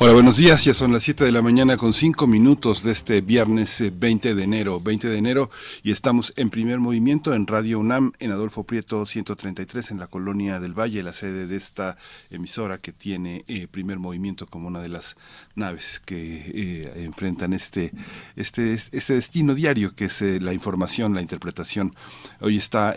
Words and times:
Hola, 0.00 0.12
buenos 0.12 0.36
días. 0.36 0.64
Ya 0.64 0.74
son 0.74 0.92
las 0.92 1.02
7 1.02 1.24
de 1.24 1.32
la 1.32 1.42
mañana 1.42 1.76
con 1.76 1.92
5 1.92 2.28
minutos 2.28 2.84
de 2.84 2.92
este 2.92 3.20
viernes 3.20 3.82
20 3.98 4.28
eh, 4.28 4.34
de 4.36 4.44
enero. 4.44 4.78
20 4.78 5.08
de 5.08 5.18
enero 5.18 5.50
y 5.82 5.90
estamos 5.90 6.32
en 6.36 6.50
primer 6.50 6.78
movimiento 6.78 7.34
en 7.34 7.48
Radio 7.48 7.80
UNAM 7.80 8.12
en 8.20 8.30
Adolfo 8.30 8.62
Prieto 8.62 9.04
133 9.04 9.90
en 9.90 9.98
la 9.98 10.06
Colonia 10.06 10.60
del 10.60 10.72
Valle, 10.72 11.02
la 11.02 11.12
sede 11.12 11.48
de 11.48 11.56
esta 11.56 11.96
emisora 12.30 12.78
que 12.78 12.92
tiene 12.92 13.44
eh, 13.48 13.66
primer 13.66 13.98
movimiento 13.98 14.46
como 14.46 14.68
una 14.68 14.80
de 14.80 14.88
las 14.88 15.16
naves 15.56 16.00
que 16.04 16.44
eh, 16.46 17.04
enfrentan 17.04 17.52
este, 17.52 17.92
este, 18.36 18.74
este 18.92 19.14
destino 19.14 19.56
diario 19.56 19.96
que 19.96 20.04
es 20.04 20.22
la 20.22 20.52
información, 20.52 21.12
la 21.12 21.22
interpretación. 21.22 21.96
Hoy 22.40 22.56
está 22.56 22.94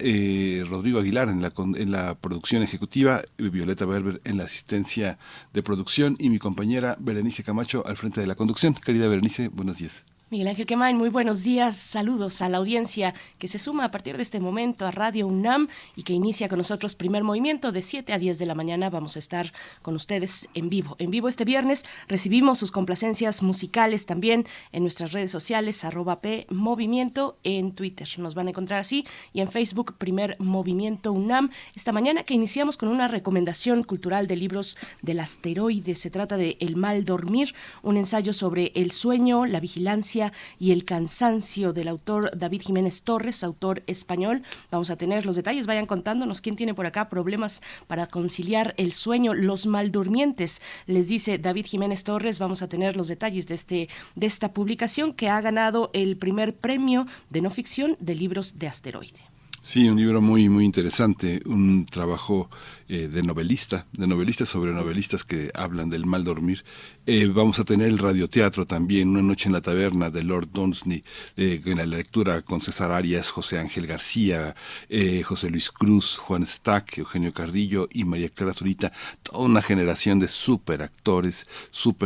Rodrigo 0.70 1.00
Aguilar 1.00 1.30
en 1.30 1.42
la, 1.42 1.52
en 1.58 1.92
la 1.92 2.14
producción 2.14 2.62
ejecutiva, 2.62 3.24
Violeta 3.40 3.86
Berber 3.86 4.22
en 4.24 4.38
la 4.38 4.44
asistencia 4.44 5.18
de 5.52 5.64
producción 5.64 6.16
y 6.20 6.30
mi 6.30 6.38
compañera 6.38 6.91
Berenice 7.00 7.44
Camacho 7.44 7.86
al 7.86 7.98
frente 7.98 8.22
de 8.22 8.28
la 8.28 8.36
conducción. 8.36 8.74
Querida 8.74 9.08
Berenice, 9.08 9.50
buenos 9.50 9.78
días. 9.78 10.04
Miguel 10.32 10.48
Ángel 10.48 10.66
Quemain, 10.66 10.98
muy 10.98 11.10
buenos 11.10 11.44
días, 11.44 11.76
saludos 11.76 12.42
a 12.42 12.48
la 12.48 12.60
audiencia 12.60 13.14
que 13.38 13.50
se 13.50 13.60
suma 13.60 13.84
a 13.84 13.92
partir 13.92 14.16
de 14.16 14.24
este 14.24 14.40
momento 14.40 14.88
a 14.88 14.92
Radio 14.92 15.28
UNAM 15.28 15.68
y 15.98 16.04
que 16.04 16.14
inicia 16.14 16.48
con 16.48 16.58
nosotros 16.58 16.96
primer 16.96 17.26
movimiento 17.26 17.74
de 17.74 17.82
7 17.82 18.14
a 18.14 18.18
10 18.18 18.40
de 18.40 18.46
la 18.46 18.56
mañana. 18.56 18.90
Vamos 18.90 19.18
a 19.18 19.20
estar 19.20 19.52
con 19.82 19.94
ustedes 19.94 20.48
en 20.54 20.70
vivo. 20.70 20.96
En 21.00 21.12
vivo 21.12 21.28
este 21.28 21.44
viernes 21.44 21.84
recibimos 22.08 22.60
sus 22.60 22.72
complacencias 22.72 23.44
musicales 23.44 24.06
también 24.06 24.48
en 24.72 24.84
nuestras 24.84 25.12
redes 25.12 25.32
sociales, 25.32 25.84
arroba 25.84 26.22
Movimiento 26.48 27.38
en 27.44 27.74
Twitter. 27.74 28.08
Nos 28.18 28.34
van 28.34 28.48
a 28.48 28.52
encontrar 28.52 28.80
así 28.80 29.06
y 29.34 29.42
en 29.42 29.50
Facebook 29.50 29.96
primer 29.98 30.38
movimiento 30.40 31.12
UNAM. 31.12 31.50
Esta 31.76 31.92
mañana 31.92 32.24
que 32.24 32.36
iniciamos 32.36 32.78
con 32.78 32.88
una 32.88 33.10
recomendación 33.10 33.84
cultural 33.84 34.28
de 34.28 34.38
libros 34.38 34.78
del 35.02 35.20
asteroide. 35.20 35.94
Se 35.94 36.10
trata 36.10 36.38
de 36.38 36.56
El 36.62 36.78
mal 36.78 37.04
dormir, 37.04 37.54
un 37.84 37.98
ensayo 37.98 38.32
sobre 38.32 38.72
el 38.76 38.92
sueño, 38.92 39.46
la 39.46 39.60
vigilancia, 39.60 40.21
y 40.60 40.72
el 40.72 40.86
cansancio 40.86 41.74
del 41.74 41.88
autor 41.88 42.32
David 42.38 42.62
Jiménez 42.62 43.04
Torres, 43.04 43.44
autor 43.44 43.84
español. 43.88 44.44
Vamos 44.70 44.90
a 44.90 44.96
tener 44.96 45.26
los 45.26 45.36
detalles, 45.36 45.66
vayan 45.66 45.86
contándonos 45.86 46.42
quién 46.42 46.56
tiene 46.56 46.74
por 46.74 46.86
acá 46.86 47.10
problemas 47.10 47.62
para 47.88 48.08
conciliar 48.08 48.74
el 48.78 48.92
sueño, 48.92 49.34
los 49.34 49.66
maldurmientes, 49.66 50.62
les 50.86 51.08
dice 51.08 51.38
David 51.38 51.66
Jiménez 51.66 52.04
Torres. 52.04 52.40
Vamos 52.40 52.62
a 52.62 52.68
tener 52.68 52.98
los 52.98 53.08
detalles 53.08 53.48
de, 53.48 53.56
este, 53.56 53.90
de 54.16 54.28
esta 54.28 54.54
publicación 54.54 55.14
que 55.14 55.30
ha 55.30 55.42
ganado 55.42 55.90
el 55.94 56.18
primer 56.18 56.56
premio 56.56 57.08
de 57.30 57.42
no 57.42 57.50
ficción 57.50 57.98
de 58.00 58.16
libros 58.16 58.60
de 58.60 58.68
asteroide. 58.68 59.32
Sí, 59.64 59.88
un 59.88 59.98
libro 59.98 60.22
muy 60.22 60.50
muy 60.50 60.66
interesante, 60.66 61.40
un 61.46 61.86
trabajo 61.86 62.50
eh, 62.92 63.08
de 63.08 63.24
novelista, 63.24 63.88
de 63.94 64.06
novelistas 64.06 64.50
sobre 64.50 64.74
novelistas 64.74 65.24
que 65.24 65.50
hablan 65.56 65.90
del 65.90 66.06
mal 66.06 66.26
dormir 66.26 66.66
eh, 67.08 67.26
vamos 67.26 67.60
a 67.60 67.64
tener 67.64 67.88
el 67.88 67.98
radioteatro 67.98 68.68
también, 68.68 69.10
Una 69.10 69.24
noche 69.24 69.48
en 69.48 69.54
la 69.54 69.62
taberna 69.62 70.12
de 70.12 70.24
Lord 70.24 70.50
Dunsney, 70.52 71.04
eh, 71.36 71.60
en 71.66 71.78
la 71.78 71.86
lectura 71.88 72.44
con 72.44 72.62
César 72.62 72.92
Arias, 72.92 73.32
José 73.32 73.58
Ángel 73.58 73.88
García, 73.88 74.56
eh, 74.88 75.24
José 75.24 75.50
Luis 75.50 75.72
Cruz, 75.72 76.18
Juan 76.18 76.46
Stack, 76.46 77.00
Eugenio 77.00 77.34
Carrillo 77.34 77.90
y 77.92 78.04
María 78.04 78.30
Clara 78.30 78.54
Zurita, 78.54 78.92
toda 79.24 79.40
una 79.40 79.64
generación 79.64 80.20
de 80.20 80.28
super 80.28 80.84
actores, 80.84 81.48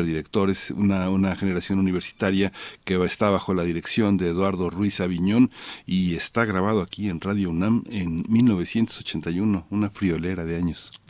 directores, 0.05 0.71
una, 0.71 1.09
una 1.09 1.35
generación 1.35 1.79
universitaria 1.79 2.53
que 2.85 2.95
está 3.03 3.29
bajo 3.29 3.53
la 3.53 3.63
dirección 3.63 4.15
de 4.15 4.29
Eduardo 4.29 4.69
Ruiz 4.69 5.01
Aviñón 5.01 5.51
y 5.85 6.15
está 6.15 6.45
grabado 6.45 6.81
aquí 6.81 7.09
en 7.09 7.19
Radio 7.19 7.49
UNAM 7.49 7.83
en 7.89 8.23
1981, 8.29 9.67
una 9.69 9.89
friolera 9.89 10.45
de 10.45 10.55
años. 10.55 10.74
companies. 10.75 11.04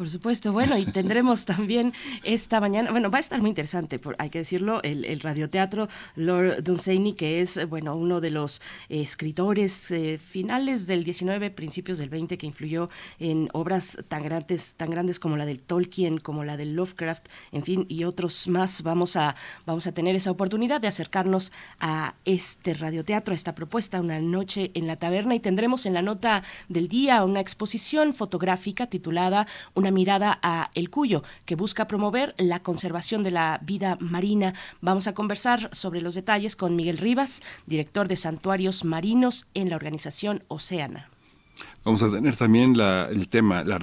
Por 0.00 0.08
supuesto, 0.08 0.50
bueno, 0.54 0.78
y 0.78 0.86
tendremos 0.86 1.44
también 1.44 1.92
esta 2.24 2.58
mañana, 2.58 2.90
bueno, 2.90 3.10
va 3.10 3.18
a 3.18 3.20
estar 3.20 3.38
muy 3.42 3.50
interesante, 3.50 4.00
hay 4.16 4.30
que 4.30 4.38
decirlo, 4.38 4.82
el, 4.82 5.20
radioteatro 5.20 5.88
Lord 6.16 6.64
Dunsany, 6.64 7.12
que 7.14 7.42
es, 7.42 7.68
bueno, 7.68 7.94
uno 7.94 8.22
de 8.22 8.30
los 8.30 8.62
escritores 8.88 9.90
eh, 9.90 10.16
finales 10.16 10.86
del 10.86 11.04
19, 11.04 11.50
principios 11.50 11.98
del 11.98 12.08
20, 12.08 12.38
que 12.38 12.46
influyó 12.46 12.88
en 13.18 13.50
obras 13.52 13.98
tan 14.08 14.22
grandes, 14.22 14.74
tan 14.74 14.88
grandes 14.88 15.20
como 15.20 15.36
la 15.36 15.44
del 15.44 15.60
Tolkien, 15.60 16.16
como 16.16 16.44
la 16.44 16.56
del 16.56 16.76
Lovecraft, 16.76 17.26
en 17.52 17.62
fin, 17.62 17.84
y 17.90 18.04
otros 18.04 18.48
más. 18.48 18.82
Vamos 18.82 19.16
a, 19.16 19.36
vamos 19.66 19.86
a 19.86 19.92
tener 19.92 20.16
esa 20.16 20.30
oportunidad 20.30 20.80
de 20.80 20.88
acercarnos 20.88 21.52
a 21.78 22.14
este 22.24 22.72
radioteatro, 22.72 23.32
a 23.32 23.34
esta 23.34 23.54
propuesta, 23.54 24.00
una 24.00 24.18
noche 24.18 24.70
en 24.72 24.86
la 24.86 24.96
taberna, 24.96 25.34
y 25.34 25.40
tendremos 25.40 25.84
en 25.84 25.92
la 25.92 26.00
nota 26.00 26.42
del 26.70 26.88
día 26.88 27.22
una 27.22 27.40
exposición 27.40 28.14
fotográfica 28.14 28.86
titulada 28.86 29.46
Una 29.74 29.89
mirada 29.90 30.38
a 30.42 30.70
El 30.74 30.90
Cuyo, 30.90 31.22
que 31.44 31.56
busca 31.56 31.86
promover 31.86 32.34
la 32.38 32.62
conservación 32.62 33.22
de 33.22 33.30
la 33.30 33.60
vida 33.62 33.96
marina. 34.00 34.54
Vamos 34.80 35.06
a 35.06 35.14
conversar 35.14 35.70
sobre 35.72 36.00
los 36.00 36.14
detalles 36.14 36.56
con 36.56 36.76
Miguel 36.76 36.98
Rivas, 36.98 37.42
director 37.66 38.08
de 38.08 38.16
Santuarios 38.16 38.84
Marinos 38.84 39.46
en 39.54 39.70
la 39.70 39.76
organización 39.76 40.44
Oceana. 40.48 41.10
Vamos 41.84 42.02
a 42.02 42.10
tener 42.10 42.36
también 42.36 42.76
el 42.78 43.28
tema, 43.28 43.64
la, 43.64 43.78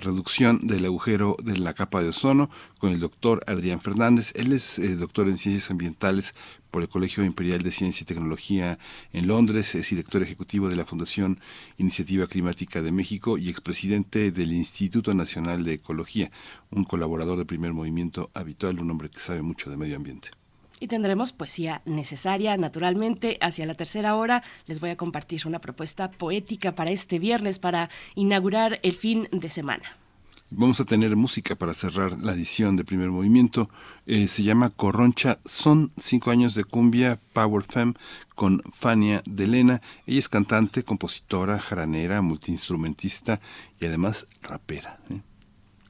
reducción 0.00 0.66
del 0.66 0.86
agujero 0.86 1.36
de 1.42 1.58
la 1.58 1.74
capa 1.74 2.02
de 2.02 2.08
ozono 2.08 2.50
con 2.78 2.90
el 2.90 3.00
doctor 3.00 3.42
Adrián 3.46 3.80
Fernández. 3.80 4.32
Él 4.34 4.52
es 4.52 4.78
eh, 4.78 4.96
doctor 4.96 5.28
en 5.28 5.36
ciencias 5.36 5.70
ambientales 5.70 6.34
por 6.74 6.82
el 6.82 6.88
Colegio 6.88 7.22
Imperial 7.22 7.62
de 7.62 7.70
Ciencia 7.70 8.02
y 8.02 8.04
Tecnología 8.04 8.80
en 9.12 9.28
Londres, 9.28 9.76
es 9.76 9.88
director 9.90 10.20
ejecutivo 10.24 10.68
de 10.68 10.74
la 10.74 10.84
Fundación 10.84 11.38
Iniciativa 11.78 12.26
Climática 12.26 12.82
de 12.82 12.90
México 12.90 13.38
y 13.38 13.48
expresidente 13.48 14.32
del 14.32 14.52
Instituto 14.52 15.14
Nacional 15.14 15.62
de 15.62 15.74
Ecología, 15.74 16.32
un 16.72 16.82
colaborador 16.82 17.38
de 17.38 17.44
primer 17.44 17.72
movimiento 17.72 18.28
habitual, 18.34 18.80
un 18.80 18.90
hombre 18.90 19.08
que 19.08 19.20
sabe 19.20 19.40
mucho 19.40 19.70
de 19.70 19.76
medio 19.76 19.94
ambiente. 19.94 20.30
Y 20.80 20.88
tendremos 20.88 21.32
poesía 21.32 21.80
necesaria, 21.84 22.56
naturalmente. 22.56 23.38
Hacia 23.40 23.66
la 23.66 23.76
tercera 23.76 24.16
hora 24.16 24.42
les 24.66 24.80
voy 24.80 24.90
a 24.90 24.96
compartir 24.96 25.46
una 25.46 25.60
propuesta 25.60 26.10
poética 26.10 26.74
para 26.74 26.90
este 26.90 27.20
viernes, 27.20 27.60
para 27.60 27.88
inaugurar 28.16 28.80
el 28.82 28.96
fin 28.96 29.28
de 29.30 29.48
semana. 29.48 29.96
Vamos 30.56 30.78
a 30.78 30.84
tener 30.84 31.16
música 31.16 31.56
para 31.56 31.74
cerrar 31.74 32.20
la 32.20 32.32
edición 32.32 32.76
de 32.76 32.84
primer 32.84 33.10
movimiento. 33.10 33.68
Eh, 34.06 34.28
se 34.28 34.44
llama 34.44 34.70
Corroncha. 34.70 35.40
Son 35.44 35.90
cinco 35.96 36.30
años 36.30 36.54
de 36.54 36.62
cumbia 36.62 37.18
Power 37.32 37.64
Femme 37.64 37.94
con 38.36 38.62
Fania 38.72 39.20
Delena. 39.26 39.82
Ella 40.06 40.20
es 40.20 40.28
cantante, 40.28 40.84
compositora, 40.84 41.58
jaranera, 41.58 42.22
multiinstrumentista 42.22 43.40
y 43.80 43.86
además 43.86 44.28
rapera. 44.42 45.00
¿eh? 45.10 45.22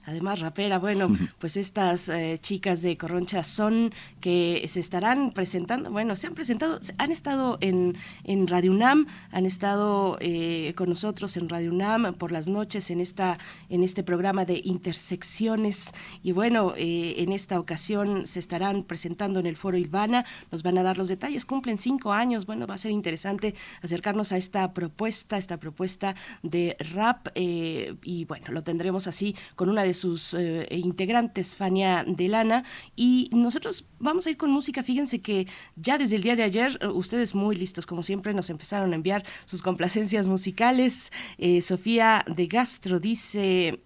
Además 0.06 0.40
rapera. 0.40 0.78
Bueno, 0.78 1.16
pues 1.38 1.56
estas 1.56 2.08
eh, 2.08 2.38
chicas 2.40 2.82
de 2.82 2.96
Corroncha 2.96 3.42
son 3.42 3.92
que 4.20 4.64
se 4.68 4.80
estarán 4.80 5.32
presentando, 5.32 5.90
bueno, 5.90 6.16
se 6.16 6.26
han 6.26 6.34
presentado, 6.34 6.80
han 6.98 7.12
estado 7.12 7.58
en, 7.60 7.96
en 8.24 8.46
Radio 8.46 8.72
UNAM, 8.72 9.06
han 9.30 9.46
estado 9.46 10.18
eh, 10.20 10.74
con 10.76 10.88
nosotros 10.88 11.36
en 11.36 11.48
Radio 11.48 11.70
UNAM 11.70 12.14
por 12.14 12.32
las 12.32 12.48
noches 12.48 12.90
en, 12.90 13.00
esta, 13.00 13.38
en 13.68 13.82
este 13.82 14.02
programa 14.02 14.44
de 14.44 14.60
intersecciones 14.64 15.92
y 16.22 16.32
bueno, 16.32 16.74
eh, 16.76 17.14
en 17.18 17.32
esta 17.32 17.58
ocasión 17.58 18.26
se 18.26 18.38
estarán 18.38 18.84
presentando 18.84 19.40
en 19.40 19.46
el 19.46 19.56
Foro 19.56 19.76
Ilvana, 19.76 20.24
nos 20.50 20.62
van 20.62 20.78
a 20.78 20.82
dar 20.82 20.98
los 20.98 21.08
detalles, 21.08 21.44
cumplen 21.46 21.78
cinco 21.78 22.12
años, 22.12 22.46
bueno, 22.46 22.66
va 22.66 22.74
a 22.74 22.78
ser 22.78 22.90
interesante 22.90 23.54
acercarnos 23.82 24.32
a 24.32 24.36
esta 24.36 24.72
propuesta, 24.72 25.38
esta 25.38 25.58
propuesta 25.58 26.14
de 26.42 26.76
rap 26.78 27.28
y 27.34 28.24
bueno, 28.26 28.46
lo 28.50 28.62
tendremos 28.62 29.06
así 29.06 29.34
con 29.56 29.68
una 29.68 29.82
de 29.82 29.93
sus 29.94 30.34
eh, 30.34 30.66
integrantes, 30.70 31.56
Fania 31.56 32.04
Delana, 32.06 32.64
y 32.96 33.30
nosotros 33.32 33.84
vamos 33.98 34.26
a 34.26 34.30
ir 34.30 34.36
con 34.36 34.50
música. 34.50 34.82
Fíjense 34.82 35.20
que 35.20 35.46
ya 35.76 35.98
desde 35.98 36.16
el 36.16 36.22
día 36.22 36.36
de 36.36 36.42
ayer, 36.42 36.78
eh, 36.80 36.88
ustedes 36.88 37.34
muy 37.34 37.56
listos, 37.56 37.86
como 37.86 38.02
siempre, 38.02 38.34
nos 38.34 38.50
empezaron 38.50 38.92
a 38.92 38.96
enviar 38.96 39.24
sus 39.44 39.62
complacencias 39.62 40.28
musicales. 40.28 41.12
Eh, 41.38 41.62
Sofía 41.62 42.24
de 42.28 42.46
Gastro 42.46 43.00
dice, 43.00 43.80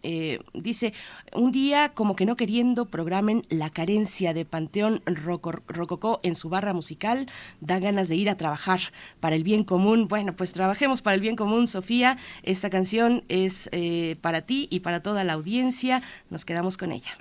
dice, 0.54 0.92
un 1.34 1.52
día 1.52 1.90
como 1.90 2.16
que 2.16 2.26
no 2.26 2.36
queriendo 2.36 2.86
programen 2.86 3.42
la 3.48 3.70
carencia 3.70 4.34
de 4.34 4.44
Panteón 4.44 5.02
Rococó 5.06 6.20
en 6.22 6.34
su 6.34 6.48
barra 6.48 6.72
musical, 6.72 7.26
da 7.60 7.78
ganas 7.78 8.08
de 8.08 8.16
ir 8.16 8.30
a 8.30 8.36
trabajar 8.36 8.80
para 9.20 9.36
el 9.36 9.44
bien 9.44 9.64
común. 9.64 10.08
Bueno, 10.08 10.34
pues 10.34 10.52
trabajemos 10.52 11.02
para 11.02 11.14
el 11.14 11.20
bien 11.20 11.36
común, 11.36 11.68
Sofía. 11.68 12.18
Esta 12.42 12.70
canción 12.70 13.24
es 13.28 13.70
para 14.20 14.42
ti 14.42 14.68
y 14.70 14.80
para 14.80 15.02
toda 15.02 15.24
la 15.24 15.34
audiencia 15.34 15.97
nos 16.30 16.44
quedamos 16.44 16.76
con 16.76 16.92
ella. 16.92 17.16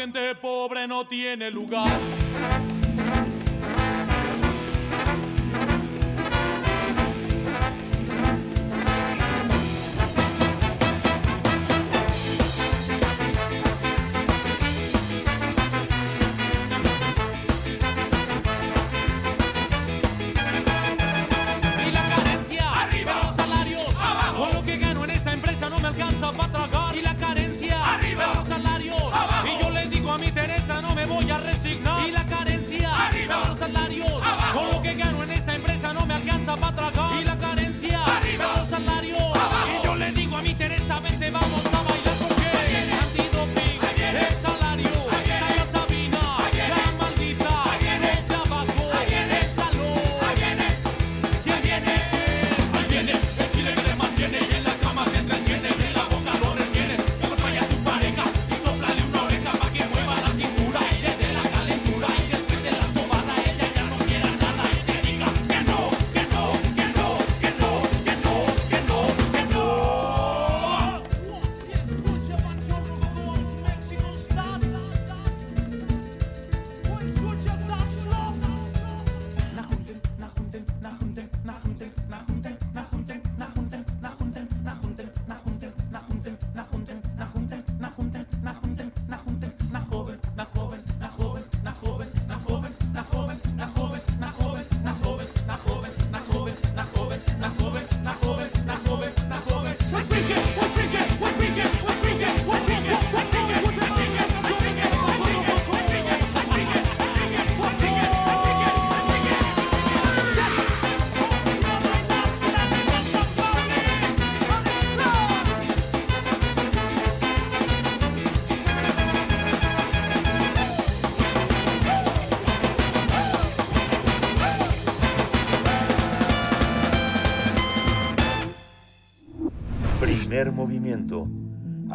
Gente 0.00 0.34
pobre 0.36 0.88
no 0.88 1.06
tiene 1.06 1.50
lugar. 1.50 2.29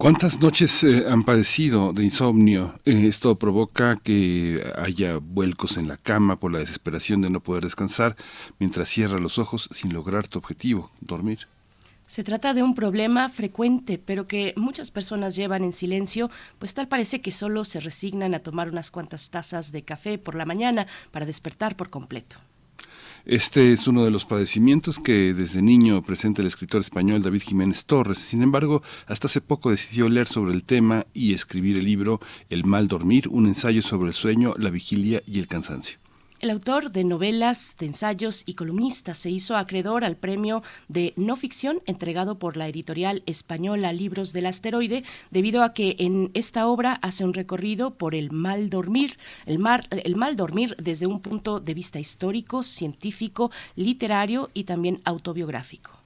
¿Cuántas 0.00 0.40
noches 0.40 0.82
eh, 0.82 1.04
han 1.10 1.24
padecido 1.24 1.92
de 1.92 2.04
insomnio? 2.04 2.72
Eh, 2.86 3.06
esto 3.06 3.38
provoca 3.38 3.96
que 3.96 4.58
haya 4.76 5.18
vuelcos 5.18 5.76
en 5.76 5.88
la 5.88 5.98
cama 5.98 6.40
por 6.40 6.50
la 6.50 6.60
desesperación 6.60 7.20
de 7.20 7.28
no 7.28 7.40
poder 7.40 7.64
descansar 7.64 8.16
mientras 8.58 8.88
cierra 8.88 9.18
los 9.18 9.36
ojos 9.36 9.68
sin 9.72 9.92
lograr 9.92 10.26
tu 10.26 10.38
objetivo, 10.38 10.90
dormir. 11.02 11.48
Se 12.06 12.24
trata 12.24 12.54
de 12.54 12.62
un 12.62 12.74
problema 12.74 13.28
frecuente, 13.28 13.98
pero 13.98 14.26
que 14.26 14.54
muchas 14.56 14.90
personas 14.90 15.36
llevan 15.36 15.64
en 15.64 15.74
silencio, 15.74 16.30
pues 16.58 16.72
tal 16.72 16.88
parece 16.88 17.20
que 17.20 17.30
solo 17.30 17.66
se 17.66 17.78
resignan 17.78 18.32
a 18.32 18.38
tomar 18.38 18.70
unas 18.70 18.90
cuantas 18.90 19.28
tazas 19.28 19.70
de 19.70 19.82
café 19.82 20.16
por 20.16 20.34
la 20.34 20.46
mañana 20.46 20.86
para 21.10 21.26
despertar 21.26 21.76
por 21.76 21.90
completo. 21.90 22.38
Este 23.26 23.72
es 23.72 23.86
uno 23.86 24.02
de 24.02 24.10
los 24.10 24.24
padecimientos 24.24 24.98
que 24.98 25.34
desde 25.34 25.60
niño 25.60 26.02
presenta 26.02 26.40
el 26.40 26.48
escritor 26.48 26.80
español 26.80 27.22
David 27.22 27.42
Jiménez 27.42 27.84
Torres. 27.84 28.18
Sin 28.18 28.42
embargo, 28.42 28.82
hasta 29.06 29.26
hace 29.26 29.42
poco 29.42 29.70
decidió 29.70 30.08
leer 30.08 30.26
sobre 30.26 30.54
el 30.54 30.64
tema 30.64 31.06
y 31.12 31.34
escribir 31.34 31.78
el 31.78 31.84
libro 31.84 32.20
El 32.48 32.64
mal 32.64 32.88
dormir, 32.88 33.28
un 33.28 33.46
ensayo 33.46 33.82
sobre 33.82 34.08
el 34.08 34.14
sueño, 34.14 34.54
la 34.56 34.70
vigilia 34.70 35.22
y 35.26 35.38
el 35.38 35.48
cansancio. 35.48 35.99
El 36.40 36.48
autor 36.48 36.90
de 36.90 37.04
novelas, 37.04 37.76
de 37.78 37.84
ensayos 37.84 38.44
y 38.46 38.54
columnista 38.54 39.12
se 39.12 39.28
hizo 39.28 39.58
acreedor 39.58 40.06
al 40.06 40.16
premio 40.16 40.62
de 40.88 41.12
no 41.16 41.36
ficción 41.36 41.82
entregado 41.84 42.38
por 42.38 42.56
la 42.56 42.66
editorial 42.66 43.22
española 43.26 43.92
Libros 43.92 44.32
del 44.32 44.46
Asteroide, 44.46 45.04
debido 45.30 45.62
a 45.62 45.74
que 45.74 45.96
en 45.98 46.30
esta 46.32 46.66
obra 46.66 46.94
hace 47.02 47.26
un 47.26 47.34
recorrido 47.34 47.90
por 47.90 48.14
el 48.14 48.30
mal 48.32 48.70
dormir, 48.70 49.18
el, 49.44 49.60
el 49.90 50.16
mal 50.16 50.36
dormir 50.36 50.76
desde 50.82 51.06
un 51.06 51.20
punto 51.20 51.60
de 51.60 51.74
vista 51.74 52.00
histórico, 52.00 52.62
científico, 52.62 53.50
literario 53.76 54.48
y 54.54 54.64
también 54.64 54.98
autobiográfico. 55.04 55.99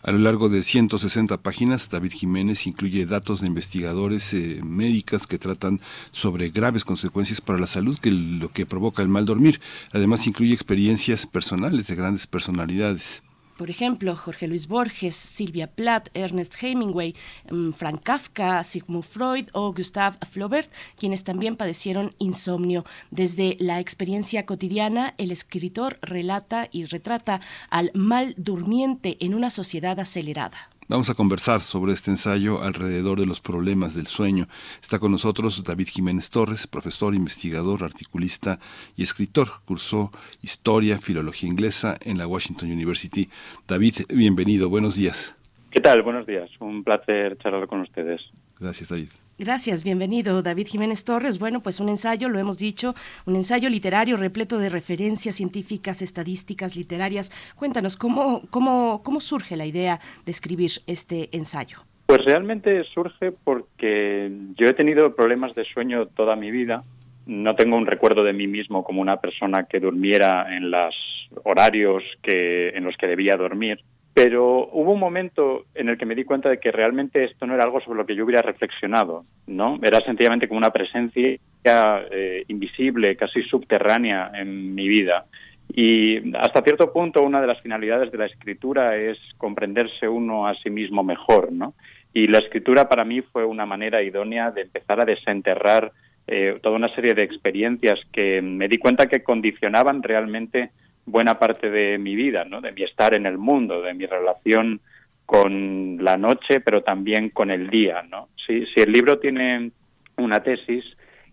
A 0.00 0.12
lo 0.12 0.18
largo 0.18 0.48
de 0.48 0.62
160 0.62 1.42
páginas, 1.42 1.90
David 1.90 2.12
Jiménez 2.12 2.68
incluye 2.68 3.04
datos 3.04 3.40
de 3.40 3.48
investigadores 3.48 4.32
eh, 4.32 4.60
médicas 4.64 5.26
que 5.26 5.38
tratan 5.38 5.80
sobre 6.12 6.50
graves 6.50 6.84
consecuencias 6.84 7.40
para 7.40 7.58
la 7.58 7.66
salud 7.66 7.98
que 7.98 8.12
lo 8.12 8.52
que 8.52 8.64
provoca 8.64 9.02
el 9.02 9.08
mal 9.08 9.24
dormir. 9.24 9.60
Además, 9.92 10.28
incluye 10.28 10.54
experiencias 10.54 11.26
personales 11.26 11.88
de 11.88 11.96
grandes 11.96 12.28
personalidades. 12.28 13.24
Por 13.58 13.70
ejemplo, 13.70 14.14
Jorge 14.14 14.46
Luis 14.46 14.68
Borges, 14.68 15.16
Silvia 15.16 15.66
Plath, 15.66 16.10
Ernest 16.14 16.54
Hemingway, 16.62 17.16
mm, 17.50 17.72
Frank 17.72 18.04
Kafka, 18.04 18.62
Sigmund 18.62 19.02
Freud 19.02 19.48
o 19.52 19.74
Gustave 19.74 20.16
Flaubert, 20.30 20.70
quienes 20.96 21.24
también 21.24 21.56
padecieron 21.56 22.14
insomnio. 22.20 22.84
Desde 23.10 23.56
la 23.58 23.80
experiencia 23.80 24.46
cotidiana, 24.46 25.14
el 25.18 25.32
escritor 25.32 25.98
relata 26.02 26.68
y 26.70 26.84
retrata 26.84 27.40
al 27.68 27.90
mal 27.94 28.34
durmiente 28.36 29.16
en 29.18 29.34
una 29.34 29.50
sociedad 29.50 29.98
acelerada. 29.98 30.70
Vamos 30.90 31.10
a 31.10 31.14
conversar 31.14 31.60
sobre 31.60 31.92
este 31.92 32.10
ensayo 32.10 32.62
alrededor 32.62 33.20
de 33.20 33.26
los 33.26 33.42
problemas 33.42 33.94
del 33.94 34.06
sueño. 34.06 34.46
Está 34.80 34.98
con 34.98 35.12
nosotros 35.12 35.62
David 35.62 35.88
Jiménez 35.88 36.30
Torres, 36.30 36.66
profesor, 36.66 37.14
investigador, 37.14 37.84
articulista 37.84 38.58
y 38.96 39.02
escritor. 39.02 39.48
Cursó 39.66 40.10
Historia, 40.40 40.96
Filología 40.98 41.46
Inglesa 41.46 41.98
en 42.02 42.16
la 42.16 42.26
Washington 42.26 42.72
University. 42.72 43.28
David, 43.66 43.96
bienvenido, 44.08 44.70
buenos 44.70 44.96
días. 44.96 45.36
¿Qué 45.70 45.80
tal? 45.80 46.02
Buenos 46.02 46.26
días. 46.26 46.48
Un 46.58 46.82
placer 46.82 47.36
charlar 47.36 47.66
con 47.66 47.82
ustedes. 47.82 48.22
Gracias, 48.58 48.88
David. 48.88 49.10
Gracias, 49.40 49.84
bienvenido 49.84 50.42
David 50.42 50.66
Jiménez 50.66 51.04
Torres. 51.04 51.38
Bueno, 51.38 51.60
pues 51.60 51.78
un 51.78 51.88
ensayo, 51.88 52.28
lo 52.28 52.40
hemos 52.40 52.58
dicho, 52.58 52.94
un 53.24 53.36
ensayo 53.36 53.68
literario 53.68 54.16
repleto 54.16 54.58
de 54.58 54.68
referencias 54.68 55.36
científicas, 55.36 56.02
estadísticas, 56.02 56.74
literarias. 56.74 57.30
Cuéntanos, 57.54 57.96
¿cómo, 57.96 58.42
cómo, 58.50 59.00
cómo 59.04 59.20
surge 59.20 59.56
la 59.56 59.64
idea 59.64 60.00
de 60.26 60.32
escribir 60.32 60.70
este 60.88 61.28
ensayo? 61.30 61.78
Pues 62.06 62.24
realmente 62.24 62.82
surge 62.92 63.30
porque 63.30 64.28
yo 64.56 64.66
he 64.66 64.74
tenido 64.74 65.14
problemas 65.14 65.54
de 65.54 65.64
sueño 65.66 66.06
toda 66.06 66.34
mi 66.34 66.50
vida. 66.50 66.82
No 67.26 67.54
tengo 67.54 67.76
un 67.76 67.86
recuerdo 67.86 68.24
de 68.24 68.32
mí 68.32 68.48
mismo 68.48 68.82
como 68.82 69.00
una 69.00 69.18
persona 69.18 69.68
que 69.70 69.78
durmiera 69.78 70.56
en 70.56 70.72
los 70.72 70.96
horarios 71.44 72.02
que, 72.24 72.70
en 72.70 72.82
los 72.82 72.96
que 72.96 73.06
debía 73.06 73.36
dormir. 73.36 73.84
Pero 74.18 74.68
hubo 74.72 74.94
un 74.94 74.98
momento 74.98 75.66
en 75.76 75.88
el 75.88 75.96
que 75.96 76.04
me 76.04 76.16
di 76.16 76.24
cuenta 76.24 76.48
de 76.48 76.58
que 76.58 76.72
realmente 76.72 77.22
esto 77.22 77.46
no 77.46 77.54
era 77.54 77.62
algo 77.62 77.80
sobre 77.80 77.98
lo 77.98 78.04
que 78.04 78.16
yo 78.16 78.24
hubiera 78.24 78.42
reflexionado, 78.42 79.24
¿no? 79.46 79.78
Era 79.80 80.00
sencillamente 80.00 80.48
como 80.48 80.58
una 80.58 80.72
presencia 80.72 81.38
eh, 81.64 82.44
invisible, 82.48 83.14
casi 83.14 83.42
subterránea 83.42 84.32
en 84.34 84.74
mi 84.74 84.88
vida. 84.88 85.26
Y 85.72 86.36
hasta 86.36 86.62
cierto 86.62 86.92
punto 86.92 87.22
una 87.22 87.40
de 87.40 87.46
las 87.46 87.62
finalidades 87.62 88.10
de 88.10 88.18
la 88.18 88.26
escritura 88.26 88.96
es 88.96 89.18
comprenderse 89.36 90.08
uno 90.08 90.48
a 90.48 90.56
sí 90.56 90.68
mismo 90.68 91.04
mejor, 91.04 91.52
¿no? 91.52 91.74
Y 92.12 92.26
la 92.26 92.38
escritura 92.38 92.88
para 92.88 93.04
mí 93.04 93.20
fue 93.20 93.44
una 93.44 93.66
manera 93.66 94.02
idónea 94.02 94.50
de 94.50 94.62
empezar 94.62 95.00
a 95.00 95.04
desenterrar 95.04 95.92
eh, 96.26 96.58
toda 96.60 96.74
una 96.74 96.92
serie 96.92 97.14
de 97.14 97.22
experiencias 97.22 98.00
que 98.12 98.42
me 98.42 98.66
di 98.66 98.78
cuenta 98.78 99.06
que 99.06 99.22
condicionaban 99.22 100.02
realmente 100.02 100.72
buena 101.10 101.38
parte 101.38 101.70
de 101.70 101.98
mi 101.98 102.14
vida, 102.14 102.44
¿no? 102.44 102.60
de 102.60 102.72
mi 102.72 102.82
estar 102.82 103.14
en 103.14 103.26
el 103.26 103.38
mundo, 103.38 103.82
de 103.82 103.94
mi 103.94 104.06
relación 104.06 104.80
con 105.26 106.02
la 106.02 106.16
noche, 106.16 106.60
pero 106.60 106.82
también 106.82 107.30
con 107.30 107.50
el 107.50 107.68
día. 107.68 108.02
¿no? 108.08 108.28
Si, 108.46 108.66
si 108.66 108.80
el 108.80 108.92
libro 108.92 109.18
tiene 109.18 109.70
una 110.16 110.42
tesis, 110.42 110.84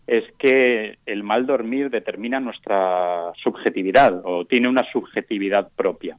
es 0.07 0.23
que 0.37 0.97
el 1.05 1.23
mal 1.23 1.45
dormir 1.45 1.89
determina 1.89 2.39
nuestra 2.39 3.31
subjetividad 3.41 4.21
o 4.23 4.45
tiene 4.45 4.67
una 4.67 4.83
subjetividad 4.91 5.69
propia. 5.75 6.17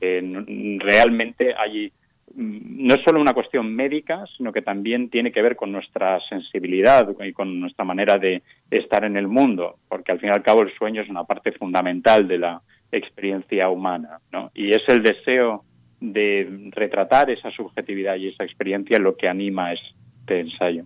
realmente 0.00 1.54
hay 1.56 1.92
Mm, 2.34 2.86
no 2.86 2.94
es 2.94 3.02
solo 3.04 3.20
una 3.20 3.32
cuestión 3.32 3.74
médica, 3.74 4.24
sino 4.36 4.52
que 4.52 4.62
también 4.62 5.08
tiene 5.08 5.32
que 5.32 5.42
ver 5.42 5.56
con 5.56 5.72
nuestra 5.72 6.20
sensibilidad 6.28 7.08
y 7.24 7.32
con 7.32 7.58
nuestra 7.60 7.84
manera 7.84 8.18
de 8.18 8.42
estar 8.70 9.04
en 9.04 9.16
el 9.16 9.28
mundo, 9.28 9.78
porque 9.88 10.12
al 10.12 10.20
fin 10.20 10.30
y 10.30 10.32
al 10.32 10.42
cabo 10.42 10.62
el 10.62 10.72
sueño 10.76 11.02
es 11.02 11.08
una 11.08 11.24
parte 11.24 11.52
fundamental 11.52 12.28
de 12.28 12.38
la 12.38 12.60
experiencia 12.92 13.68
humana, 13.68 14.20
¿no? 14.32 14.50
Y 14.54 14.72
es 14.72 14.82
el 14.88 15.02
deseo 15.02 15.64
de 16.00 16.70
retratar 16.72 17.30
esa 17.30 17.50
subjetividad 17.50 18.16
y 18.16 18.28
esa 18.28 18.44
experiencia 18.44 18.98
lo 18.98 19.16
que 19.16 19.28
anima 19.28 19.72
este 19.72 20.40
ensayo. 20.40 20.84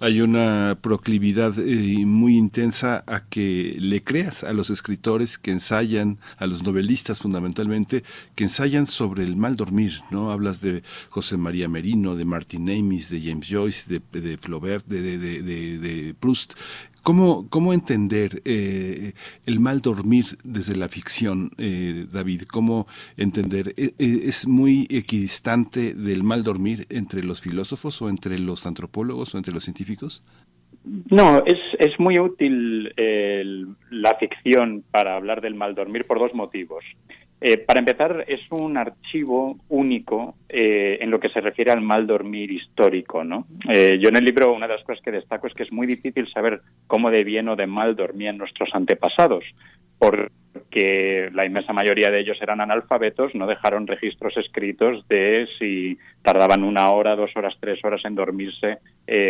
Hay 0.00 0.20
una 0.20 0.78
proclividad 0.80 1.52
eh, 1.58 2.06
muy 2.06 2.36
intensa 2.36 3.04
a 3.06 3.28
que 3.28 3.76
le 3.78 4.02
creas 4.02 4.44
a 4.44 4.52
los 4.52 4.70
escritores 4.70 5.38
que 5.38 5.50
ensayan, 5.50 6.18
a 6.38 6.46
los 6.46 6.62
novelistas 6.62 7.18
fundamentalmente, 7.18 8.04
que 8.34 8.44
ensayan 8.44 8.86
sobre 8.86 9.24
el 9.24 9.36
mal 9.36 9.56
dormir, 9.56 9.92
¿no? 10.10 10.30
Hablas 10.30 10.60
de 10.60 10.82
José 11.10 11.36
María 11.36 11.68
Merino, 11.68 12.14
de 12.14 12.24
Martin 12.24 12.70
Amis, 12.70 13.10
de 13.10 13.20
James 13.20 13.48
Joyce, 13.50 14.00
de, 14.12 14.20
de 14.20 14.38
Flaubert, 14.38 14.86
de, 14.86 15.18
de, 15.18 15.42
de 15.78 16.14
Proust. 16.14 16.54
¿Cómo, 17.02 17.48
cómo 17.48 17.72
entender 17.72 18.42
eh, 18.44 19.12
el 19.46 19.60
mal 19.60 19.80
dormir 19.80 20.24
desde 20.44 20.76
la 20.76 20.88
ficción, 20.88 21.50
eh, 21.58 22.06
David? 22.12 22.42
¿Cómo 22.42 22.86
entender? 23.16 23.74
¿E, 23.76 23.94
e, 23.98 24.28
¿Es 24.28 24.46
muy 24.46 24.86
equidistante 24.90 25.94
del 25.94 26.22
mal 26.22 26.44
dormir 26.44 26.86
entre 26.90 27.22
los 27.24 27.40
filósofos 27.40 28.02
o 28.02 28.08
entre 28.08 28.38
los 28.38 28.66
antropólogos 28.66 29.34
o 29.34 29.38
entre 29.38 29.54
los 29.54 29.64
científicos? 29.64 30.22
No, 31.10 31.42
es, 31.44 31.58
es 31.78 31.98
muy 31.98 32.18
útil 32.18 32.94
la 33.90 34.14
ficción 34.16 34.84
para 34.90 35.16
hablar 35.16 35.40
del 35.40 35.54
mal 35.54 35.74
dormir 35.74 36.06
por 36.06 36.18
dos 36.18 36.34
motivos. 36.34 36.84
Eh, 37.40 37.58
para 37.58 37.78
empezar, 37.78 38.24
es 38.26 38.40
un 38.50 38.76
archivo 38.76 39.58
único 39.68 40.34
eh, 40.48 40.98
en 41.00 41.10
lo 41.10 41.20
que 41.20 41.28
se 41.28 41.40
refiere 41.40 41.70
al 41.70 41.80
mal 41.80 42.06
dormir 42.06 42.50
histórico. 42.50 43.22
¿no? 43.22 43.46
Eh, 43.72 43.98
yo 44.00 44.08
en 44.08 44.16
el 44.16 44.24
libro 44.24 44.52
una 44.52 44.66
de 44.66 44.74
las 44.74 44.84
cosas 44.84 45.02
que 45.04 45.12
destaco 45.12 45.46
es 45.46 45.54
que 45.54 45.62
es 45.62 45.72
muy 45.72 45.86
difícil 45.86 46.28
saber 46.32 46.60
cómo 46.86 47.10
de 47.10 47.22
bien 47.22 47.48
o 47.48 47.56
de 47.56 47.66
mal 47.66 47.94
dormían 47.94 48.38
nuestros 48.38 48.70
antepasados, 48.72 49.44
porque 49.98 51.30
la 51.32 51.46
inmensa 51.46 51.72
mayoría 51.72 52.10
de 52.10 52.20
ellos 52.20 52.38
eran 52.40 52.60
analfabetos, 52.60 53.34
no 53.36 53.46
dejaron 53.46 53.86
registros 53.86 54.36
escritos 54.36 55.06
de 55.08 55.46
si 55.58 55.96
tardaban 56.22 56.64
una 56.64 56.90
hora, 56.90 57.14
dos 57.14 57.30
horas, 57.36 57.54
tres 57.60 57.84
horas 57.84 58.04
en 58.04 58.16
dormirse 58.16 58.78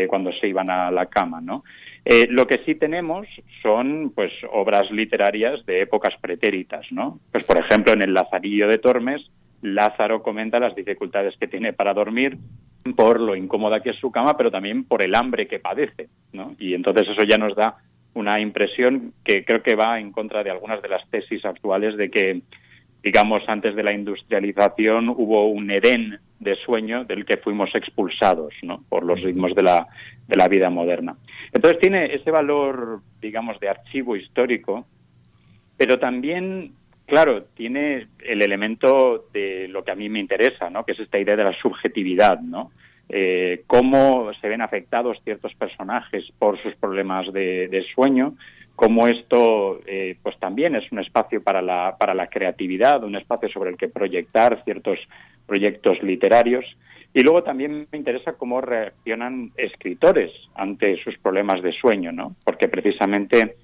cuando 0.08 0.32
se 0.32 0.48
iban 0.48 0.70
a 0.70 0.90
la 0.90 1.06
cama. 1.06 1.40
¿no? 1.40 1.62
Eh, 2.10 2.26
lo 2.30 2.46
que 2.46 2.62
sí 2.64 2.74
tenemos 2.74 3.26
son 3.60 4.12
pues 4.14 4.32
obras 4.50 4.90
literarias 4.90 5.64
de 5.66 5.82
épocas 5.82 6.14
pretéritas, 6.22 6.86
¿no? 6.90 7.20
Pues 7.30 7.44
por 7.44 7.58
ejemplo 7.58 7.92
en 7.92 8.00
el 8.00 8.14
Lazarillo 8.14 8.66
de 8.66 8.78
Tormes, 8.78 9.20
Lázaro 9.60 10.22
comenta 10.22 10.58
las 10.58 10.74
dificultades 10.74 11.34
que 11.38 11.48
tiene 11.48 11.74
para 11.74 11.92
dormir 11.92 12.38
por 12.96 13.20
lo 13.20 13.36
incómoda 13.36 13.82
que 13.82 13.90
es 13.90 13.96
su 13.96 14.10
cama, 14.10 14.38
pero 14.38 14.50
también 14.50 14.84
por 14.84 15.02
el 15.02 15.14
hambre 15.14 15.46
que 15.46 15.58
padece, 15.58 16.08
¿no? 16.32 16.54
Y 16.58 16.72
entonces 16.72 17.06
eso 17.08 17.24
ya 17.28 17.36
nos 17.36 17.54
da 17.54 17.76
una 18.14 18.40
impresión 18.40 19.12
que 19.22 19.44
creo 19.44 19.62
que 19.62 19.76
va 19.76 20.00
en 20.00 20.10
contra 20.10 20.42
de 20.42 20.50
algunas 20.50 20.80
de 20.80 20.88
las 20.88 21.06
tesis 21.10 21.44
actuales 21.44 21.98
de 21.98 22.10
que 22.10 22.40
digamos, 23.02 23.42
antes 23.48 23.76
de 23.76 23.82
la 23.82 23.92
industrialización 23.92 25.08
hubo 25.10 25.46
un 25.48 25.70
Edén 25.70 26.18
de 26.40 26.56
sueño 26.56 27.04
del 27.04 27.24
que 27.24 27.38
fuimos 27.38 27.74
expulsados 27.74 28.54
¿no? 28.62 28.84
por 28.88 29.04
los 29.04 29.20
ritmos 29.20 29.54
de 29.54 29.62
la, 29.62 29.86
de 30.26 30.36
la 30.36 30.48
vida 30.48 30.70
moderna. 30.70 31.16
Entonces 31.52 31.80
tiene 31.80 32.14
ese 32.14 32.30
valor, 32.30 33.00
digamos, 33.20 33.58
de 33.60 33.68
archivo 33.68 34.16
histórico, 34.16 34.86
pero 35.76 35.98
también, 35.98 36.72
claro, 37.06 37.44
tiene 37.54 38.08
el 38.24 38.42
elemento 38.42 39.26
de 39.32 39.68
lo 39.68 39.84
que 39.84 39.90
a 39.90 39.96
mí 39.96 40.08
me 40.08 40.20
interesa, 40.20 40.70
¿no? 40.70 40.84
que 40.84 40.92
es 40.92 41.00
esta 41.00 41.18
idea 41.18 41.36
de 41.36 41.44
la 41.44 41.56
subjetividad, 41.60 42.40
¿no? 42.40 42.70
Eh, 43.10 43.62
cómo 43.66 44.30
se 44.38 44.48
ven 44.50 44.60
afectados 44.60 45.16
ciertos 45.24 45.54
personajes 45.54 46.30
por 46.38 46.62
sus 46.62 46.74
problemas 46.74 47.32
de, 47.32 47.68
de 47.68 47.82
sueño, 47.94 48.34
cómo 48.78 49.08
esto 49.08 49.80
eh, 49.88 50.16
pues 50.22 50.38
también 50.38 50.76
es 50.76 50.92
un 50.92 51.00
espacio 51.00 51.42
para 51.42 51.60
la, 51.60 51.96
para 51.98 52.14
la 52.14 52.28
creatividad, 52.28 53.02
un 53.02 53.16
espacio 53.16 53.48
sobre 53.48 53.70
el 53.70 53.76
que 53.76 53.88
proyectar 53.88 54.62
ciertos 54.62 55.00
proyectos 55.46 56.00
literarios. 56.00 56.64
Y 57.12 57.24
luego 57.24 57.42
también 57.42 57.88
me 57.90 57.98
interesa 57.98 58.34
cómo 58.34 58.60
reaccionan 58.60 59.50
escritores 59.56 60.30
ante 60.54 60.96
sus 61.02 61.18
problemas 61.18 61.60
de 61.60 61.72
sueño, 61.72 62.12
¿no? 62.12 62.36
Porque 62.44 62.68
precisamente 62.68 63.56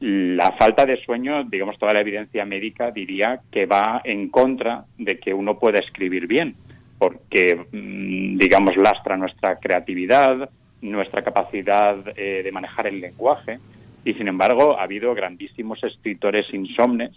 la 0.00 0.50
falta 0.58 0.84
de 0.84 1.00
sueño, 1.04 1.44
digamos, 1.44 1.78
toda 1.78 1.92
la 1.92 2.00
evidencia 2.00 2.44
médica 2.44 2.90
diría 2.90 3.42
que 3.52 3.66
va 3.66 4.00
en 4.02 4.30
contra 4.30 4.84
de 4.98 5.20
que 5.20 5.32
uno 5.32 5.60
pueda 5.60 5.78
escribir 5.78 6.26
bien, 6.26 6.56
porque, 6.98 7.54
mm, 7.70 8.36
digamos, 8.36 8.76
lastra 8.76 9.16
nuestra 9.16 9.60
creatividad, 9.60 10.50
nuestra 10.82 11.22
capacidad 11.22 11.96
eh, 12.16 12.42
de 12.42 12.50
manejar 12.50 12.88
el 12.88 13.00
lenguaje. 13.00 13.60
Y 14.06 14.14
sin 14.14 14.28
embargo, 14.28 14.78
ha 14.78 14.84
habido 14.84 15.12
grandísimos 15.16 15.82
escritores 15.82 16.46
insomnes 16.54 17.10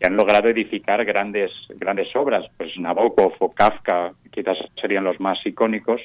que 0.00 0.06
han 0.06 0.16
logrado 0.16 0.48
edificar 0.48 1.04
grandes, 1.04 1.50
grandes 1.76 2.08
obras. 2.16 2.46
Pues 2.56 2.70
Nabokov 2.78 3.34
o 3.40 3.52
Kafka 3.52 4.14
quizás 4.30 4.56
serían 4.80 5.04
los 5.04 5.20
más 5.20 5.38
icónicos. 5.44 6.00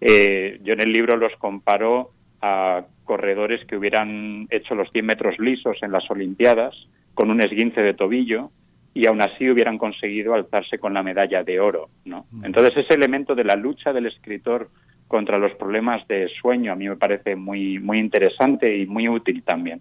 Eh, 0.00 0.58
yo 0.62 0.72
en 0.72 0.80
el 0.80 0.90
libro 0.90 1.18
los 1.18 1.36
comparo 1.36 2.12
a 2.40 2.86
corredores 3.04 3.62
que 3.66 3.76
hubieran 3.76 4.46
hecho 4.48 4.74
los 4.74 4.90
100 4.90 5.04
metros 5.04 5.38
lisos 5.38 5.76
en 5.82 5.92
las 5.92 6.10
Olimpiadas 6.10 6.74
con 7.12 7.30
un 7.30 7.42
esguince 7.42 7.82
de 7.82 7.92
tobillo 7.92 8.50
y 8.94 9.06
aún 9.06 9.20
así 9.20 9.50
hubieran 9.50 9.76
conseguido 9.76 10.32
alzarse 10.32 10.78
con 10.78 10.94
la 10.94 11.02
medalla 11.02 11.44
de 11.44 11.60
oro. 11.60 11.90
¿no? 12.06 12.24
Mm. 12.30 12.46
Entonces 12.46 12.78
ese 12.78 12.94
elemento 12.94 13.34
de 13.34 13.44
la 13.44 13.54
lucha 13.54 13.92
del 13.92 14.06
escritor 14.06 14.70
contra 15.08 15.38
los 15.38 15.52
problemas 15.54 16.06
de 16.08 16.28
sueño 16.40 16.72
a 16.72 16.76
mí 16.76 16.88
me 16.88 16.96
parece 16.96 17.36
muy, 17.36 17.78
muy 17.78 17.98
interesante 17.98 18.76
y 18.76 18.86
muy 18.86 19.08
útil 19.08 19.42
también. 19.42 19.80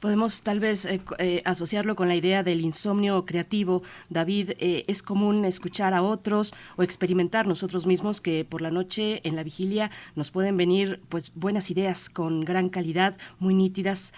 Podemos 0.00 0.42
tal 0.42 0.60
vez 0.60 0.86
eh, 0.86 1.00
eh, 1.18 1.42
asociarlo 1.44 1.96
con 1.96 2.08
la 2.08 2.14
idea 2.14 2.42
del 2.42 2.60
insomnio 2.60 3.24
creativo. 3.26 3.82
David, 4.08 4.50
eh, 4.58 4.84
es 4.86 5.02
común 5.02 5.44
escuchar 5.44 5.92
a 5.92 6.02
otros 6.02 6.54
o 6.76 6.82
experimentar 6.82 7.46
nosotros 7.46 7.86
mismos 7.86 8.20
que 8.20 8.44
por 8.44 8.60
la 8.60 8.70
noche 8.70 9.20
en 9.26 9.34
la 9.34 9.42
vigilia 9.42 9.90
nos 10.14 10.30
pueden 10.30 10.56
venir 10.56 11.00
pues 11.08 11.32
buenas 11.34 11.70
ideas 11.70 12.10
con 12.10 12.44
gran 12.44 12.68
calidad, 12.68 13.16
muy 13.38 13.54
nítidas. 13.54 14.12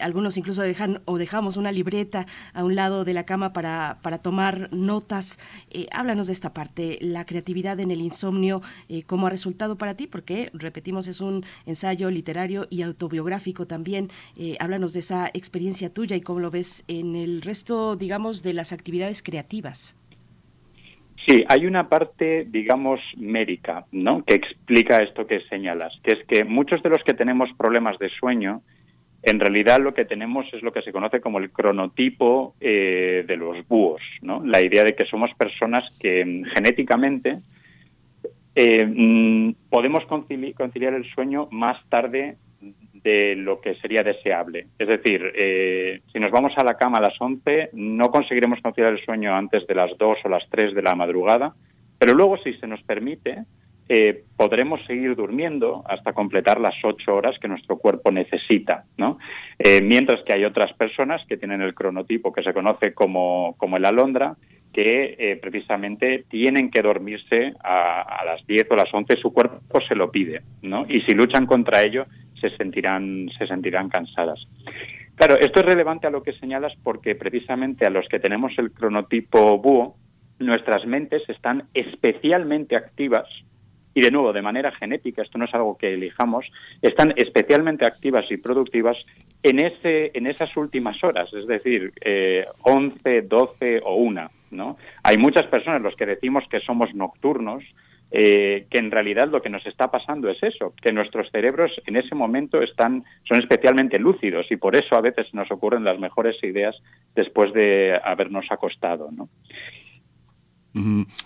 algunos 0.00 0.36
incluso 0.36 0.62
dejan 0.62 1.02
o 1.04 1.18
dejamos 1.18 1.56
una 1.56 1.72
libreta 1.72 2.26
a 2.52 2.64
un 2.64 2.74
lado 2.74 3.04
de 3.04 3.14
la 3.14 3.24
cama 3.24 3.52
para, 3.52 3.98
para 4.02 4.18
tomar 4.18 4.68
notas. 4.72 5.38
háblanos 5.92 6.26
de 6.26 6.32
esta 6.32 6.52
parte, 6.52 6.98
la 7.00 7.24
creatividad 7.24 7.78
en 7.80 7.90
el 7.90 8.00
insomnio, 8.00 8.62
cómo 9.06 9.26
ha 9.26 9.30
resultado 9.30 9.76
para 9.76 9.94
ti, 9.94 10.06
porque 10.06 10.50
repetimos 10.54 11.06
es 11.06 11.20
un 11.20 11.44
ensayo 11.66 12.10
literario 12.10 12.66
y 12.70 12.82
autobiográfico 12.82 13.66
también. 13.66 14.10
Eh, 14.42 14.56
háblanos 14.58 14.94
de 14.94 15.00
esa 15.00 15.28
experiencia 15.34 15.92
tuya 15.92 16.16
y 16.16 16.22
cómo 16.22 16.40
lo 16.40 16.50
ves 16.50 16.82
en 16.88 17.14
el 17.14 17.42
resto, 17.42 17.94
digamos, 17.94 18.42
de 18.42 18.54
las 18.54 18.72
actividades 18.72 19.22
creativas. 19.22 19.94
Sí, 21.26 21.44
hay 21.46 21.66
una 21.66 21.90
parte, 21.90 22.46
digamos, 22.48 23.00
médica, 23.18 23.84
¿no? 23.92 24.24
Que 24.24 24.36
explica 24.36 25.02
esto 25.02 25.26
que 25.26 25.42
señalas, 25.50 25.92
que 26.02 26.16
es 26.16 26.26
que 26.26 26.44
muchos 26.44 26.82
de 26.82 26.88
los 26.88 27.04
que 27.04 27.12
tenemos 27.12 27.50
problemas 27.58 27.98
de 27.98 28.08
sueño, 28.08 28.62
en 29.24 29.40
realidad 29.40 29.78
lo 29.78 29.92
que 29.92 30.06
tenemos 30.06 30.46
es 30.54 30.62
lo 30.62 30.72
que 30.72 30.80
se 30.80 30.90
conoce 30.90 31.20
como 31.20 31.38
el 31.38 31.50
cronotipo 31.50 32.54
eh, 32.62 33.26
de 33.26 33.36
los 33.36 33.68
búhos, 33.68 34.00
¿no? 34.22 34.42
La 34.42 34.64
idea 34.64 34.84
de 34.84 34.94
que 34.94 35.04
somos 35.04 35.30
personas 35.34 35.84
que 36.00 36.24
mm, 36.24 36.44
genéticamente 36.54 37.40
eh, 38.54 38.86
mm, 38.86 39.68
podemos 39.68 40.06
conciliar 40.06 40.94
el 40.94 41.04
sueño 41.12 41.46
más 41.50 41.76
tarde 41.90 42.38
de 43.02 43.34
lo 43.36 43.60
que 43.60 43.74
sería 43.76 44.02
deseable. 44.02 44.66
Es 44.78 44.88
decir, 44.88 45.22
eh, 45.34 46.00
si 46.12 46.18
nos 46.18 46.30
vamos 46.30 46.52
a 46.56 46.64
la 46.64 46.74
cama 46.74 46.98
a 46.98 47.02
las 47.02 47.20
11, 47.20 47.70
no 47.72 48.10
conseguiremos 48.10 48.60
conciliar 48.60 48.92
el 48.92 49.04
sueño 49.04 49.34
antes 49.34 49.66
de 49.66 49.74
las 49.74 49.96
2 49.96 50.18
o 50.24 50.28
las 50.28 50.44
3 50.50 50.74
de 50.74 50.82
la 50.82 50.94
madrugada, 50.94 51.54
pero 51.98 52.14
luego, 52.14 52.38
si 52.38 52.54
se 52.54 52.66
nos 52.66 52.82
permite, 52.82 53.44
eh, 53.92 54.22
podremos 54.36 54.80
seguir 54.86 55.16
durmiendo 55.16 55.82
hasta 55.86 56.12
completar 56.12 56.60
las 56.60 56.76
8 56.82 57.12
horas 57.12 57.36
que 57.40 57.48
nuestro 57.48 57.76
cuerpo 57.76 58.12
necesita. 58.12 58.84
¿no? 58.96 59.18
Eh, 59.58 59.82
mientras 59.82 60.22
que 60.22 60.32
hay 60.32 60.44
otras 60.44 60.72
personas 60.74 61.20
que 61.26 61.36
tienen 61.36 61.60
el 61.60 61.74
cronotipo 61.74 62.32
que 62.32 62.44
se 62.44 62.54
conoce 62.54 62.94
como, 62.94 63.56
como 63.58 63.76
el 63.76 63.84
alondra, 63.84 64.36
que 64.72 65.16
eh, 65.18 65.40
precisamente 65.42 66.24
tienen 66.28 66.70
que 66.70 66.82
dormirse 66.82 67.52
a, 67.64 68.24
las 68.24 68.46
10 68.46 68.68
o 68.70 68.76
las 68.76 68.94
11, 68.94 69.16
su 69.20 69.32
cuerpo 69.32 69.80
se 69.88 69.96
lo 69.96 70.12
pide, 70.12 70.42
¿no? 70.62 70.86
Y 70.88 71.00
si 71.00 71.12
luchan 71.12 71.46
contra 71.46 71.82
ello, 71.82 72.06
se 72.40 72.56
sentirán, 72.56 73.28
se 73.38 73.46
sentirán 73.46 73.88
cansadas. 73.88 74.40
Claro, 75.14 75.36
esto 75.38 75.60
es 75.60 75.66
relevante 75.66 76.06
a 76.06 76.10
lo 76.10 76.22
que 76.22 76.32
señalas 76.32 76.72
porque 76.82 77.14
precisamente 77.14 77.86
a 77.86 77.90
los 77.90 78.08
que 78.08 78.20
tenemos 78.20 78.52
el 78.58 78.72
cronotipo 78.72 79.58
búho, 79.58 79.96
nuestras 80.38 80.86
mentes 80.86 81.22
están 81.28 81.64
especialmente 81.74 82.74
activas 82.74 83.28
y 83.94 84.00
de 84.00 84.10
nuevo 84.10 84.32
de 84.32 84.42
manera 84.42 84.72
genética, 84.72 85.22
esto 85.22 85.38
no 85.38 85.44
es 85.44 85.54
algo 85.54 85.76
que 85.76 85.94
elijamos, 85.94 86.46
están 86.80 87.12
especialmente 87.16 87.84
activas 87.84 88.24
y 88.30 88.36
productivas 88.36 89.04
en, 89.42 89.58
ese, 89.58 90.10
en 90.14 90.26
esas 90.26 90.56
últimas 90.56 91.02
horas, 91.02 91.32
es 91.32 91.46
decir, 91.46 91.92
eh, 92.00 92.46
11, 92.62 93.22
12 93.22 93.80
o 93.84 93.96
1. 93.96 94.30
¿no? 94.52 94.76
Hay 95.02 95.18
muchas 95.18 95.46
personas 95.46 95.82
los 95.82 95.96
que 95.96 96.06
decimos 96.06 96.44
que 96.50 96.60
somos 96.60 96.94
nocturnos, 96.94 97.64
eh, 98.10 98.66
que 98.70 98.78
en 98.78 98.90
realidad 98.90 99.28
lo 99.30 99.40
que 99.40 99.50
nos 99.50 99.64
está 99.66 99.90
pasando 99.90 100.28
es 100.28 100.42
eso, 100.42 100.74
que 100.82 100.92
nuestros 100.92 101.30
cerebros 101.30 101.70
en 101.86 101.96
ese 101.96 102.14
momento 102.14 102.60
están, 102.60 103.04
son 103.28 103.40
especialmente 103.40 103.98
lúcidos 103.98 104.46
y 104.50 104.56
por 104.56 104.76
eso 104.76 104.96
a 104.96 105.00
veces 105.00 105.32
nos 105.32 105.50
ocurren 105.50 105.84
las 105.84 105.98
mejores 105.98 106.36
ideas 106.42 106.76
después 107.14 107.52
de 107.52 107.98
habernos 108.02 108.46
acostado. 108.50 109.10
¿no? 109.12 109.28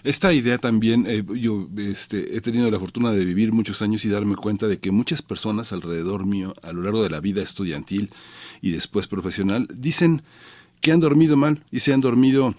Esta 0.03 0.33
idea 0.33 0.57
también, 0.59 1.07
eh, 1.07 1.23
yo 1.37 1.69
este, 1.77 2.37
he 2.37 2.41
tenido 2.41 2.71
la 2.71 2.79
fortuna 2.79 3.13
de 3.13 3.25
vivir 3.25 3.53
muchos 3.53 3.83
años 3.83 4.05
y 4.05 4.09
darme 4.09 4.37
cuenta 4.37 4.67
de 4.67 4.79
que 4.79 4.91
muchas 4.91 5.21
personas 5.21 5.73
alrededor 5.73 6.25
mío, 6.25 6.55
a 6.63 6.73
lo 6.73 6.83
largo 6.83 7.03
de 7.03 7.11
la 7.11 7.21
vida 7.21 7.43
estudiantil 7.43 8.11
y 8.63 8.73
después 8.73 9.07
profesional, 9.07 9.67
dicen 9.75 10.23
que 10.81 10.93
han 10.93 11.01
dormido 11.01 11.37
mal 11.37 11.63
y 11.71 11.81
se 11.81 11.93
han 11.93 12.01
dormido 12.01 12.55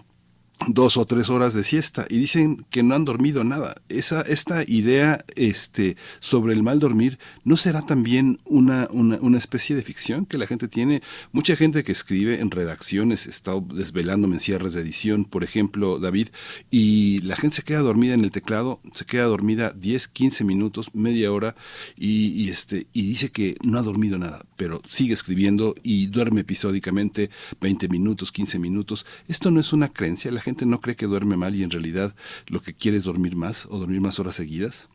dos 0.68 0.98
o 0.98 1.06
tres 1.06 1.30
horas 1.30 1.54
de 1.54 1.64
siesta 1.64 2.06
y 2.10 2.18
dicen 2.18 2.66
que 2.70 2.84
no 2.84 2.96
han 2.96 3.06
dormido 3.06 3.44
nada. 3.44 3.76
Esa, 3.90 4.22
esta 4.22 4.64
idea 4.68 5.24
este, 5.36 5.98
sobre 6.20 6.54
el 6.54 6.64
mal 6.64 6.80
dormir 6.80 7.20
no 7.44 7.58
será 7.58 7.82
también 7.82 8.40
una, 8.46 8.88
una, 8.92 9.38
especie 9.38 9.76
de 9.76 9.84
ficción 9.84 10.26
que 10.26 10.38
la 10.38 10.48
gente 10.48 10.68
tiene. 10.68 11.02
Mucha 11.32 11.56
gente 11.56 11.84
que 11.84 11.92
escribe 11.92 12.40
en 12.40 12.52
redacciones, 12.52 13.28
está 13.28 13.54
desvelándome 13.60 14.36
en 14.36 14.40
cierres 14.40 14.74
de 14.74 14.82
edición, 14.82 15.26
por 15.26 15.44
ejemplo, 15.44 16.00
David, 16.00 16.30
y 16.72 17.20
la 17.22 17.36
gente 17.36 17.58
se 17.58 17.64
queda 17.64 17.80
dormida 17.80 18.14
en 18.14 18.24
el 18.24 18.32
teclado, 18.32 18.80
se 18.94 19.06
queda 19.06 19.26
dormida 19.26 19.74
10, 19.76 20.08
15 20.08 20.44
minutos, 20.46 20.90
media 20.94 21.32
hora 21.32 21.56
y, 21.98 22.50
este, 22.50 22.88
y 22.94 23.08
dice 23.08 23.30
que 23.30 23.58
no 23.64 23.78
ha 23.78 23.82
dormido 23.82 24.18
nada, 24.18 24.46
pero 24.56 24.82
sigue 24.88 25.14
escribiendo 25.14 25.76
y 25.84 26.08
duerme 26.08 26.42
episódicamente 26.42 27.30
20 27.62 27.90
minutos, 27.90 28.32
15 28.32 28.58
minutos. 28.58 29.06
Esto 29.28 29.52
no 29.52 29.60
es 29.60 29.74
una 29.74 29.90
creencia, 29.90 30.32
la 30.32 30.42
gente 30.46 30.66
no 30.66 30.80
cree 30.80 30.96
que 30.96 31.08
duerme 31.08 31.36
mal 31.36 31.56
y 31.56 31.64
en 31.64 31.72
realidad 31.72 32.16
lo 32.48 32.60
que 32.60 32.74
quiere 32.74 32.98
es 32.98 33.04
dormir 33.04 33.36
más 33.36 33.66
o 33.66 33.80
dormir 33.80 34.00
más 34.00 34.20
horas 34.20 34.36
seguidas? 34.36 34.90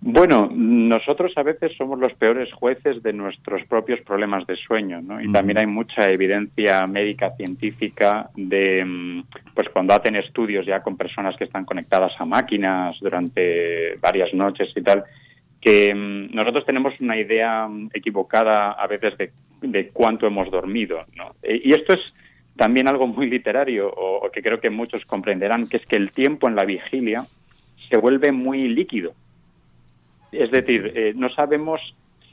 Bueno, 0.00 0.48
nosotros 0.54 1.32
a 1.36 1.42
veces 1.42 1.72
somos 1.76 1.98
los 1.98 2.14
peores 2.14 2.52
jueces 2.52 3.02
de 3.02 3.12
nuestros 3.12 3.64
propios 3.66 4.00
problemas 4.02 4.46
de 4.46 4.54
sueño, 4.56 5.02
¿no? 5.02 5.20
Y 5.20 5.30
también 5.32 5.58
hay 5.58 5.66
mucha 5.66 6.08
evidencia 6.08 6.86
médica 6.86 7.34
científica 7.36 8.30
de, 8.36 8.84
mm, 8.84 9.24
pues 9.54 9.68
cuando 9.70 9.94
hacen 9.94 10.14
estudios 10.14 10.64
ya 10.66 10.82
con 10.82 10.96
personas 10.96 11.36
que 11.36 11.44
están 11.44 11.64
conectadas 11.64 12.12
a 12.18 12.24
máquinas 12.24 12.96
durante 13.00 13.96
varias 13.96 14.32
noches 14.34 14.68
y 14.76 14.82
tal, 14.82 15.02
que 15.60 15.92
mm, 15.92 16.34
nosotros 16.34 16.64
tenemos 16.64 16.94
una 17.00 17.18
idea 17.18 17.68
equivocada 17.92 18.72
a 18.72 18.86
veces 18.86 19.18
de, 19.18 19.32
de 19.62 19.88
cuánto 19.88 20.28
hemos 20.28 20.48
dormido, 20.48 21.04
¿no? 21.16 21.34
E, 21.42 21.60
y 21.64 21.72
esto 21.72 21.94
es 21.94 22.14
también 22.58 22.88
algo 22.88 23.06
muy 23.06 23.30
literario, 23.30 23.88
o, 23.88 24.28
que 24.30 24.42
creo 24.42 24.60
que 24.60 24.68
muchos 24.68 25.04
comprenderán, 25.04 25.68
que 25.68 25.76
es 25.78 25.86
que 25.86 25.96
el 25.96 26.10
tiempo 26.10 26.48
en 26.48 26.56
la 26.56 26.64
vigilia 26.64 27.24
se 27.88 27.96
vuelve 27.96 28.32
muy 28.32 28.62
líquido. 28.62 29.12
Es 30.32 30.50
decir, 30.50 30.92
eh, 30.94 31.12
no 31.16 31.30
sabemos 31.30 31.80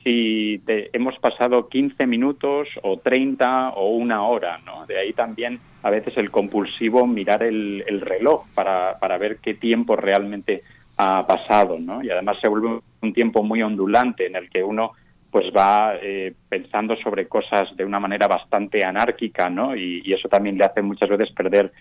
si 0.03 0.61
hemos 0.67 1.17
pasado 1.19 1.69
15 1.69 2.07
minutos 2.07 2.67
o 2.81 2.97
30 2.97 3.69
o 3.75 3.95
una 3.95 4.23
hora, 4.23 4.59
¿no? 4.65 4.85
De 4.87 4.99
ahí 4.99 5.13
también 5.13 5.59
a 5.83 5.91
veces 5.91 6.17
el 6.17 6.31
compulsivo 6.31 7.05
mirar 7.05 7.43
el, 7.43 7.83
reloj 8.01 8.45
para, 8.55 8.99
para, 8.99 9.17
ver 9.17 9.37
qué 9.37 9.53
tiempo 9.53 9.95
realmente 9.95 10.63
ha 10.97 11.25
pasado, 11.25 11.77
¿no? 11.79 12.03
Y 12.03 12.09
además 12.09 12.37
se 12.41 12.47
vuelve 12.47 12.79
un 13.01 13.13
tiempo 13.13 13.43
muy 13.43 13.61
ondulante 13.61 14.25
en 14.25 14.35
el 14.35 14.49
que 14.49 14.63
uno 14.63 14.93
pues 15.35 15.51
va 15.51 15.97
eh, 16.01 16.33
pensando 16.47 16.95
sobre 16.95 17.27
cosas 17.27 17.75
de 17.75 17.83
una 17.83 17.99
manera 17.99 18.25
bastante 18.25 18.85
anárquica, 18.85 19.49
¿no? 19.49 19.75
Y, 19.75 20.13
eso 20.13 20.29
también 20.29 20.57
le 20.57 20.63
hace 20.63 20.81
muchas 20.81 21.09
veces 21.09 21.29
perder 21.31 21.73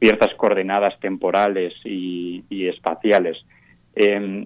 ciertas 0.00 0.34
coordenadas 0.34 0.98
temporales 0.98 1.72
y, 1.84 2.42
espaciales. 2.66 3.38
Em, 3.94 4.44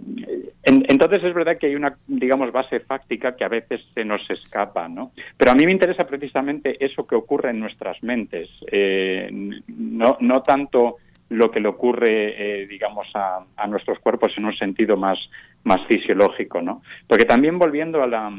entonces 0.63 1.25
es 1.25 1.33
verdad 1.33 1.57
que 1.57 1.69
hay 1.69 1.75
una, 1.75 1.97
digamos, 2.07 2.53
base 2.53 2.81
fáctica 2.81 3.35
que 3.35 3.45
a 3.45 3.49
veces 3.49 3.81
se 3.95 4.05
nos 4.05 4.29
escapa, 4.29 4.91
¿no? 4.91 5.13
Pero 5.39 5.53
a 5.53 5.55
mí 5.55 5.65
me 5.65 5.73
interesa 5.73 6.07
precisamente 6.07 6.77
eso 6.85 7.07
que 7.07 7.15
ocurre 7.15 7.49
en 7.49 7.61
nuestras 7.61 8.03
mentes, 8.03 8.51
eh, 8.71 9.31
no, 9.69 10.19
no 10.21 10.43
tanto 10.43 10.99
lo 11.31 11.51
que 11.51 11.61
le 11.61 11.69
ocurre, 11.69 12.63
eh, 12.63 12.67
digamos, 12.67 13.07
a, 13.15 13.45
a, 13.57 13.67
nuestros 13.67 13.99
cuerpos 14.01 14.33
en 14.37 14.45
un 14.45 14.57
sentido 14.57 14.97
más, 14.97 15.19
más 15.65 15.81
fisiológico, 15.87 16.61
¿no? 16.61 16.83
Porque 17.07 17.25
también 17.25 17.59
volviendo 17.59 18.03
a 18.03 18.07
la, 18.07 18.33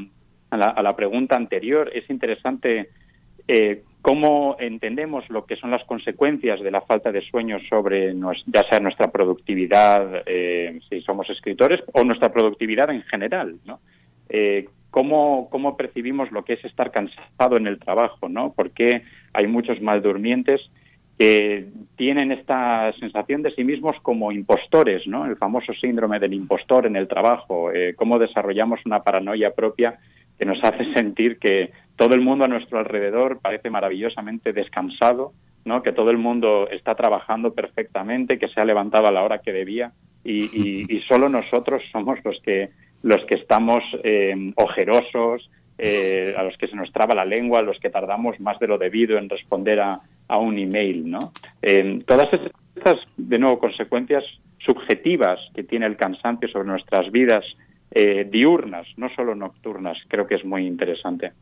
a 0.50 0.82
la, 0.82 0.96
pregunta 0.96 1.34
anterior, 1.34 1.90
es 1.94 2.08
interesante 2.10 2.90
eh, 3.48 3.82
cómo 4.02 4.56
entendemos 4.58 5.28
lo 5.30 5.46
que 5.46 5.56
son 5.56 5.70
las 5.70 5.82
consecuencias 5.84 6.60
de 6.60 6.70
la 6.70 6.82
falta 6.82 7.10
de 7.10 7.22
sueño 7.22 7.58
sobre 7.70 8.14
ya 8.46 8.62
sea 8.68 8.78
nuestra 8.78 9.10
productividad, 9.10 10.22
eh, 10.26 10.78
si 10.90 11.00
somos 11.00 11.30
escritores, 11.30 11.82
o 11.94 12.04
nuestra 12.04 12.30
productividad 12.30 12.90
en 12.90 13.02
general, 13.04 13.56
¿no? 13.64 13.80
Eh, 14.28 14.68
¿cómo, 14.90 15.48
¿Cómo 15.50 15.76
percibimos 15.76 16.30
lo 16.30 16.44
que 16.44 16.54
es 16.54 16.64
estar 16.66 16.90
cansado 16.90 17.56
en 17.56 17.66
el 17.66 17.78
trabajo, 17.78 18.28
¿no? 18.28 18.52
Porque 18.52 19.02
hay 19.32 19.46
muchos 19.46 19.80
mal 19.80 20.02
durmientes 20.02 20.60
que 21.22 21.66
tienen 21.94 22.32
esta 22.32 22.92
sensación 22.98 23.42
de 23.42 23.52
sí 23.52 23.62
mismos 23.62 23.92
como 24.02 24.32
impostores. 24.32 25.04
El 25.06 25.36
famoso 25.36 25.72
síndrome 25.72 26.18
del 26.18 26.34
impostor 26.34 26.84
en 26.84 26.96
el 26.96 27.06
trabajo, 27.06 27.70
eh, 27.70 27.94
cómo 27.94 28.18
desarrollamos 28.18 28.80
una 28.84 29.04
paranoia 29.04 29.52
propia 29.52 30.00
que 30.36 30.44
nos 30.44 30.58
hace 30.64 30.92
sentir 30.94 31.38
que 31.38 31.70
todo 31.94 32.14
el 32.14 32.22
mundo 32.22 32.44
a 32.44 32.48
nuestro 32.48 32.80
alrededor 32.80 33.38
parece 33.40 33.70
maravillosamente 33.70 34.52
descansado, 34.52 35.32
¿no? 35.64 35.84
que 35.84 35.92
todo 35.92 36.10
el 36.10 36.18
mundo 36.18 36.68
está 36.68 36.96
trabajando 36.96 37.54
perfectamente, 37.54 38.36
que 38.36 38.48
se 38.48 38.60
ha 38.60 38.64
levantado 38.64 39.06
a 39.06 39.12
la 39.12 39.22
hora 39.22 39.38
que 39.38 39.52
debía 39.52 39.92
y, 40.24 40.98
solo 41.06 41.28
nosotros 41.28 41.84
somos 41.92 42.18
los 42.24 42.40
que 42.42 42.70
los 43.04 43.24
que 43.26 43.36
estamos 43.38 43.84
eh, 44.02 44.52
ojerosos, 44.56 45.48
eh, 45.78 46.34
a 46.36 46.42
los 46.42 46.56
que 46.56 46.66
se 46.66 46.74
nos 46.74 46.92
traba 46.92 47.14
la 47.14 47.24
lengua, 47.24 47.60
a 47.60 47.62
los 47.62 47.78
que 47.78 47.90
tardamos 47.90 48.40
más 48.40 48.58
de 48.58 48.66
lo 48.66 48.78
debido 48.78 49.18
en 49.18 49.28
responder 49.28 49.80
a, 49.80 50.00
un 50.28 50.58
email. 50.58 51.10
¿no? 51.10 51.32
Eh, 51.60 52.02
todas 52.06 52.28
estas, 52.74 52.98
de 53.16 53.38
nuevo, 53.38 53.58
consecuencias 53.58 54.24
subjetivas 54.58 55.38
que 55.54 55.64
tiene 55.64 55.86
el 55.86 55.96
cansancio 55.96 56.48
sobre 56.48 56.68
nuestras 56.68 57.10
vidas 57.10 57.44
eh, 57.90 58.26
diurnas, 58.30 58.86
no 58.96 59.08
solo 59.14 59.34
nocturnas. 59.34 59.98
Creo 60.08 60.26
que 60.26 60.36
es 60.36 60.44
muy 60.44 60.66
interesante. 60.66 61.32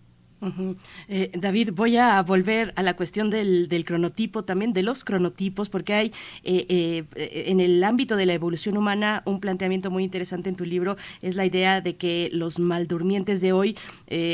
Eh, 1.09 1.31
David, 1.35 1.70
voy 1.74 1.96
a 1.96 2.22
volver 2.22 2.72
a 2.76 2.83
la 2.83 2.96
cuestión 2.96 3.31
del, 3.31 3.85
cronotipo, 3.85 4.44
también 4.44 4.72
de 4.72 4.83
los 4.83 5.05
cronotipos, 5.05 5.68
porque 5.68 5.94
hay 5.94 6.12
eh, 6.44 6.66
eh, 7.14 7.44
en 7.46 7.61
el 7.61 7.83
ámbito 7.85 8.16
de 8.16 8.26
la 8.26 8.33
evolución 8.33 8.76
humana 8.76 9.22
un 9.26 9.40
planteamiento 9.40 9.90
muy 9.90 10.05
interesante 10.05 10.48
en 10.48 10.57
tu 10.57 10.64
libro, 10.64 10.96
es 11.20 11.35
la 11.35 11.44
idea 11.44 11.81
de 11.81 11.96
que 11.96 12.31
los 12.33 12.59
maldurmientes 12.59 13.40
de 13.40 13.53
hoy 13.53 13.76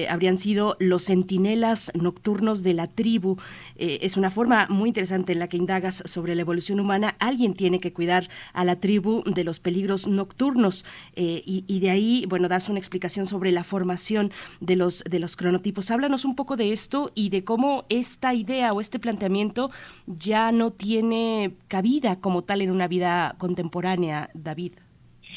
habrían 0.08 0.38
sido 0.38 0.76
los 0.80 1.04
centinelas 1.04 1.92
nocturnos 1.94 2.62
de 2.62 2.74
la 2.74 2.86
tribu. 2.86 3.36
es 3.76 4.16
una 4.16 4.30
forma 4.30 4.66
muy 4.68 4.88
interesante 4.88 5.32
en 5.32 5.38
la 5.38 5.48
que 5.48 5.58
indagas 5.58 6.02
sobre 6.06 6.34
la 6.34 6.40
evolución 6.40 6.80
humana. 6.80 7.14
Alguien 7.18 7.54
tiene 7.54 7.78
que 7.78 7.92
cuidar 7.92 8.28
a 8.54 8.64
la 8.64 8.76
tribu 8.76 9.22
de 9.26 9.44
los 9.44 9.60
peligros 9.60 10.08
nocturnos 10.08 10.84
y, 11.14 11.78
de 11.80 11.90
ahí, 11.90 12.24
bueno, 12.26 12.48
das 12.48 12.68
una 12.68 12.78
explicación 12.78 13.26
sobre 13.26 13.52
la 13.52 13.64
formación 13.64 14.32
de 14.60 14.76
los 14.76 15.36
cronotipos 15.36 15.90
háblanos 15.96 16.24
un 16.24 16.36
poco 16.36 16.56
de 16.56 16.72
esto 16.72 17.10
y 17.14 17.30
de 17.30 17.42
cómo 17.42 17.84
esta 17.88 18.34
idea 18.34 18.72
o 18.72 18.80
este 18.80 18.98
planteamiento 18.98 19.70
ya 20.06 20.52
no 20.52 20.70
tiene 20.72 21.52
cabida 21.68 22.20
como 22.20 22.44
tal 22.44 22.60
en 22.60 22.70
una 22.70 22.86
vida 22.86 23.34
contemporánea, 23.38 24.28
David. 24.34 24.74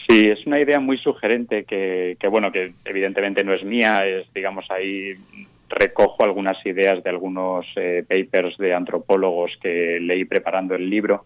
Sí, 0.08 0.26
es 0.26 0.46
una 0.46 0.60
idea 0.60 0.80
muy 0.80 0.98
sugerente 0.98 1.64
que, 1.64 2.18
bueno, 2.30 2.52
que 2.52 2.74
evidentemente 2.84 3.44
no 3.44 3.54
es 3.54 3.64
mía, 3.64 4.06
es, 4.06 4.32
digamos, 4.34 4.66
ahí 4.70 5.14
recojo 5.70 6.24
algunas 6.24 6.58
ideas 6.66 7.04
de 7.04 7.10
algunos 7.10 7.66
eh, 7.76 8.04
papers 8.08 8.58
de 8.58 8.74
antropólogos 8.74 9.52
que 9.62 10.00
leí 10.02 10.26
preparando 10.26 10.76
el 10.76 10.90
libro. 10.90 11.26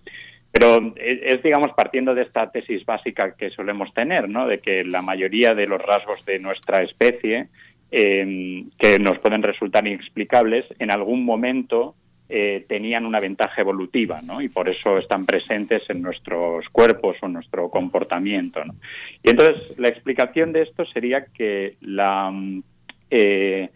Pero 0.52 0.94
es, 0.98 1.42
digamos, 1.42 1.72
partiendo 1.76 2.14
de 2.14 2.22
esta 2.24 2.52
tesis 2.52 2.86
básica 2.86 3.36
que 3.36 3.50
solemos 3.50 3.92
tener, 3.94 4.30
¿no? 4.30 4.48
De 4.48 4.60
que 4.60 4.84
la 4.84 5.02
mayoría 5.02 5.56
de 5.56 5.66
los 5.66 5.82
rasgos 5.82 6.24
de 6.26 6.38
nuestra 6.38 6.84
especie 6.84 7.48
Em, 7.96 8.72
que 8.80 8.98
nos 8.98 9.20
pueden 9.20 9.44
resultar 9.44 9.86
inexplicables, 9.86 10.66
en 10.80 10.90
algún 10.90 11.24
momento 11.24 11.94
eh, 12.28 12.66
tenían 12.68 13.06
una 13.06 13.20
ventaja 13.20 13.62
evolutiva, 13.62 14.20
¿no? 14.24 14.42
Y 14.42 14.50
por 14.50 14.68
eso 14.68 14.98
están 14.98 15.28
presentes 15.28 15.84
en 15.90 16.02
nuestros 16.02 16.68
cuerpos 16.70 17.18
o 17.22 17.28
nuestro 17.28 17.70
comportamiento, 17.70 18.66
¿no? 18.66 18.74
Y 19.22 19.30
entonces 19.30 19.78
la 19.78 19.90
explicación 19.90 20.54
de 20.54 20.64
esto 20.64 20.86
sería 20.86 21.26
que 21.26 21.76
la 21.82 22.32
mm, 22.32 22.64
eh, 23.12 23.70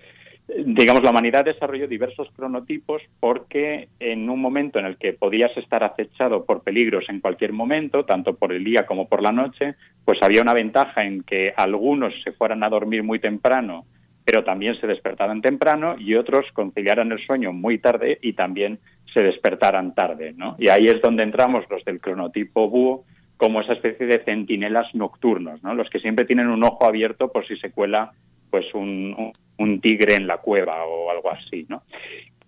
digamos, 0.47 1.03
la 1.03 1.11
humanidad 1.11 1.45
desarrolló 1.45 1.87
diversos 1.87 2.27
cronotipos 2.35 3.03
porque 3.19 3.89
en 3.99 4.27
un 4.31 4.41
momento 4.41 4.79
en 4.79 4.87
el 4.87 4.97
que 4.97 5.13
podías 5.13 5.55
estar 5.57 5.83
acechado 5.83 6.43
por 6.43 6.63
peligros 6.63 7.05
en 7.09 7.19
cualquier 7.19 7.53
momento, 7.53 8.03
tanto 8.05 8.35
por 8.35 8.51
el 8.51 8.63
día 8.63 8.87
como 8.87 9.07
por 9.07 9.21
la 9.21 9.31
noche, 9.31 9.75
pues 10.05 10.17
había 10.23 10.41
una 10.41 10.55
ventaja 10.55 11.03
en 11.03 11.21
que 11.21 11.53
algunos 11.55 12.13
se 12.23 12.31
fueran 12.31 12.63
a 12.63 12.69
dormir 12.69 13.03
muy 13.03 13.19
temprano, 13.19 13.85
pero 14.27 14.43
también 14.43 14.77
se 14.81 14.87
despertaran 14.87 15.41
temprano 15.41 15.95
y 15.97 16.15
otros 16.15 16.45
conciliaran 16.51 17.13
el 17.13 17.25
sueño 17.25 17.53
muy 17.53 17.77
tarde 17.77 18.19
y 18.21 18.33
también 18.33 18.77
se 19.13 19.23
despertaran 19.23 19.95
tarde, 19.95 20.33
¿no? 20.35 20.57
Y 20.59 20.67
ahí 20.67 20.87
es 20.87 21.01
donde 21.01 21.23
entramos 21.23 21.63
los 21.69 21.85
del 21.85 22.01
cronotipo 22.01 22.69
búho 22.69 23.05
como 23.37 23.61
esa 23.61 23.71
especie 23.71 24.05
de 24.05 24.21
centinelas 24.25 24.93
nocturnos, 24.93 25.63
¿no? 25.63 25.73
Los 25.73 25.89
que 25.89 25.99
siempre 25.99 26.25
tienen 26.25 26.47
un 26.49 26.61
ojo 26.65 26.85
abierto 26.85 27.31
por 27.31 27.47
si 27.47 27.55
se 27.55 27.71
cuela 27.71 28.11
pues 28.49 28.65
un, 28.73 29.31
un 29.59 29.79
tigre 29.79 30.15
en 30.15 30.27
la 30.27 30.39
cueva 30.39 30.83
o 30.83 31.09
algo 31.09 31.31
así, 31.31 31.65
¿no? 31.69 31.83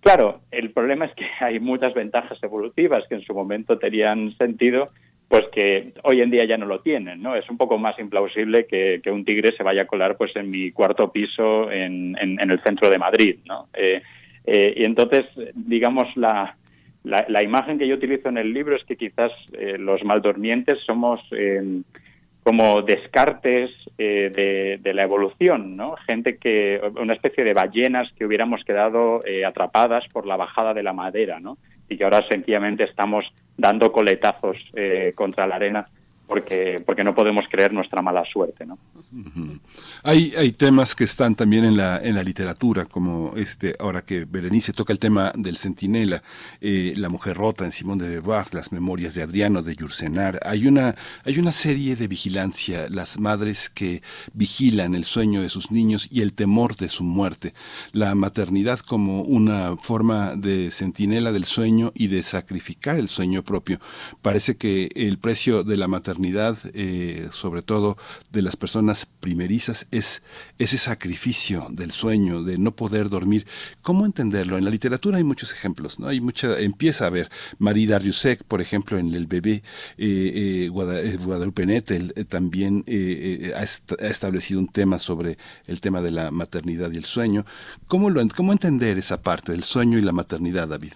Claro, 0.00 0.42
el 0.50 0.72
problema 0.72 1.06
es 1.06 1.14
que 1.14 1.24
hay 1.40 1.60
muchas 1.60 1.94
ventajas 1.94 2.38
evolutivas 2.42 3.08
que 3.08 3.14
en 3.14 3.22
su 3.22 3.32
momento 3.32 3.78
tenían 3.78 4.36
sentido, 4.36 4.90
pues 5.30 5.46
que 5.52 5.92
hoy 6.02 6.20
en 6.20 6.30
día 6.30 6.44
ya 6.44 6.58
no 6.58 6.66
lo 6.66 6.80
tienen, 6.80 7.22
¿no? 7.22 7.36
Es 7.36 7.48
un 7.48 7.56
poco 7.56 7.78
más 7.78 7.96
implausible 8.00 8.66
que, 8.66 9.00
un 9.12 9.24
tigre 9.24 9.56
se 9.56 9.62
vaya 9.62 9.82
a 9.82 9.86
colar 9.86 10.16
pues 10.16 10.34
en 10.34 10.50
mi 10.50 10.72
cuarto 10.72 11.12
piso 11.12 11.70
en, 11.70 12.16
en, 12.20 12.50
el 12.50 12.60
centro 12.64 12.90
de 12.90 12.98
Madrid, 12.98 13.36
¿no? 13.46 13.68
Eh, 13.72 14.02
eh, 14.44 14.74
y 14.76 14.84
entonces, 14.84 15.26
digamos, 15.54 16.04
la, 16.16 16.56
la, 17.04 17.42
imagen 17.44 17.78
que 17.78 17.86
yo 17.86 17.94
utilizo 17.94 18.28
en 18.28 18.38
el 18.38 18.52
libro 18.52 18.74
es 18.74 18.84
que 18.84 18.96
quizás 18.96 19.30
eh, 19.52 19.78
los 19.78 20.02
maldormientes 20.04 20.82
somos 20.84 21.20
como 22.42 22.82
descartes 22.82 23.70
eh, 23.98 24.78
de, 24.82 24.94
la 24.94 25.02
evolución, 25.02 25.76
¿no? 25.76 25.94
Gente 26.06 26.38
que, 26.38 26.80
una 26.98 27.14
especie 27.14 27.44
de 27.44 27.52
ballenas 27.52 28.10
que 28.16 28.24
hubiéramos 28.24 28.64
quedado 28.64 29.24
eh, 29.26 29.44
atrapadas 29.44 30.04
por 30.08 30.26
la 30.26 30.36
bajada 30.36 30.72
de 30.74 30.82
la 30.82 30.92
madera, 30.92 31.38
¿no? 31.38 31.58
Y 31.90 31.98
que 31.98 32.04
ahora 32.04 32.26
sencillamente 32.30 32.84
estamos 32.84 33.26
dando 33.58 33.92
coletazos 33.92 34.56
eh, 34.74 35.12
contra 35.14 35.46
la 35.46 35.56
arena 35.56 35.86
porque, 36.30 36.80
porque 36.86 37.02
no 37.02 37.12
podemos 37.12 37.44
creer 37.50 37.72
nuestra 37.72 38.00
mala 38.02 38.24
suerte, 38.24 38.64
¿no? 38.64 38.78
Hay, 40.04 40.32
hay 40.38 40.52
temas 40.52 40.94
que 40.94 41.02
están 41.02 41.34
también 41.34 41.64
en 41.64 41.76
la, 41.76 41.98
en 41.98 42.14
la 42.14 42.22
literatura, 42.22 42.84
como 42.84 43.32
este, 43.36 43.74
ahora 43.80 44.02
que 44.02 44.26
Berenice 44.26 44.72
toca 44.72 44.92
el 44.92 45.00
tema 45.00 45.32
del 45.34 45.56
centinela, 45.56 46.22
eh, 46.60 46.94
La 46.96 47.08
mujer 47.08 47.36
rota 47.36 47.64
en 47.64 47.72
Simón 47.72 47.98
de 47.98 48.08
Beauvoir, 48.08 48.54
las 48.54 48.70
memorias 48.70 49.14
de 49.14 49.24
Adriano 49.24 49.62
de 49.62 49.74
Yurcenar. 49.74 50.38
Hay 50.44 50.68
una, 50.68 50.94
hay 51.24 51.40
una 51.40 51.50
serie 51.50 51.96
de 51.96 52.06
vigilancia, 52.06 52.86
las 52.88 53.18
madres 53.18 53.68
que 53.68 54.00
vigilan 54.32 54.94
el 54.94 55.04
sueño 55.04 55.42
de 55.42 55.48
sus 55.48 55.72
niños 55.72 56.06
y 56.12 56.22
el 56.22 56.32
temor 56.32 56.76
de 56.76 56.88
su 56.88 57.02
muerte. 57.02 57.54
La 57.90 58.14
maternidad 58.14 58.78
como 58.78 59.22
una 59.22 59.76
forma 59.78 60.36
de 60.36 60.70
centinela 60.70 61.32
del 61.32 61.44
sueño 61.44 61.90
y 61.94 62.06
de 62.06 62.22
sacrificar 62.22 63.00
el 63.00 63.08
sueño 63.08 63.42
propio. 63.42 63.80
Parece 64.22 64.56
que 64.56 64.90
el 64.94 65.18
precio 65.18 65.64
de 65.64 65.76
la 65.76 65.88
maternidad, 65.88 66.19
eh, 66.74 67.28
sobre 67.30 67.62
todo 67.62 67.96
de 68.30 68.42
las 68.42 68.56
personas 68.56 69.06
primerizas, 69.06 69.86
es 69.90 70.22
ese 70.58 70.78
sacrificio 70.78 71.66
del 71.70 71.90
sueño, 71.90 72.42
de 72.42 72.58
no 72.58 72.72
poder 72.72 73.08
dormir. 73.08 73.46
¿Cómo 73.82 74.06
entenderlo? 74.06 74.58
En 74.58 74.64
la 74.64 74.70
literatura 74.70 75.18
hay 75.18 75.24
muchos 75.24 75.52
ejemplos, 75.52 75.98
¿no? 75.98 76.08
Hay 76.08 76.20
mucha, 76.20 76.58
empieza 76.58 77.04
a 77.04 77.08
haber 77.08 77.30
Marie 77.58 77.86
Dariussec, 77.86 78.44
por 78.44 78.60
ejemplo, 78.60 78.98
en 78.98 79.14
El 79.14 79.26
bebé, 79.26 79.62
eh, 79.98 80.62
eh, 80.68 80.70
eh 80.70 81.16
Guadalupe 81.16 81.66
Nettel 81.66 82.12
también 82.28 82.84
ha, 83.56 83.62
establecido 83.62 84.60
un 84.60 84.68
tema 84.68 84.98
sobre 84.98 85.38
el 85.66 85.80
tema 85.80 86.00
de 86.00 86.10
la 86.10 86.30
maternidad 86.30 86.92
y 86.92 86.96
el 86.96 87.04
sueño. 87.04 87.44
¿Cómo, 87.88 88.10
lo, 88.10 88.26
cómo 88.28 88.52
entender 88.52 88.98
esa 88.98 89.22
parte 89.22 89.52
del 89.52 89.64
sueño 89.64 89.98
y 89.98 90.02
la 90.02 90.12
maternidad, 90.12 90.68
David? 90.68 90.92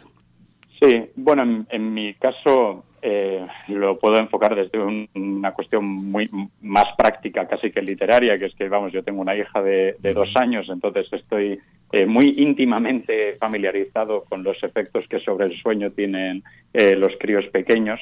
Sí, 0.85 1.11
bueno, 1.17 1.65
en 1.71 1.95
mi 1.95 2.13
caso 2.15 2.85
eh, 3.01 3.47
lo 3.69 3.99
puedo 3.99 4.19
enfocar 4.19 4.55
desde 4.55 4.79
una 5.15 5.53
cuestión 5.53 5.85
muy 5.85 6.29
más 6.61 6.87
práctica, 6.97 7.47
casi 7.47 7.71
que 7.71 7.81
literaria, 7.81 8.39
que 8.39 8.47
es 8.47 8.55
que, 8.55 8.69
vamos, 8.69 8.93
yo 8.93 9.03
tengo 9.03 9.23
una 9.23 9.35
hija 9.35 9.63
de, 9.63 9.97
dos 10.15 10.31
años, 10.37 10.67
entonces 10.69 11.11
estoy 11.11 11.59
eh, 11.93 12.07
muy 12.07 12.35
íntimamente 12.37 13.37
familiarizado 13.37 14.25
con 14.25 14.43
los 14.43 14.63
efectos 14.63 15.07
que 15.09 15.21
sobre 15.21 15.47
el 15.47 15.57
sueño 15.61 15.91
tienen 15.93 16.43
eh, 16.75 16.97
los 16.97 17.13
críos 17.19 17.47
pequeños. 17.49 18.01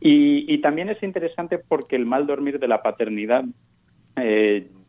Y, 0.00 0.58
también 0.58 0.88
es 0.88 1.02
interesante 1.02 1.58
porque 1.58 1.96
el 1.96 2.06
mal 2.06 2.26
dormir 2.26 2.58
de 2.58 2.68
la 2.68 2.82
paternidad 2.82 3.44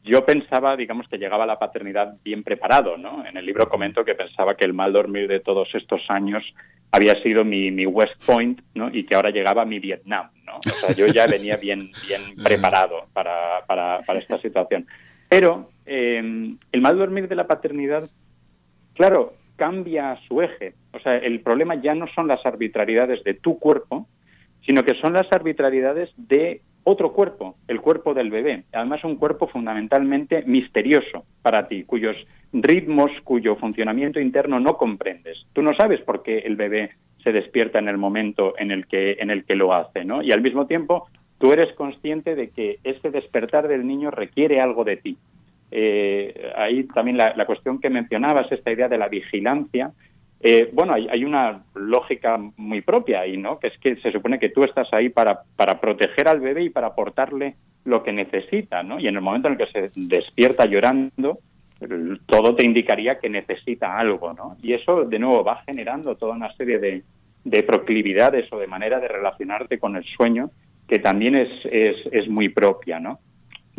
yo 0.07 0.25
pensaba, 0.25 0.75
digamos, 0.75 1.07
que 1.07 1.17
llegaba 1.17 1.43
a 1.43 1.47
la 1.47 1.59
paternidad 1.59 2.15
bien 2.23 2.43
preparado, 2.43 2.97
¿no? 2.97 3.25
En 3.25 3.37
el 3.37 3.45
libro 3.45 3.69
comento 3.69 4.03
que 4.03 4.15
pensaba 4.15 4.55
que 4.55 4.65
el 4.65 4.73
mal 4.73 4.93
dormir 4.93 5.27
de 5.27 5.39
todos 5.39 5.69
estos 5.73 6.01
años 6.09 6.43
había 6.91 7.21
sido 7.21 7.43
mi, 7.43 7.71
mi 7.71 7.85
West 7.85 8.23
Point, 8.25 8.61
¿no? 8.73 8.89
Y 8.91 9.05
que 9.05 9.15
ahora 9.15 9.29
llegaba 9.29 9.65
mi 9.65 9.79
Vietnam, 9.79 10.29
¿no? 10.45 10.57
O 10.57 10.69
sea, 10.69 10.95
yo 10.95 11.07
ya 11.07 11.27
venía 11.27 11.57
bien, 11.57 11.91
bien 12.07 12.35
preparado 12.43 13.07
para, 13.13 13.65
para, 13.67 13.99
para 14.01 14.19
esta 14.19 14.39
situación. 14.39 14.87
Pero 15.29 15.69
eh, 15.85 16.55
el 16.71 16.81
mal 16.81 16.97
dormir 16.97 17.27
de 17.27 17.35
la 17.35 17.47
paternidad, 17.47 18.09
claro, 18.93 19.33
cambia 19.57 20.17
su 20.27 20.41
eje. 20.41 20.75
O 20.93 20.99
sea, 20.99 21.17
el 21.17 21.41
problema 21.41 21.75
ya 21.75 21.93
no 21.93 22.07
son 22.15 22.27
las 22.27 22.45
arbitrariedades 22.45 23.23
de 23.23 23.33
tu 23.33 23.59
cuerpo, 23.59 24.07
sino 24.65 24.83
que 24.83 24.95
son 24.95 25.13
las 25.13 25.27
arbitrariedades 25.31 26.09
de 26.15 26.61
otro 26.89 27.11
cuerpo, 27.11 27.57
el 27.67 27.81
cuerpo 27.81 28.13
del 28.13 28.31
bebé. 28.31 28.63
Además, 28.71 29.03
un 29.03 29.17
cuerpo 29.17 29.47
fundamentalmente 29.47 30.43
misterioso 30.43 31.25
para 31.41 31.67
ti, 31.67 31.83
cuyos 31.83 32.15
ritmos, 32.53 33.11
cuyo 33.25 33.57
funcionamiento 33.57 34.21
interno 34.21 34.61
no 34.61 34.77
comprendes. 34.77 35.37
Tú 35.51 35.61
no 35.61 35.75
sabes 35.75 35.99
por 36.03 36.23
qué 36.23 36.39
el 36.39 36.55
bebé 36.55 36.91
se 37.25 37.33
despierta 37.33 37.79
en 37.79 37.89
el 37.89 37.97
momento 37.97 38.53
en 38.57 38.71
el 38.71 38.87
que, 38.87 39.17
en 39.19 39.31
el 39.31 39.43
que 39.43 39.55
lo 39.55 39.73
hace, 39.73 40.05
¿no? 40.05 40.21
Y 40.21 40.31
al 40.31 40.41
mismo 40.41 40.65
tiempo, 40.65 41.09
tú 41.39 41.51
eres 41.51 41.75
consciente 41.75 42.35
de 42.35 42.51
que 42.51 42.79
ese 42.85 43.11
despertar 43.11 43.67
del 43.67 43.85
niño 43.85 44.09
requiere 44.09 44.61
algo 44.61 44.85
de 44.85 44.95
ti. 44.95 45.17
Eh, 45.71 46.53
ahí 46.55 46.85
también 46.85 47.17
la, 47.17 47.35
la, 47.35 47.45
cuestión 47.45 47.81
que 47.81 47.89
mencionabas, 47.89 48.49
esta 48.49 48.71
idea 48.71 48.87
de 48.87 48.97
la 48.97 49.09
vigilancia, 49.09 49.91
eh, 50.39 50.69
bueno, 50.71 50.93
hay, 50.93 51.23
una 51.23 51.63
lógica 51.73 52.37
muy 52.57 52.81
propia 52.81 53.21
ahí, 53.21 53.37
¿no? 53.37 53.59
Que 53.59 53.67
es 53.67 53.77
que 53.79 53.95
se 53.97 54.11
supone 54.11 54.39
que 54.39 54.49
tú 54.49 54.63
estás 54.63 54.87
ahí 54.91 55.09
para, 55.09 55.41
para 55.55 55.79
proteger 55.79 56.27
al 56.27 56.39
bebé 56.39 56.63
y 56.63 56.69
para 56.69 56.87
aportarle 56.87 57.55
lo 57.85 58.03
que 58.03 58.13
necesita, 58.13 58.83
¿no? 58.83 58.99
Y 58.99 59.07
en 59.07 59.15
el 59.15 59.21
momento 59.21 59.47
en 59.47 59.53
el 59.53 59.57
que 59.57 59.71
se 59.71 59.89
despierta 59.95 60.65
llorando, 60.65 61.39
todo 62.27 62.55
te 62.55 62.65
indicaría 62.65 63.19
que 63.19 63.29
necesita 63.29 63.97
algo, 63.97 64.33
¿no? 64.33 64.57
Y 64.61 64.73
eso, 64.73 65.05
de 65.05 65.19
nuevo, 65.19 65.43
va 65.43 65.63
generando 65.65 66.15
toda 66.15 66.35
una 66.35 66.53
serie 66.53 66.77
de, 66.79 67.03
de 67.43 67.63
proclividades 67.63 68.51
o 68.53 68.59
de 68.59 68.67
manera 68.67 68.99
de 68.99 69.07
relacionarte 69.07 69.79
con 69.79 69.95
el 69.95 70.03
sueño 70.03 70.51
que 70.87 70.99
también 70.99 71.35
es, 71.35 71.49
es, 71.65 71.95
es 72.11 72.29
muy 72.29 72.49
propia, 72.49 72.99
¿no? 72.99 73.19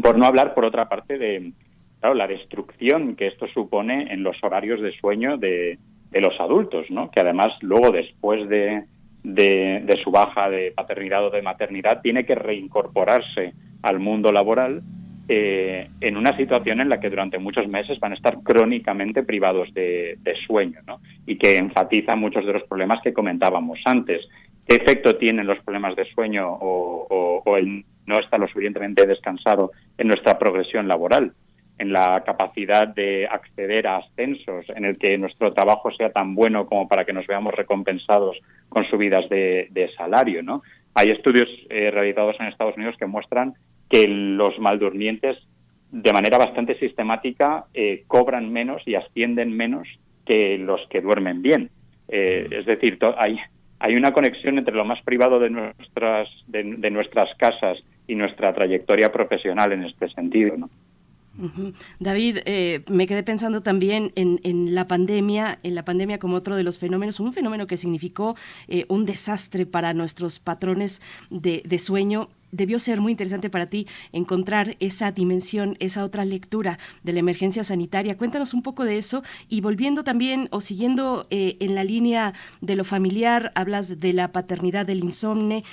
Por 0.03 0.19
no 0.19 0.27
hablar, 0.27 0.55
por 0.55 0.65
otra 0.65 0.89
parte, 0.89 1.19
de 1.19 1.53
claro, 2.01 2.15
la 2.15 2.27
destrucción 2.27 3.17
que 3.17 3.29
esto 3.29 3.47
supone 3.49 4.13
en 4.13 4.23
los 4.23 4.37
horarios 4.43 4.81
de 4.81 4.93
sueño 4.93 5.39
de, 5.39 5.79
de 6.11 6.21
los 6.21 6.39
adultos, 6.41 6.87
¿no? 6.91 7.11
que 7.11 7.21
además 7.21 7.53
luego 7.61 7.91
después 7.91 8.49
de, 8.49 8.85
de, 9.23 10.01
su 10.03 10.11
baja 10.11 10.49
de 10.49 10.73
paternidad 10.75 11.27
o 11.27 11.31
de 11.31 11.43
maternidad 11.43 12.01
tiene 12.03 12.25
que 12.25 12.35
reincorporarse 12.35 13.53
al 13.83 13.99
mundo 13.99 14.33
laboral 14.33 14.83
eh, 15.29 15.91
en 16.01 16.17
una 16.17 16.35
situación 16.37 16.81
en 16.81 16.89
la 16.89 16.99
que 17.01 17.11
durante 17.11 17.39
muchos 17.39 17.69
meses 17.69 18.01
van 18.01 18.13
a 18.13 18.15
estar 18.15 18.39
crónicamente 18.43 19.23
privados 19.23 19.73
de, 19.75 20.19
sueño 20.47 20.81
¿no? 20.87 21.01
y 21.27 21.37
que 21.37 21.57
enfatiza 21.57 22.17
muchos 22.17 22.47
de 22.47 22.55
los 22.55 22.63
problemas 22.65 23.01
que 23.03 23.13
comentábamos 23.13 23.79
antes. 23.85 24.27
¿Qué 24.67 24.77
efecto 24.77 25.17
tienen 25.17 25.47
los 25.47 25.59
problemas 25.61 25.97
de 25.97 26.07
sueño 26.13 26.47
o, 26.49 27.43
o 27.45 27.57
el 27.57 27.85
no 28.07 28.19
estar 28.19 28.41
lo 28.41 28.49
suficientemente 28.49 29.07
descansado 29.07 29.73
en 29.99 30.09
nuestra 30.09 30.39
progresión 30.39 30.89
laboral? 30.89 31.33
En 31.79 31.93
la 31.93 32.23
capacidad 32.27 32.89
de 32.89 33.27
acceder 33.27 33.87
a 33.87 33.99
ascensos, 33.99 34.67
en 34.71 34.85
el 34.85 34.99
que 34.99 35.17
nuestro 35.17 35.53
trabajo 35.53 35.91
sea 35.93 36.11
tan 36.11 36.35
bueno 36.35 36.67
como 36.67 36.89
para 36.89 37.05
que 37.05 37.13
nos 37.13 37.27
veamos 37.27 37.55
recompensados 37.55 38.37
con 38.69 38.85
subidas 38.87 39.29
de, 39.29 39.91
salario. 39.97 40.43
¿no? 40.43 40.63
Hay 40.95 41.09
estudios 41.09 41.49
eh, 41.71 41.91
realizados 41.91 42.37
en 42.41 42.47
Estados 42.47 42.77
Unidos 42.77 42.97
que 42.99 43.07
muestran 43.07 43.55
que 43.89 44.07
los 44.09 44.59
maldurmientes, 44.59 45.39
de 45.91 46.13
manera 46.13 46.37
bastante 46.37 46.79
sistemática, 46.79 47.67
eh, 47.73 48.03
cobran 48.07 48.53
menos 48.53 48.83
y 48.85 48.97
ascienden 48.97 49.57
menos 49.57 49.89
que 50.27 50.59
los 50.59 50.81
que 50.91 51.01
duermen 51.01 51.43
bien. 51.43 51.71
Eh, 52.09 52.49
es 52.51 52.67
decir, 52.67 52.99
hay, 53.17 53.39
hay 53.79 53.95
una 53.95 54.13
conexión 54.13 54.59
entre 54.59 54.75
lo 54.75 54.85
más 54.85 55.01
privado 55.03 55.39
de 55.39 55.51
nuestras, 55.51 56.29
de 56.49 56.91
nuestras 56.91 57.35
casas 57.37 57.79
y 58.09 58.15
nuestra 58.15 58.53
trayectoria 58.53 59.13
profesional 59.13 59.73
en 59.73 59.85
este 59.85 60.09
sentido. 60.09 60.57
¿no? 60.57 60.69
David, 62.01 62.39
eh, 62.47 62.83
me 62.89 63.07
quedé 63.07 63.23
pensando 63.23 63.63
también 63.63 64.13
en, 64.17 64.75
la 64.75 64.89
pandemia, 64.89 65.59
en 65.63 65.75
la 65.75 65.85
pandemia 65.85 66.19
como 66.19 66.37
otro 66.37 66.57
de 66.57 66.65
los 66.65 66.79
fenómenos, 66.79 67.21
un 67.21 67.33
fenómeno 67.33 67.67
que 67.67 67.77
significó 67.77 68.37
eh, 68.67 68.87
un 68.89 69.07
desastre 69.07 69.65
para 69.67 69.95
nuestros 69.95 70.41
patrones 70.41 71.01
de, 71.31 71.79
sueño 71.79 72.29
debió 72.53 72.79
ser 72.79 73.01
muy 73.01 73.13
interesante 73.13 73.51
para 73.51 73.67
ti 73.67 73.87
encontrar 74.13 74.77
esa 74.81 75.13
dimensión, 75.13 75.77
esa 75.81 76.05
otra 76.05 76.25
lectura 76.25 76.79
de 77.03 77.13
la 77.13 77.21
emergencia 77.21 77.65
sanitaria. 77.65 78.17
Cuéntanos 78.17 78.55
un 78.55 78.63
poco 78.63 78.85
de 78.85 78.99
eso 78.99 79.23
y 79.49 79.61
volviendo 79.61 80.05
también 80.05 80.49
o 80.51 80.61
siguiendo 80.61 81.27
eh, 81.31 81.57
en 81.61 81.75
la 81.75 81.85
línea 81.85 82.35
de 82.61 82.77
lo 82.77 82.85
familiar, 82.85 83.53
hablas 83.55 84.01
de 84.01 84.13
la 84.13 84.33
paternidad 84.33 84.87
del 84.87 85.05
insomne, 85.05 85.65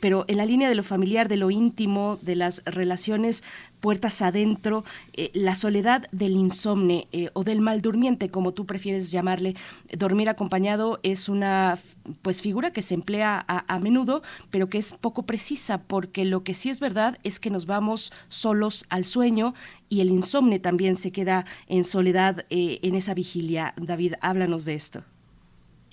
pero 0.00 0.24
en 0.28 0.36
la 0.36 0.46
línea 0.46 0.68
de 0.68 0.74
lo 0.74 0.82
familiar, 0.82 1.28
de 1.28 1.36
lo 1.36 1.50
íntimo, 1.50 2.18
de 2.22 2.36
las 2.36 2.62
relaciones 2.64 3.42
puertas 3.82 4.22
adentro, 4.22 4.84
eh, 5.12 5.32
la 5.34 5.56
soledad 5.56 6.08
del 6.12 6.36
insomne 6.36 7.08
eh, 7.10 7.30
o 7.32 7.42
del 7.42 7.60
mal 7.60 7.82
durmiente, 7.82 8.30
como 8.30 8.52
tú 8.52 8.64
prefieres 8.64 9.10
llamarle. 9.10 9.56
Dormir 9.92 10.28
acompañado 10.28 11.00
es 11.02 11.28
una 11.28 11.78
pues 12.22 12.42
figura 12.42 12.72
que 12.72 12.80
se 12.80 12.94
emplea 12.94 13.44
a, 13.46 13.78
menudo, 13.80 14.22
pero 14.50 14.68
que 14.68 14.78
es 14.78 14.92
poco 14.92 15.24
precisa, 15.24 15.82
porque 16.12 16.26
lo 16.26 16.44
que 16.44 16.52
sí 16.52 16.68
es 16.68 16.78
verdad 16.78 17.16
es 17.24 17.40
que 17.40 17.48
nos 17.48 17.64
vamos 17.64 18.12
solos 18.28 18.84
al 18.90 19.04
sueño 19.04 19.54
y 19.88 20.02
el 20.02 20.10
insomne 20.10 20.58
también 20.58 20.94
se 20.94 21.10
queda 21.10 21.46
en 21.68 21.84
soledad 21.84 22.44
eh, 22.50 22.80
en 22.82 22.94
esa 22.96 23.14
vigilia. 23.14 23.72
David, 23.78 24.16
háblanos 24.20 24.66
de 24.66 24.74
esto. 24.74 25.04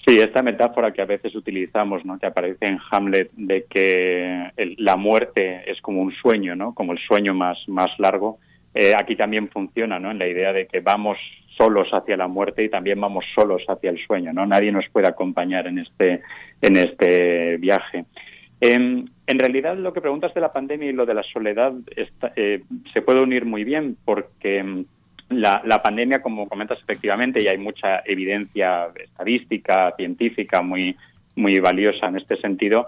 Sí, 0.05 0.19
esta 0.19 0.43
metáfora 0.43 0.91
que 0.91 1.01
a 1.01 1.05
veces 1.05 1.33
utilizamos, 1.35 2.03
¿no? 2.03 2.19
que 2.19 2.25
aparece 2.25 2.65
en 2.65 2.79
Hamlet, 2.91 3.31
de 3.37 3.63
que 3.69 4.51
la 4.75 4.97
muerte 4.97 5.71
es 5.71 5.79
como 5.79 6.01
un 6.01 6.11
sueño, 6.11 6.53
¿no? 6.53 6.73
como 6.73 6.91
el 6.91 6.99
sueño 6.99 7.33
más, 7.33 7.57
más 7.67 7.97
largo, 7.97 8.39
eh, 8.75 8.93
aquí 8.99 9.15
también 9.15 9.47
funciona, 9.47 9.99
¿no? 9.99 10.11
en 10.11 10.19
la 10.19 10.27
idea 10.27 10.51
de 10.51 10.67
que 10.67 10.81
vamos 10.81 11.17
solos 11.57 11.87
hacia 11.93 12.17
la 12.17 12.27
muerte 12.27 12.61
y 12.61 12.69
también 12.69 12.99
vamos 12.99 13.23
solos 13.33 13.63
hacia 13.69 13.89
el 13.89 14.05
sueño, 14.05 14.33
¿no? 14.33 14.45
Nadie 14.45 14.71
nos 14.71 14.87
puede 14.89 15.07
acompañar 15.07 15.67
en 15.67 15.79
este, 15.79 16.21
en 16.61 16.77
este 16.77 17.57
viaje. 17.57 18.05
En 18.61 19.39
realidad, 19.39 19.77
lo 19.77 19.93
que 19.93 20.01
preguntas 20.01 20.33
de 20.33 20.41
la 20.41 20.51
pandemia 20.51 20.89
y 20.89 20.93
lo 20.93 21.05
de 21.05 21.13
la 21.13 21.23
soledad 21.23 21.73
eh, 22.35 22.63
se 22.93 23.01
puede 23.01 23.21
unir 23.21 23.45
muy 23.45 23.63
bien 23.63 23.95
porque 24.03 24.85
la, 25.29 25.81
pandemia, 25.81 26.21
como 26.21 26.49
comentas 26.49 26.79
efectivamente, 26.81 27.41
y 27.41 27.47
hay 27.47 27.57
mucha 27.57 28.01
evidencia 28.05 28.87
estadística, 28.95 29.93
científica 29.95 30.61
muy, 30.61 30.95
muy 31.35 31.59
valiosa 31.59 32.07
en 32.07 32.17
este 32.17 32.37
sentido, 32.37 32.87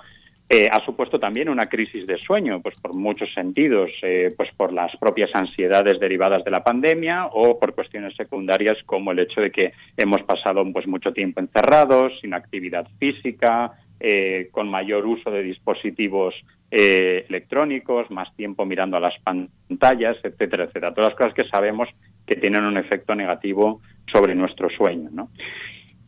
eh, 0.50 0.68
ha 0.70 0.84
supuesto 0.84 1.18
también 1.18 1.48
una 1.48 1.68
crisis 1.68 2.06
de 2.06 2.18
sueño, 2.18 2.60
pues 2.62 2.78
por 2.78 2.94
muchos 2.94 3.34
sentidos, 3.34 3.90
eh, 4.02 4.34
pues 4.36 4.54
por 4.54 4.74
las 4.74 4.94
propias 4.98 5.30
ansiedades 5.34 5.98
derivadas 5.98 6.44
de 6.44 6.52
la 6.52 6.62
pandemia 6.62 7.28
o 7.28 7.58
por 7.58 7.74
cuestiones 7.74 8.14
secundarias 8.18 8.78
como 8.86 9.14
el 9.14 9.20
hecho 9.20 9.40
de 9.40 9.52
que 9.52 9.72
hemos 9.96 10.24
pasado 10.24 10.66
pues 10.74 10.88
mucho 10.88 11.14
tiempo 11.14 11.40
encerrados, 11.40 12.20
sin 12.20 12.34
actividad 12.34 12.86
física, 13.00 13.72
eh, 14.02 14.50
con 14.52 14.70
mayor 14.70 15.06
uso 15.06 15.32
de 15.32 15.44
dispositivos 15.44 16.36
electrónicos, 16.74 18.10
más 18.12 18.34
tiempo 18.38 18.66
mirando 18.66 18.96
a 18.96 19.02
las 19.02 19.14
pantallas, 19.20 20.16
etcétera, 20.24 20.64
etcétera. 20.64 20.94
Todas 20.94 21.10
las 21.10 21.18
cosas 21.18 21.34
que 21.34 21.50
sabemos 21.50 21.90
que 22.26 22.40
tienen 22.40 22.64
un 22.64 22.78
efecto 22.78 23.14
negativo 23.14 23.82
sobre 24.10 24.36
nuestro 24.36 24.70
sueño. 24.70 25.10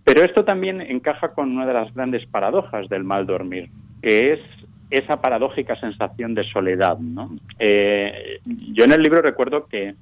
Pero 0.03 0.23
esto 0.23 0.43
también 0.43 0.81
encaja 0.81 1.33
con 1.33 1.53
una 1.53 1.65
de 1.65 1.73
las 1.73 1.93
grandes 1.93 2.25
paradojas 2.27 2.89
del 2.89 3.03
mal 3.03 3.25
dormir, 3.25 3.69
que 4.01 4.33
es 4.33 4.43
esa 4.89 5.21
paradójica 5.21 5.75
sensación 5.79 6.35
de 6.35 6.43
soledad. 6.43 6.97
Eh, 7.57 8.39
yo 8.45 8.83
en 8.83 8.91
el 8.91 9.01
libro 9.01 9.21
recuerdo 9.21 9.67
que 9.67 9.95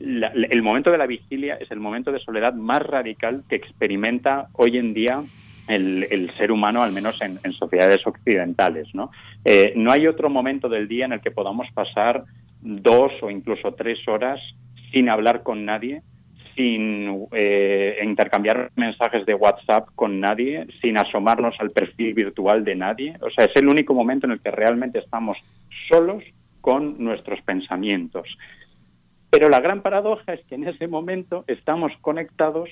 el 0.00 0.62
momento 0.62 0.90
de 0.90 0.98
la 0.98 1.06
vigilia 1.06 1.56
es 1.56 1.70
el 1.70 1.80
momento 1.80 2.12
de 2.12 2.20
soledad 2.20 2.54
más 2.54 2.80
radical 2.80 3.42
que 3.48 3.56
experimenta 3.56 4.46
hoy 4.52 4.78
en 4.78 4.94
día 4.94 5.22
el, 5.68 6.30
ser 6.36 6.50
humano, 6.50 6.82
al 6.82 6.92
menos 6.92 7.20
en, 7.20 7.52
sociedades 7.52 8.06
occidentales. 8.06 8.88
¿no? 8.94 9.10
Eh, 9.44 9.72
no 9.76 9.92
hay 9.92 10.06
otro 10.06 10.30
momento 10.30 10.68
del 10.68 10.88
día 10.88 11.04
en 11.04 11.12
el 11.12 11.20
que 11.20 11.30
podamos 11.30 11.68
pasar 11.72 12.24
dos 12.60 13.12
o 13.22 13.30
incluso 13.30 13.72
tres 13.74 13.98
horas 14.08 14.40
sin 14.92 15.08
hablar 15.08 15.42
con 15.42 15.64
nadie, 15.64 16.02
sin 16.56 17.28
eh, 17.32 17.98
intercambiar 18.02 18.72
mensajes 18.74 19.24
de 19.26 19.34
WhatsApp 19.34 19.88
con 19.94 20.18
nadie, 20.18 20.66
sin 20.80 20.98
asomarnos 20.98 21.54
al 21.60 21.70
perfil 21.70 22.14
virtual 22.14 22.64
de 22.64 22.74
nadie. 22.74 23.16
O 23.20 23.30
sea, 23.30 23.44
es 23.44 23.54
el 23.54 23.68
único 23.68 23.94
momento 23.94 24.26
en 24.26 24.32
el 24.32 24.40
que 24.40 24.50
realmente 24.50 24.98
estamos 24.98 25.38
solos 25.88 26.24
con 26.60 27.02
nuestros 27.02 27.40
pensamientos. 27.42 28.26
Pero 29.30 29.48
la 29.48 29.60
gran 29.60 29.82
paradoja 29.82 30.32
es 30.32 30.44
que 30.46 30.54
en 30.54 30.66
ese 30.66 30.88
momento 30.88 31.44
estamos 31.46 31.92
conectados 32.00 32.70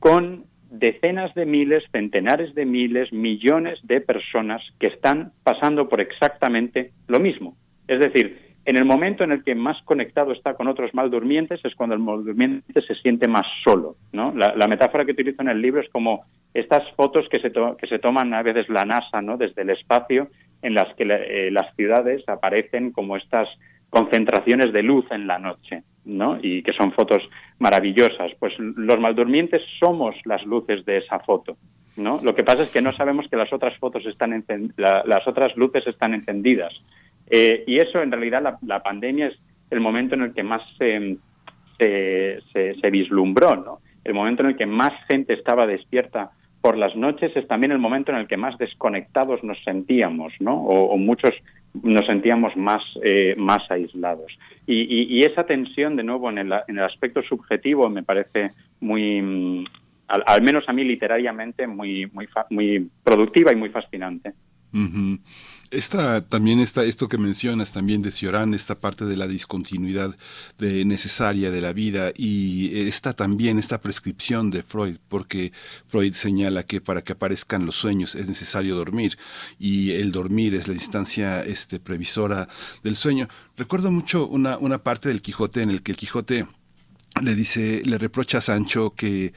con 0.00 0.44
decenas 0.70 1.34
de 1.34 1.46
miles, 1.46 1.84
centenares 1.92 2.54
de 2.54 2.64
miles, 2.64 3.12
millones 3.12 3.78
de 3.82 4.00
personas 4.00 4.62
que 4.78 4.88
están 4.88 5.32
pasando 5.42 5.88
por 5.88 6.00
exactamente 6.00 6.92
lo 7.06 7.20
mismo. 7.20 7.56
Es 7.86 8.00
decir, 8.00 8.48
en 8.64 8.76
el 8.76 8.84
momento 8.84 9.24
en 9.24 9.32
el 9.32 9.42
que 9.42 9.54
más 9.54 9.80
conectado 9.84 10.32
está 10.32 10.52
con 10.52 10.68
otros 10.68 10.92
mal 10.92 11.10
durmientes 11.10 11.58
es 11.64 11.74
cuando 11.74 11.94
el 11.94 12.02
mal 12.02 12.22
durmiente 12.22 12.82
se 12.82 12.94
siente 12.96 13.26
más 13.26 13.46
solo. 13.64 13.96
¿no? 14.12 14.34
La, 14.34 14.68
metáfora 14.68 15.06
que 15.06 15.12
utilizo 15.12 15.40
en 15.40 15.48
el 15.48 15.62
libro 15.62 15.80
es 15.80 15.88
como 15.88 16.26
estas 16.52 16.82
fotos 16.94 17.26
que 17.30 17.38
se, 17.40 17.50
que 17.50 17.86
se 17.88 17.98
toman 17.98 18.34
a 18.34 18.42
veces 18.42 18.68
la 18.68 18.84
NASA 18.84 19.22
¿no? 19.22 19.38
desde 19.38 19.62
el 19.62 19.70
espacio, 19.70 20.28
en 20.60 20.74
las 20.74 20.94
que 20.96 21.04
eh, 21.04 21.50
las 21.50 21.74
ciudades 21.76 22.22
aparecen 22.28 22.92
como 22.92 23.16
estas 23.16 23.48
concentraciones 23.88 24.72
de 24.72 24.82
luz 24.82 25.06
en 25.10 25.26
la 25.26 25.38
noche, 25.38 25.82
¿no? 26.08 26.38
Y 26.42 26.62
que 26.62 26.72
son 26.72 26.92
fotos 26.92 27.22
maravillosas. 27.60 28.32
Pues 28.40 28.52
los 28.58 28.98
maldurmientes 28.98 29.62
somos 29.78 30.16
las 30.24 30.44
luces 30.44 30.84
de 30.84 30.98
esa 30.98 31.20
foto, 31.20 31.56
¿no? 31.96 32.20
Lo 32.22 32.34
que 32.34 32.42
pasa 32.42 32.64
es 32.64 32.70
que 32.70 32.82
no 32.82 32.92
sabemos 32.92 33.26
que 33.30 33.36
las 33.36 33.52
otras 33.52 33.78
fotos 33.78 34.04
están 34.06 34.44
las 34.76 35.28
otras 35.28 35.56
luces 35.56 35.86
están 35.86 36.14
encendidas 36.14 36.72
eh, 37.30 37.64
y 37.66 37.78
eso, 37.78 38.00
en 38.00 38.10
realidad, 38.10 38.58
la, 38.62 38.82
pandemia 38.82 39.28
es 39.28 39.38
el 39.70 39.80
momento 39.80 40.14
en 40.14 40.22
el 40.22 40.34
que 40.34 40.42
más 40.42 40.62
se, 40.78 41.18
se, 41.78 42.90
vislumbró, 42.90 43.56
¿no? 43.56 43.78
El 44.04 44.14
momento 44.14 44.42
en 44.42 44.50
el 44.50 44.56
que 44.56 44.66
más 44.66 44.92
gente 45.08 45.34
estaba 45.34 45.66
despierta 45.66 46.30
por 46.62 46.76
las 46.76 46.96
noches 46.96 47.36
es 47.36 47.46
también 47.46 47.72
el 47.72 47.78
momento 47.78 48.12
en 48.12 48.18
el 48.18 48.26
que 48.26 48.36
más 48.36 48.56
desconectados 48.58 49.44
nos 49.44 49.62
sentíamos, 49.62 50.32
¿no? 50.40 50.56
O, 50.56 50.96
muchos 50.96 51.32
nos 51.82 52.06
sentíamos 52.06 52.56
más, 52.56 52.82
eh, 53.02 53.34
más 53.36 53.70
aislados. 53.70 54.32
Y, 54.66 55.24
esa 55.24 55.44
tensión, 55.44 55.96
de 55.96 56.02
nuevo, 56.02 56.28
en 56.28 56.38
el, 56.38 56.52
en 56.68 56.78
el 56.78 56.84
aspecto 56.84 57.22
subjetivo 57.22 57.88
me 57.88 58.02
parece 58.02 58.52
muy, 58.80 59.22
mm, 59.22 59.64
al, 60.08 60.42
menos 60.42 60.64
a 60.68 60.72
mí 60.72 60.84
literariamente, 60.84 61.66
muy, 61.66 62.06
muy, 62.12 62.28
muy 62.50 62.90
productiva 63.02 63.52
y 63.52 63.56
muy 63.56 63.70
fascinante. 63.70 64.34
Esta 65.70 66.22
también 66.22 66.60
esto 66.60 67.08
que 67.08 67.18
mencionas 67.18 67.72
también 67.72 68.00
de 68.00 68.10
Cioran, 68.10 68.54
esta 68.54 68.74
parte 68.74 69.04
de 69.04 69.16
la 69.16 69.26
discontinuidad 69.26 70.16
de 70.58 70.86
necesaria 70.86 71.50
de 71.50 71.60
la 71.60 71.74
vida 71.74 72.10
y 72.16 72.88
está 72.88 73.12
también 73.12 73.58
esta 73.58 73.82
prescripción 73.82 74.50
de 74.50 74.62
Freud, 74.62 74.96
porque 75.08 75.52
Freud 75.88 76.14
señala 76.14 76.62
que 76.62 76.80
para 76.80 77.02
que 77.02 77.12
aparezcan 77.12 77.66
los 77.66 77.76
sueños 77.76 78.14
es 78.14 78.28
necesario 78.28 78.76
dormir 78.76 79.18
y 79.58 79.90
el 79.92 80.10
dormir 80.10 80.54
es 80.54 80.68
la 80.68 80.74
instancia 80.74 81.42
este 81.42 81.78
previsora 81.80 82.48
del 82.82 82.96
sueño. 82.96 83.28
Recuerdo 83.56 83.90
mucho 83.90 84.26
una 84.26 84.56
una 84.56 84.78
parte 84.82 85.10
del 85.10 85.20
Quijote 85.20 85.62
en 85.62 85.70
el 85.70 85.82
que 85.82 85.92
el 85.92 85.98
Quijote 85.98 86.46
le 87.22 87.34
dice, 87.34 87.82
le 87.84 87.98
reprocha 87.98 88.38
a 88.38 88.40
Sancho 88.40 88.94
que 88.94 89.32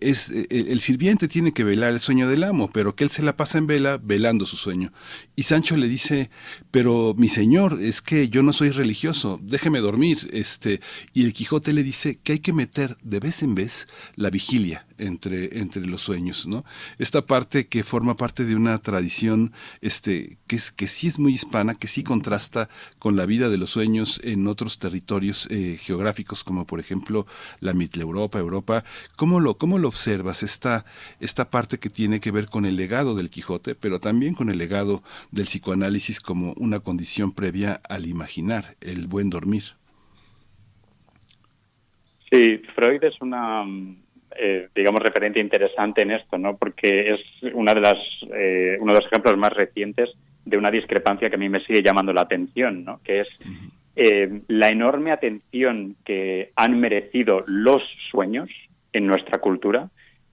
es 0.00 0.30
el 0.50 0.80
sirviente 0.80 1.28
tiene 1.28 1.52
que 1.52 1.64
velar 1.64 1.92
el 1.92 2.00
sueño 2.00 2.28
del 2.28 2.44
amo, 2.44 2.70
pero 2.72 2.94
que 2.94 3.04
él 3.04 3.10
se 3.10 3.22
la 3.22 3.36
pasa 3.36 3.58
en 3.58 3.66
vela 3.66 3.98
velando 4.02 4.46
su 4.46 4.56
sueño. 4.56 4.92
Y 5.36 5.44
Sancho 5.44 5.76
le 5.76 5.88
dice, 5.88 6.30
pero 6.70 7.14
mi 7.16 7.28
señor, 7.28 7.78
es 7.80 8.02
que 8.02 8.28
yo 8.28 8.42
no 8.42 8.52
soy 8.52 8.70
religioso, 8.70 9.40
déjeme 9.42 9.80
dormir. 9.80 10.28
Este, 10.32 10.80
y 11.14 11.24
el 11.24 11.32
Quijote 11.32 11.72
le 11.72 11.82
dice 11.82 12.18
que 12.22 12.32
hay 12.32 12.38
que 12.40 12.52
meter 12.52 12.96
de 13.02 13.20
vez 13.20 13.42
en 13.42 13.54
vez 13.54 13.88
la 14.16 14.30
vigilia 14.30 14.86
entre, 14.98 15.58
entre 15.58 15.86
los 15.86 16.00
sueños, 16.00 16.46
¿no? 16.46 16.64
Esta 16.98 17.26
parte 17.26 17.66
que 17.66 17.84
forma 17.84 18.16
parte 18.16 18.44
de 18.44 18.54
una 18.54 18.78
tradición 18.78 19.52
este, 19.80 20.38
que, 20.46 20.56
es, 20.56 20.70
que 20.72 20.86
sí 20.86 21.06
es 21.06 21.18
muy 21.18 21.32
hispana, 21.32 21.74
que 21.74 21.88
sí 21.88 22.02
contrasta 22.02 22.68
con 22.98 23.16
la 23.16 23.26
vida 23.26 23.48
de 23.48 23.58
los 23.58 23.70
sueños 23.70 24.20
en 24.24 24.46
otros 24.46 24.78
territorios 24.78 25.48
eh, 25.50 25.78
geográficos, 25.80 26.44
como 26.44 26.66
por 26.66 26.80
ejemplo 26.80 27.26
la 27.60 27.72
Mitteleuropa, 27.72 28.38
Europa. 28.38 28.84
¿Cómo 29.16 29.40
lo, 29.40 29.56
cómo 29.56 29.78
lo 29.80 29.88
observas? 29.88 30.42
Esta, 30.42 30.84
esta 31.18 31.50
parte 31.50 31.78
que 31.78 31.90
tiene 31.90 32.20
que 32.20 32.30
ver 32.30 32.46
con 32.46 32.64
el 32.64 32.76
legado 32.76 33.14
del 33.16 33.30
Quijote, 33.30 33.74
pero 33.74 33.98
también 33.98 34.34
con 34.34 34.50
el 34.50 34.58
legado 34.58 35.02
del 35.32 35.46
psicoanálisis 35.46 36.20
como 36.20 36.54
una 36.58 36.80
condición 36.80 37.32
previa 37.32 37.80
al 37.88 38.06
imaginar, 38.06 38.76
el 38.80 39.08
buen 39.08 39.30
dormir. 39.30 39.64
Sí, 42.30 42.58
Freud 42.76 43.02
es 43.02 43.20
una 43.20 43.64
eh, 44.36 44.68
digamos, 44.74 45.02
referente 45.02 45.40
interesante 45.40 46.02
en 46.02 46.12
esto, 46.12 46.38
¿no? 46.38 46.56
Porque 46.56 47.14
es 47.14 47.52
una 47.52 47.74
de 47.74 47.80
las, 47.80 47.98
eh, 48.32 48.76
uno 48.80 48.92
de 48.92 49.00
los 49.00 49.06
ejemplos 49.06 49.36
más 49.36 49.52
recientes 49.52 50.08
de 50.44 50.56
una 50.56 50.70
discrepancia 50.70 51.28
que 51.28 51.34
a 51.34 51.38
mí 51.38 51.48
me 51.48 51.64
sigue 51.64 51.82
llamando 51.82 52.12
la 52.12 52.22
atención, 52.22 52.84
¿no? 52.84 53.00
Que 53.02 53.22
es 53.22 53.28
eh, 53.96 54.40
la 54.46 54.68
enorme 54.68 55.10
atención 55.10 55.96
que 56.04 56.52
han 56.54 56.78
merecido 56.78 57.42
los 57.46 57.82
sueños 58.10 58.48
en 58.92 59.06
nuestra 59.06 59.38
cultura 59.38 59.90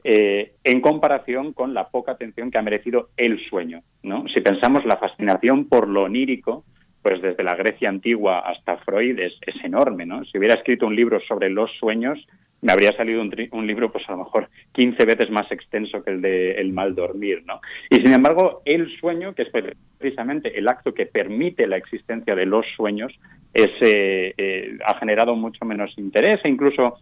eh, 0.09 0.53
en 0.63 0.79
comparación 0.79 1.51
con 1.51 1.73
la 1.73 1.89
poca 1.89 2.13
atención 2.13 2.49
que 2.49 2.57
ha 2.57 2.61
merecido 2.61 3.09
el 3.17 3.45
sueño. 3.49 3.81
¿no? 4.03 4.25
Si 4.33 4.39
pensamos 4.39 4.85
la 4.85 4.95
fascinación 4.95 5.67
por 5.67 5.89
lo 5.89 6.03
onírico, 6.03 6.63
pues 7.01 7.21
desde 7.21 7.43
la 7.43 7.55
Grecia 7.55 7.89
antigua 7.89 8.39
hasta 8.39 8.77
Freud 8.77 9.19
es, 9.19 9.33
enorme. 9.65 10.05
¿no? 10.05 10.23
Si 10.23 10.37
hubiera 10.37 10.53
escrito 10.53 10.87
un 10.87 10.95
libro 10.95 11.19
sobre 11.27 11.49
los 11.49 11.69
sueños, 11.77 12.25
me 12.61 12.71
habría 12.71 12.95
salido 12.95 13.21
un, 13.21 13.67
libro, 13.67 13.91
pues 13.91 14.07
a 14.07 14.13
lo 14.13 14.19
mejor 14.19 14.49
15 14.71 15.03
veces 15.03 15.29
más 15.29 15.51
extenso 15.51 16.01
que 16.01 16.11
el 16.11 16.21
de 16.21 16.51
El 16.53 16.71
mal 16.71 16.95
dormir, 16.95 17.43
¿no? 17.45 17.61
Y 17.89 17.97
sin 17.97 18.13
embargo, 18.13 18.63
el 18.65 18.89
sueño, 18.99 19.35
que 19.35 19.43
es 19.43 19.49
precisamente 19.99 20.57
el 20.57 20.67
acto 20.67 20.93
que 20.93 21.05
permite 21.05 21.67
la 21.67 21.77
existencia 21.77 22.33
de 22.33 22.47
los 22.47 22.65
sueños, 22.75 23.13
es, 23.53 23.69
eh, 23.81 24.33
eh, 24.37 24.77
ha 24.85 24.97
generado 24.97 25.35
mucho 25.35 25.65
menos 25.65 25.95
interés 25.97 26.39
e 26.43 26.49
incluso 26.49 26.97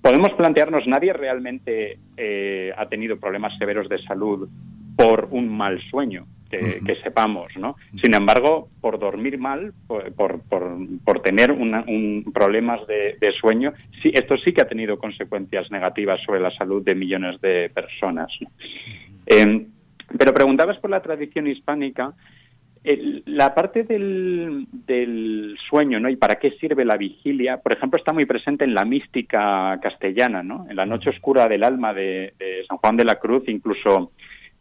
podemos 0.00 0.30
plantearnos, 0.36 0.86
nadie 0.86 1.12
realmente 1.12 1.98
eh, 2.16 2.72
ha 2.76 2.86
tenido 2.88 3.18
problemas 3.18 3.56
severos 3.58 3.88
de 3.88 4.02
salud 4.02 4.48
por 4.96 5.28
un 5.30 5.48
mal 5.48 5.80
sueño 5.90 6.26
que, 6.50 6.96
sepamos, 7.04 7.56
¿no? 7.56 7.76
Sin 8.02 8.14
embargo, 8.14 8.68
por 8.80 8.98
dormir 8.98 9.38
mal, 9.38 9.72
por, 9.86 10.12
por, 10.42 11.22
tener 11.22 11.52
un 11.52 12.24
problemas 12.34 12.80
de, 12.88 13.32
sueño, 13.40 13.72
sí, 14.02 14.10
esto 14.12 14.36
sí 14.38 14.52
que 14.52 14.62
ha 14.62 14.68
tenido 14.68 14.98
consecuencias 14.98 15.70
negativas 15.70 16.20
sobre 16.26 16.40
la 16.40 16.50
salud 16.50 16.82
de 16.82 16.94
millones 16.94 17.40
de 17.40 17.70
personas. 17.72 18.32
Em, 19.26 19.66
pero 20.18 20.34
preguntabas 20.34 20.78
por 20.78 20.90
la 20.90 21.00
tradición 21.00 21.46
hispánica. 21.46 22.12
La 22.82 23.54
parte 23.54 23.84
del, 23.84 24.66
del, 24.72 25.56
sueño, 25.68 26.00
¿no? 26.00 26.08
Y 26.08 26.16
para 26.16 26.36
qué 26.36 26.52
sirve 26.52 26.84
la 26.84 26.96
vigilia, 26.96 27.58
por 27.58 27.72
ejemplo, 27.72 27.98
está 27.98 28.12
muy 28.12 28.24
presente 28.24 28.64
en 28.64 28.74
la 28.74 28.84
mística 28.84 29.78
castellana, 29.82 30.42
¿no? 30.42 30.66
En 30.68 30.76
la 30.76 30.86
noche 30.86 31.10
oscura 31.10 31.46
del 31.46 31.62
alma 31.62 31.92
de, 31.92 32.32
de 32.38 32.64
San 32.66 32.78
Juan 32.78 32.96
de 32.96 33.04
la 33.04 33.16
Cruz, 33.16 33.44
incluso 33.48 34.12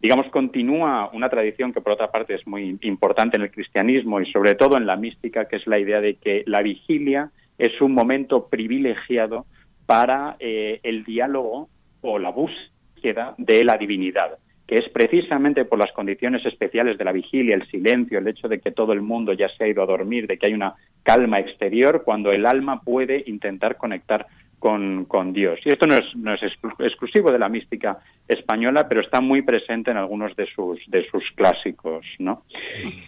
digamos, 0.02 0.28
continúa 0.32 1.10
una 1.14 1.30
tradición 1.30 1.74
que 1.74 1.82
por 1.82 1.94
otra 1.94 2.10
parte 2.10 2.34
es 2.34 2.48
muy 2.48 2.78
importante 2.82 3.38
en 3.38 3.44
el 3.44 3.52
cristianismo 3.52 4.22
y 4.22 4.32
sobre 4.32 4.56
todo 4.56 4.78
en 4.78 4.86
la 4.86 4.96
mística, 4.96 5.46
que 5.46 5.58
es 5.58 5.68
la 5.68 5.78
idea 5.78 6.00
de 6.00 6.16
que 6.16 6.44
la 6.46 6.62
vigilia 6.62 7.32
es 7.58 7.82
un 7.82 7.94
momento 7.94 8.48
privilegiado 8.48 9.46
para 9.86 10.38
eh, 10.40 10.80
el 10.84 11.04
diálogo 11.04 11.70
o 12.02 12.18
la 12.18 12.30
búsqueda 12.30 13.36
de 13.38 13.64
la 13.64 13.78
divinidad, 13.78 14.38
que 14.70 14.76
es 14.76 14.88
precisamente 14.90 15.66
por 15.66 15.80
las 15.80 15.92
condiciones 15.94 16.46
especiales 16.46 16.96
de 17.00 17.04
la 17.04 17.12
vigilia, 17.12 17.56
el 17.56 17.68
silencio, 17.72 18.20
el 18.20 18.28
hecho 18.28 18.48
de 18.48 18.60
que 18.60 18.70
todo 18.70 18.94
el 18.94 19.02
mundo 19.02 19.34
ya 19.34 19.50
se 19.50 19.64
ha 19.64 19.68
ido 19.68 19.82
a 19.82 19.88
dormir, 19.88 20.28
de 20.28 20.38
que 20.38 20.46
hay 20.46 20.54
una 20.54 20.76
calma 21.02 21.40
exterior, 21.40 22.04
cuando 22.06 22.30
el 22.30 22.46
alma 22.46 22.80
puede 22.84 23.24
intentar 23.26 23.78
conectar 23.78 24.28
con, 24.60 25.06
con 25.06 25.34
Dios. 25.34 25.60
Y 25.66 25.70
esto 25.70 25.88
no 25.88 25.96
es, 25.96 26.16
no 26.16 26.36
es 26.36 26.42
exclusivo 26.44 27.32
de 27.32 27.40
la 27.40 27.50
mística 27.50 27.98
española, 28.28 28.88
pero 28.88 29.02
está 29.02 29.22
muy 29.22 29.42
presente 29.42 29.90
en 29.90 29.98
algunos 29.98 30.36
de 30.36 30.46
sus, 30.54 30.80
de 30.86 31.04
sus 31.10 31.24
clásicos. 31.34 32.06
¿no? 32.20 32.44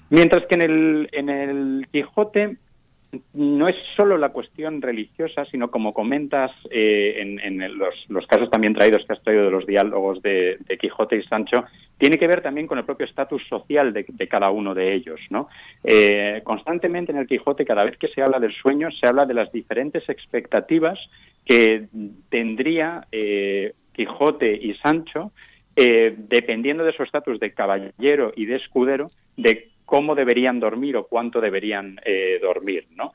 Mientras 0.09 0.47
que 0.47 0.55
en 0.55 0.61
el, 0.63 1.09
en 1.11 1.29
el 1.29 1.87
Quijote 1.91 2.57
no 3.33 3.67
es 3.67 3.75
solo 3.95 4.17
la 4.17 4.29
cuestión 4.29 4.81
religiosa, 4.81 5.45
sino 5.45 5.69
como 5.69 5.93
comentas 5.93 6.51
eh, 6.69 7.15
en, 7.19 7.77
los, 7.77 8.27
casos 8.27 8.49
también 8.49 8.73
traídos 8.73 9.05
que 9.05 9.13
has 9.13 9.23
traído 9.23 9.45
de 9.45 9.51
los 9.51 9.65
diálogos 9.65 10.21
de, 10.21 10.57
Quijote 10.79 11.17
y 11.17 11.23
Sancho, 11.23 11.65
tiene 11.97 12.17
que 12.17 12.27
ver 12.27 12.41
también 12.41 12.67
con 12.67 12.77
el 12.77 12.85
propio 12.85 13.05
estatus 13.05 13.43
social 13.47 13.93
de, 13.93 14.27
cada 14.27 14.51
uno 14.51 14.73
de 14.73 14.93
ellos. 14.93 15.19
¿no? 15.29 15.49
Eh, 15.83 16.41
constantemente 16.43 17.11
en 17.11 17.17
el 17.17 17.27
Quijote, 17.27 17.65
cada 17.65 17.83
vez 17.83 17.97
que 17.97 18.07
se 18.07 18.21
habla 18.21 18.39
del 18.39 18.53
sueño, 18.53 18.89
se 18.91 19.07
habla 19.07 19.25
de 19.25 19.33
las 19.33 19.51
diferentes 19.51 20.07
expectativas 20.07 20.97
que 21.45 21.87
tendría 22.29 23.07
eh, 23.11 23.73
Quijote 23.93 24.53
y 24.53 24.73
Sancho, 24.75 25.31
eh, 25.75 26.15
dependiendo 26.17 26.83
de 26.83 26.93
su 26.93 27.03
estatus 27.03 27.39
de 27.39 27.53
caballero 27.53 28.31
y 28.35 28.45
de 28.45 28.55
escudero, 28.57 29.07
de 29.37 29.70
cómo 29.91 30.15
deberían 30.15 30.61
dormir 30.61 30.95
o 30.95 31.05
cuánto 31.05 31.41
deberían 31.41 31.99
eh, 32.05 32.39
dormir. 32.41 32.87
¿no? 32.95 33.11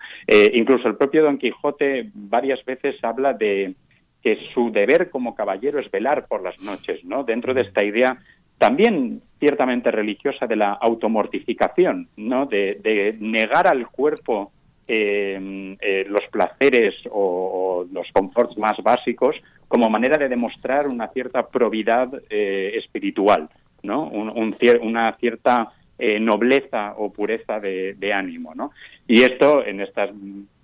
incluso 0.53 0.89
el 0.89 0.97
propio 0.97 1.23
Don 1.23 1.39
Quijote 1.39 2.11
varias 2.12 2.62
veces 2.65 3.03
habla 3.03 3.33
de 3.33 3.75
que 4.23 4.39
su 4.53 4.71
deber 4.71 5.09
como 5.09 5.35
caballero 5.35 5.81
es 5.81 5.91
velar 5.91 6.27
por 6.27 6.43
las 6.43 6.61
noches, 6.61 7.03
¿no? 7.05 7.25
dentro 7.25 7.55
de 7.55 7.62
esta 7.62 7.83
idea 7.83 8.19
también 8.59 9.23
ciertamente 9.39 9.91
religiosa 9.91 10.47
de 10.47 10.57
la 10.57 10.73
automortificación, 10.73 12.09
¿no? 12.17 12.45
de 12.47 13.17
negar 13.21 13.67
al 13.67 13.89
cuerpo 13.89 14.53
eh, 14.89 15.77
eh, 15.81 16.05
los 16.09 16.23
placeres 16.31 16.95
o, 17.11 17.85
los 17.91 18.07
conforts 18.12 18.57
más 18.57 18.77
básicos 18.85 19.35
como 19.67 19.91
manera 19.91 20.17
de 20.17 20.29
demostrar 20.29 20.87
una 20.87 21.09
cierta 21.09 21.49
probidad 21.49 22.09
eh, 22.31 22.71
espiritual, 22.77 23.49
¿no? 23.83 24.05
una 24.05 25.17
cierta 25.17 25.71
eh, 25.99 26.21
nobleza 26.21 26.95
o 26.97 27.13
pureza 27.13 27.61
de, 27.61 28.13
ánimo, 28.13 28.55
¿no? 28.55 28.73
Y 29.07 29.23
esto 29.23 29.65
en 29.65 29.81
estas 29.81 30.11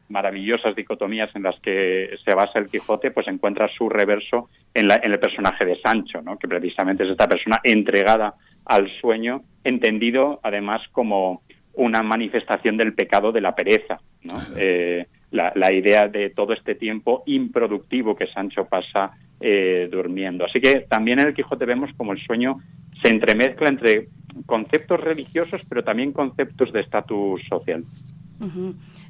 maravillosas 0.08 0.76
dicotomías 0.76 1.34
en 1.34 1.42
las 1.42 1.58
que 1.60 2.16
se 2.24 2.34
basa 2.34 2.58
el 2.58 2.68
Quijote, 2.68 3.10
pues 3.10 3.26
encuentra 3.28 3.68
su 3.76 3.88
reverso 3.88 4.50
en, 4.74 4.88
la, 4.88 5.00
en 5.02 5.10
el 5.10 5.18
personaje 5.18 5.64
de 5.64 5.80
Sancho, 5.80 6.20
¿no? 6.20 6.38
que 6.38 6.46
precisamente 6.46 7.04
es 7.04 7.10
esta 7.10 7.26
persona 7.26 7.60
entregada 7.64 8.34
al 8.66 8.90
sueño, 9.00 9.42
entendido 9.64 10.38
además 10.42 10.82
como 10.92 11.42
una 11.74 12.02
manifestación 12.02 12.76
del 12.76 12.92
pecado 12.92 13.32
de 13.32 13.40
la 13.40 13.54
pereza, 13.54 14.00
¿no? 14.22 14.34
Eh, 14.56 15.06
la, 15.30 15.72
idea 15.72 16.08
de 16.08 16.28
todo 16.28 16.52
este 16.52 16.74
tiempo 16.74 17.22
improductivo 17.24 18.14
que 18.14 18.26
Sancho 18.26 18.66
pasa 18.66 19.12
eh, 19.42 19.88
durmiendo. 19.90 20.44
Así 20.44 20.60
que 20.60 20.86
también 20.88 21.20
en 21.20 21.28
el 21.28 21.34
Quijote 21.34 21.64
vemos 21.64 21.90
como 21.96 22.12
el 22.12 22.20
sueño 22.24 22.60
se 23.02 23.10
entremezcla 23.10 23.68
entre 23.68 24.08
conceptos 24.46 25.00
religiosos, 25.00 25.60
pero 25.68 25.82
también 25.82 26.12
conceptos 26.12 26.72
de 26.72 26.80
estatus 26.80 27.42
social. 27.48 27.84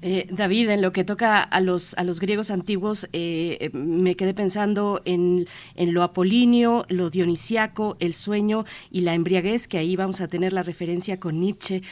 Eh, 0.05 0.27
David, 0.33 0.69
en 0.71 0.83
lo 0.83 0.93
que 0.93 1.05
toca 1.05 1.41
a 1.41 1.61
los, 1.61 1.95
a 1.95 2.03
los 2.03 2.19
griegos 2.19 2.51
antiguos, 2.51 3.09
eh, 3.13 3.59
eh, 3.61 3.71
me 3.73 4.17
quedé 4.17 4.35
pensando 4.35 5.01
en, 5.05 5.47
en, 5.77 5.95
lo 5.95 6.03
apolíneo, 6.03 6.85
lo 6.89 7.09
dionisiaco, 7.09 7.97
el 8.01 8.13
sueño 8.13 8.65
y 8.91 9.03
la 9.03 9.15
embriaguez, 9.15 9.69
que 9.69 9.79
ahí 9.79 9.95
vamos 9.95 10.21
a 10.21 10.27
tener 10.27 10.53
la 10.53 10.65
referencia 10.65 11.21
con 11.21 11.39
Nietzsche 11.39 11.83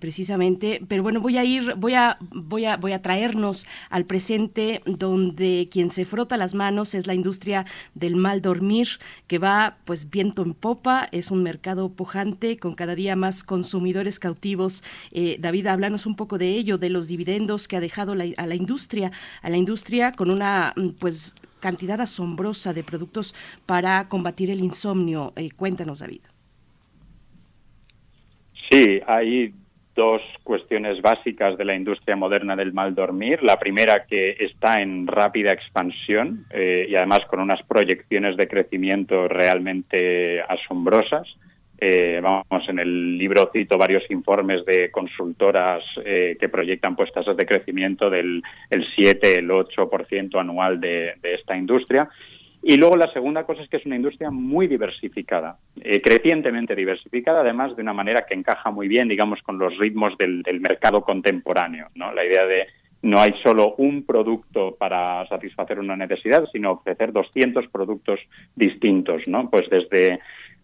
precisamente. 0.00 0.80
Pero 0.88 1.02
bueno, 1.02 1.20
voy 1.20 1.36
a 1.36 1.44
ir, 1.44 1.74
voy 1.74 1.92
a, 1.92 2.16
voy 2.20 2.64
a, 2.64 2.78
voy 2.78 2.92
a 2.92 3.02
traernos 3.02 3.66
al 3.90 4.06
presente, 4.06 4.80
donde 4.86 5.68
quien 5.70 5.90
se 5.90 6.06
frota 6.06 6.38
las 6.38 6.54
manos 6.54 6.94
es 6.94 7.06
la 7.06 7.14
industria 7.14 7.66
del 7.94 8.16
mal 8.16 8.40
dormir, 8.40 8.88
que 9.26 9.38
va 9.38 9.76
pues 9.84 10.08
viento 10.08 10.42
en 10.42 10.54
popa, 10.54 11.08
es 11.12 11.30
un 11.30 11.42
mercado 11.42 11.90
pujante 11.90 12.56
con 12.56 12.72
cada 12.72 12.94
día 12.94 13.14
más 13.14 13.44
consumidores 13.44 14.18
cautivos. 14.18 14.82
David, 15.38 15.66
háblanos 15.66 16.06
un 16.06 16.16
poco 16.16 16.38
de 16.38 16.50
ello, 16.52 16.78
de 16.78 16.88
los 16.88 17.08
dividendos 17.08 17.57
que 17.66 17.76
ha 17.76 17.80
dejado 17.80 18.12
a 18.12 18.46
la 18.46 18.54
industria, 18.54 19.10
a 19.42 19.50
la 19.50 19.56
industria 19.56 20.12
con 20.12 20.30
una 20.30 20.72
mm, 20.76 20.90
pues 21.00 21.34
cantidad 21.60 22.00
asombrosa 22.00 22.72
de 22.72 22.84
productos 22.84 23.34
para 23.66 24.08
combatir 24.08 24.50
el 24.50 24.60
insomnio. 24.60 25.32
Eh, 25.36 25.50
cuéntanos, 25.56 26.00
David. 26.00 26.20
Sí, 28.70 29.00
hay 29.06 29.54
dos 29.94 30.22
cuestiones 30.44 31.02
básicas 31.02 31.58
de 31.58 31.64
la 31.64 31.74
industria 31.74 32.14
moderna 32.14 32.54
del 32.54 32.72
mal 32.72 32.94
dormir. 32.94 33.42
La 33.42 33.58
primera 33.58 34.06
que 34.06 34.36
está 34.38 34.80
en 34.80 35.06
rápida 35.06 35.52
expansión 35.52 36.46
eh, 36.50 36.86
y 36.88 36.94
además 36.94 37.20
con 37.28 37.40
unas 37.40 37.60
proyecciones 37.64 38.36
de 38.36 38.46
crecimiento 38.46 39.26
realmente 39.26 40.40
asombrosas. 40.42 41.26
Eh, 41.80 42.20
vamos, 42.20 42.68
en 42.68 42.80
el 42.80 43.16
libro 43.16 43.50
cito 43.52 43.78
varios 43.78 44.02
informes 44.10 44.64
de 44.66 44.90
consultoras 44.90 45.84
eh, 46.04 46.36
que 46.38 46.48
proyectan 46.48 46.96
pues 46.96 47.12
tasas 47.12 47.36
de 47.36 47.46
crecimiento 47.46 48.10
del 48.10 48.42
el 48.68 48.84
7, 48.96 49.38
el 49.38 49.48
8% 49.48 50.40
anual 50.40 50.80
de, 50.80 51.14
esta 51.22 51.56
industria. 51.56 52.08
Y 52.60 52.76
luego 52.76 52.96
la 52.96 53.12
segunda 53.12 53.44
cosa 53.44 53.62
es 53.62 53.68
que 53.68 53.76
es 53.76 53.86
una 53.86 53.94
industria 53.94 54.32
muy 54.32 54.66
diversificada, 54.66 55.58
eh, 55.80 56.00
crecientemente 56.02 56.74
diversificada, 56.74 57.42
además 57.42 57.76
de 57.76 57.82
una 57.82 57.92
manera 57.92 58.26
que 58.28 58.34
encaja 58.34 58.72
muy 58.72 58.88
bien, 58.88 59.06
digamos, 59.06 59.40
con 59.42 59.60
los 59.60 59.78
ritmos 59.78 60.18
del, 60.18 60.42
del 60.42 60.60
mercado 60.60 61.02
contemporáneo. 61.02 61.86
¿no? 61.94 62.12
La 62.12 62.24
idea 62.24 62.44
de 62.46 62.66
no 63.02 63.20
hay 63.20 63.32
solo 63.44 63.74
un 63.76 64.04
producto 64.04 64.74
para 64.76 65.26
satisfacer 65.28 65.78
una 65.78 65.96
necesidad, 65.96 66.44
sino 66.50 66.72
ofrecer 66.72 67.12
200 67.12 67.68
productos 67.68 68.18
distintos, 68.56 69.22
¿no? 69.28 69.48
Pues 69.50 69.70
desde 69.70 70.18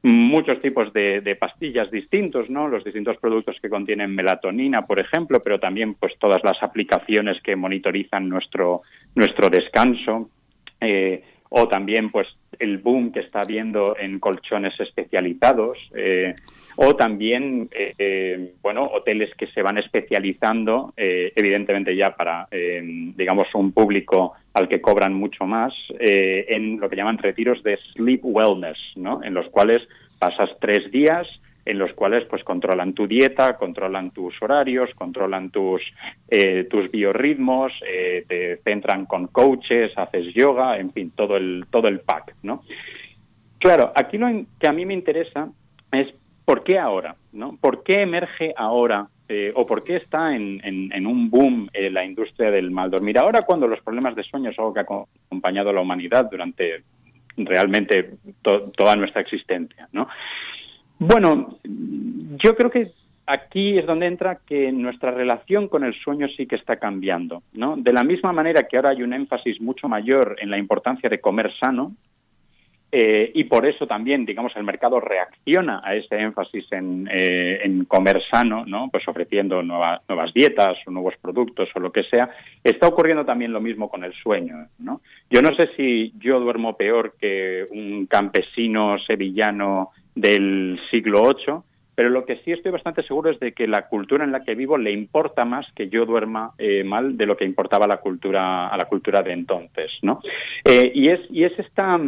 muchos 0.05 0.61
tipos 0.61 0.93
de, 0.93 1.37
pastillas 1.41 1.91
distintos, 1.91 2.51
¿no? 2.51 2.69
Los 2.69 2.85
distintos 2.85 3.17
productos 3.17 3.57
que 3.61 3.71
contienen 3.71 4.15
melatonina, 4.15 4.87
por 4.87 5.01
ejemplo, 5.01 5.41
pero 5.43 5.59
también 5.59 5.95
pues 5.95 6.13
todas 6.19 6.45
las 6.45 6.63
aplicaciones 6.63 7.41
que 7.43 7.57
monitorizan 7.57 8.29
nuestro 8.29 8.83
nuestro 9.15 9.49
descanso. 9.49 10.29
Eh, 10.81 11.23
o 11.57 11.69
también 11.69 12.11
pues 12.11 12.27
el 12.59 12.79
boom 12.79 13.13
que 13.13 13.21
está 13.21 13.43
habiendo 13.43 13.97
en 13.97 14.19
colchones 14.19 14.75
especializados, 14.81 15.79
eh, 15.95 16.35
o 16.75 16.97
también, 16.97 17.69
eh, 17.71 17.95
eh, 17.97 18.55
bueno, 18.61 18.83
hoteles 18.87 19.33
que 19.37 19.47
se 19.47 19.63
van 19.63 19.79
especializando, 19.79 20.93
evidentemente 20.97 21.95
ya 21.95 22.17
para, 22.17 22.49
digamos, 22.51 23.47
un 23.55 23.71
público 23.71 24.33
al 24.53 24.69
que 24.69 24.81
cobran 24.81 25.15
mucho 25.15 25.47
más, 25.47 25.73
en 26.01 26.81
lo 26.81 26.91
que 26.91 26.97
llaman 26.97 27.19
retiros 27.19 27.63
de 27.63 27.79
sleep 27.93 28.25
wellness, 28.25 28.79
¿no? 28.97 29.23
En 29.23 29.35
los 29.35 29.49
cuales 29.51 29.79
pasas 30.19 30.51
tres 30.61 30.91
días 30.91 31.29
en 31.65 31.79
los 31.79 31.93
cuales 31.95 32.25
pues 32.27 32.45
controlan 32.45 32.93
tu 32.93 33.07
dieta, 33.07 33.57
controlan 33.57 34.11
tus 34.11 34.35
horarios, 34.43 34.91
controlan 34.95 35.51
tus 35.51 35.83
eh, 36.29 36.65
tus 36.65 36.91
biorritmos, 36.91 37.73
eh, 37.87 38.25
te 38.29 38.57
centran 38.59 39.07
con 39.07 39.29
coaches, 39.29 39.93
haces 39.97 40.35
yoga, 40.35 40.79
en 40.79 40.93
fin, 40.93 41.13
todo 41.15 41.37
el 41.37 41.67
todo 41.71 41.89
el 41.89 42.01
pack, 42.01 42.35
¿no? 42.43 42.63
Claro, 43.59 43.93
aquí 43.95 44.19
lo 44.19 44.29
que 44.59 44.69
a 44.69 44.73
mí 44.73 44.85
me 44.85 44.95
interesa 44.95 45.49
es 45.93 46.09
por 46.45 46.63
qué 46.65 46.79
ahora, 46.79 47.17
¿no? 47.33 47.57
¿Por 47.59 47.83
qué 47.83 48.03
emerge 48.03 48.53
ahora 48.57 49.09
eh, 49.29 49.53
o 49.55 49.65
por 49.65 49.85
qué 49.85 49.97
está 49.97 50.37
en, 50.37 50.61
en, 50.63 51.07
un 51.07 51.31
boom 51.31 51.71
la 51.73 52.05
industria 52.05 52.51
del 52.51 52.71
mal 52.71 52.91
dormir 52.91 53.19
ahora 53.19 53.41
cuando 53.41 53.67
los 53.67 53.81
problemas 53.81 54.15
de 54.15 54.23
sueño 54.23 54.51
es 54.51 54.59
algo 54.59 54.75
que 54.75 54.81
ha 54.81 54.83
acompañado 54.83 55.71
a 55.71 55.73
la 55.73 55.81
humanidad 55.81 56.29
durante 56.31 56.83
realmente 57.37 58.11
toda 58.43 58.97
nuestra 58.97 59.23
existencia, 59.23 59.89
¿no? 59.93 60.09
Bueno, 60.99 61.59
yo 61.65 62.55
creo 62.57 62.71
que 62.71 62.93
aquí 63.27 63.79
es 63.79 63.87
donde 63.87 64.07
entra 64.07 64.41
que 64.47 64.71
nuestra 64.73 65.11
relación 65.11 65.69
con 65.69 65.85
el 65.85 65.95
sueño 65.95 66.29
sí 66.37 66.47
que 66.47 66.57
está 66.57 66.77
cambiando, 66.77 67.43
¿no? 67.53 67.77
De 67.77 67.93
la 67.93 68.05
misma 68.05 68.33
manera 68.33 68.65
que 68.65 68.77
ahora 68.77 68.91
hay 68.91 69.03
un 69.03 69.13
énfasis 69.13 69.61
mucho 69.61 69.89
mayor 69.89 70.37
en 70.41 70.51
la 70.51 70.59
importancia 70.59 71.09
de 71.09 71.21
comer 71.21 71.53
sano, 71.59 71.93
eh, 72.97 73.33
y 73.35 73.43
por 73.43 73.67
eso 73.67 73.89
también, 73.89 74.25
digamos, 74.25 74.53
el 74.55 74.63
mercado 74.63 75.01
reacciona 75.01 75.81
a 75.83 75.97
ese 75.97 76.17
énfasis 76.17 76.65
en, 76.71 77.09
eh, 77.11 77.83
comer 77.89 78.23
sano, 78.31 78.65
¿no? 78.65 78.89
Pues 78.89 79.03
ofreciendo 79.09 79.65
nuevas 79.65 80.33
dietas 80.33 80.77
o 80.87 80.93
nuevos 80.93 81.15
productos 81.21 81.69
o 81.75 81.81
lo 81.81 81.91
que 81.91 82.05
sea. 82.05 82.31
Está 82.63 82.87
ocurriendo 82.87 83.25
también 83.25 83.53
lo 83.53 83.61
mismo 83.61 83.89
con 83.89 84.05
el 84.05 84.13
sueño, 84.15 84.69
¿no? 84.79 85.01
Yo 85.29 85.43
no 85.43 85.53
sé 85.57 85.71
si 85.77 86.13
yo 86.21 86.39
duermo 86.39 86.77
peor 86.77 87.17
que 87.21 87.65
un 87.73 88.07
campesino 88.07 88.97
sevillano 89.01 89.91
del 90.15 90.79
siglo 90.93 91.23
VIII, 91.23 91.63
pero 91.97 92.11
lo 92.11 92.25
que 92.25 92.37
sí 92.45 92.53
estoy 92.53 92.71
bastante 92.71 93.03
seguro 93.03 93.31
es 93.31 93.41
de 93.41 93.53
que 93.53 93.67
la 93.67 93.89
cultura 93.89 94.25
en 94.25 94.31
la 94.31 94.45
que 94.45 94.55
vivo 94.55 94.79
le 94.79 94.93
importa 94.93 95.45
más 95.45 95.67
que 95.75 95.89
yo 95.89 96.07
duerma 96.07 96.53
eh, 96.59 96.85
mal 96.85 97.17
de 97.17 97.27
lo 97.27 97.37
que 97.37 97.45
importaba 97.45 97.89
la 97.89 97.97
cultura 97.97 98.69
a 98.69 98.77
la 98.77 98.85
cultura 98.87 99.23
de 99.23 99.33
entonces, 99.33 99.91
¿no? 100.03 100.21
Eh, 100.65 100.93
y 100.95 101.11
es 101.11 101.21
y 101.31 101.45
es 101.45 101.59
esta 101.59 101.99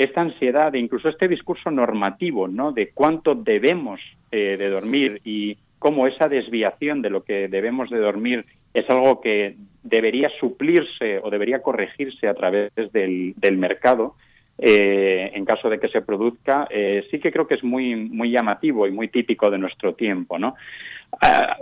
esta 0.00 0.22
ansiedad 0.22 0.74
e 0.74 0.78
incluso 0.78 1.10
este 1.10 1.28
discurso 1.28 1.70
normativo, 1.70 2.48
¿no? 2.48 2.72
De 2.72 2.88
cuánto 2.88 3.34
debemos 3.34 4.00
eh, 4.32 4.56
de 4.58 4.70
dormir 4.70 5.20
y 5.24 5.58
cómo 5.78 6.06
esa 6.06 6.26
desviación 6.26 7.02
de 7.02 7.10
lo 7.10 7.22
que 7.22 7.48
debemos 7.48 7.90
de 7.90 7.98
dormir 7.98 8.46
es 8.72 8.88
algo 8.88 9.20
que 9.20 9.56
debería 9.82 10.30
suplirse 10.40 11.18
o 11.22 11.28
debería 11.28 11.60
corregirse 11.60 12.28
a 12.28 12.34
través 12.34 12.72
del, 12.92 13.34
del 13.36 13.58
mercado 13.58 14.14
eh, 14.56 15.32
en 15.34 15.44
caso 15.44 15.68
de 15.68 15.78
que 15.78 15.88
se 15.88 16.00
produzca, 16.00 16.66
eh, 16.70 17.06
sí 17.10 17.18
que 17.18 17.30
creo 17.30 17.46
que 17.46 17.54
es 17.54 17.64
muy, 17.64 17.94
muy 17.94 18.30
llamativo 18.30 18.86
y 18.86 18.90
muy 18.90 19.08
típico 19.08 19.50
de 19.50 19.58
nuestro 19.58 19.94
tiempo, 19.94 20.38
¿no? 20.38 20.54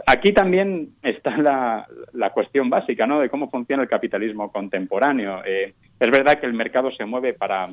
Aquí 0.07 0.33
también 0.33 0.91
está 1.03 1.37
la, 1.39 1.87
la, 2.13 2.31
cuestión 2.31 2.69
básica, 2.69 3.07
¿no? 3.07 3.21
De 3.21 3.31
cómo 3.31 3.49
funciona 3.49 3.83
el 3.83 3.89
capitalismo 3.89 4.53
contemporáneo. 4.53 5.43
Es 5.45 6.11
verdad 6.11 6.39
que 6.39 6.45
el 6.45 6.53
mercado 6.53 6.91
se 6.93 7.07
mueve 7.07 7.33
para 7.33 7.71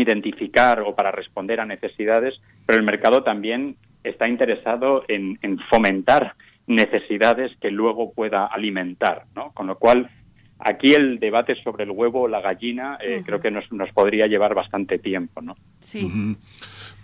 identificar 0.00 0.80
o 0.80 0.94
para 0.94 1.10
responder 1.10 1.60
a 1.60 1.66
necesidades, 1.66 2.40
pero 2.66 2.78
el 2.78 2.84
mercado 2.84 3.22
también 3.22 3.76
está 4.04 4.28
interesado 4.28 5.04
en, 5.08 5.38
en 5.42 5.58
fomentar 5.70 6.34
necesidades 6.66 7.52
que 7.60 7.70
luego 7.70 8.12
pueda 8.12 8.46
alimentar, 8.46 9.24
¿no? 9.34 9.52
Con 9.52 9.66
lo 9.66 9.78
cual 9.78 10.10
Aquí 10.60 10.92
el 10.92 11.20
debate 11.20 11.54
sobre 11.62 11.84
el 11.84 11.92
huevo 11.92 12.22
o 12.22 12.28
la 12.28 12.40
gallina 12.40 12.98
eh, 13.00 13.22
creo 13.24 13.40
que 13.40 13.50
nos, 13.50 13.70
nos, 13.70 13.92
podría 13.92 14.26
llevar 14.26 14.54
bastante 14.54 14.98
tiempo, 14.98 15.40
¿no? 15.40 15.56
Sí. 15.78 16.10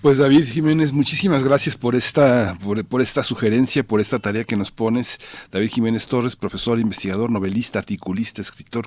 Pues 0.04 0.18
David 0.18 0.44
Jiménez, 0.44 0.92
muchísimas 0.92 1.42
gracias 1.42 1.78
por 1.78 1.94
esta, 1.94 2.58
por, 2.90 3.00
esta 3.00 3.22
sugerencia, 3.22 3.84
por 3.84 4.02
esta 4.02 4.18
tarea 4.18 4.44
que 4.44 4.54
nos 4.54 4.70
pones. 4.70 5.18
David 5.50 5.70
Jiménez 5.70 6.06
Torres, 6.06 6.36
profesor, 6.36 6.78
investigador, 6.78 7.30
novelista, 7.30 7.78
articulista, 7.78 8.42
escritor, 8.42 8.84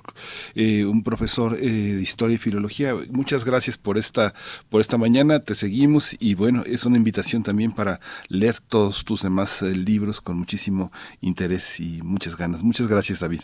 eh, 0.53 0.85
un 0.85 1.03
profesor 1.03 1.55
eh, 1.55 1.65
de 1.65 2.01
historia 2.03 2.35
y 2.35 2.37
filología. 2.37 2.93
Muchas 3.09 3.45
gracias 3.45 3.79
por 3.79 3.97
esta, 3.97 4.35
por 4.69 4.79
esta 4.79 4.99
mañana. 4.99 5.39
Te 5.39 5.55
seguimos 5.55 6.15
y 6.21 6.35
bueno, 6.35 6.61
es 6.67 6.85
una 6.85 6.97
invitación 6.97 7.41
también 7.41 7.71
para 7.71 7.99
leer 8.29 8.57
todos 8.59 9.03
tus 9.03 9.23
demás 9.23 9.63
libros 9.63 10.21
con 10.21 10.37
muchísimo 10.37 10.91
interés 11.21 11.79
y 11.79 11.99
muchas 12.03 12.37
ganas. 12.37 12.61
Muchas 12.61 12.85
gracias, 12.85 13.21
David. 13.21 13.41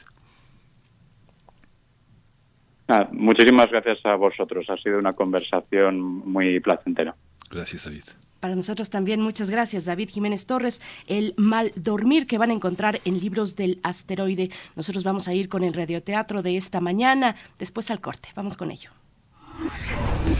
Ah, 2.88 3.10
muchísimas 3.12 3.72
gracias 3.72 3.98
a 4.04 4.16
vosotros. 4.16 4.70
Ha 4.70 4.78
sido 4.78 5.00
una 5.00 5.14
conversación 5.14 6.00
muy 6.00 6.60
placentera. 6.60 7.16
Gracias, 7.54 7.86
David. 7.86 8.04
Para 8.40 8.56
nosotros 8.56 8.90
también, 8.90 9.22
muchas 9.22 9.50
gracias, 9.50 9.86
David 9.86 10.10
Jiménez 10.10 10.46
Torres. 10.46 10.82
El 11.08 11.34
mal 11.38 11.72
dormir 11.76 12.28
que 12.28 12.38
van 12.38 12.50
a 12.50 12.54
encontrar 12.54 13.00
en 13.06 13.20
libros 13.20 13.56
del 13.56 13.80
asteroide. 13.84 14.50
Nosotros 14.76 15.06
vamos 15.06 15.30
a 15.30 15.34
ir 15.34 15.48
con 15.48 15.64
el 15.64 15.74
radioteatro 15.74 16.42
de 16.42 16.58
esta 16.58 16.82
mañana, 16.82 17.38
después 17.58 17.90
al 17.90 18.02
corte. 18.02 18.30
Vamos 18.36 18.58
con 18.58 18.70
ello. 18.72 18.90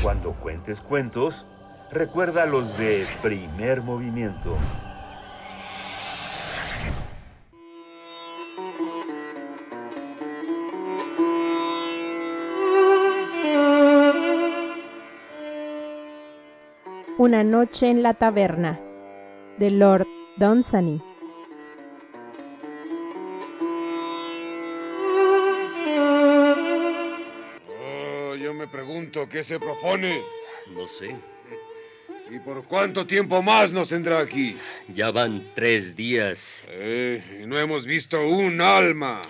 Cuando 0.02 0.34
cuentes 0.34 0.82
cuentos, 0.82 1.46
recuerda 1.92 2.46
los 2.46 2.78
de 2.78 3.06
primer 3.22 3.82
movimiento. 3.82 4.58
Una 17.24 17.42
noche 17.42 17.90
en 17.90 18.04
la 18.04 18.14
taberna 18.16 18.82
de 19.58 19.72
Lord 19.72 20.06
Dunsany. 20.36 21.02
Oh, 27.82 28.36
yo 28.36 28.54
me 28.54 28.68
pregunto 28.68 29.30
qué 29.30 29.42
se 29.42 29.58
propone. 29.58 30.22
No 30.76 30.86
sé. 30.90 31.16
¿Y 32.30 32.40
por 32.40 32.66
cuánto 32.66 33.08
tiempo 33.08 33.42
más 33.42 33.72
nos 33.72 33.88
tendrá 33.88 34.20
aquí? 34.20 34.58
Ya 34.94 35.10
van 35.12 35.42
tres 35.56 35.96
días. 35.96 36.68
Eh, 36.72 37.40
y 37.42 37.46
no 37.46 37.58
hemos 37.58 37.86
visto 37.86 38.28
un 38.28 38.60
alma. 38.60 39.22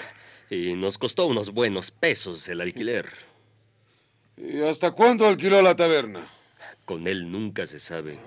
Y 0.50 0.74
nos 0.74 0.98
costó 0.98 1.28
unos 1.28 1.52
buenos 1.52 1.92
pesos 1.92 2.50
el 2.50 2.62
alquiler. 2.62 3.06
¿Y 4.36 4.64
hasta 4.64 4.90
cuándo 4.90 5.28
alquiló 5.28 5.62
la 5.62 5.76
taberna? 5.76 6.28
Con 6.86 7.08
él 7.08 7.32
nunca 7.32 7.66
se 7.66 7.80
sabe. 7.80 8.20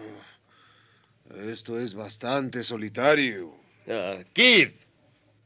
Esto 1.35 1.79
es 1.79 1.95
bastante 1.95 2.63
solitario. 2.65 3.55
Ah, 3.89 4.19
Kid, 4.33 4.71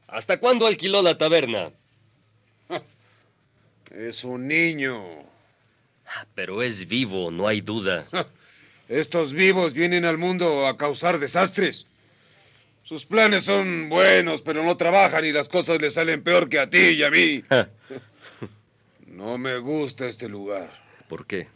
¿hasta 0.07 0.39
cuándo 0.39 0.65
alquiló 0.65 1.01
la 1.01 1.17
taberna? 1.17 1.71
Es 3.89 4.23
un 4.23 4.47
niño. 4.47 5.03
Ah, 6.05 6.25
pero 6.33 6.63
es 6.63 6.87
vivo, 6.87 7.29
no 7.29 7.47
hay 7.47 7.61
duda. 7.61 8.07
Estos 8.87 9.33
vivos 9.33 9.73
vienen 9.73 10.05
al 10.05 10.17
mundo 10.17 10.65
a 10.65 10.77
causar 10.77 11.19
desastres. 11.19 11.87
Sus 12.83 13.05
planes 13.05 13.43
son 13.43 13.89
buenos, 13.89 14.41
pero 14.41 14.63
no 14.63 14.75
trabajan 14.75 15.23
y 15.25 15.31
las 15.31 15.49
cosas 15.49 15.81
le 15.81 15.91
salen 15.91 16.23
peor 16.23 16.49
que 16.49 16.59
a 16.59 16.69
ti 16.69 16.77
y 16.77 17.03
a 17.03 17.11
mí. 17.11 17.43
no 19.07 19.37
me 19.37 19.57
gusta 19.57 20.07
este 20.07 20.27
lugar. 20.27 20.71
¿Por 21.07 21.25
qué? 21.25 21.47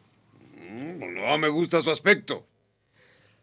Mm, 0.70 1.16
no 1.16 1.38
me 1.38 1.48
gusta 1.50 1.82
su 1.82 1.92
aspecto. 1.92 2.46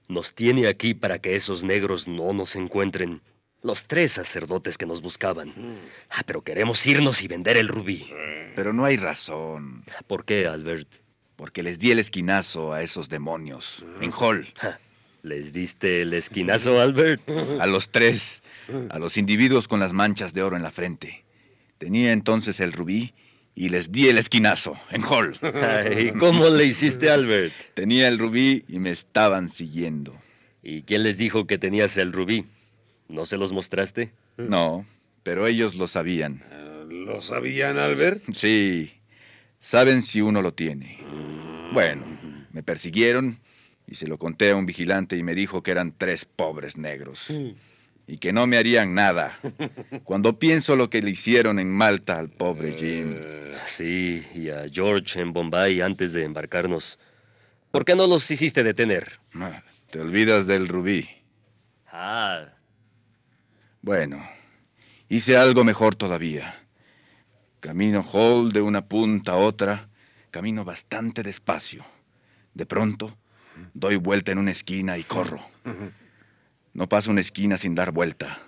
Nos 0.09 0.35
tiene 0.35 0.67
aquí 0.67 0.95
para 0.95 1.21
que 1.21 1.35
esos 1.35 1.65
negros 1.65 2.09
no 2.09 2.33
nos 2.33 2.57
encuentren. 2.57 3.23
Los 3.63 3.85
tres 3.85 4.13
sacerdotes 4.13 4.77
que 4.77 4.87
nos 4.87 5.01
buscaban. 5.01 5.49
Mm. 5.49 5.79
Ah, 6.11 6.23
pero 6.27 6.43
queremos 6.43 6.85
irnos 6.87 7.23
y 7.23 7.29
vender 7.29 7.57
el 7.57 7.69
rubí. 7.69 8.13
Pero 8.57 8.73
no 8.73 8.85
hay 8.85 8.97
razón. 8.97 9.85
¿Por 10.07 10.25
qué, 10.25 10.47
Albert? 10.47 10.89
Porque 11.37 11.63
les 11.63 11.79
di 11.79 11.91
el 11.93 11.99
esquinazo 11.99 12.73
a 12.73 12.83
esos 12.83 13.09
demonios. 13.09 13.85
En 14.01 14.13
Hall. 14.13 14.47
¿Les 15.23 15.53
diste 15.53 16.03
el 16.03 16.13
esquinazo, 16.15 16.81
Albert? 16.81 17.23
A 17.61 17.67
los 17.67 17.91
tres. 17.91 18.43
A 18.91 18.99
los 18.99 19.17
individuos 19.17 19.69
con 19.69 19.81
las 19.81 19.93
manchas 19.93 20.35
de 20.35 20.43
oro 20.43 20.57
en 20.57 20.63
la 20.63 20.73
frente. 20.73 21.25
Tenía 21.79 22.13
entonces 22.13 22.61
el 22.61 22.73
rubí 22.73 23.15
y 23.55 23.69
les 23.69 23.93
di 23.93 24.09
el 24.09 24.19
esquinazo 24.19 24.75
en 24.91 25.03
Hall. 25.05 25.37
¿Y 25.99 26.11
cómo 26.13 26.49
le 26.49 26.65
hiciste, 26.65 27.11
Albert? 27.11 27.53
Tenía 27.75 28.09
el 28.09 28.19
rubí 28.19 28.65
y 28.69 28.79
me 28.79 28.91
estaban 28.91 29.49
siguiendo. 29.49 30.17
¿Y 30.63 30.83
quién 30.83 31.03
les 31.03 31.19
dijo 31.19 31.47
que 31.47 31.59
tenías 31.59 31.97
el 31.99 32.13
rubí? 32.13 32.47
¿No 33.09 33.27
se 33.27 33.37
los 33.37 33.53
mostraste? 33.53 34.13
No, 34.39 34.87
pero 35.23 35.47
ellos 35.47 35.75
lo 35.75 35.87
sabían. 35.87 36.43
¿Lo 36.89 37.21
sabían, 37.21 37.79
Albert? 37.79 38.23
Sí. 38.33 38.93
Saben 39.61 40.03
si 40.03 40.21
uno 40.21 40.41
lo 40.41 40.55
tiene. 40.55 40.99
Bueno, 41.73 42.05
me 42.53 42.63
persiguieron 42.63 43.41
y 43.87 43.97
se 43.97 44.07
lo 44.07 44.19
conté 44.19 44.51
a 44.51 44.57
un 44.57 44.67
vigilante 44.67 45.17
y 45.17 45.23
me 45.23 45.35
dijo 45.35 45.63
que 45.63 45.73
eran 45.73 45.95
tres 45.97 46.25
pobres 46.25 46.77
negros 46.77 47.29
y 48.07 48.19
que 48.19 48.33
no 48.33 48.47
me 48.47 48.57
harían 48.59 48.95
nada. 48.95 49.39
Cuando 50.05 50.39
pienso 50.39 50.77
lo 50.77 50.91
que 50.91 51.03
le 51.03 51.11
hicieron 51.11 51.59
en 51.59 51.71
Malta 51.71 52.19
al 52.19 52.29
pobre 52.31 52.73
Jim. 52.73 53.15
Sí, 53.65 54.25
y 54.35 54.51
a 54.51 54.65
George 54.71 55.21
en 55.21 55.33
Bombay 55.33 55.81
antes 55.81 56.13
de 56.13 56.25
embarcarnos. 56.25 56.99
¿Por 57.71 57.85
qué 57.85 57.95
no 57.95 58.07
los 58.07 58.31
hiciste 58.31 58.63
detener? 58.63 59.21
Ah, 59.35 59.63
Te 59.91 60.01
olvidas 60.01 60.47
del 60.47 60.69
rubí. 60.69 61.09
Ah, 61.91 62.45
Bueno, 63.83 64.23
hice 65.09 65.37
algo 65.37 65.65
mejor 65.65 65.95
todavía. 65.95 66.59
Camino 67.61 68.03
Hall 68.03 68.53
de 68.53 68.61
una 68.61 68.83
punta 68.87 69.33
a 69.33 69.37
otra, 69.37 69.89
camino 70.31 70.65
bastante 70.65 71.23
despacio. 71.23 71.85
De 72.55 72.67
pronto, 72.67 73.17
doy 73.75 73.97
vuelta 73.97 74.33
en 74.33 74.39
una 74.39 74.51
esquina 74.51 74.99
y 74.99 75.05
corro. 75.05 75.41
No 76.75 76.89
paso 76.89 77.11
una 77.11 77.21
esquina 77.21 77.59
sin 77.59 77.75
dar 77.75 77.93
vuelta, 77.93 78.41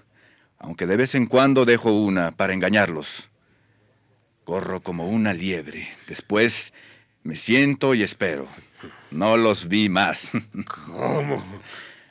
aunque 0.58 0.86
de 0.86 0.96
vez 0.96 1.14
en 1.14 1.26
cuando 1.26 1.64
dejo 1.64 1.92
una 1.92 2.32
para 2.32 2.54
engañarlos. 2.54 3.28
Corro 4.44 4.80
como 4.80 5.08
una 5.08 5.32
liebre. 5.32 5.88
Después 6.06 6.72
me 7.22 7.36
siento 7.36 7.94
y 7.94 8.02
espero. 8.02 8.48
No 9.10 9.36
los 9.36 9.68
vi 9.68 9.88
más. 9.88 10.32
¿Cómo? 10.86 11.44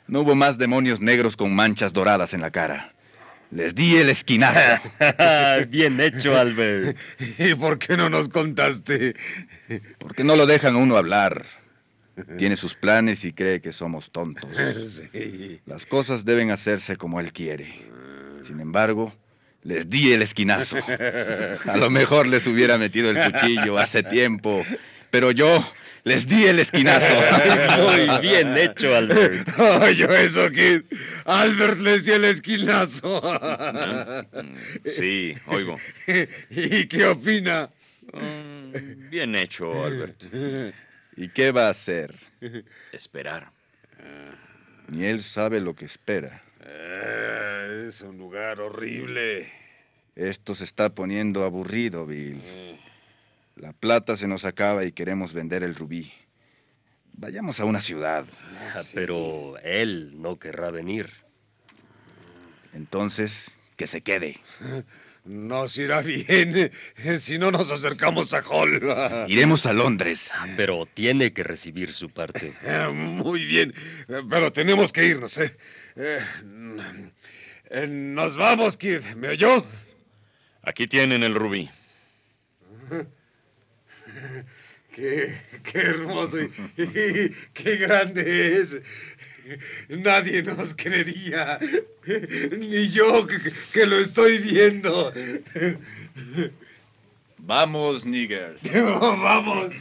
No 0.06 0.20
hubo 0.20 0.34
más 0.34 0.58
demonios 0.58 1.00
negros 1.00 1.36
con 1.36 1.54
manchas 1.54 1.92
doradas 1.92 2.34
en 2.34 2.40
la 2.40 2.50
cara. 2.50 2.92
Les 3.50 3.74
di 3.74 3.96
el 3.96 4.10
esquinazo. 4.10 4.82
bien 5.68 6.00
hecho, 6.00 6.36
Albert. 6.36 6.96
¿Y 7.38 7.54
por 7.54 7.78
qué 7.78 7.96
no 7.96 8.10
nos 8.10 8.28
contaste? 8.28 9.14
Porque 9.98 10.24
no 10.24 10.34
lo 10.34 10.46
dejan 10.46 10.74
a 10.74 10.78
uno 10.78 10.96
hablar. 10.96 11.44
Tiene 12.38 12.56
sus 12.56 12.74
planes 12.74 13.24
y 13.24 13.32
cree 13.32 13.60
que 13.60 13.72
somos 13.72 14.10
tontos. 14.10 14.48
Sí. 15.12 15.60
Las 15.66 15.86
cosas 15.86 16.24
deben 16.24 16.50
hacerse 16.50 16.96
como 16.96 17.20
él 17.20 17.32
quiere. 17.32 17.74
Sin 18.44 18.60
embargo, 18.60 19.12
les 19.62 19.88
di 19.88 20.12
el 20.12 20.22
esquinazo. 20.22 20.76
A 21.66 21.76
lo 21.76 21.90
mejor 21.90 22.26
les 22.26 22.46
hubiera 22.46 22.78
metido 22.78 23.10
el 23.10 23.32
cuchillo 23.32 23.78
hace 23.78 24.02
tiempo, 24.02 24.64
pero 25.10 25.30
yo 25.30 25.66
les 26.04 26.28
di 26.28 26.44
el 26.44 26.58
esquinazo. 26.58 27.06
Muy 27.82 28.20
bien 28.20 28.56
hecho, 28.58 28.94
Albert. 28.94 29.48
Oye, 29.58 30.24
eso, 30.24 30.50
Kid. 30.50 30.82
Albert 31.24 31.78
le 31.80 31.98
dio 31.98 32.16
el 32.16 32.24
esquinazo. 32.26 33.22
Sí, 34.84 35.34
oigo. 35.46 35.78
¿Y 36.50 36.86
qué 36.86 37.06
opina? 37.06 37.70
Mm, 38.12 39.08
Bien 39.10 39.34
hecho, 39.34 39.84
Albert. 39.84 40.24
¿Y 41.16 41.28
qué 41.28 41.52
va 41.52 41.66
a 41.66 41.70
hacer? 41.70 42.14
Esperar. 42.92 43.52
Ni 44.88 45.04
él 45.04 45.22
sabe 45.22 45.60
lo 45.60 45.74
que 45.74 45.84
espera. 45.84 46.42
Eh, 46.60 47.86
es 47.88 48.00
un 48.02 48.18
lugar 48.18 48.60
horrible. 48.60 49.48
Esto 50.16 50.54
se 50.54 50.64
está 50.64 50.94
poniendo 50.94 51.44
aburrido, 51.44 52.06
Bill. 52.06 52.42
La 53.56 53.72
plata 53.72 54.16
se 54.16 54.28
nos 54.28 54.44
acaba 54.44 54.84
y 54.84 54.92
queremos 54.92 55.32
vender 55.32 55.62
el 55.62 55.74
rubí. 55.74 56.12
Vayamos 57.12 57.60
a 57.60 57.64
una 57.64 57.80
ciudad. 57.80 58.26
Ah, 58.74 58.82
Pero 58.92 59.56
él 59.62 60.20
no 60.20 60.38
querrá 60.38 60.70
venir. 60.70 61.10
Entonces, 62.72 63.56
que 63.76 63.86
se 63.86 64.00
quede. 64.00 64.40
Nos 65.24 65.78
irá 65.78 66.02
bien 66.02 66.70
si 67.18 67.38
no 67.38 67.50
nos 67.50 67.70
acercamos 67.70 68.34
a 68.34 68.42
Hall. 68.42 68.78
Iremos 69.28 69.64
a 69.64 69.72
Londres. 69.72 70.30
Ah, 70.34 70.46
Pero 70.56 70.86
tiene 70.86 71.32
que 71.32 71.42
recibir 71.42 71.94
su 71.94 72.10
parte. 72.10 72.52
Muy 72.92 73.44
bien, 73.44 73.72
pero 74.28 74.52
tenemos 74.52 74.92
que 74.92 75.06
irnos, 75.06 75.38
¿eh? 75.38 75.56
Eh, 75.96 76.20
eh, 77.70 77.86
nos 77.88 78.36
vamos, 78.36 78.76
Kid. 78.76 79.00
¿Me 79.16 79.28
oyó? 79.28 79.66
Aquí 80.62 80.86
tienen 80.86 81.22
el 81.22 81.34
rubí. 81.34 81.70
Qué, 84.94 85.34
qué 85.64 85.78
hermoso 85.78 86.40
y, 86.40 86.52
y 86.76 87.34
qué 87.52 87.76
grande 87.76 88.60
es. 88.60 88.76
Nadie 89.88 90.42
nos 90.42 90.74
creería, 90.74 91.58
ni 92.58 92.88
yo 92.88 93.26
que, 93.26 93.52
que 93.72 93.86
lo 93.86 93.98
estoy 93.98 94.38
viendo. 94.38 95.12
Vamos, 97.38 98.06
niggers. 98.06 98.62
Vamos. 98.72 99.74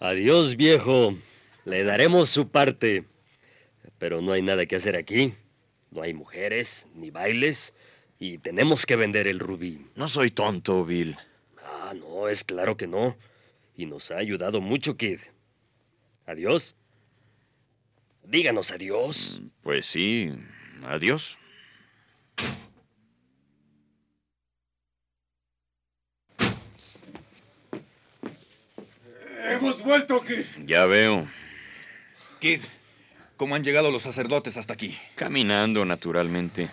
Adiós, 0.00 0.56
viejo. 0.56 1.14
Le 1.64 1.84
daremos 1.84 2.30
su 2.30 2.48
parte. 2.48 3.04
Pero 3.98 4.20
no 4.20 4.32
hay 4.32 4.42
nada 4.42 4.66
que 4.66 4.76
hacer 4.76 4.96
aquí. 4.96 5.34
No 5.90 6.02
hay 6.02 6.12
mujeres, 6.14 6.86
ni 6.94 7.10
bailes. 7.10 7.74
Y 8.18 8.38
tenemos 8.38 8.86
que 8.86 8.96
vender 8.96 9.28
el 9.28 9.38
rubí. 9.38 9.86
No 9.96 10.08
soy 10.08 10.30
tonto, 10.30 10.84
Bill. 10.84 11.16
Ah, 11.62 11.94
no, 11.94 12.28
es 12.28 12.44
claro 12.44 12.76
que 12.76 12.86
no. 12.86 13.16
Y 13.76 13.86
nos 13.86 14.10
ha 14.10 14.18
ayudado 14.18 14.60
mucho, 14.60 14.96
Kid. 14.96 15.20
Adiós. 16.26 16.74
Díganos 18.22 18.70
adiós. 18.70 19.42
Pues 19.62 19.86
sí, 19.86 20.32
adiós. 20.86 21.36
Hemos 29.46 29.82
vuelto, 29.82 30.20
Kid. 30.22 30.44
Ya 30.64 30.86
veo. 30.86 31.28
Kid, 32.40 32.60
¿cómo 33.36 33.54
han 33.54 33.62
llegado 33.62 33.90
los 33.90 34.02
sacerdotes 34.02 34.56
hasta 34.56 34.72
aquí? 34.72 34.96
Caminando, 35.16 35.84
naturalmente. 35.84 36.70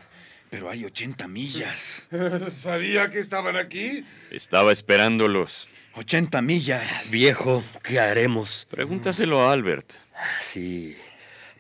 Pero 0.52 0.70
hay 0.70 0.84
80 0.84 1.30
millas. 1.30 2.10
¿Sabía 2.54 3.10
que 3.10 3.20
estaban 3.20 3.56
aquí? 3.56 4.06
Estaba 4.32 4.74
esperándolos. 4.74 5.70
80 5.96 6.42
millas. 6.42 7.10
Viejo, 7.10 7.64
¿qué 7.82 8.02
haremos? 8.02 8.68
Pregúntaselo 8.70 9.42
a 9.42 9.54
Albert. 9.54 9.94
Sí, 10.42 10.98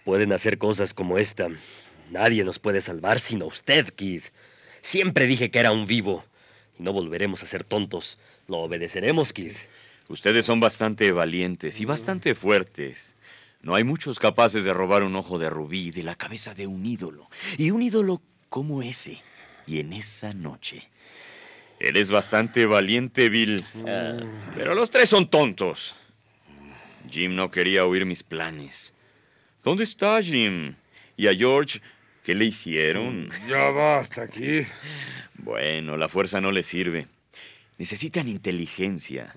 pueden 0.03 0.33
hacer 0.33 0.57
cosas 0.57 0.93
como 0.93 1.17
esta. 1.17 1.47
Nadie 2.09 2.43
nos 2.43 2.59
puede 2.59 2.81
salvar 2.81 3.21
sino 3.21 3.45
usted, 3.45 3.87
Kid. 3.91 4.23
Siempre 4.81 5.25
dije 5.25 5.49
que 5.51 5.59
era 5.59 5.71
un 5.71 5.85
vivo. 5.85 6.25
Y 6.77 6.83
no 6.83 6.91
volveremos 6.91 7.43
a 7.43 7.47
ser 7.47 7.63
tontos. 7.63 8.19
Lo 8.49 8.57
obedeceremos, 8.57 9.31
Kid. 9.31 9.53
Ustedes 10.09 10.45
son 10.45 10.59
bastante 10.59 11.13
valientes 11.13 11.79
y 11.79 11.85
bastante 11.85 12.35
fuertes. 12.35 13.15
No 13.61 13.73
hay 13.73 13.85
muchos 13.85 14.19
capaces 14.19 14.65
de 14.65 14.73
robar 14.73 15.03
un 15.03 15.15
ojo 15.15 15.37
de 15.37 15.49
rubí 15.49 15.91
de 15.91 16.03
la 16.03 16.15
cabeza 16.15 16.53
de 16.53 16.67
un 16.67 16.85
ídolo. 16.85 17.29
Y 17.57 17.71
un 17.71 17.81
ídolo 17.81 18.21
como 18.51 18.83
ese. 18.83 19.17
Y 19.65 19.79
en 19.79 19.93
esa 19.93 20.33
noche. 20.33 20.83
Eres 21.79 22.11
bastante 22.11 22.65
valiente, 22.65 23.29
Bill. 23.29 23.63
Pero 24.55 24.75
los 24.75 24.91
tres 24.91 25.07
son 25.07 25.29
tontos. 25.29 25.95
Jim 27.09 27.33
no 27.33 27.49
quería 27.49 27.85
oír 27.85 28.05
mis 28.05 28.23
planes. 28.23 28.93
¿Dónde 29.63 29.85
está 29.85 30.21
Jim? 30.21 30.75
¿Y 31.15 31.27
a 31.27 31.33
George? 31.33 31.81
¿Qué 32.25 32.35
le 32.35 32.45
hicieron? 32.45 33.31
Ya 33.47 33.69
basta, 33.71 34.27
Kid. 34.27 34.65
Bueno, 35.35 35.95
la 35.95 36.09
fuerza 36.09 36.41
no 36.41 36.51
les 36.51 36.67
sirve. 36.67 37.07
Necesitan 37.77 38.27
inteligencia. 38.27 39.33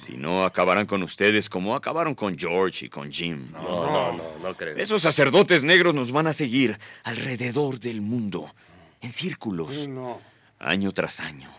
Si 0.00 0.16
no, 0.16 0.44
acabarán 0.46 0.86
con 0.86 1.02
ustedes 1.02 1.48
como 1.50 1.76
acabaron 1.76 2.14
con 2.14 2.38
George 2.38 2.86
y 2.86 2.88
con 2.88 3.12
Jim. 3.12 3.50
No, 3.52 3.60
no, 3.62 4.12
no, 4.16 4.38
no 4.42 4.56
creo. 4.56 4.76
Esos 4.78 5.02
sacerdotes 5.02 5.62
negros 5.62 5.94
nos 5.94 6.10
van 6.10 6.26
a 6.26 6.32
seguir 6.32 6.78
alrededor 7.04 7.78
del 7.80 8.00
mundo, 8.00 8.54
en 9.02 9.12
círculos, 9.12 9.86
No. 9.88 10.20
año 10.58 10.92
tras 10.92 11.20
año, 11.20 11.50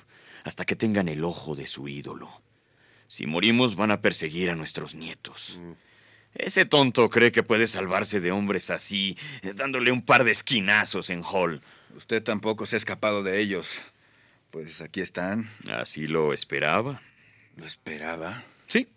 hasta 0.43 0.65
que 0.65 0.75
tengan 0.75 1.07
el 1.07 1.23
ojo 1.23 1.55
de 1.55 1.67
su 1.67 1.87
ídolo. 1.87 2.41
Si 3.07 3.27
morimos, 3.27 3.75
van 3.75 3.91
a 3.91 4.01
perseguir 4.01 4.49
a 4.49 4.55
nuestros 4.55 4.95
nietos. 4.95 5.59
Ese 6.33 6.65
tonto 6.65 7.09
cree 7.09 7.31
que 7.31 7.43
puede 7.43 7.67
salvarse 7.67 8.21
de 8.21 8.31
hombres 8.31 8.69
así, 8.71 9.17
dándole 9.55 9.91
un 9.91 10.01
par 10.01 10.23
de 10.23 10.31
esquinazos 10.31 11.09
en 11.11 11.21
Hall. 11.23 11.61
Usted 11.95 12.23
tampoco 12.23 12.65
se 12.65 12.75
ha 12.75 12.79
escapado 12.79 13.21
de 13.21 13.39
ellos. 13.39 13.81
Pues 14.49 14.81
aquí 14.81 15.01
están. 15.01 15.49
Así 15.69 16.07
lo 16.07 16.33
esperaba. 16.33 17.01
Lo 17.61 17.67
esperaba. 17.67 18.43
Sí, 18.65 18.87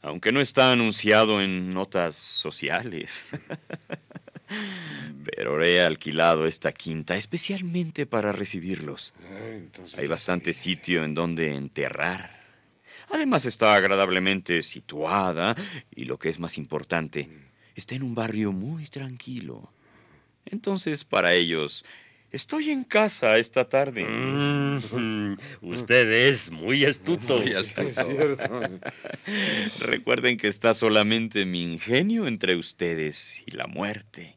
aunque 0.00 0.32
no 0.32 0.40
está 0.40 0.72
anunciado 0.72 1.42
en 1.42 1.74
notas 1.74 2.16
sociales. 2.16 3.26
Pero 5.24 5.62
he 5.62 5.82
alquilado 5.82 6.46
esta 6.46 6.72
quinta 6.72 7.14
especialmente 7.14 8.06
para 8.06 8.32
recibirlos. 8.32 9.12
Hay 9.98 10.06
bastante 10.06 10.54
sitio 10.54 11.04
en 11.04 11.14
donde 11.14 11.54
enterrar. 11.54 12.40
Además 13.10 13.44
está 13.44 13.74
agradablemente 13.74 14.62
situada 14.62 15.54
y 15.94 16.06
lo 16.06 16.18
que 16.18 16.30
es 16.30 16.38
más 16.38 16.56
importante, 16.56 17.28
está 17.74 17.94
en 17.94 18.02
un 18.02 18.14
barrio 18.14 18.50
muy 18.50 18.86
tranquilo. 18.86 19.70
Entonces 20.46 21.04
para 21.04 21.34
ellos 21.34 21.84
Estoy 22.32 22.70
en 22.70 22.84
casa 22.84 23.38
esta 23.38 23.68
tarde. 23.68 24.04
Mm, 24.04 25.36
usted 25.62 26.10
es 26.28 26.50
muy 26.50 26.84
astuto. 26.84 27.40
Muy 27.40 27.52
astuto. 27.52 28.00
Recuerden 29.80 30.36
que 30.36 30.46
está 30.46 30.72
solamente 30.72 31.44
mi 31.44 31.64
ingenio 31.64 32.28
entre 32.28 32.54
ustedes 32.54 33.42
y 33.46 33.50
la 33.50 33.66
muerte. 33.66 34.36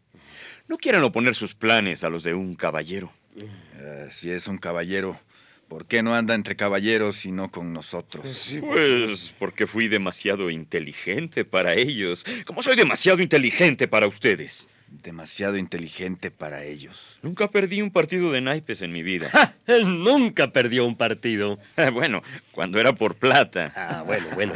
No 0.67 0.77
quieran 0.77 1.03
oponer 1.03 1.35
sus 1.35 1.53
planes 1.53 2.03
a 2.03 2.09
los 2.09 2.23
de 2.23 2.33
un 2.33 2.55
caballero. 2.55 3.13
Eh, 3.35 4.09
si 4.11 4.31
es 4.31 4.47
un 4.47 4.57
caballero, 4.57 5.19
¿por 5.67 5.85
qué 5.85 6.01
no 6.01 6.15
anda 6.15 6.33
entre 6.33 6.55
caballeros 6.55 7.25
y 7.25 7.31
no 7.31 7.51
con 7.51 7.73
nosotros? 7.73 8.57
Pues 8.59 9.35
porque 9.37 9.67
fui 9.67 9.87
demasiado 9.87 10.49
inteligente 10.49 11.45
para 11.45 11.75
ellos, 11.75 12.25
como 12.45 12.63
soy 12.63 12.75
demasiado 12.75 13.21
inteligente 13.21 13.87
para 13.87 14.07
ustedes. 14.07 14.67
Demasiado 15.01 15.57
inteligente 15.57 16.29
para 16.29 16.63
ellos. 16.63 17.19
Nunca 17.23 17.49
perdí 17.49 17.81
un 17.81 17.89
partido 17.89 18.31
de 18.31 18.41
naipes 18.41 18.83
en 18.83 18.91
mi 18.91 19.01
vida. 19.01 19.29
Él 19.67 20.03
nunca 20.03 20.51
perdió 20.51 20.85
un 20.85 20.95
partido. 20.95 21.57
bueno, 21.93 22.21
cuando 22.51 22.79
era 22.79 22.93
por 22.93 23.15
plata. 23.15 23.71
Ah, 23.75 24.03
bueno, 24.05 24.27
bueno. 24.35 24.53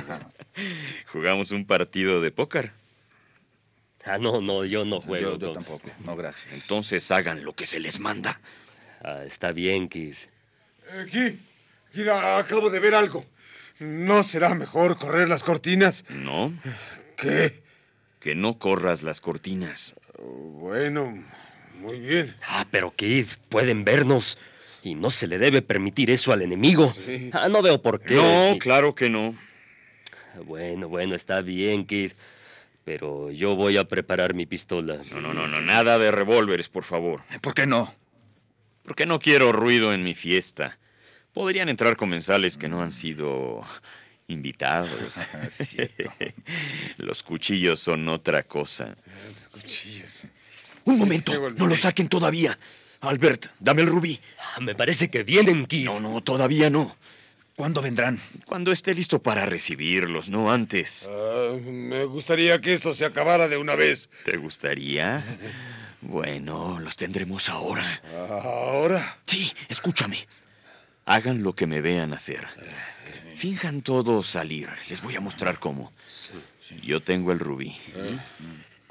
Jugamos 1.07 1.51
un 1.51 1.65
partido 1.65 2.21
de 2.21 2.31
póker. 2.31 2.71
Ah, 4.05 4.19
no, 4.19 4.39
no, 4.41 4.63
yo 4.63 4.85
no 4.85 5.01
juego. 5.01 5.37
Yo, 5.37 5.39
yo 5.39 5.53
tampoco. 5.53 5.89
No, 6.05 6.15
gracias. 6.15 6.53
Entonces 6.53 7.09
hagan 7.11 7.43
lo 7.43 7.53
que 7.53 7.65
se 7.65 7.79
les 7.79 7.99
manda. 7.99 8.39
Ah, 9.03 9.23
está 9.25 9.51
bien, 9.51 9.89
Kid. 9.89 10.15
Eh, 10.91 11.05
Kid, 11.11 11.33
Kid, 11.93 12.07
acabo 12.09 12.69
de 12.69 12.79
ver 12.79 12.95
algo. 12.95 13.25
¿No 13.79 14.23
será 14.23 14.55
mejor 14.55 14.97
correr 14.97 15.27
las 15.27 15.43
cortinas? 15.43 16.05
No. 16.09 16.53
¿Qué? 17.17 17.61
Que 18.19 18.35
no 18.35 18.57
corras 18.57 19.03
las 19.03 19.19
cortinas. 19.19 19.93
Bueno, 20.19 21.23
muy 21.79 21.99
bien. 21.99 22.35
Ah, 22.47 22.65
pero 22.69 22.93
Kid, 22.95 23.27
pueden 23.49 23.83
vernos. 23.83 24.37
Y 24.83 24.95
no 24.95 25.09
se 25.09 25.27
le 25.27 25.37
debe 25.37 25.61
permitir 25.61 26.11
eso 26.11 26.31
al 26.31 26.41
enemigo. 26.41 26.91
Sí. 26.91 27.29
Ah, 27.33 27.49
no 27.49 27.61
veo 27.61 27.81
por 27.81 27.99
qué. 27.99 28.15
No, 28.15 28.53
Kid. 28.53 28.59
claro 28.59 28.95
que 28.95 29.09
no. 29.09 29.35
Bueno, 30.45 30.87
bueno, 30.87 31.15
está 31.15 31.41
bien, 31.41 31.85
Kid. 31.85 32.11
Pero 32.83 33.31
yo 33.31 33.55
voy 33.55 33.77
a 33.77 33.83
preparar 33.83 34.33
mi 34.33 34.45
pistola. 34.45 34.97
No, 35.11 35.19
no, 35.19 35.33
no, 35.33 35.47
no, 35.47 35.61
nada 35.61 35.99
de 35.99 36.09
revólveres, 36.09 36.69
por 36.69 36.83
favor. 36.83 37.21
¿Por 37.41 37.53
qué 37.53 37.65
no? 37.65 37.93
Porque 38.83 39.05
no 39.05 39.19
quiero 39.19 39.51
ruido 39.51 39.93
en 39.93 40.03
mi 40.03 40.13
fiesta. 40.13 40.77
Podrían 41.33 41.67
entrar 41.67 41.97
comensales 41.97 42.57
que 42.57 42.69
no 42.69 42.81
han 42.81 42.93
sido 42.93 43.61
invitados. 44.27 45.19
Los 46.97 47.23
cuchillos 47.23 47.81
son 47.81 48.07
otra 48.07 48.43
cosa. 48.43 48.95
Cuchillos. 49.67 50.23
Un 50.85 50.97
momento, 50.97 51.33
no 51.57 51.67
lo 51.67 51.75
saquen 51.75 52.07
todavía. 52.07 52.57
Albert, 53.01 53.47
dame 53.59 53.81
el 53.81 53.87
rubí. 53.87 54.19
Ah, 54.39 54.59
Me 54.61 54.73
parece 54.73 55.09
que 55.09 55.23
vienen, 55.23 55.65
Kid. 55.65 55.85
No, 55.85 55.99
no, 55.99 56.21
todavía 56.23 56.69
no. 56.69 56.95
¿Cuándo 57.55 57.81
vendrán? 57.81 58.19
Cuando 58.45 58.71
esté 58.71 58.93
listo 58.95 59.21
para 59.21 59.45
recibirlos, 59.45 60.29
no 60.29 60.51
antes. 60.51 61.09
Ah, 61.11 61.57
me 61.61 62.05
gustaría 62.05 62.61
que 62.61 62.73
esto 62.73 62.93
se 62.93 63.05
acabara 63.05 63.47
de 63.47 63.57
una 63.57 63.75
vez. 63.75 64.09
¿Te 64.23 64.37
gustaría? 64.37 65.23
Bueno, 66.01 66.79
los 66.79 66.95
tendremos 66.95 67.49
ahora. 67.49 68.01
¿Ahora? 68.29 69.17
Sí, 69.25 69.51
escúchame. 69.69 70.27
Hagan 71.05 71.43
lo 71.43 71.53
que 71.53 71.67
me 71.67 71.81
vean 71.81 72.13
hacer. 72.13 72.45
Finjan 73.35 73.81
todo 73.81 74.23
salir. 74.23 74.69
Les 74.89 75.01
voy 75.01 75.15
a 75.15 75.19
mostrar 75.21 75.59
cómo. 75.59 75.91
Yo 76.83 77.01
tengo 77.01 77.31
el 77.31 77.39
rubí. 77.39 77.75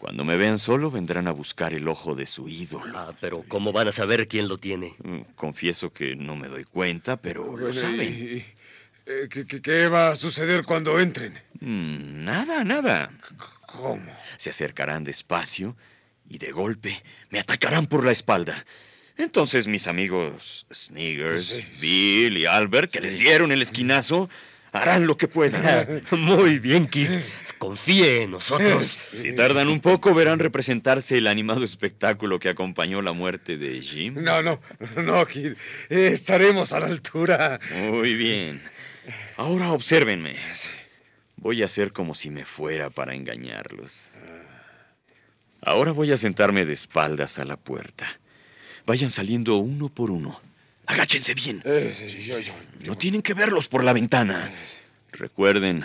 Cuando 0.07 0.25
me 0.25 0.37
vean 0.37 0.57
solo, 0.57 0.93
vendrán 0.93 1.27
a 1.27 1.33
buscar 1.33 1.75
el 1.75 1.89
ojo 1.89 2.15
de 2.15 2.27
su 2.27 2.49
ídolo. 2.49 2.97
Ah, 2.97 3.13
pero 3.21 3.43
¿cómo 3.49 3.73
van 3.73 3.89
a 3.89 3.93
saber 3.93 4.29
quién 4.29 4.47
lo 4.47 4.57
tiene? 4.57 4.95
Mm, 5.03 5.23
Confieso 5.35 5.93
que 5.93 6.15
no 6.15 6.37
me 6.37 6.47
doy 6.47 6.63
cuenta, 6.63 7.17
pero 7.21 7.57
lo 7.57 7.73
saben. 7.73 8.15
y- 8.15 8.37
y- 8.37 8.45
eh, 9.07 9.27
¿qué, 9.29 9.45
qué- 9.49 9.61
qué 9.61 9.89
va 9.89 10.11
a 10.11 10.15
suceder 10.15 10.63
cuando 10.63 11.01
entren? 11.01 11.33
Mm, 11.59 12.23
Nada, 12.25 12.63
nada. 12.63 13.11
¿Cómo? 13.67 14.07
Se 14.37 14.51
acercarán 14.51 15.03
despacio 15.03 15.77
y 16.31 16.39
de 16.39 16.53
golpe 16.53 17.03
me 17.31 17.41
atacarán 17.41 17.87
por 17.87 18.05
la 18.07 18.13
espalda. 18.13 18.65
Entonces 19.17 19.67
mis 19.67 19.89
amigos 19.89 20.67
Sniggers, 20.73 21.65
Bill 21.81 22.37
y 22.37 22.47
Albert, 22.47 22.93
que 22.93 23.01
les 23.01 23.19
dieron 23.19 23.51
el 23.51 23.61
esquinazo, 23.61 24.31
harán 24.71 25.09
lo 25.09 25.17
que 25.17 25.27
puedan. 25.27 26.05
Muy 26.13 26.61
bien, 26.61 26.87
Kid. 26.87 27.11
Confíe 27.59 28.23
en 28.25 28.33
nosotros. 28.33 29.07
Si 29.15 29.35
tardan 29.35 29.69
un 29.69 29.81
poco, 29.81 30.13
verán 30.15 30.39
representarse 30.39 31.19
el 31.19 31.27
animado 31.27 31.65
espectáculo 31.65 32.39
que 32.39 32.49
acompañó 32.51 33.01
la 33.03 33.13
muerte 33.13 33.57
de 33.57 33.81
Jim. 33.81 34.15
No, 34.23 34.43
no, 34.43 34.61
no, 35.03 35.27
Kid. 35.27 35.53
Eh, 35.89 36.09
Estaremos 36.13 36.73
a 36.73 36.81
la 36.81 36.87
altura. 36.87 37.59
Muy 37.91 38.15
bien. 38.15 38.61
Ahora 39.37 39.73
obsérvenme. 39.73 40.37
Voy 41.37 41.63
a 41.63 41.67
hacer 41.67 41.93
como 41.93 42.15
si 42.15 42.31
me 42.31 42.45
fuera 42.45 42.91
para 42.91 43.15
engañarlos. 43.15 44.11
Ahora 45.63 45.93
voy 45.93 46.13
a 46.13 46.17
sentarme 46.17 46.65
de 46.65 46.73
espaldas 46.75 47.39
a 47.39 47.45
la 47.45 47.57
puerta. 47.57 48.07
Vayan 48.87 49.11
saliendo 49.11 49.57
uno 49.57 49.89
por 49.89 50.11
uno. 50.11 50.41
Agáchense 50.87 51.35
bien. 51.35 51.63
Eh, 51.65 51.93
sí, 51.93 52.25
yo- 52.25 52.39
yo- 52.39 52.53
No 52.85 52.97
tienen 52.97 53.23
que 53.23 53.35
verlos 53.35 53.67
por 53.67 53.83
la 53.83 53.93
ventana. 53.93 54.51
Recuerden, 55.13 55.85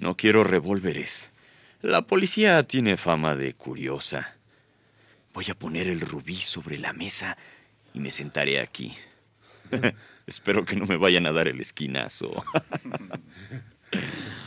no 0.00 0.16
quiero 0.16 0.44
revólveres. 0.44 1.30
La 1.82 2.06
policía 2.06 2.62
tiene 2.62 2.96
fama 2.96 3.36
de 3.36 3.52
curiosa. 3.52 4.34
Voy 5.34 5.46
a 5.50 5.54
poner 5.54 5.88
el 5.88 6.00
rubí 6.00 6.36
sobre 6.36 6.78
la 6.78 6.94
mesa 6.94 7.36
y 7.92 8.00
me 8.00 8.10
sentaré 8.10 8.60
aquí. 8.60 8.96
Espero 10.26 10.64
que 10.64 10.76
no 10.76 10.86
me 10.86 10.96
vayan 10.96 11.26
a 11.26 11.32
dar 11.32 11.48
el 11.48 11.60
esquinazo. 11.60 12.44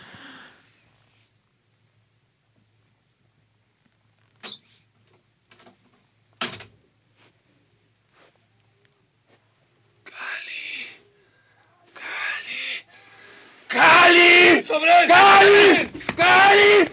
¡Cali! 13.73 14.63
¡Sobre 14.63 14.91
él! 15.01 15.07
¡Cali! 15.07 15.89
¡Cali! 16.15 16.89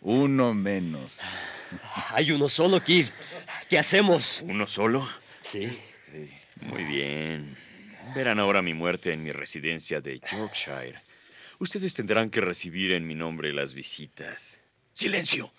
Uno 0.00 0.52
menos. 0.54 1.20
Hay 2.08 2.32
uno 2.32 2.48
solo, 2.48 2.82
Kid. 2.82 3.06
¿Qué 3.68 3.78
hacemos? 3.78 4.44
¿Uno 4.46 4.66
solo? 4.66 5.08
Sí. 5.42 5.78
Muy 6.62 6.84
bien. 6.84 7.56
Verán 8.14 8.40
ahora 8.40 8.62
mi 8.62 8.74
muerte 8.74 9.12
en 9.12 9.22
mi 9.22 9.30
residencia 9.30 10.00
de 10.00 10.18
Yorkshire. 10.18 11.00
Ustedes 11.60 11.94
tendrán 11.94 12.30
que 12.30 12.40
recibir 12.40 12.92
en 12.92 13.06
mi 13.06 13.14
nombre 13.14 13.52
las 13.52 13.74
visitas. 13.74 14.58
¡Silencio! 14.92 15.52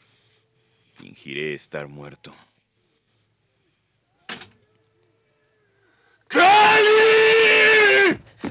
Fingiré 0.96 1.54
estar 1.54 1.88
muerto. 1.88 2.36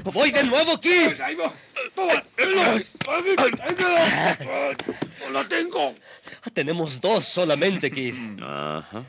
¡Voy 0.03 0.31
de 0.31 0.43
nuevo, 0.43 0.79
Kid! 0.79 1.19
¡Ahí 1.21 1.35
va! 1.35 1.53
¡Toma! 1.93 2.23
¡No 5.21 5.29
la 5.31 5.47
tengo! 5.47 5.95
Tenemos 6.53 6.99
dos 6.99 7.25
solamente, 7.25 7.91
Kid. 7.91 8.15
Ajá. 8.41 9.05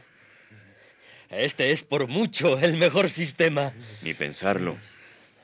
Este 1.31 1.71
es 1.71 1.83
por 1.83 2.09
mucho 2.09 2.59
el 2.59 2.77
mejor 2.77 3.09
sistema. 3.09 3.73
Ni 4.03 4.13
pensarlo. 4.13 4.77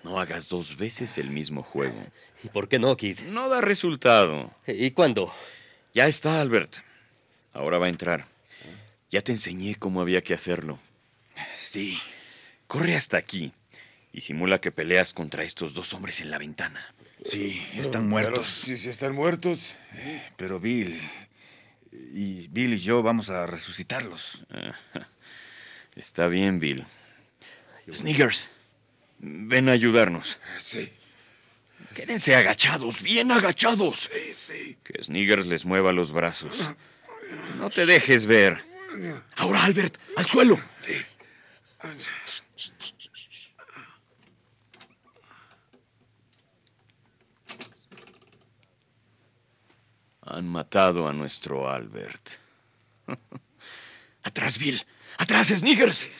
No 0.05 0.21
hagas 0.21 0.49
dos 0.49 0.77
veces 0.77 1.17
el 1.19 1.31
mismo 1.31 1.63
juego. 1.63 2.01
¿Y 2.43 2.49
por 2.49 2.69
qué 2.69 2.79
no, 2.79 2.97
Kid? 2.97 3.21
No 3.21 3.49
da 3.49 3.61
resultado. 3.61 4.53
¿Y 4.67 4.91
cuándo? 4.91 5.33
Ya 5.95 6.07
está, 6.07 6.41
Albert. 6.41 6.77
Ahora 7.55 7.79
va 7.79 7.87
a 7.87 7.91
entrar. 7.91 8.27
Ya 9.11 9.23
te 9.23 9.33
enseñé 9.33 9.77
cómo 9.77 10.03
había 10.03 10.23
que 10.23 10.35
hacerlo. 10.35 10.79
Sí. 11.59 11.99
Corre 12.67 12.95
hasta 12.95 13.17
aquí 13.17 13.53
y 14.13 14.21
simula 14.21 14.61
que 14.61 14.73
peleas 14.73 15.13
contra 15.13 15.43
estos 15.45 15.75
dos 15.75 15.93
hombres 15.95 16.21
en 16.21 16.31
la 16.31 16.39
ventana. 16.39 16.95
Sí, 17.25 17.63
están 17.75 18.03
Pero 18.03 18.11
muertos. 18.11 18.47
si, 18.49 18.77
si 18.77 18.89
están 18.89 19.15
muertos. 19.15 19.77
Pero 20.37 20.61
Bill. 20.61 20.99
Y 21.93 22.49
Bill 22.49 22.75
y 22.75 22.81
yo 22.81 23.03
vamos 23.03 23.29
a 23.31 23.47
resucitarlos. 23.47 24.45
Está 25.97 26.29
bien, 26.29 26.61
Bill. 26.61 26.87
Sniggers, 27.93 28.51
ven 29.19 29.69
a 29.69 29.73
ayudarnos. 29.73 30.39
Sí. 30.59 30.93
Quédense 31.95 32.37
agachados, 32.37 33.03
bien 33.03 33.33
agachados. 33.33 34.11
Sí, 34.13 34.35
sí. 34.35 34.77
Que 34.85 35.03
Sniggers 35.03 35.47
les 35.47 35.65
mueva 35.65 35.93
los 35.93 36.13
brazos. 36.13 36.57
No 37.59 37.71
te 37.71 37.87
dejes 37.87 38.27
ver. 38.27 38.63
Ahora, 39.37 39.65
Albert, 39.65 39.99
al 40.17 40.27
suelo. 40.27 40.61
Han 50.31 50.47
matado 50.49 51.09
a 51.09 51.13
nuestro 51.13 51.71
Albert. 51.71 52.33
Atrás, 54.23 54.59
Bill. 54.59 54.85
Atrás, 55.17 55.49
Sniggers. 55.49 56.11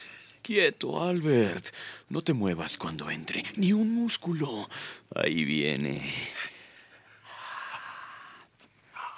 Quieto, 0.41 1.03
Albert. 1.03 1.75
No 2.09 2.23
te 2.23 2.33
muevas 2.33 2.79
cuando 2.79 3.11
entre. 3.11 3.45
Ni 3.57 3.75
un 3.75 3.95
músculo. 3.95 4.69
Ahí 5.15 5.45
viene. 5.45 6.11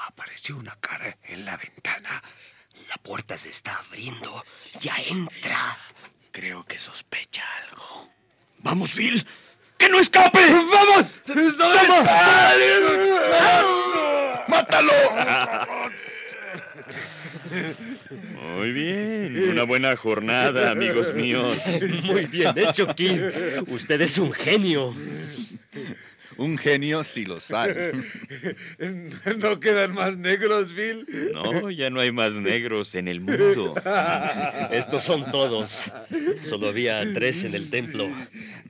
Apareció 0.08 0.56
una 0.56 0.74
cara 0.80 1.16
en 1.22 1.44
la 1.44 1.56
ventana. 1.56 2.20
La 2.88 2.96
puerta 2.96 3.38
se 3.38 3.50
está 3.50 3.78
abriendo. 3.78 4.44
Ya 4.80 4.96
entra. 5.06 5.78
Creo 6.32 6.64
que 6.64 6.80
sospecha 6.80 7.44
algo. 7.68 8.10
Vamos, 8.58 8.96
Bill. 8.96 9.24
¡Que 9.80 9.88
no 9.88 9.98
escape! 9.98 10.38
¡Vamos! 10.52 11.06
¡Vamos! 11.58 12.06
¡Mátalo! 14.46 14.92
Muy 18.56 18.72
bien. 18.72 19.48
Una 19.50 19.62
buena 19.64 19.96
jornada, 19.96 20.70
amigos 20.70 21.14
míos. 21.14 21.62
Muy 22.04 22.26
bien 22.26 22.52
hecho, 22.58 22.94
Kid. 22.94 23.20
Usted 23.68 24.02
es 24.02 24.18
un 24.18 24.32
genio. 24.32 24.94
Un 26.40 26.56
genio 26.56 27.04
si 27.04 27.26
lo 27.26 27.38
sabe. 27.38 27.92
¿No 29.36 29.60
quedan 29.60 29.92
más 29.92 30.16
negros, 30.16 30.72
Bill? 30.74 31.06
No, 31.34 31.70
ya 31.70 31.90
no 31.90 32.00
hay 32.00 32.12
más 32.12 32.36
negros 32.36 32.94
en 32.94 33.08
el 33.08 33.20
mundo. 33.20 33.74
Estos 34.72 35.04
son 35.04 35.30
todos. 35.30 35.92
Solo 36.40 36.68
había 36.68 37.04
tres 37.12 37.44
en 37.44 37.54
el 37.54 37.68
templo. 37.68 38.08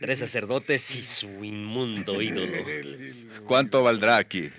Tres 0.00 0.18
sacerdotes 0.18 0.96
y 0.96 1.02
su 1.02 1.44
inmundo 1.44 2.20
ídolo. 2.20 2.58
¿Cuánto 3.46 3.84
valdrá 3.84 4.16
aquí? 4.16 4.50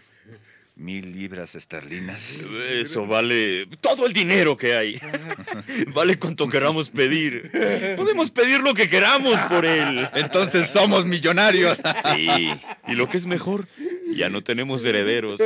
¿Mil 0.81 1.13
libras 1.13 1.53
esterlinas? 1.53 2.39
Eso 2.71 3.05
vale 3.05 3.67
todo 3.81 4.07
el 4.07 4.13
dinero 4.13 4.57
que 4.57 4.75
hay. 4.75 4.99
Vale 5.93 6.17
cuanto 6.17 6.47
queramos 6.47 6.89
pedir. 6.89 7.51
Podemos 7.95 8.31
pedir 8.31 8.61
lo 8.61 8.73
que 8.73 8.89
queramos 8.89 9.39
por 9.41 9.63
él. 9.63 10.09
Entonces 10.15 10.69
somos 10.69 11.05
millonarios. 11.05 11.79
Sí, 12.11 12.49
y 12.87 12.95
lo 12.95 13.07
que 13.07 13.17
es 13.17 13.27
mejor, 13.27 13.67
ya 14.15 14.29
no 14.29 14.43
tenemos 14.43 14.83
herederos. 14.83 15.39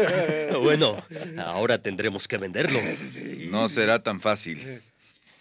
Bueno, 0.61 1.03
ahora 1.37 1.81
tendremos 1.81 2.29
que 2.29 2.37
venderlo. 2.37 2.79
No 3.49 3.67
será 3.67 4.01
tan 4.01 4.21
fácil. 4.21 4.81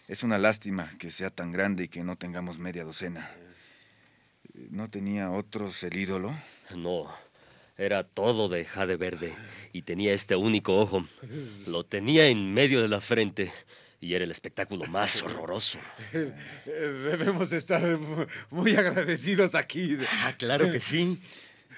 Es 0.08 0.24
una 0.24 0.38
lástima 0.38 0.92
que 0.98 1.12
sea 1.12 1.30
tan 1.30 1.52
grande 1.52 1.84
y 1.84 1.88
que 1.88 2.02
no 2.02 2.16
tengamos 2.16 2.58
media 2.58 2.82
docena. 2.82 3.30
¿No 4.70 4.90
tenía 4.90 5.30
otros 5.30 5.84
el 5.84 5.96
ídolo? 5.96 6.34
No, 6.74 7.14
era 7.76 8.04
todo 8.04 8.48
de 8.48 8.64
jade 8.64 8.96
verde 8.96 9.32
y 9.72 9.82
tenía 9.82 10.12
este 10.12 10.36
único 10.36 10.78
ojo. 10.78 11.06
Lo 11.66 11.84
tenía 11.84 12.26
en 12.28 12.52
medio 12.54 12.80
de 12.82 12.88
la 12.88 13.00
frente 13.00 13.52
y 14.00 14.14
era 14.14 14.24
el 14.24 14.30
espectáculo 14.30 14.84
más 14.86 15.22
horroroso. 15.24 15.78
Debemos 16.64 17.52
estar 17.52 17.82
mu- 17.98 18.26
muy 18.50 18.74
agradecidos 18.76 19.54
aquí. 19.54 19.98
Ah, 20.22 20.34
claro 20.38 20.70
que 20.70 20.80
sí. 20.80 21.20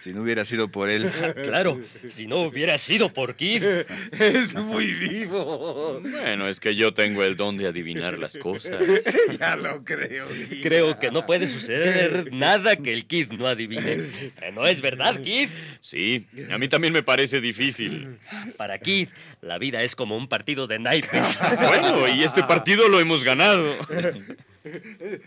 Si 0.07 0.13
no 0.15 0.23
hubiera 0.23 0.45
sido 0.45 0.69
por 0.69 0.89
él. 0.89 1.11
Claro, 1.47 1.81
si 2.09 2.29
no 2.29 2.43
hubiera 2.43 2.79
sido 2.79 3.13
por 3.13 3.35
Kid. 3.35 3.65
Es 4.21 4.55
muy 4.55 4.87
vivo. 4.93 6.01
Bueno, 6.01 6.47
es 6.47 6.61
que 6.61 6.77
yo 6.77 6.95
tengo 6.95 7.25
el 7.25 7.37
don 7.37 7.57
de 7.57 7.67
adivinar 7.67 8.17
las 8.17 8.37
cosas. 8.37 8.85
Ya 9.41 9.57
lo 9.57 9.83
creo. 9.85 10.29
Creo 10.63 10.99
que 11.01 11.11
no 11.11 11.27
puede 11.27 11.49
suceder 11.49 12.33
nada 12.33 12.77
que 12.77 12.93
el 12.93 13.07
Kid 13.07 13.33
no 13.33 13.49
adivine. 13.49 13.95
Eh, 13.95 14.53
¿No 14.55 14.65
es 14.65 14.81
verdad, 14.81 15.21
Kid? 15.21 15.49
Sí, 15.81 16.27
a 16.53 16.57
mí 16.59 16.69
también 16.69 16.93
me 16.93 17.03
parece 17.03 17.41
difícil. 17.41 18.17
Para 18.57 18.79
Kid, 18.79 19.09
la 19.41 19.59
vida 19.59 19.83
es 19.83 19.97
como 19.97 20.17
un 20.17 20.29
partido 20.29 20.69
de 20.69 20.79
naipes. 20.79 21.37
Bueno, 21.59 22.07
y 22.07 22.23
este 22.23 22.45
partido 22.45 22.89
lo 22.89 23.01
hemos 23.01 23.25
ganado. 23.25 23.75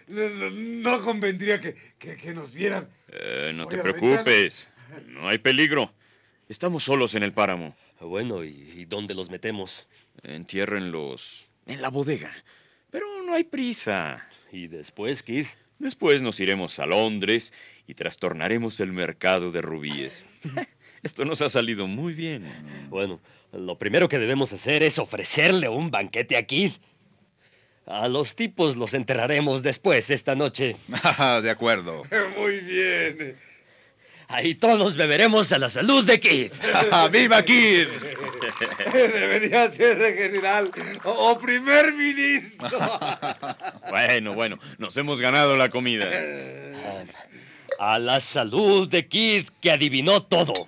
No, 0.07 0.29
no- 0.29 0.49
no 0.51 1.01
convendría 1.01 1.59
que, 1.61 1.75
que- 1.97 2.15
que 2.17 2.33
nos 2.33 2.53
vieran. 2.53 2.87
Eh, 3.11 3.51
no 3.55 3.67
te 3.67 3.77
preocupes. 3.77 4.68
No 5.07 5.27
hay 5.27 5.37
peligro. 5.37 5.93
Estamos 6.47 6.83
solos 6.83 7.15
en 7.15 7.23
el 7.23 7.33
páramo. 7.33 7.75
Bueno, 7.99 8.43
¿y, 8.43 8.73
y 8.75 8.85
dónde 8.85 9.13
los 9.13 9.29
metemos? 9.29 9.87
Entiérrenlos 10.23 11.49
en 11.69 11.81
la 11.81 11.89
bodega. 11.89 12.31
Pero 12.91 13.05
no 13.23 13.33
hay 13.33 13.43
prisa. 13.43 14.27
¿Y 14.51 14.67
después, 14.67 15.23
Kid? 15.23 15.45
Después 15.77 16.21
nos 16.21 16.39
iremos 16.39 16.79
a 16.79 16.85
Londres 16.85 17.53
y 17.87 17.93
trastornaremos 17.93 18.79
el 18.79 18.91
mercado 18.91 19.51
de 19.51 19.61
rubíes. 19.61 20.25
Esto 21.03 21.23
nos 21.23 21.41
ha 21.41 21.49
salido 21.49 21.87
muy 21.87 22.13
bien. 22.13 22.45
Bueno, 22.89 23.21
lo 23.53 23.77
primero 23.77 24.09
que 24.09 24.19
debemos 24.19 24.51
hacer 24.51 24.83
es 24.83 24.99
ofrecerle 24.99 25.69
un 25.69 25.91
banquete 25.91 26.35
a 26.35 26.43
Kid. 26.43 26.73
A 27.85 28.07
los 28.07 28.35
tipos 28.35 28.75
los 28.75 28.93
enterraremos 28.93 29.63
después 29.63 30.11
esta 30.11 30.35
noche. 30.35 30.75
Ah, 31.03 31.39
de 31.41 31.49
acuerdo. 31.49 32.03
Muy 32.37 32.59
bien. 32.59 33.37
Ahí 34.31 34.53
todos 34.53 34.95
beberemos 34.95 35.51
a 35.53 35.57
la 35.57 35.69
salud 35.69 36.05
de 36.05 36.19
Kid. 36.19 36.51
¡Viva 37.11 37.41
Kid! 37.41 37.87
Debería 38.93 39.67
ser 39.69 39.97
general 40.15 40.69
o, 41.03 41.31
o 41.31 41.39
primer 41.39 41.93
ministro. 41.93 42.69
Bueno, 43.89 44.35
bueno, 44.35 44.59
nos 44.77 44.95
hemos 44.97 45.19
ganado 45.19 45.57
la 45.57 45.69
comida. 45.69 46.07
A 47.79 47.97
la 47.97 48.19
salud 48.19 48.87
de 48.87 49.07
Kid, 49.07 49.47
que 49.59 49.71
adivinó 49.71 50.21
todo. 50.21 50.67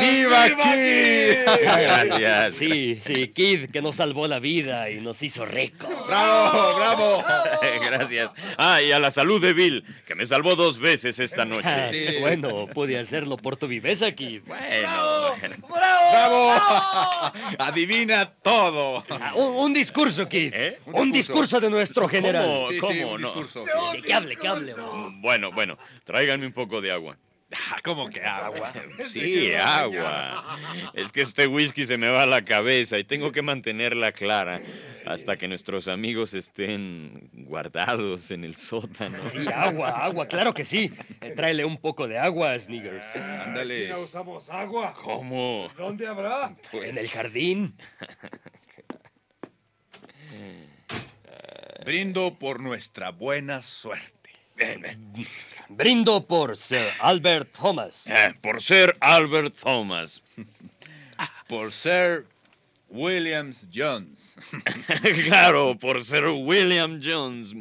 ¡Viva 0.00 0.46
Kid! 0.48 1.36
Gracias. 1.62 2.54
Sí, 2.54 2.98
sí, 3.02 3.28
Kid, 3.28 3.70
que 3.70 3.82
nos 3.82 3.96
salvó 3.96 4.26
la 4.26 4.38
vida 4.38 4.90
y 4.90 5.00
nos 5.00 5.22
hizo 5.22 5.44
rico. 5.44 5.86
¡Bravo, 6.08 6.76
bravo! 6.76 7.22
Gracias. 7.84 8.34
Ah, 8.58 8.80
y 8.82 8.92
a 8.92 8.98
la 8.98 9.10
salud 9.10 9.40
de 9.40 9.52
Bill, 9.52 9.84
que 10.06 10.14
me 10.14 10.26
salvó 10.26 10.56
dos 10.56 10.78
veces 10.78 11.18
esta 11.18 11.44
noche. 11.44 12.20
Bueno, 12.20 12.66
pude 12.68 12.98
hacerlo 12.98 13.36
por 13.36 13.56
tu 13.56 13.68
viveza, 13.68 14.12
Kid. 14.12 14.42
Bueno, 14.46 15.34
bueno. 15.40 15.56
¡Bravo! 15.68 16.52
Adivina 17.58 18.26
todo. 18.26 19.04
Ah, 19.10 19.34
Un, 19.34 19.54
un 19.56 19.74
discurso, 19.74 20.28
Kid. 20.28 20.52
¿Eh? 20.54 20.78
Un 20.86 21.12
discurso 21.12 21.60
de 21.60 21.70
nuestro 21.70 22.08
general. 22.08 22.44
¿Cómo? 22.46 22.68
Sí, 22.70 22.78
¿Cómo 22.78 22.92
sí, 22.92 23.00
un 23.04 23.20
no? 23.20 23.28
discurso. 23.28 23.64
Sí, 23.92 24.02
que 24.02 24.14
hable, 24.14 24.36
que 24.36 24.48
hable. 24.48 24.74
Bueno, 25.20 25.52
bueno, 25.52 25.78
tráiganme 26.04 26.46
un 26.46 26.52
poco 26.52 26.80
de 26.80 26.92
agua. 26.92 27.16
Ah, 27.52 27.76
¿Cómo 27.84 28.08
que 28.08 28.22
agua? 28.22 28.72
Sí, 29.06 29.54
agua. 29.54 30.58
Es 30.94 31.12
que 31.12 31.22
este 31.22 31.46
whisky 31.46 31.86
se 31.86 31.96
me 31.96 32.08
va 32.08 32.24
a 32.24 32.26
la 32.26 32.44
cabeza 32.44 32.98
y 32.98 33.04
tengo 33.04 33.32
que 33.32 33.42
mantenerla 33.42 34.12
clara 34.12 34.60
hasta 35.04 35.36
que 35.36 35.46
nuestros 35.46 35.86
amigos 35.86 36.34
estén 36.34 37.30
guardados 37.32 38.30
en 38.32 38.44
el 38.44 38.56
sótano. 38.56 39.24
Sí, 39.28 39.46
agua, 39.54 39.90
agua, 40.04 40.26
claro 40.26 40.52
que 40.52 40.64
sí. 40.64 40.92
Eh, 41.20 41.30
tráele 41.36 41.64
un 41.64 41.76
poco 41.76 42.08
de 42.08 42.18
agua, 42.18 42.58
Sniggers. 42.58 43.14
Ándale. 43.14 43.86
¿Ya 43.86 43.98
usamos 43.98 44.50
agua? 44.50 44.94
¿Cómo? 44.94 45.70
¿Dónde 45.76 46.08
habrá? 46.08 46.56
En 46.72 46.98
el 46.98 47.08
jardín. 47.08 47.76
Brindo 51.84 52.36
por 52.36 52.58
nuestra 52.58 53.10
buena 53.10 53.62
suerte. 53.62 54.30
Brindo 55.68 56.26
por 56.26 56.56
Sir 56.56 56.88
Albert 57.00 57.52
Thomas. 57.52 58.06
Eh, 58.06 58.34
por 58.40 58.62
ser 58.62 58.96
Albert 59.00 59.54
Thomas. 59.62 60.22
Por 61.48 61.70
ser 61.70 62.26
Williams 62.88 63.68
Jones. 63.72 64.34
claro, 65.26 65.78
por 65.78 66.02
ser 66.02 66.26
William 66.26 67.00
Jones. 67.00 67.54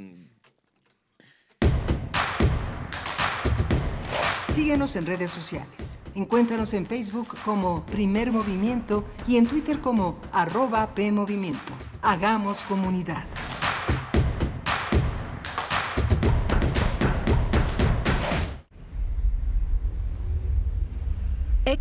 Síguenos 4.47 4.95
en 4.95 5.05
redes 5.05 5.29
sociales. 5.29 5.99
Encuéntranos 6.15 6.73
en 6.73 6.85
Facebook 6.85 7.35
como 7.43 7.85
Primer 7.85 8.31
Movimiento 8.31 9.05
y 9.27 9.37
en 9.37 9.45
Twitter 9.45 9.81
como 9.81 10.19
arroba 10.31 10.95
PMovimiento. 10.95 11.73
Hagamos 12.01 12.63
comunidad. 12.63 13.25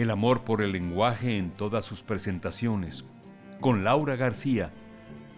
el 0.00 0.10
amor 0.10 0.44
por 0.44 0.62
el 0.62 0.72
lenguaje 0.72 1.36
en 1.36 1.50
todas 1.50 1.84
sus 1.84 2.02
presentaciones. 2.02 3.04
Con 3.60 3.84
Laura 3.84 4.16
García, 4.16 4.72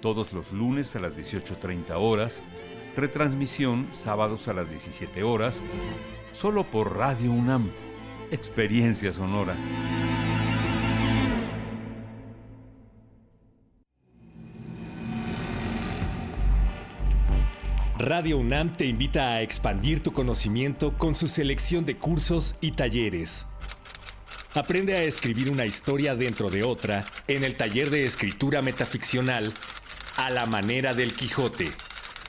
todos 0.00 0.32
los 0.32 0.52
lunes 0.52 0.94
a 0.94 1.00
las 1.00 1.18
18.30 1.18 1.94
horas, 1.96 2.42
retransmisión 2.96 3.88
sábados 3.90 4.46
a 4.46 4.52
las 4.52 4.70
17 4.70 5.24
horas, 5.24 5.62
solo 6.30 6.64
por 6.70 6.96
Radio 6.96 7.32
UNAM. 7.32 7.70
Experiencia 8.30 9.12
sonora. 9.12 9.56
Radio 17.98 18.38
UNAM 18.38 18.72
te 18.72 18.86
invita 18.86 19.28
a 19.28 19.42
expandir 19.42 20.02
tu 20.02 20.12
conocimiento 20.12 20.96
con 20.96 21.14
su 21.14 21.28
selección 21.28 21.84
de 21.84 21.96
cursos 21.96 22.56
y 22.60 22.72
talleres. 22.72 23.46
Aprende 24.54 24.94
a 24.94 25.02
escribir 25.02 25.50
una 25.50 25.64
historia 25.64 26.14
dentro 26.14 26.50
de 26.50 26.62
otra 26.62 27.06
en 27.26 27.42
el 27.42 27.56
taller 27.56 27.88
de 27.88 28.04
escritura 28.04 28.60
metaficcional 28.60 29.50
A 30.16 30.28
la 30.28 30.44
manera 30.44 30.92
del 30.92 31.14
Quijote, 31.14 31.70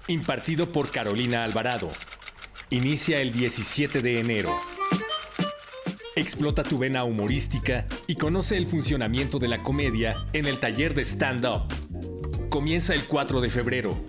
impartido 0.08 0.72
por 0.72 0.90
Carolina 0.90 1.44
Alvarado. 1.44 1.92
Inicia 2.70 3.20
el 3.20 3.34
17 3.34 4.02
de 4.02 4.22
enero. 4.22 4.58
Explota 6.16 6.64
tu 6.64 6.78
vena 6.78 7.04
humorística 7.04 7.88
y 8.08 8.16
conoce 8.16 8.56
el 8.56 8.68
funcionamiento 8.68 9.38
de 9.38 9.50
la 9.50 9.62
comedia 9.62 10.16
en 10.32 10.46
el 10.46 10.60
taller 10.60 10.94
de 10.94 11.04
stand-up. 11.04 11.64
Comienza 12.50 12.94
el 12.94 13.04
4 13.06 13.42
de 13.42 13.50
febrero. 13.50 14.02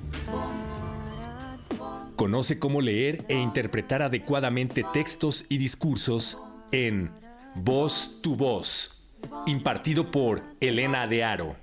Conoce 2.14 2.60
cómo 2.60 2.80
leer 2.80 3.24
e 3.28 3.34
interpretar 3.34 4.02
adecuadamente 4.02 4.84
textos 4.92 5.46
y 5.48 5.58
discursos 5.58 6.38
en 6.70 7.10
Voz 7.56 8.18
tu 8.20 8.34
Voz, 8.34 9.00
impartido 9.46 10.10
por 10.10 10.42
Elena 10.60 11.06
de 11.06 11.22
Aro. 11.22 11.54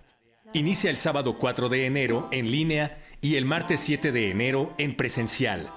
Inicia 0.54 0.90
el 0.90 0.96
sábado 0.96 1.38
4 1.38 1.68
de 1.68 1.86
enero 1.86 2.30
en 2.32 2.50
línea 2.50 2.98
y 3.20 3.36
el 3.36 3.44
martes 3.44 3.82
7 3.82 4.14
de 4.14 4.32
enero 4.32 4.74
en 4.78 4.96
presencial. 4.96 5.70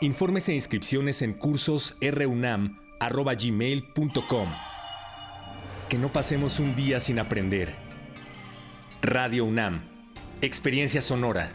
Informes 0.00 0.48
e 0.48 0.54
inscripciones 0.54 1.22
en 1.22 1.34
cursos 1.34 1.94
runam.gmail.com. 2.00 4.48
Que 5.88 5.98
no 5.98 6.08
pasemos 6.08 6.58
un 6.58 6.74
día 6.74 6.98
sin 6.98 7.20
aprender. 7.20 7.76
Radio 9.02 9.44
UNAM. 9.44 9.82
Experiencia 10.42 11.00
sonora. 11.00 11.52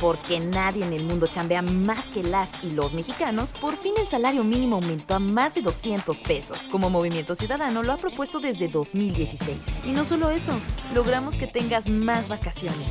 Porque 0.00 0.40
nadie 0.40 0.84
en 0.84 0.92
el 0.92 1.04
mundo 1.04 1.26
chambea 1.26 1.62
más 1.62 2.06
que 2.06 2.22
las 2.22 2.62
y 2.62 2.70
los 2.70 2.92
mexicanos, 2.92 3.52
por 3.52 3.76
fin 3.76 3.94
el 3.98 4.06
salario 4.06 4.44
mínimo 4.44 4.76
aumentó 4.76 5.14
a 5.14 5.18
más 5.18 5.54
de 5.54 5.62
200 5.62 6.18
pesos, 6.18 6.58
como 6.70 6.90
Movimiento 6.90 7.34
Ciudadano 7.34 7.82
lo 7.82 7.92
ha 7.92 7.96
propuesto 7.96 8.38
desde 8.38 8.68
2016. 8.68 9.56
Y 9.86 9.92
no 9.92 10.04
solo 10.04 10.30
eso, 10.30 10.52
logramos 10.94 11.36
que 11.36 11.46
tengas 11.46 11.88
más 11.88 12.28
vacaciones, 12.28 12.90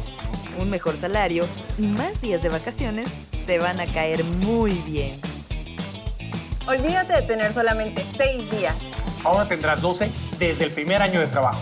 un 0.59 0.69
mejor 0.71 0.97
salario 0.97 1.45
y 1.77 1.83
más 1.83 2.21
días 2.21 2.41
de 2.41 2.49
vacaciones 2.49 3.13
te 3.45 3.59
van 3.59 3.79
a 3.79 3.85
caer 3.85 4.23
muy 4.23 4.71
bien. 4.87 5.15
Olvídate 6.67 7.13
de 7.13 7.21
tener 7.21 7.53
solamente 7.53 8.03
6 8.17 8.49
días. 8.49 8.75
Ahora 9.23 9.47
tendrás 9.47 9.81
12 9.81 10.09
desde 10.39 10.65
el 10.65 10.71
primer 10.71 11.01
año 11.01 11.19
de 11.19 11.27
trabajo. 11.27 11.61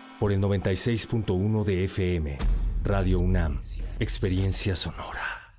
por 0.21 0.31
el 0.31 0.39
96.1 0.39 1.63
de 1.63 1.83
FM. 1.85 2.37
Radio 2.83 3.17
UNAM. 3.17 3.59
Experiencia 3.97 4.75
sonora. 4.75 5.55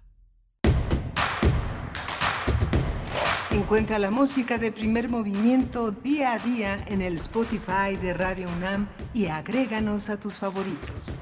Encuentra 3.50 3.98
la 3.98 4.12
música 4.12 4.58
de 4.58 4.70
primer 4.70 5.08
movimiento 5.08 5.90
día 5.90 6.34
a 6.34 6.38
día 6.38 6.78
en 6.86 7.02
el 7.02 7.16
Spotify 7.16 7.96
de 8.00 8.14
Radio 8.14 8.48
UNAM 8.56 8.86
y 9.12 9.26
agréganos 9.26 10.08
a 10.10 10.20
tus 10.20 10.38
favoritos. 10.38 11.16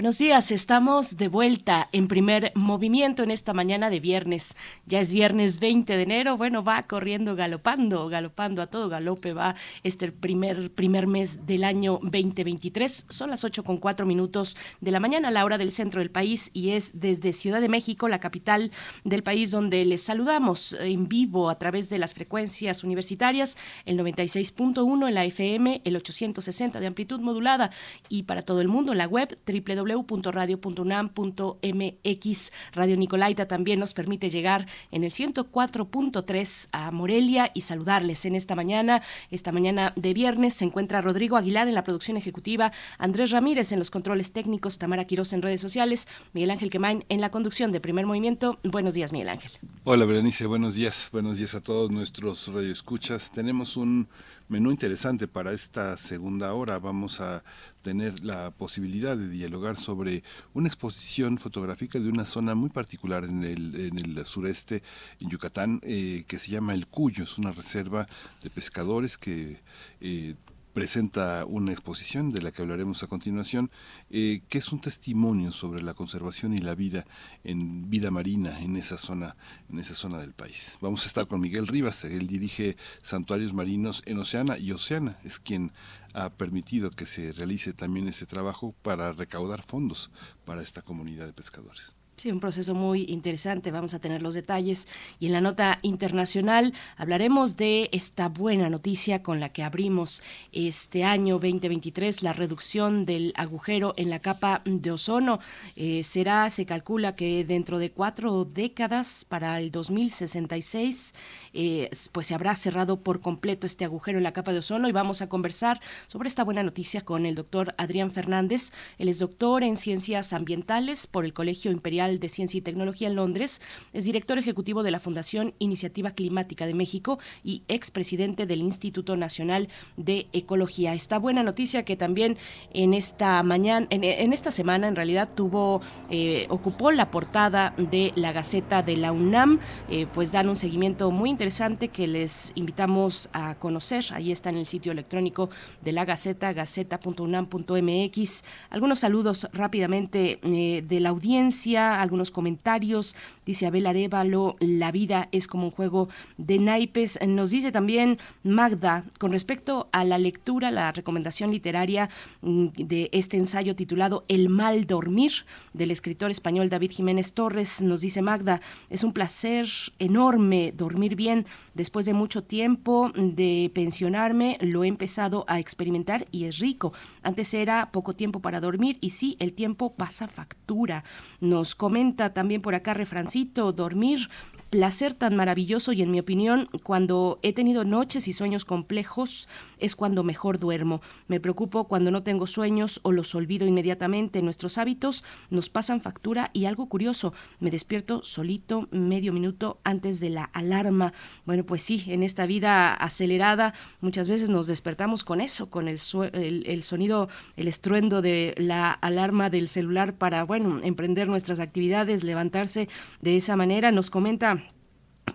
Buenos 0.00 0.16
días, 0.16 0.50
estamos 0.50 1.18
de 1.18 1.28
vuelta 1.28 1.90
en 1.92 2.08
primer 2.08 2.52
movimiento 2.54 3.22
en 3.22 3.30
esta 3.30 3.52
mañana 3.52 3.90
de 3.90 4.00
viernes. 4.00 4.56
Ya 4.86 4.98
es 4.98 5.12
viernes 5.12 5.60
20 5.60 5.94
de 5.94 6.02
enero, 6.02 6.38
bueno, 6.38 6.64
va 6.64 6.84
corriendo, 6.84 7.36
galopando, 7.36 8.08
galopando 8.08 8.62
a 8.62 8.68
todo 8.68 8.88
galope, 8.88 9.34
va 9.34 9.56
este 9.82 10.10
primer, 10.10 10.72
primer 10.72 11.06
mes 11.06 11.44
del 11.44 11.64
año 11.64 12.00
2023. 12.02 13.08
Son 13.10 13.28
las 13.28 13.44
8 13.44 13.62
con 13.62 13.76
4 13.76 14.06
minutos 14.06 14.56
de 14.80 14.90
la 14.90 15.00
mañana, 15.00 15.30
la 15.30 15.44
hora 15.44 15.58
del 15.58 15.70
centro 15.70 16.00
del 16.00 16.10
país, 16.10 16.50
y 16.54 16.70
es 16.70 16.98
desde 16.98 17.34
Ciudad 17.34 17.60
de 17.60 17.68
México, 17.68 18.08
la 18.08 18.20
capital 18.20 18.72
del 19.04 19.22
país, 19.22 19.50
donde 19.50 19.84
les 19.84 20.02
saludamos 20.02 20.78
en 20.80 21.08
vivo 21.08 21.50
a 21.50 21.58
través 21.58 21.90
de 21.90 21.98
las 21.98 22.14
frecuencias 22.14 22.84
universitarias, 22.84 23.58
el 23.84 23.98
96.1 23.98 25.08
en 25.08 25.14
la 25.14 25.26
FM, 25.26 25.82
el 25.84 25.96
860 25.96 26.80
de 26.80 26.86
amplitud 26.86 27.20
modulada, 27.20 27.70
y 28.08 28.22
para 28.22 28.40
todo 28.40 28.62
el 28.62 28.68
mundo 28.68 28.94
la 28.94 29.06
web 29.06 29.38
www 29.46 29.89
www.radio.unam.mx. 29.90 32.52
Radio 32.72 32.96
Nicolaita 32.96 33.46
también 33.46 33.80
nos 33.80 33.94
permite 33.94 34.30
llegar 34.30 34.66
en 34.90 35.04
el 35.04 35.10
104.3 35.10 36.68
a 36.72 36.90
Morelia 36.90 37.50
y 37.54 37.62
saludarles 37.62 38.24
en 38.24 38.34
esta 38.34 38.54
mañana. 38.54 39.02
Esta 39.30 39.52
mañana 39.52 39.92
de 39.96 40.14
viernes 40.14 40.54
se 40.54 40.64
encuentra 40.64 41.00
Rodrigo 41.00 41.36
Aguilar 41.36 41.68
en 41.68 41.74
la 41.74 41.84
producción 41.84 42.16
ejecutiva, 42.16 42.72
Andrés 42.98 43.30
Ramírez 43.30 43.72
en 43.72 43.78
los 43.78 43.90
controles 43.90 44.32
técnicos, 44.32 44.78
Tamara 44.78 45.04
Quiroz 45.04 45.32
en 45.32 45.42
redes 45.42 45.60
sociales, 45.60 46.08
Miguel 46.32 46.50
Ángel 46.50 46.70
Quemain 46.70 47.04
en 47.08 47.20
la 47.20 47.30
conducción 47.30 47.72
de 47.72 47.80
Primer 47.80 48.06
Movimiento. 48.06 48.58
Buenos 48.64 48.94
días, 48.94 49.12
Miguel 49.12 49.28
Ángel. 49.28 49.52
Hola, 49.84 50.04
Berenice, 50.04 50.46
buenos 50.46 50.74
días. 50.74 51.08
Buenos 51.12 51.38
días 51.38 51.54
a 51.54 51.60
todos 51.60 51.90
nuestros 51.90 52.48
radioescuchas. 52.48 53.32
Tenemos 53.32 53.76
un 53.76 54.08
menú 54.48 54.70
interesante 54.70 55.28
para 55.28 55.52
esta 55.52 55.96
segunda 55.96 56.52
hora. 56.54 56.78
Vamos 56.78 57.20
a 57.20 57.44
tener 57.82 58.24
la 58.24 58.50
posibilidad 58.50 59.16
de 59.16 59.28
dialogar 59.28 59.76
sobre 59.76 60.22
una 60.54 60.68
exposición 60.68 61.38
fotográfica 61.38 61.98
de 61.98 62.08
una 62.08 62.24
zona 62.24 62.54
muy 62.54 62.70
particular 62.70 63.24
en 63.24 63.44
el, 63.44 63.74
en 63.74 63.98
el 63.98 64.26
sureste, 64.26 64.82
en 65.20 65.30
Yucatán, 65.30 65.80
eh, 65.82 66.24
que 66.26 66.38
se 66.38 66.50
llama 66.50 66.74
El 66.74 66.86
Cuyo. 66.86 67.24
Es 67.24 67.38
una 67.38 67.52
reserva 67.52 68.08
de 68.42 68.50
pescadores 68.50 69.18
que... 69.18 69.60
Eh, 70.00 70.34
presenta 70.72 71.44
una 71.46 71.72
exposición 71.72 72.30
de 72.30 72.42
la 72.42 72.52
que 72.52 72.62
hablaremos 72.62 73.02
a 73.02 73.06
continuación, 73.06 73.70
eh, 74.10 74.42
que 74.48 74.58
es 74.58 74.72
un 74.72 74.80
testimonio 74.80 75.52
sobre 75.52 75.82
la 75.82 75.94
conservación 75.94 76.54
y 76.54 76.58
la 76.58 76.74
vida 76.74 77.04
en 77.44 77.90
vida 77.90 78.10
marina 78.10 78.60
en 78.60 78.76
esa 78.76 78.98
zona, 78.98 79.36
en 79.68 79.78
esa 79.78 79.94
zona 79.94 80.18
del 80.18 80.32
país. 80.32 80.78
Vamos 80.80 81.04
a 81.04 81.06
estar 81.06 81.26
con 81.26 81.40
Miguel 81.40 81.66
Rivas, 81.66 82.04
él 82.04 82.26
dirige 82.26 82.76
santuarios 83.02 83.52
marinos 83.52 84.02
en 84.06 84.18
Oceana 84.18 84.58
y 84.58 84.72
Oceana 84.72 85.18
es 85.24 85.38
quien 85.38 85.72
ha 86.12 86.30
permitido 86.30 86.90
que 86.90 87.06
se 87.06 87.32
realice 87.32 87.72
también 87.72 88.08
ese 88.08 88.26
trabajo 88.26 88.74
para 88.82 89.12
recaudar 89.12 89.62
fondos 89.62 90.10
para 90.44 90.62
esta 90.62 90.82
comunidad 90.82 91.26
de 91.26 91.32
pescadores. 91.32 91.94
Sí, 92.20 92.30
un 92.30 92.38
proceso 92.38 92.74
muy 92.74 93.06
interesante. 93.08 93.70
Vamos 93.70 93.94
a 93.94 93.98
tener 93.98 94.20
los 94.20 94.34
detalles. 94.34 94.86
Y 95.20 95.24
en 95.28 95.32
la 95.32 95.40
nota 95.40 95.78
internacional 95.80 96.74
hablaremos 96.98 97.56
de 97.56 97.88
esta 97.92 98.28
buena 98.28 98.68
noticia 98.68 99.22
con 99.22 99.40
la 99.40 99.54
que 99.54 99.62
abrimos 99.62 100.22
este 100.52 101.02
año 101.02 101.36
2023, 101.36 102.22
la 102.22 102.34
reducción 102.34 103.06
del 103.06 103.32
agujero 103.36 103.94
en 103.96 104.10
la 104.10 104.18
capa 104.18 104.60
de 104.66 104.90
ozono. 104.90 105.40
Eh, 105.76 106.02
será, 106.04 106.50
se 106.50 106.66
calcula 106.66 107.16
que 107.16 107.42
dentro 107.42 107.78
de 107.78 107.90
cuatro 107.90 108.44
décadas, 108.44 109.24
para 109.26 109.58
el 109.58 109.70
2066, 109.70 111.14
eh, 111.54 111.88
pues 112.12 112.26
se 112.26 112.34
habrá 112.34 112.54
cerrado 112.54 113.00
por 113.00 113.22
completo 113.22 113.66
este 113.66 113.86
agujero 113.86 114.18
en 114.18 114.24
la 114.24 114.34
capa 114.34 114.52
de 114.52 114.58
ozono. 114.58 114.90
Y 114.90 114.92
vamos 114.92 115.22
a 115.22 115.30
conversar 115.30 115.80
sobre 116.08 116.28
esta 116.28 116.44
buena 116.44 116.62
noticia 116.62 117.00
con 117.00 117.24
el 117.24 117.34
doctor 117.34 117.74
Adrián 117.78 118.10
Fernández. 118.10 118.72
Él 118.98 119.08
es 119.08 119.18
doctor 119.18 119.64
en 119.64 119.78
ciencias 119.78 120.34
ambientales 120.34 121.06
por 121.06 121.24
el 121.24 121.32
Colegio 121.32 121.72
Imperial 121.72 122.09
de 122.18 122.28
Ciencia 122.28 122.58
y 122.58 122.62
Tecnología 122.62 123.08
en 123.08 123.14
Londres, 123.14 123.60
es 123.92 124.04
director 124.04 124.38
ejecutivo 124.38 124.82
de 124.82 124.90
la 124.90 124.98
Fundación 124.98 125.54
Iniciativa 125.58 126.10
Climática 126.10 126.66
de 126.66 126.74
México 126.74 127.18
y 127.44 127.62
expresidente 127.68 128.46
del 128.46 128.60
Instituto 128.60 129.16
Nacional 129.16 129.68
de 129.96 130.26
Ecología. 130.32 130.94
Esta 130.94 131.18
buena 131.18 131.42
noticia 131.42 131.84
que 131.84 131.96
también 131.96 132.38
en 132.72 132.94
esta 132.94 133.42
mañana, 133.42 133.86
en, 133.90 134.32
esta 134.32 134.50
semana 134.50 134.88
en 134.88 134.96
realidad 134.96 135.28
tuvo, 135.34 135.80
eh, 136.10 136.46
ocupó 136.48 136.90
la 136.90 137.10
portada 137.10 137.74
de 137.76 138.12
la 138.16 138.32
Gaceta 138.32 138.82
de 138.82 138.96
la 138.96 139.12
UNAM, 139.12 139.60
eh, 139.88 140.06
pues 140.12 140.32
dan 140.32 140.48
un 140.48 140.56
seguimiento 140.56 141.10
muy 141.10 141.30
interesante 141.30 141.88
que 141.88 142.06
les 142.06 142.52
invitamos 142.54 143.28
a 143.32 143.54
conocer. 143.56 144.04
Ahí 144.12 144.32
está 144.32 144.50
en 144.50 144.56
el 144.56 144.66
sitio 144.66 144.92
electrónico 144.92 145.50
de 145.82 145.92
la 145.92 146.04
Gaceta, 146.04 146.52
gaceta.unam.mx. 146.52 148.44
Algunos 148.70 149.00
saludos 149.00 149.48
rápidamente 149.52 150.40
eh, 150.42 150.82
de 150.86 151.00
la 151.00 151.10
audiencia 151.10 151.99
algunos 152.02 152.30
comentarios. 152.30 153.16
Dice 153.46 153.66
Abel 153.66 153.86
Arevalo, 153.86 154.56
la 154.60 154.92
vida 154.92 155.28
es 155.32 155.46
como 155.46 155.64
un 155.64 155.70
juego 155.70 156.08
de 156.36 156.58
naipes. 156.58 157.18
Nos 157.26 157.50
dice 157.50 157.72
también 157.72 158.18
Magda, 158.42 159.04
con 159.18 159.32
respecto 159.32 159.88
a 159.92 160.04
la 160.04 160.18
lectura, 160.18 160.70
la 160.70 160.92
recomendación 160.92 161.50
literaria 161.50 162.10
mm, 162.42 162.66
de 162.76 163.08
este 163.12 163.36
ensayo 163.36 163.76
titulado 163.76 164.24
El 164.28 164.48
mal 164.48 164.86
dormir 164.86 165.32
del 165.72 165.90
escritor 165.90 166.30
español 166.30 166.68
David 166.68 166.92
Jiménez 166.92 167.32
Torres, 167.32 167.82
nos 167.82 168.00
dice 168.00 168.22
Magda, 168.22 168.60
es 168.88 169.04
un 169.04 169.12
placer 169.12 169.68
enorme 169.98 170.72
dormir 170.76 171.16
bien. 171.16 171.46
Después 171.74 172.06
de 172.06 172.14
mucho 172.14 172.42
tiempo 172.42 173.12
de 173.14 173.70
pensionarme, 173.74 174.58
lo 174.60 174.84
he 174.84 174.88
empezado 174.88 175.44
a 175.48 175.58
experimentar 175.58 176.26
y 176.30 176.44
es 176.44 176.58
rico. 176.58 176.92
Antes 177.22 177.54
era 177.54 177.90
poco 177.92 178.14
tiempo 178.14 178.40
para 178.40 178.60
dormir 178.60 178.98
y 179.00 179.10
sí, 179.10 179.36
el 179.38 179.52
tiempo 179.52 179.94
pasa 179.94 180.28
factura. 180.28 181.04
Nos 181.40 181.74
comenta 181.90 182.32
también 182.32 182.62
por 182.62 182.76
acá 182.76 182.94
Refrancito, 182.94 183.72
dormir 183.72 184.28
placer 184.70 185.14
tan 185.14 185.34
maravilloso 185.34 185.92
y 185.92 186.00
en 186.02 186.12
mi 186.12 186.20
opinión, 186.20 186.68
cuando 186.84 187.40
he 187.42 187.52
tenido 187.52 187.84
noches 187.84 188.28
y 188.28 188.32
sueños 188.32 188.64
complejos, 188.64 189.48
es 189.78 189.96
cuando 189.96 190.22
mejor 190.22 190.60
duermo. 190.60 191.02
Me 191.26 191.40
preocupo 191.40 191.84
cuando 191.84 192.10
no 192.12 192.22
tengo 192.22 192.46
sueños 192.46 193.00
o 193.02 193.10
los 193.10 193.34
olvido 193.34 193.66
inmediatamente. 193.66 194.42
Nuestros 194.42 194.78
hábitos 194.78 195.24
nos 195.50 195.68
pasan 195.70 196.00
factura 196.00 196.50
y 196.52 196.66
algo 196.66 196.86
curioso, 196.86 197.34
me 197.58 197.70
despierto 197.70 198.22
solito 198.22 198.86
medio 198.92 199.32
minuto 199.32 199.78
antes 199.82 200.20
de 200.20 200.30
la 200.30 200.44
alarma. 200.44 201.12
Bueno, 201.46 201.64
pues 201.64 201.82
sí, 201.82 202.04
en 202.06 202.22
esta 202.22 202.46
vida 202.46 202.94
acelerada 202.94 203.74
muchas 204.00 204.28
veces 204.28 204.50
nos 204.50 204.68
despertamos 204.68 205.24
con 205.24 205.40
eso, 205.40 205.68
con 205.68 205.88
el, 205.88 205.98
el 206.32 206.82
sonido, 206.84 207.28
el 207.56 207.66
estruendo 207.66 208.22
de 208.22 208.54
la 208.56 208.92
alarma 208.92 209.50
del 209.50 209.68
celular 209.68 210.14
para, 210.14 210.44
bueno, 210.44 210.80
emprender 210.82 211.26
nuestras 211.26 211.58
actividades, 211.58 212.22
levantarse 212.22 212.88
de 213.20 213.36
esa 213.36 213.56
manera. 213.56 213.90
Nos 213.90 214.10
comenta 214.10 214.59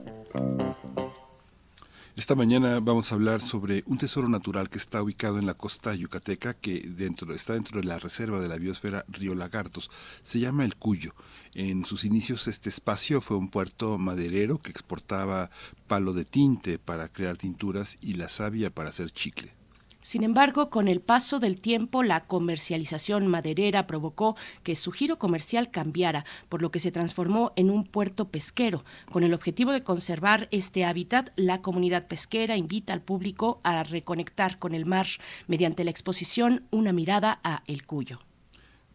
esta 2.19 2.35
mañana 2.35 2.81
vamos 2.81 3.11
a 3.11 3.15
hablar 3.15 3.41
sobre 3.41 3.85
un 3.87 3.97
tesoro 3.97 4.29
natural 4.29 4.69
que 4.69 4.77
está 4.77 5.01
ubicado 5.01 5.39
en 5.39 5.47
la 5.47 5.55
costa 5.55 5.95
yucateca, 5.95 6.53
que 6.53 6.81
dentro, 6.81 7.33
está 7.33 7.53
dentro 7.53 7.81
de 7.81 7.87
la 7.87 8.01
reserva 8.01 8.41
de 8.41 8.49
la 8.49 8.57
biosfera 8.57 9.05
Río 9.07 9.37
Lagartos. 9.37 9.89
Se 10.21 10.41
llama 10.41 10.65
el 10.65 10.75
Cuyo. 10.75 11.15
En 11.55 11.85
sus 11.85 12.05
inicios 12.05 12.49
este 12.49 12.69
espacio 12.69 13.21
fue 13.21 13.37
un 13.37 13.49
puerto 13.49 13.99
maderero 13.99 14.59
que 14.59 14.71
exportaba 14.71 15.51
palo 15.87 16.13
de 16.13 16.25
tinte 16.25 16.79
para 16.79 17.09
crear 17.09 17.37
tinturas 17.37 17.99
y 18.01 18.15
la 18.15 18.29
savia 18.29 18.71
para 18.71 18.91
hacer 18.91 19.11
chicle. 19.11 19.59
Sin 20.01 20.23
embargo, 20.23 20.71
con 20.71 20.89
el 20.89 21.01
paso 21.01 21.39
del 21.39 21.61
tiempo, 21.61 22.03
la 22.03 22.25
comercialización 22.25 23.27
maderera 23.27 23.87
provocó 23.87 24.37
que 24.63 24.77
su 24.77 24.93
giro 24.93 25.19
comercial 25.19 25.71
cambiara, 25.71 26.25
por 26.49 26.63
lo 26.63 26.71
que 26.71 26.79
se 26.79 26.93
transformó 26.93 27.53
en 27.57 27.69
un 27.69 27.85
puerto 27.85 28.29
pesquero. 28.29 28.85
Con 29.11 29.23
el 29.23 29.35
objetivo 29.35 29.73
de 29.73 29.83
conservar 29.83 30.49
este 30.51 30.85
hábitat, 30.85 31.31
la 31.37 31.61
comunidad 31.61 32.07
pesquera 32.07 32.57
invita 32.57 32.93
al 32.93 33.03
público 33.03 33.61
a 33.65 33.83
reconectar 33.83 34.59
con 34.59 34.75
el 34.75 34.87
mar 34.87 35.09
mediante 35.47 35.85
la 35.85 35.91
exposición 35.91 36.65
Una 36.71 36.93
mirada 36.93 37.41
a 37.43 37.63
El 37.67 37.85
Cuyo. 37.85 38.21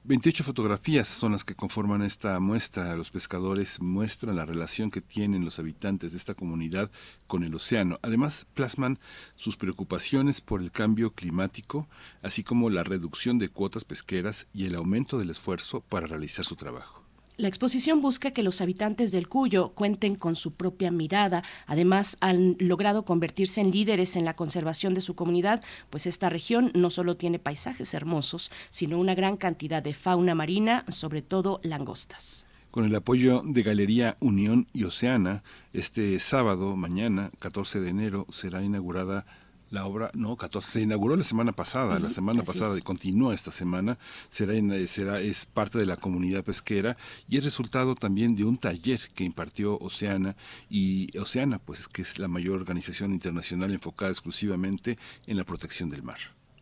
28 0.06 0.44
fotografías 0.44 1.08
son 1.08 1.32
las 1.32 1.46
que 1.46 1.56
conforman 1.56 2.02
esta 2.02 2.38
muestra. 2.42 2.94
Los 2.98 3.12
pescadores 3.12 3.80
muestran 3.80 4.36
la 4.36 4.46
relación 4.46 4.92
que 4.92 5.00
tienen 5.00 5.46
los 5.46 5.60
habitantes 5.60 6.12
de 6.12 6.18
esta 6.18 6.34
comunidad 6.34 6.92
con 7.26 7.46
el 7.46 7.56
océano. 7.56 8.00
Además, 8.02 8.46
plasman 8.54 9.00
sus 9.38 9.56
preocupaciones 9.56 10.42
por 10.42 10.62
el 10.62 10.72
cambio 10.72 11.12
climático, 11.12 11.88
así 12.22 12.44
como 12.44 12.70
la 12.70 12.84
reducción 12.84 13.38
de 13.38 13.48
cuotas 13.48 13.86
pesqueras 13.86 14.48
y 14.54 14.66
el 14.66 14.76
aumento 14.76 15.18
del 15.18 15.30
esfuerzo 15.30 15.80
para 15.80 16.06
realizar 16.06 16.44
su 16.44 16.58
trabajo. 16.58 17.03
La 17.36 17.48
exposición 17.48 18.00
busca 18.00 18.30
que 18.30 18.44
los 18.44 18.62
habitantes 18.62 19.12
del 19.12 19.28
Cuyo 19.28 19.70
cuenten 19.70 20.14
con 20.14 20.36
su 20.36 20.54
propia 20.54 20.92
mirada. 20.92 21.44
Además, 21.66 22.16
han 22.22 22.56
logrado 22.60 23.06
convertirse 23.06 23.60
en 23.60 23.72
líderes 23.72 24.16
en 24.16 24.24
la 24.24 24.36
conservación 24.36 24.94
de 24.94 25.02
su 25.02 25.16
comunidad, 25.16 25.64
pues 25.90 26.06
esta 26.06 26.30
región 26.30 26.72
no 26.76 26.92
solo 26.92 27.18
tiene 27.18 27.40
paisajes 27.40 27.96
hermosos, 27.96 28.52
sino 28.70 29.00
una 29.00 29.16
gran 29.16 29.38
cantidad 29.38 29.82
de 29.82 29.96
fauna 29.96 30.36
marina, 30.36 30.86
sobre 30.90 31.24
todo 31.24 31.60
langostas. 31.64 32.46
Con 32.70 32.86
el 32.86 32.96
apoyo 32.96 33.42
de 33.44 33.64
Galería 33.64 34.16
Unión 34.20 34.68
y 34.72 34.84
Oceana, 34.84 35.44
este 35.74 36.20
sábado, 36.20 36.76
mañana, 36.76 37.32
14 37.40 37.80
de 37.80 37.90
enero, 37.90 38.28
será 38.30 38.62
inaugurada 38.62 39.26
La 39.74 39.88
obra, 39.88 40.12
no, 40.14 40.38
14, 40.38 40.72
se 40.72 40.82
inauguró 40.82 41.16
la 41.16 41.24
semana 41.24 41.52
pasada, 41.52 41.98
la 41.98 42.12
semana 42.12 42.44
pasada 42.44 42.78
y 42.78 42.84
continúa 42.84 43.34
esta 43.34 43.50
semana, 43.50 43.98
será, 44.30 44.54
será, 44.86 45.20
es 45.20 45.48
parte 45.48 45.80
de 45.80 45.88
la 45.88 45.98
comunidad 45.98 46.44
pesquera 46.44 46.96
y 47.28 47.40
es 47.40 47.44
resultado 47.44 47.96
también 47.96 48.36
de 48.36 48.44
un 48.44 48.58
taller 48.58 49.00
que 49.16 49.24
impartió 49.24 49.80
Oceana 49.80 50.36
y 50.70 51.08
Oceana, 51.18 51.58
pues 51.58 51.88
que 51.88 52.04
es 52.04 52.20
la 52.20 52.28
mayor 52.28 52.60
organización 52.60 53.14
internacional 53.14 53.72
enfocada 53.72 54.12
exclusivamente 54.12 55.00
en 55.26 55.38
la 55.38 55.44
protección 55.44 55.90
del 55.90 56.04
mar. 56.04 56.20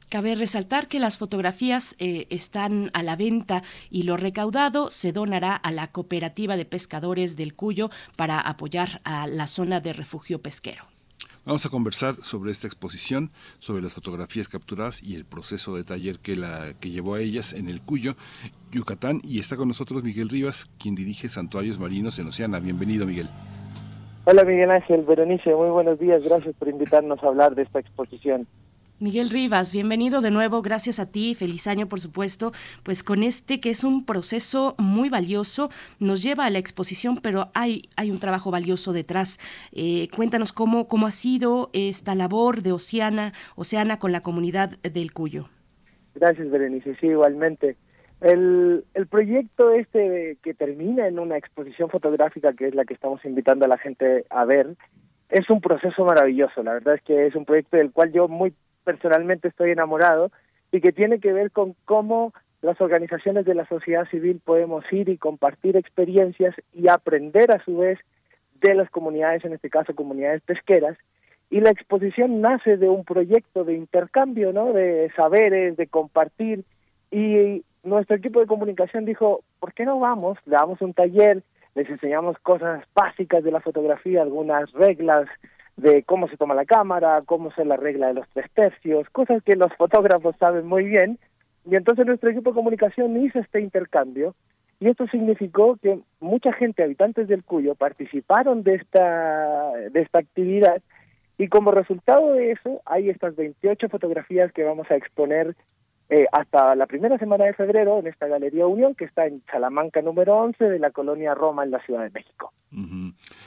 Cabe 0.07 0.34
resaltar 0.36 0.88
que 0.88 1.01
las 1.01 1.18
fotografías 1.18 1.97
eh, 1.99 2.28
están 2.30 2.91
a 2.93 3.03
la 3.03 3.18
venta 3.18 3.62
y 3.89 4.03
lo 4.03 4.16
recaudado 4.16 4.89
se 4.89 5.12
donará 5.12 5.53
a 5.53 5.74
la 5.74 5.91
cooperativa 5.91 6.55
de 6.55 6.64
pescadores 6.64 7.36
del 7.36 7.55
Cuyo 7.55 7.89
para 8.16 8.39
apoyar 8.39 9.01
a 9.03 9.28
la 9.28 9.47
zona 9.47 9.82
de 9.82 9.91
refugio 9.91 10.41
pesquero. 10.41 10.91
Vamos 11.44 11.66
a 11.66 11.70
conversar 11.70 12.16
sobre 12.22 12.52
esta 12.52 12.68
exposición, 12.68 13.32
sobre 13.58 13.82
las 13.82 13.94
fotografías 13.94 14.48
capturadas 14.48 15.02
y 15.02 15.16
el 15.16 15.26
proceso 15.26 15.76
de 15.76 15.84
taller 15.84 16.20
que, 16.20 16.36
la, 16.36 16.74
que 16.80 16.92
llevó 16.92 17.16
a 17.16 17.20
ellas 17.20 17.54
en 17.54 17.68
el 17.68 17.82
Cuyo, 17.82 18.14
Yucatán. 18.72 19.22
Y 19.24 19.39
está 19.39 19.58
con 19.58 19.68
nosotros 19.68 20.04
Miguel 20.04 20.30
Rivas, 20.30 20.70
quien 20.78 20.94
dirige 20.94 21.30
Santuarios 21.30 21.80
Marinos 21.80 22.20
en 22.20 22.28
Oceana. 22.28 22.60
Bienvenido, 22.60 23.08
Miguel. 23.08 23.28
Hola, 24.26 24.44
Miguel 24.44 24.70
Ángel, 24.70 25.02
Berenice, 25.02 25.56
muy 25.56 25.70
buenos 25.70 25.98
días. 26.00 26.24
Gracias 26.24 26.54
por 26.60 26.68
invitarnos 26.68 27.24
a 27.24 27.28
hablar 27.28 27.56
de 27.56 27.64
esta 27.64 27.80
exposición. 27.80 28.46
Miguel 29.02 29.32
Rivas, 29.32 29.74
bienvenido 29.74 30.22
de 30.22 30.30
nuevo, 30.30 30.62
gracias 30.62 30.99
a 30.99 31.12
ti, 31.12 31.34
feliz 31.34 31.66
año 31.66 31.88
por 31.88 31.99
supuesto, 31.99 32.52
pues 32.84 33.04
con 33.04 33.24
este 33.24 33.60
que 33.60 33.72
es 33.72 33.84
un 33.84 34.06
proceso 34.06 34.76
muy 34.78 35.10
valioso, 35.10 35.72
nos 35.99 36.22
lleva 36.22 36.45
a 36.45 36.52
la 36.52 36.60
exposición, 36.60 37.18
pero 37.18 37.49
hay, 37.56 37.89
hay 37.95 38.12
un 38.12 38.20
trabajo 38.20 38.52
valioso 38.52 38.93
detrás. 38.93 39.39
Eh, 39.72 40.08
cuéntanos 40.16 40.54
cómo, 40.54 40.88
cómo 40.88 41.08
ha 41.08 41.12
sido 41.12 41.72
esta 41.74 42.14
labor 42.14 42.62
de 42.62 42.74
Oceana, 42.74 43.34
Oceana 43.56 43.97
con 43.97 44.12
la 44.12 44.22
comunidad 44.22 44.78
del 44.84 45.14
Cuyo. 45.14 45.49
Gracias, 46.14 46.52
Berenice, 46.52 46.95
sí, 47.02 47.08
igualmente. 47.08 47.78
El, 48.20 48.86
el 48.93 49.08
proyecto 49.08 49.72
este 49.72 50.38
que 50.43 50.54
termina 50.54 51.08
en 51.08 51.18
una 51.18 51.38
exposición 51.38 51.89
fotográfica, 51.89 52.54
que 52.54 52.68
es 52.68 52.76
la 52.76 52.86
que 52.86 52.93
estamos 52.93 53.26
invitando 53.26 53.66
a 53.66 53.68
la 53.68 53.80
gente 53.80 54.26
a 54.30 54.45
ver, 54.45 54.76
es 55.30 55.49
un 55.49 55.60
proceso 55.60 56.06
maravilloso. 56.06 56.62
La 56.62 56.74
verdad 56.74 56.93
es 56.93 57.02
que 57.02 57.26
es 57.26 57.36
un 57.36 57.45
proyecto 57.45 57.78
del 57.78 57.91
cual 57.91 58.12
yo 58.12 58.28
muy 58.28 58.54
personalmente 58.84 59.47
estoy 59.47 59.71
enamorado 59.71 60.32
y 60.71 60.82
que 60.82 60.91
tiene 60.91 61.19
que 61.19 61.34
ver 61.34 61.51
con 61.51 61.75
cómo 61.86 62.34
las 62.61 62.79
organizaciones 62.79 63.45
de 63.45 63.55
la 63.55 63.65
sociedad 63.65 64.07
civil 64.09 64.39
podemos 64.43 64.84
ir 64.91 65.09
y 65.09 65.17
compartir 65.17 65.75
experiencias 65.77 66.55
y 66.73 66.88
aprender 66.88 67.51
a 67.51 67.63
su 67.63 67.77
vez 67.77 67.99
de 68.61 68.75
las 68.75 68.89
comunidades, 68.89 69.43
en 69.45 69.53
este 69.53 69.69
caso 69.69 69.95
comunidades 69.95 70.41
pesqueras, 70.43 70.97
y 71.49 71.59
la 71.59 71.71
exposición 71.71 72.39
nace 72.39 72.77
de 72.77 72.88
un 72.88 73.03
proyecto 73.03 73.63
de 73.63 73.73
intercambio, 73.73 74.53
¿no? 74.53 74.71
De 74.71 75.11
saberes, 75.15 75.75
de 75.75 75.88
compartir, 75.88 76.63
y 77.09 77.63
nuestro 77.84 78.15
equipo 78.15 78.39
de 78.39 78.45
comunicación 78.45 79.05
dijo, 79.05 79.43
¿por 79.59 79.73
qué 79.73 79.84
no 79.84 79.99
vamos? 79.99 80.38
Le 80.45 80.55
damos 80.55 80.82
un 80.82 80.93
taller, 80.93 81.43
les 81.75 81.89
enseñamos 81.89 82.38
cosas 82.39 82.84
básicas 82.93 83.43
de 83.43 83.51
la 83.51 83.59
fotografía, 83.59 84.21
algunas 84.21 84.71
reglas, 84.71 85.27
de 85.78 86.03
cómo 86.03 86.28
se 86.28 86.38
toma 86.38 86.55
la 86.55 86.65
cámara, 86.65 87.22
cómo 87.26 87.51
se 87.51 87.65
la 87.65 87.78
regla 87.78 88.07
de 88.07 88.13
los 88.13 88.28
tres 88.30 88.49
tercios, 88.53 89.09
cosas 89.09 89.41
que 89.43 89.55
los 89.55 89.74
fotógrafos 89.76 90.36
saben 90.38 90.67
muy 90.67 90.86
bien. 90.86 91.19
Y 91.65 91.76
entonces 91.76 92.05
nuestro 92.05 92.30
equipo 92.30 92.51
de 92.51 92.55
comunicación 92.55 93.17
hizo 93.24 93.39
este 93.39 93.61
intercambio 93.61 94.36
y 94.80 94.89
esto 94.89 95.05
significó 95.07 95.78
que 95.78 95.99
mucha 96.19 96.51
gente, 96.53 96.84
habitantes 96.84 97.28
del 97.28 97.43
Cuyo, 97.43 97.76
participaron 97.76 98.63
de 98.63 98.76
esta, 98.76 99.72
de 99.91 100.01
esta 100.01 100.19
actividad 100.19 100.82
y 101.38 101.47
como 101.47 101.72
resultado 101.72 102.34
de 102.34 102.51
eso 102.51 102.82
hay 102.86 103.09
estas 103.09 103.36
28 103.36 103.89
fotografías 103.89 104.51
que 104.51 104.63
vamos 104.63 104.89
a 104.89 104.95
exponer 104.95 105.55
eh, 106.14 106.28
hasta 106.34 106.76
la 106.76 106.88
primera 106.88 107.18
semana 107.18 107.45
de 107.45 107.53
febrero 107.53 107.99
en 107.99 108.07
esta 108.07 108.28
Galería 108.28 108.68
Unión 108.68 108.95
que 108.95 109.05
está 109.05 109.28
en 109.28 109.41
Salamanca 109.49 110.01
número 110.01 110.36
11 110.39 110.66
de 110.66 110.78
la 110.78 110.91
colonia 110.91 111.34
Roma 111.34 111.64
en 111.64 111.72
la 111.72 111.80
Ciudad 111.86 112.03
de 112.03 112.09
México. 112.09 112.51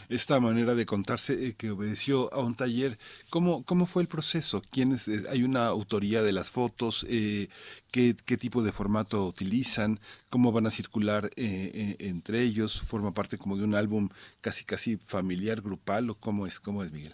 Esta 0.09 0.41
manera 0.41 0.75
de 0.75 0.87
contarse 0.87 1.35
eh, 1.35 1.55
que 1.59 1.73
obedeció 1.73 2.33
a 2.33 2.43
un 2.43 2.55
taller, 2.55 2.97
¿cómo, 3.29 3.65
cómo 3.65 3.85
fue 3.85 4.01
el 4.01 4.09
proceso? 4.09 4.63
¿Quiénes, 4.71 5.09
eh, 5.09 5.29
¿Hay 5.31 5.43
una 5.43 5.67
autoría 5.67 6.23
de 6.23 6.33
las 6.33 6.51
fotos? 6.51 7.07
¿qué, 7.07 8.17
¿Qué 8.25 8.37
tipo 8.39 8.63
de 8.63 8.73
formato 8.73 9.27
utilizan? 9.27 10.01
¿Cómo 10.31 10.51
van 10.51 10.67
a 10.67 10.71
circular 10.71 11.29
entre 11.37 12.41
ellos? 12.41 12.81
¿Forma 12.81 13.13
parte 13.13 13.37
como 13.37 13.59
de 13.59 13.65
un 13.65 13.75
álbum 13.75 14.09
casi 14.41 14.65
casi 14.65 14.97
familiar, 14.97 15.61
grupal 15.61 16.09
o 16.09 16.15
cómo 16.15 16.47
es, 16.47 16.61
cómo 16.61 16.83
es 16.83 16.93
Miguel? 16.93 17.13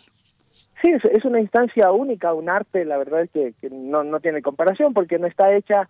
Sí, 0.83 0.91
es, 0.91 1.25
una 1.25 1.41
instancia 1.41 1.91
única, 1.93 2.33
un 2.33 2.49
arte, 2.49 2.85
la 2.85 2.97
verdad 2.97 3.23
es 3.23 3.31
que, 3.31 3.71
no, 3.71 4.03
no 4.03 4.21
tiene 4.21 4.41
comparación 4.41 4.95
porque 4.95 5.19
no 5.19 5.27
está 5.27 5.55
hecha 5.55 5.89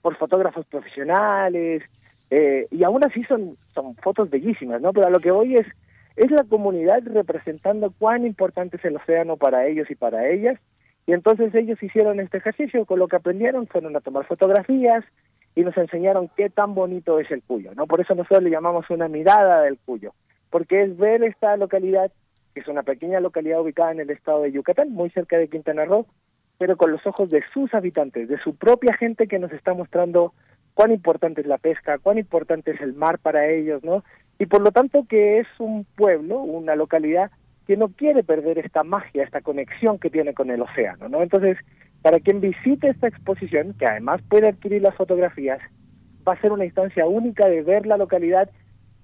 por 0.00 0.16
fotógrafos 0.16 0.64
profesionales 0.66 1.82
eh, 2.30 2.66
y 2.70 2.84
aún 2.84 3.04
así 3.04 3.22
son, 3.24 3.56
son 3.74 3.94
fotos 3.96 4.30
bellísimas, 4.30 4.80
¿no? 4.80 4.92
Pero 4.92 5.08
a 5.08 5.10
lo 5.10 5.20
que 5.20 5.30
voy 5.30 5.56
es, 5.56 5.66
es 6.16 6.30
la 6.30 6.44
comunidad 6.44 7.02
representando 7.04 7.92
cuán 7.98 8.24
importante 8.24 8.78
es 8.78 8.84
el 8.84 8.96
océano 8.96 9.36
para 9.36 9.66
ellos 9.66 9.90
y 9.90 9.94
para 9.94 10.26
ellas 10.28 10.58
y 11.06 11.12
entonces 11.12 11.54
ellos 11.54 11.82
hicieron 11.82 12.20
este 12.20 12.38
ejercicio, 12.38 12.84
con 12.84 12.98
lo 12.98 13.08
que 13.08 13.16
aprendieron 13.16 13.66
fueron 13.66 13.96
a 13.96 14.00
tomar 14.00 14.26
fotografías 14.26 15.04
y 15.54 15.62
nos 15.62 15.76
enseñaron 15.76 16.30
qué 16.36 16.50
tan 16.50 16.74
bonito 16.74 17.18
es 17.18 17.30
el 17.30 17.42
Cuyo, 17.42 17.74
¿no? 17.74 17.86
Por 17.86 18.00
eso 18.00 18.14
nosotros 18.14 18.44
le 18.44 18.50
llamamos 18.50 18.88
una 18.90 19.08
mirada 19.08 19.62
del 19.62 19.76
Cuyo, 19.78 20.12
porque 20.50 20.82
es 20.82 20.96
ver 20.96 21.24
esta 21.24 21.56
localidad 21.56 22.12
que 22.54 22.60
es 22.60 22.68
una 22.68 22.82
pequeña 22.82 23.20
localidad 23.20 23.60
ubicada 23.60 23.92
en 23.92 24.00
el 24.00 24.10
estado 24.10 24.42
de 24.42 24.52
Yucatán, 24.52 24.92
muy 24.92 25.10
cerca 25.10 25.38
de 25.38 25.48
Quintana 25.48 25.84
Roo, 25.84 26.06
pero 26.58 26.76
con 26.76 26.92
los 26.92 27.06
ojos 27.06 27.30
de 27.30 27.42
sus 27.52 27.72
habitantes, 27.74 28.28
de 28.28 28.38
su 28.38 28.54
propia 28.54 28.94
gente 28.94 29.26
que 29.26 29.38
nos 29.38 29.52
está 29.52 29.72
mostrando 29.72 30.34
cuán 30.74 30.92
importante 30.92 31.40
es 31.40 31.46
la 31.46 31.58
pesca, 31.58 31.98
cuán 31.98 32.18
importante 32.18 32.72
es 32.72 32.80
el 32.80 32.94
mar 32.94 33.18
para 33.18 33.48
ellos, 33.48 33.82
¿no? 33.84 34.04
Y 34.38 34.46
por 34.46 34.62
lo 34.62 34.70
tanto 34.70 35.06
que 35.08 35.38
es 35.38 35.46
un 35.58 35.84
pueblo, 35.96 36.40
una 36.40 36.74
localidad 36.74 37.30
que 37.66 37.76
no 37.76 37.88
quiere 37.88 38.22
perder 38.22 38.58
esta 38.58 38.82
magia, 38.82 39.22
esta 39.22 39.42
conexión 39.42 39.98
que 39.98 40.10
tiene 40.10 40.34
con 40.34 40.50
el 40.50 40.62
océano, 40.62 41.08
¿no? 41.08 41.22
Entonces, 41.22 41.56
para 42.02 42.18
quien 42.18 42.40
visite 42.40 42.88
esta 42.88 43.08
exposición, 43.08 43.74
que 43.78 43.86
además 43.86 44.22
puede 44.28 44.48
adquirir 44.48 44.82
las 44.82 44.94
fotografías, 44.94 45.60
va 46.26 46.32
a 46.32 46.40
ser 46.40 46.52
una 46.52 46.64
instancia 46.64 47.06
única 47.06 47.48
de 47.48 47.62
ver 47.62 47.86
la 47.86 47.96
localidad 47.96 48.50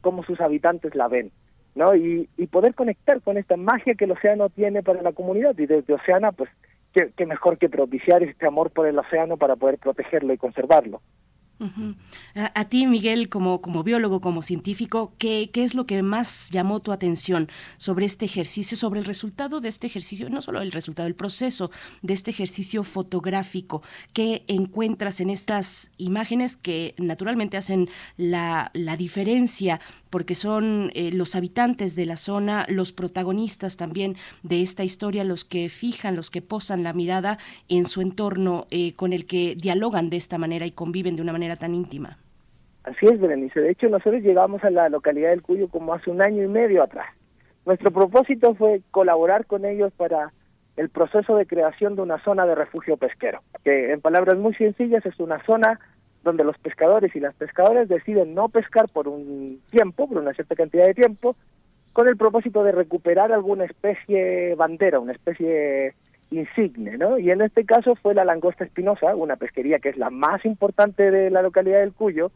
como 0.00 0.24
sus 0.24 0.40
habitantes 0.40 0.94
la 0.94 1.08
ven. 1.08 1.30
¿No? 1.76 1.94
Y, 1.94 2.28
poder 2.50 2.74
conectar 2.74 3.20
con 3.20 3.36
esta 3.36 3.56
magia 3.56 3.94
que 3.94 4.06
el 4.06 4.12
océano 4.12 4.48
tiene 4.48 4.82
para 4.82 5.02
la 5.02 5.12
comunidad. 5.12 5.56
Y 5.58 5.66
desde 5.66 5.92
Oceana, 5.94 6.32
pues, 6.32 6.50
qué 6.92 7.26
mejor 7.26 7.58
que 7.58 7.68
propiciar 7.68 8.22
este 8.22 8.46
amor 8.46 8.70
por 8.70 8.88
el 8.88 8.98
océano 8.98 9.36
para 9.36 9.56
poder 9.56 9.78
protegerlo 9.78 10.32
y 10.32 10.38
conservarlo 10.38 11.02
a, 12.34 12.64
ti, 12.66 12.86
Miguel, 12.86 13.30
como, 13.30 13.62
como 13.62 13.82
biólogo, 13.82 14.20
como 14.20 14.42
científico, 14.42 15.14
¿qué, 15.18 15.50
¿qué 15.52 15.64
es 15.64 15.74
lo 15.74 15.86
que 15.86 16.02
más 16.02 16.50
llamó 16.50 16.80
tu 16.80 16.92
atención 16.92 17.48
sobre 17.78 18.04
este 18.04 18.26
ejercicio, 18.26 18.76
sobre 18.76 19.00
el 19.00 19.06
resultado 19.06 19.60
de 19.60 19.68
este 19.68 19.86
ejercicio, 19.86 20.28
no 20.28 20.42
solo 20.42 20.60
el 20.60 20.70
resultado, 20.72 21.08
el 21.08 21.14
proceso 21.14 21.70
de 22.02 22.12
este 22.12 22.30
ejercicio 22.30 22.84
fotográfico? 22.84 23.82
¿Qué 24.12 24.44
encuentras 24.48 25.20
en 25.20 25.30
estas 25.30 25.90
imágenes 25.96 26.56
que 26.58 26.94
naturalmente 26.98 27.56
hacen 27.56 27.88
la, 28.18 28.70
la 28.74 28.96
diferencia 28.96 29.80
porque 30.10 30.34
son 30.34 30.90
eh, 30.94 31.10
los 31.12 31.36
habitantes 31.36 31.96
de 31.96 32.06
la 32.06 32.16
zona, 32.16 32.66
los 32.68 32.92
protagonistas 32.92 33.76
también 33.76 34.16
de 34.42 34.62
esta 34.62 34.84
historia, 34.84 35.24
los 35.24 35.44
que 35.44 35.68
fijan, 35.68 36.16
los 36.16 36.30
que 36.30 36.42
posan 36.42 36.82
la 36.82 36.92
mirada 36.92 37.38
en 37.68 37.84
su 37.84 38.00
entorno, 38.00 38.66
eh, 38.70 38.94
con 38.94 39.12
el 39.12 39.26
que 39.26 39.54
dialogan 39.56 40.10
de 40.10 40.16
esta 40.16 40.38
manera 40.38 40.66
y 40.66 40.72
conviven 40.72 41.16
de 41.16 41.22
una 41.22 41.32
manera 41.32 41.56
tan 41.56 41.74
íntima. 41.74 42.18
Así 42.84 43.06
es, 43.06 43.20
Berenice. 43.20 43.60
De 43.60 43.70
hecho, 43.70 43.88
nosotros 43.88 44.22
llegamos 44.22 44.62
a 44.62 44.70
la 44.70 44.88
localidad 44.88 45.30
del 45.30 45.42
Cuyo 45.42 45.68
como 45.68 45.92
hace 45.92 46.10
un 46.10 46.22
año 46.22 46.44
y 46.44 46.48
medio 46.48 46.82
atrás. 46.84 47.06
Nuestro 47.64 47.90
propósito 47.90 48.54
fue 48.54 48.80
colaborar 48.92 49.44
con 49.46 49.64
ellos 49.64 49.92
para 49.96 50.32
el 50.76 50.88
proceso 50.88 51.36
de 51.36 51.46
creación 51.46 51.96
de 51.96 52.02
una 52.02 52.22
zona 52.22 52.46
de 52.46 52.54
refugio 52.54 52.96
pesquero, 52.96 53.40
que 53.64 53.92
en 53.92 54.00
palabras 54.00 54.38
muy 54.38 54.54
sencillas 54.54 55.04
es 55.04 55.18
una 55.18 55.42
zona 55.44 55.80
donde 56.26 56.44
los 56.44 56.58
pescadores 56.58 57.14
y 57.14 57.20
las 57.20 57.34
pescadoras 57.36 57.88
deciden 57.88 58.34
no 58.34 58.48
pescar 58.48 58.86
por 58.92 59.08
un 59.08 59.60
tiempo, 59.70 60.08
por 60.08 60.18
una 60.18 60.34
cierta 60.34 60.56
cantidad 60.56 60.84
de 60.84 60.92
tiempo, 60.92 61.36
con 61.92 62.08
el 62.08 62.16
propósito 62.16 62.64
de 62.64 62.72
recuperar 62.72 63.32
alguna 63.32 63.64
especie 63.64 64.54
bandera, 64.56 65.00
una 65.00 65.12
especie 65.12 65.94
insigne, 66.30 66.98
¿no? 66.98 67.16
Y 67.18 67.30
en 67.30 67.40
este 67.40 67.64
caso 67.64 67.94
fue 67.94 68.12
la 68.12 68.24
langosta 68.24 68.64
espinosa, 68.64 69.14
una 69.14 69.36
pesquería 69.36 69.78
que 69.78 69.90
es 69.90 69.96
la 69.96 70.10
más 70.10 70.44
importante 70.44 71.10
de 71.10 71.30
la 71.30 71.42
localidad 71.42 71.78
del 71.78 71.92
Cuyo, 71.92 72.32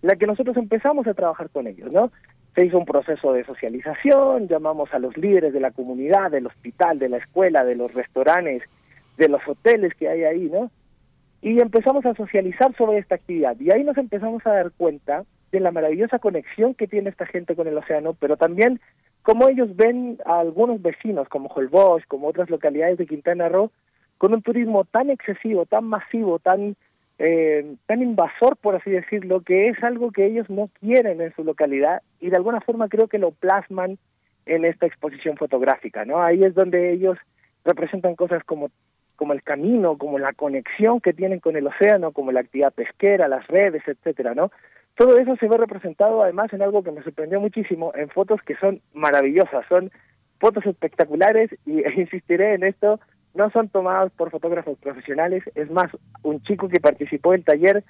la 0.00 0.16
que 0.16 0.26
nosotros 0.26 0.56
empezamos 0.56 1.06
a 1.06 1.14
trabajar 1.14 1.50
con 1.50 1.66
ellos, 1.66 1.92
¿no? 1.92 2.10
Se 2.54 2.64
hizo 2.64 2.78
un 2.78 2.86
proceso 2.86 3.34
de 3.34 3.44
socialización, 3.44 4.48
llamamos 4.48 4.92
a 4.94 4.98
los 4.98 5.14
líderes 5.18 5.52
de 5.52 5.60
la 5.60 5.72
comunidad, 5.72 6.30
del 6.30 6.46
hospital, 6.46 6.98
de 6.98 7.10
la 7.10 7.18
escuela, 7.18 7.64
de 7.64 7.76
los 7.76 7.92
restaurantes, 7.92 8.62
de 9.18 9.28
los 9.28 9.46
hoteles 9.46 9.94
que 9.94 10.08
hay 10.08 10.24
ahí, 10.24 10.48
¿no? 10.50 10.70
Y 11.42 11.60
empezamos 11.60 12.04
a 12.06 12.14
socializar 12.14 12.74
sobre 12.76 12.98
esta 12.98 13.16
actividad. 13.16 13.56
Y 13.60 13.70
ahí 13.70 13.84
nos 13.84 13.96
empezamos 13.98 14.44
a 14.46 14.52
dar 14.52 14.72
cuenta 14.72 15.24
de 15.52 15.60
la 15.60 15.70
maravillosa 15.70 16.18
conexión 16.18 16.74
que 16.74 16.88
tiene 16.88 17.10
esta 17.10 17.26
gente 17.26 17.54
con 17.54 17.68
el 17.68 17.78
océano, 17.78 18.14
pero 18.14 18.36
también 18.36 18.80
cómo 19.22 19.48
ellos 19.48 19.74
ven 19.76 20.18
a 20.24 20.40
algunos 20.40 20.82
vecinos 20.82 21.28
como 21.28 21.48
Holbox, 21.48 22.06
como 22.06 22.28
otras 22.28 22.50
localidades 22.50 22.98
de 22.98 23.06
Quintana 23.06 23.48
Roo, 23.48 23.70
con 24.18 24.32
un 24.32 24.42
turismo 24.42 24.84
tan 24.84 25.10
excesivo, 25.10 25.66
tan 25.66 25.84
masivo, 25.84 26.38
tan 26.38 26.76
eh, 27.18 27.76
tan 27.86 28.02
invasor, 28.02 28.56
por 28.56 28.74
así 28.74 28.90
decirlo, 28.90 29.40
que 29.40 29.68
es 29.68 29.82
algo 29.82 30.12
que 30.12 30.26
ellos 30.26 30.50
no 30.50 30.66
quieren 30.80 31.22
en 31.22 31.34
su 31.34 31.44
localidad 31.44 32.02
y 32.20 32.28
de 32.28 32.36
alguna 32.36 32.60
forma 32.60 32.88
creo 32.88 33.08
que 33.08 33.18
lo 33.18 33.30
plasman 33.30 33.98
en 34.44 34.64
esta 34.64 34.86
exposición 34.86 35.36
fotográfica, 35.36 36.04
¿no? 36.04 36.22
Ahí 36.22 36.42
es 36.42 36.54
donde 36.54 36.92
ellos 36.92 37.16
representan 37.64 38.16
cosas 38.16 38.44
como 38.44 38.70
como 39.16 39.32
el 39.32 39.42
camino, 39.42 39.98
como 39.98 40.18
la 40.18 40.32
conexión 40.32 41.00
que 41.00 41.12
tienen 41.12 41.40
con 41.40 41.56
el 41.56 41.66
océano, 41.66 42.12
como 42.12 42.32
la 42.32 42.40
actividad 42.40 42.72
pesquera, 42.72 43.28
las 43.28 43.46
redes, 43.48 43.82
etcétera, 43.86 44.34
¿no? 44.34 44.50
Todo 44.96 45.18
eso 45.18 45.36
se 45.36 45.48
ve 45.48 45.56
representado 45.56 46.22
además 46.22 46.52
en 46.52 46.62
algo 46.62 46.82
que 46.82 46.92
me 46.92 47.02
sorprendió 47.02 47.40
muchísimo, 47.40 47.92
en 47.94 48.08
fotos 48.08 48.40
que 48.42 48.56
son 48.56 48.80
maravillosas, 48.94 49.66
son 49.68 49.90
fotos 50.38 50.64
espectaculares 50.66 51.50
y 51.66 51.86
insistiré 52.00 52.54
en 52.54 52.64
esto, 52.64 53.00
no 53.34 53.50
son 53.50 53.68
tomadas 53.68 54.10
por 54.12 54.30
fotógrafos 54.30 54.78
profesionales, 54.78 55.42
es 55.54 55.70
más, 55.70 55.90
un 56.22 56.42
chico 56.42 56.68
que 56.68 56.80
participó 56.80 57.32
del 57.32 57.44
taller 57.44 57.84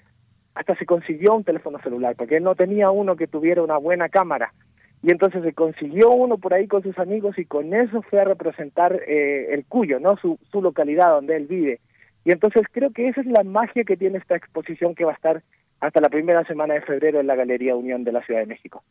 hasta 0.55 0.75
se 0.77 0.87
consiguió 0.87 1.35
un 1.35 1.45
teléfono 1.45 1.79
celular, 1.81 2.17
porque 2.17 2.41
no 2.41 2.55
tenía 2.55 2.91
uno 2.91 3.15
que 3.15 3.27
tuviera 3.27 3.63
una 3.63 3.77
buena 3.77 4.09
cámara. 4.09 4.53
Y 5.03 5.11
entonces 5.11 5.43
se 5.43 5.53
consiguió 5.53 6.11
uno 6.11 6.39
por 6.39 6.55
ahí 6.55 6.67
con 6.67 6.83
sus 6.83 6.99
amigos 6.99 7.39
y 7.39 7.45
con 7.45 7.75
eso 7.75 8.03
fue 8.03 8.21
a 8.21 8.25
representar 8.25 9.01
eh, 9.07 9.55
el 9.55 9.65
Cuyo, 9.67 10.01
¿no? 10.01 10.17
Su, 10.17 10.39
su 10.51 10.63
localidad 10.63 11.11
donde 11.11 11.37
él 11.37 11.47
vive. 11.47 11.81
Y 12.25 12.33
entonces 12.33 12.63
creo 12.73 12.91
que 12.91 13.09
esa 13.09 13.21
es 13.21 13.27
la 13.27 13.45
magia 13.45 13.85
que 13.85 13.97
tiene 13.97 14.19
esta 14.19 14.37
exposición 14.37 14.95
que 14.95 15.05
va 15.05 15.13
a 15.13 15.15
estar 15.15 15.43
hasta 15.81 16.01
la 16.01 16.09
primera 16.09 16.45
semana 16.45 16.75
de 16.75 16.83
febrero 16.83 17.21
en 17.21 17.27
la 17.27 17.37
Galería 17.37 17.77
Unión 17.77 18.03
de 18.03 18.13
la 18.13 18.25
Ciudad 18.25 18.41
de 18.41 18.47
México. 18.47 18.83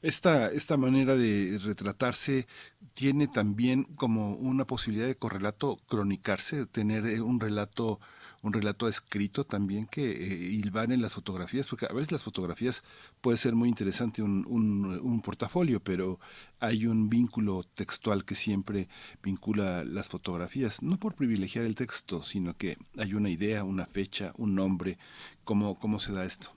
Esta, 0.00 0.50
esta 0.52 0.76
manera 0.76 1.16
de 1.16 1.58
retratarse 1.64 2.46
tiene 2.92 3.26
también 3.26 3.84
como 3.96 4.34
una 4.34 4.64
posibilidad 4.64 5.06
de 5.06 5.16
correlato 5.16 5.78
cronicarse, 5.88 6.66
tener 6.66 7.04
eh, 7.06 7.20
un 7.20 7.40
relato 7.40 7.98
un 8.44 8.52
relato 8.52 8.86
escrito 8.88 9.44
también 9.44 9.86
que 9.86 10.10
eh, 10.10 10.60
en 10.74 11.02
las 11.02 11.14
fotografías, 11.14 11.66
porque 11.66 11.86
a 11.86 11.94
veces 11.94 12.12
las 12.12 12.22
fotografías 12.22 12.84
puede 13.20 13.38
ser 13.38 13.54
muy 13.54 13.68
interesante 13.68 14.22
un, 14.22 14.44
un, 14.46 15.00
un, 15.02 15.22
portafolio, 15.22 15.80
pero 15.80 16.18
hay 16.60 16.86
un 16.86 17.08
vínculo 17.08 17.62
textual 17.74 18.24
que 18.24 18.34
siempre 18.34 18.88
vincula 19.22 19.82
las 19.84 20.08
fotografías, 20.08 20.82
no 20.82 20.98
por 20.98 21.14
privilegiar 21.14 21.64
el 21.64 21.74
texto, 21.74 22.22
sino 22.22 22.54
que 22.54 22.76
hay 22.98 23.14
una 23.14 23.30
idea, 23.30 23.64
una 23.64 23.86
fecha, 23.86 24.32
un 24.36 24.54
nombre, 24.54 24.98
¿cómo, 25.44 25.78
cómo 25.78 25.98
se 25.98 26.12
da 26.12 26.24
esto? 26.24 26.50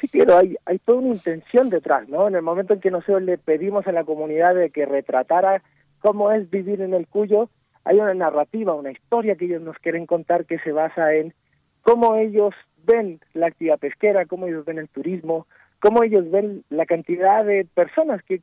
Sí, 0.00 0.08
pero 0.12 0.38
hay, 0.38 0.56
hay 0.66 0.78
toda 0.78 0.98
una 0.98 1.14
intención 1.14 1.68
detrás, 1.68 2.08
¿no? 2.08 2.28
En 2.28 2.36
el 2.36 2.42
momento 2.42 2.74
en 2.74 2.80
que 2.80 2.90
nosotros 2.90 3.22
le 3.22 3.38
pedimos 3.38 3.86
a 3.86 3.92
la 3.92 4.04
comunidad 4.04 4.54
de 4.54 4.70
que 4.70 4.86
retratara 4.86 5.62
cómo 6.00 6.30
es 6.30 6.48
vivir 6.48 6.80
en 6.80 6.94
el 6.94 7.08
Cuyo, 7.08 7.48
hay 7.86 8.00
una 8.00 8.14
narrativa, 8.14 8.74
una 8.74 8.90
historia 8.90 9.36
que 9.36 9.44
ellos 9.44 9.62
nos 9.62 9.78
quieren 9.78 10.06
contar 10.06 10.44
que 10.44 10.58
se 10.58 10.72
basa 10.72 11.14
en 11.14 11.32
cómo 11.82 12.16
ellos 12.16 12.52
ven 12.84 13.20
la 13.32 13.46
actividad 13.46 13.78
pesquera, 13.78 14.26
cómo 14.26 14.48
ellos 14.48 14.64
ven 14.64 14.78
el 14.78 14.88
turismo, 14.88 15.46
cómo 15.78 16.02
ellos 16.02 16.28
ven 16.28 16.64
la 16.68 16.84
cantidad 16.84 17.44
de 17.44 17.64
personas 17.64 18.24
que 18.24 18.42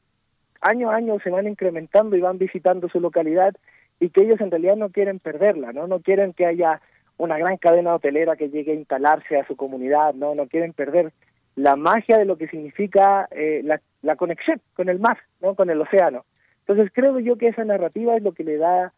año 0.61 0.89
a 0.89 0.95
año 0.95 1.19
se 1.19 1.29
van 1.29 1.45
incrementando 1.45 2.15
y 2.15 2.21
van 2.21 2.37
visitando 2.37 2.87
su 2.87 3.01
localidad 3.01 3.53
y 3.99 4.11
que 4.11 4.23
ellos 4.23 4.39
en 4.39 4.49
realidad 4.49 4.77
no 4.77 4.89
quieren 4.89 5.19
perderla, 5.19 5.73
¿no? 5.73 5.87
No 5.87 5.99
quieren 5.99 6.31
que 6.31 6.45
haya 6.45 6.79
una 7.17 7.37
gran 7.37 7.57
cadena 7.57 7.95
hotelera 7.95 8.37
que 8.37 8.49
llegue 8.49 8.71
a 8.71 8.75
instalarse 8.75 9.37
a 9.37 9.45
su 9.45 9.57
comunidad, 9.57 10.13
¿no? 10.13 10.35
No 10.35 10.47
quieren 10.47 10.71
perder 10.71 11.11
la 11.57 11.75
magia 11.75 12.17
de 12.17 12.23
lo 12.23 12.37
que 12.37 12.47
significa 12.47 13.27
eh, 13.31 13.59
la, 13.65 13.81
la, 14.03 14.15
conexión 14.15 14.61
con 14.73 14.87
el 14.87 14.99
mar, 14.99 15.17
¿no? 15.41 15.53
con 15.53 15.69
el 15.69 15.81
océano. 15.81 16.23
Entonces 16.59 16.91
creo 16.93 17.19
yo 17.19 17.37
que 17.37 17.49
esa 17.49 17.65
narrativa 17.65 18.15
es 18.15 18.23
lo 18.23 18.31
que 18.31 18.45
le 18.45 18.55
da 18.55 18.93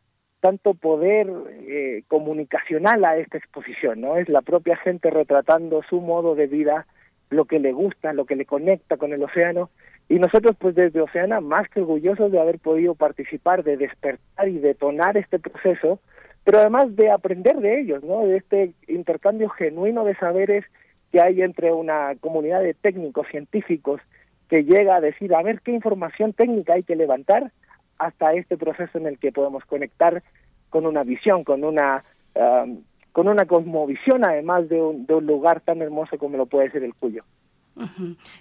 tanto 0.46 0.76
poder 0.76 1.28
eh, 1.68 2.04
comunicacional 2.08 3.04
a 3.04 3.18
esta 3.18 3.40
exposición, 3.40 4.02
¿no? 4.02 4.16
Es 4.18 4.30
la 4.30 4.44
propia 4.44 4.78
gente 4.78 5.10
retratando 5.10 5.82
su 5.90 6.02
modo 6.02 6.36
de 6.36 6.46
vida, 6.46 6.86
lo 7.32 7.46
que 7.46 7.58
le 7.58 7.74
gusta, 7.74 8.14
lo 8.14 8.26
que 8.26 8.36
le 8.36 8.46
conecta 8.46 8.98
con 8.98 9.12
el 9.12 9.24
océano, 9.24 9.72
y 10.08 10.20
nosotros 10.20 10.56
pues 10.60 10.76
desde 10.76 11.02
Oceana 11.02 11.42
más 11.42 11.68
que 11.70 11.80
orgullosos 11.80 12.32
de 12.32 12.40
haber 12.40 12.60
podido 12.60 12.94
participar, 12.94 13.64
de 13.64 13.76
despertar 13.76 14.48
y 14.48 14.60
detonar 14.60 15.18
este 15.18 15.40
proceso, 15.40 16.00
pero 16.44 16.60
además 16.60 16.96
de 16.96 17.10
aprender 17.10 17.56
de 17.56 17.80
ellos, 17.82 18.04
¿no? 18.04 18.28
De 18.28 18.38
este 18.38 18.74
intercambio 18.88 19.50
genuino 19.50 20.06
de 20.06 20.14
saberes 20.14 20.64
que 21.12 21.22
hay 21.22 21.42
entre 21.42 21.74
una 21.74 22.14
comunidad 22.20 22.62
de 22.62 22.76
técnicos 22.76 23.26
científicos 23.30 24.00
que 24.48 24.64
llega 24.64 24.98
a 24.98 25.02
decir, 25.02 25.34
a 25.34 25.42
ver 25.42 25.62
qué 25.62 25.72
información 25.72 26.34
técnica 26.34 26.74
hay 26.74 26.84
que 26.84 26.96
levantar 26.96 27.52
hasta 27.98 28.34
este 28.34 28.58
proceso 28.58 28.98
en 28.98 29.08
el 29.08 29.20
que 29.20 29.32
podemos 29.32 29.64
conectar 29.66 30.24
con 30.70 30.86
una 30.86 31.04
visión, 31.04 31.44
con 31.44 31.64
una 31.64 32.04
um, 32.36 32.82
con 33.12 33.30
una 33.30 33.46
cosmovisión 33.46 34.28
además 34.28 34.68
de 34.68 34.82
un, 34.82 35.06
de 35.06 35.14
un 35.14 35.26
lugar 35.26 35.62
tan 35.62 35.82
hermoso 35.82 36.18
como 36.18 36.36
lo 36.36 36.48
puede 36.48 36.70
ser 36.72 36.84
el 36.84 36.94
Cuyo. 36.94 37.22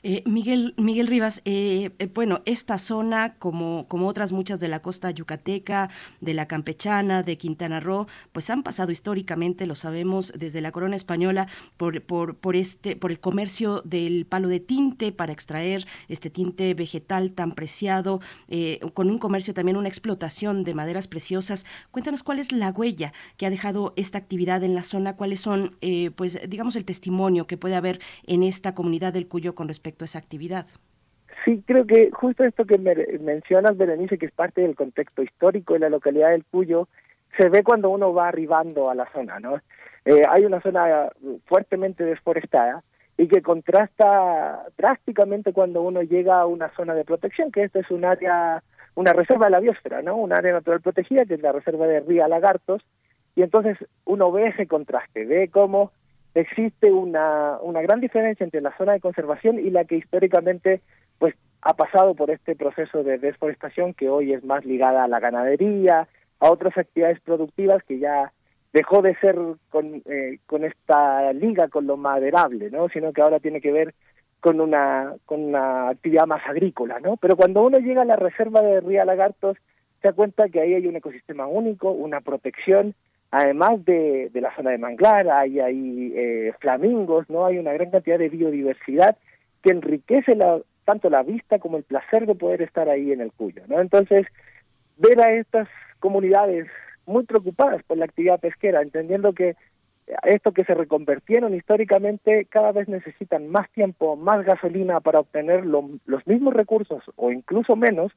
Eh, 0.03 0.23
Miguel, 0.27 0.75
Miguel 0.77 1.09
Rivas, 1.09 1.43
eh, 1.45 1.91
eh, 1.99 2.09
bueno, 2.15 2.43
esta 2.45 2.79
zona, 2.79 3.35
como, 3.35 3.87
como 3.89 4.07
otras 4.07 4.33
muchas 4.33 4.61
de 4.61 4.69
la 4.69 4.81
costa 4.81 5.11
yucateca, 5.11 5.91
de 6.21 6.35
la 6.35 6.47
campechana, 6.47 7.23
de 7.23 7.37
Quintana 7.37 7.81
Roo, 7.81 8.07
pues 8.33 8.49
han 8.51 8.63
pasado 8.63 8.93
históricamente, 8.93 9.67
lo 9.67 9.75
sabemos, 9.75 10.33
desde 10.39 10.61
la 10.61 10.71
corona 10.71 10.95
española, 10.95 11.49
por, 11.77 12.03
por, 12.03 12.37
por, 12.37 12.55
este, 12.55 12.95
por 12.95 13.11
el 13.11 13.19
comercio 13.19 13.83
del 13.85 14.25
palo 14.25 14.49
de 14.49 14.61
tinte 14.61 15.11
para 15.11 15.33
extraer 15.33 15.87
este 16.09 16.31
tinte 16.31 16.73
vegetal 16.75 17.33
tan 17.33 17.53
preciado, 17.53 18.21
con 18.95 19.11
un 19.11 19.19
comercio 19.19 19.55
también, 19.55 19.77
una 19.77 19.89
explotación 19.89 20.65
de 20.65 20.75
maderas 20.75 21.09
preciosas. 21.09 21.67
Cuéntanos 21.91 22.23
cuál 22.23 22.39
es 22.39 22.53
la 22.53 22.71
huella 22.71 23.13
que 23.37 23.47
ha 23.47 23.51
dejado 23.51 23.93
esta 23.97 24.19
actividad 24.19 24.63
en 24.63 24.75
la 24.75 24.83
zona, 24.83 25.17
cuáles 25.17 25.41
son, 25.41 25.77
pues, 26.17 26.39
digamos, 26.49 26.77
el 26.77 26.85
testimonio 26.85 27.47
que 27.47 27.57
puede 27.57 27.75
haber 27.75 28.01
en 28.27 28.43
esta 28.43 28.75
comunidad 28.75 29.13
del 29.13 29.24
Cuyo 29.29 29.55
con 29.55 29.69
respecto 29.69 30.05
a 30.05 30.07
esa 30.07 30.19
actividad. 30.19 30.67
Sí, 31.45 31.63
creo 31.67 31.87
que 31.87 32.11
justo 32.11 32.45
esto 32.45 32.65
que 32.65 32.79
me 32.79 32.95
mencionas, 33.21 33.77
Berenice, 33.77 34.19
que 34.19 34.27
es 34.27 34.33
parte 34.33 34.63
del 34.63 34.77
contexto 34.77 35.23
histórico 35.23 35.75
de 35.75 35.81
la 35.81 35.89
localidad 35.91 36.31
del 36.31 36.45
Cuyo, 36.45 36.89
se 37.37 37.49
ve 37.49 37.63
cuando 37.63 37.91
uno 37.91 38.15
va 38.15 38.29
arribando 38.29 38.91
a 38.91 38.95
la 38.95 39.11
zona, 39.13 39.41
¿no? 39.41 39.61
Eh, 40.05 40.23
hay 40.29 40.45
una 40.45 40.61
zona 40.61 41.11
fuertemente 41.47 42.05
desforestada 42.05 42.83
y 43.17 43.29
que 43.29 43.43
contrasta 43.43 44.65
drásticamente 44.77 45.53
cuando 45.53 45.83
uno 45.83 46.03
llega 46.03 46.41
a 46.41 46.47
una 46.47 46.75
zona 46.75 46.95
de 46.95 47.05
protección, 47.05 47.51
que 47.51 47.65
esta 47.65 47.81
es 47.81 47.91
un 47.91 48.05
área, 48.05 48.63
una 48.95 49.13
reserva 49.13 49.47
de 49.47 49.53
la 49.53 49.61
biosfera, 49.61 50.03
¿no? 50.03 50.17
Un 50.17 50.33
área 50.33 50.53
natural 50.53 50.81
protegida, 50.81 51.25
que 51.25 51.35
es 51.35 51.43
la 51.43 51.53
reserva 51.53 51.87
de 51.87 52.01
Ría 52.01 52.29
Lagartos, 52.29 52.83
y 53.37 53.43
entonces 53.43 53.79
uno 54.05 54.31
ve 54.31 54.49
ese 54.49 54.67
contraste, 54.67 55.25
ve 55.25 55.49
cómo 55.49 55.93
existe 56.35 56.93
una, 56.93 57.59
una 57.61 57.81
gran 57.83 58.01
diferencia 58.01 58.45
entre 58.45 58.61
la 58.61 58.77
zona 58.77 58.93
de 58.93 59.01
conservación 59.01 59.59
y 59.59 59.71
la 59.71 59.85
que 59.85 59.97
históricamente 59.97 60.81
pues 61.19 61.35
ha 61.63 61.75
pasado 61.75 62.15
por 62.15 62.31
este 62.31 62.57
proceso 62.57 63.03
de 63.03 63.19
desforestación 63.19 63.95
que 63.95 64.09
hoy 64.09 64.33
es 64.33 64.45
más 64.45 64.65
ligada 64.65 65.05
a 65.05 65.09
la 65.09 65.21
ganadería, 65.21 66.09
a 66.41 66.51
otras 66.51 66.77
actividades 66.77 67.21
productivas 67.21 67.83
que 67.85 67.99
ya 67.99 68.33
dejó 68.73 69.03
de 69.03 69.15
ser 69.17 69.37
con, 69.71 70.03
eh, 70.11 70.39
con 70.47 70.65
esta 70.65 71.33
liga 71.33 71.69
con 71.69 71.87
lo 71.87 71.97
maderable, 71.97 72.71
¿no? 72.71 72.89
sino 72.89 73.13
que 73.13 73.23
ahora 73.23 73.39
tiene 73.39 73.61
que 73.61 73.71
ver 73.71 73.95
con 74.41 74.61
una, 74.61 75.15
con 75.25 75.43
una 75.43 75.89
actividad 75.89 76.27
más 76.27 76.47
agrícola, 76.47 76.99
¿no? 77.03 77.17
Pero 77.17 77.35
cuando 77.35 77.63
uno 77.63 77.79
llega 77.79 78.03
a 78.03 78.05
la 78.05 78.17
reserva 78.17 78.61
de 78.61 78.83
Ría 78.83 79.07
Lagartos, 79.07 79.57
se 80.03 80.09
da 80.09 80.13
cuenta 80.13 80.51
que 80.51 80.61
ahí 80.61 80.75
hay 80.75 80.87
un 80.87 80.97
ecosistema 80.97 81.47
único, 81.47 81.93
una 81.93 82.21
protección, 82.21 82.95
además 83.35 83.85
de, 83.85 84.31
de 84.33 84.41
la 84.41 84.55
zona 84.55 84.71
de 84.71 84.79
manglar, 84.79 85.29
hay 85.29 85.59
ahí 85.59 86.13
eh, 86.15 86.53
flamingos, 86.61 87.29
¿no? 87.29 87.45
Hay 87.45 87.59
una 87.59 87.73
gran 87.73 87.91
cantidad 87.91 88.17
de 88.17 88.29
biodiversidad 88.29 89.17
que 89.61 89.73
enriquece 89.73 90.37
la, 90.37 90.61
tanto 90.85 91.11
la 91.11 91.25
vista 91.25 91.59
como 91.59 91.77
el 91.77 91.83
placer 91.83 92.27
de 92.27 92.37
poder 92.37 92.63
estar 92.63 92.89
ahí 92.89 93.11
en 93.11 93.21
el 93.21 93.33
Cuyo, 93.33 93.63
¿no? 93.67 93.81
Entonces, 93.81 94.29
ver 94.99 95.21
a 95.21 95.33
estas 95.33 95.67
comunidades 95.99 96.69
muy 97.07 97.25
preocupadas 97.25 97.83
por 97.83 97.99
la 97.99 98.05
actividad 98.05 98.39
pesquera, 98.39 98.83
entendiendo 98.83 99.33
que 99.33 99.57
esto 100.23 100.53
que 100.53 100.63
se 100.63 100.75
reconvertieron 100.75 101.57
históricamente 101.57 102.45
cada 102.45 102.71
vez 102.71 102.89
necesitan 102.89 103.49
más 103.49 103.69
tiempo, 103.73 104.15
más 104.15 104.45
gasolina 104.45 105.01
para 105.01 105.19
obtener 105.19 105.67
los 105.67 106.27
mismos 106.27 106.55
recursos 106.55 107.03
o 107.17 107.33
incluso 107.33 107.75
menos, 107.75 108.13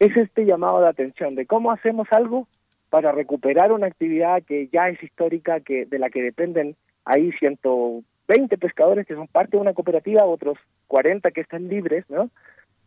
es 0.00 0.14
este 0.18 0.44
llamado 0.44 0.82
de 0.82 0.88
atención 0.88 1.34
de 1.34 1.46
cómo 1.46 1.70
hacemos 1.70 2.08
algo 2.10 2.46
para 2.90 3.12
recuperar 3.12 3.72
una 3.72 3.86
actividad 3.86 4.42
que 4.42 4.68
ya 4.68 4.88
es 4.88 5.02
histórica, 5.02 5.60
que 5.60 5.86
de 5.86 5.98
la 5.98 6.10
que 6.10 6.22
dependen 6.22 6.76
ahí 7.04 7.32
120 7.32 8.58
pescadores 8.58 9.06
que 9.06 9.14
son 9.14 9.28
parte 9.28 9.56
de 9.56 9.62
una 9.62 9.74
cooperativa, 9.74 10.24
otros 10.24 10.58
40 10.88 11.30
que 11.30 11.40
están 11.40 11.68
libres, 11.68 12.04
¿no? 12.10 12.30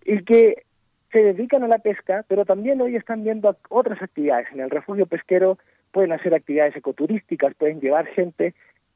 Y 0.05 0.23
que 0.23 0.63
se 1.11 1.19
dedican 1.19 1.63
a 1.63 1.67
la 1.67 1.77
pesca, 1.77 2.25
pero 2.27 2.43
también 2.43 2.81
hoy 2.81 2.95
están 2.95 3.23
viendo 3.23 3.55
otras 3.69 4.01
actividades. 4.01 4.47
En 4.51 4.59
el 4.59 4.69
refugio 4.69 5.05
pesquero 5.05 5.57
pueden 5.91 6.11
hacer 6.11 6.34
actividades 6.34 6.75
ecoturísticas, 6.75 7.53
pueden 7.53 7.80
llevar 7.80 8.07
gente 8.07 8.53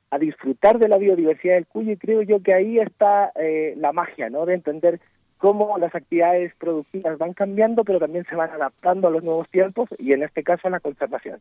a 0.10 0.18
disfrutar 0.18 0.80
de 0.80 0.88
la 0.88 0.98
biodiversidad 0.98 1.56
del 1.56 1.68
Cuyo 1.68 1.92
y 1.92 1.98
creo 1.98 2.22
yo 2.22 2.42
que 2.42 2.54
ahí 2.54 2.80
está 2.80 3.32
eh, 3.36 3.76
la 3.78 3.94
magia, 3.94 4.30
¿no? 4.30 4.46
De 4.46 4.56
entender 4.56 5.00
cómo 5.38 5.78
las 5.78 5.94
actividades 5.94 6.54
productivas 6.56 7.18
van 7.18 7.34
cambiando, 7.34 7.84
pero 7.84 8.00
también 8.00 8.26
se 8.30 8.36
van 8.36 8.50
adaptando 8.50 9.08
a 9.08 9.12
los 9.12 9.24
nuevos 9.24 9.50
tiempos 9.50 9.90
y 9.98 10.14
en 10.14 10.24
este 10.24 10.44
caso 10.44 10.68
a 10.68 10.72
la 10.72 10.80
conservación. 10.80 11.40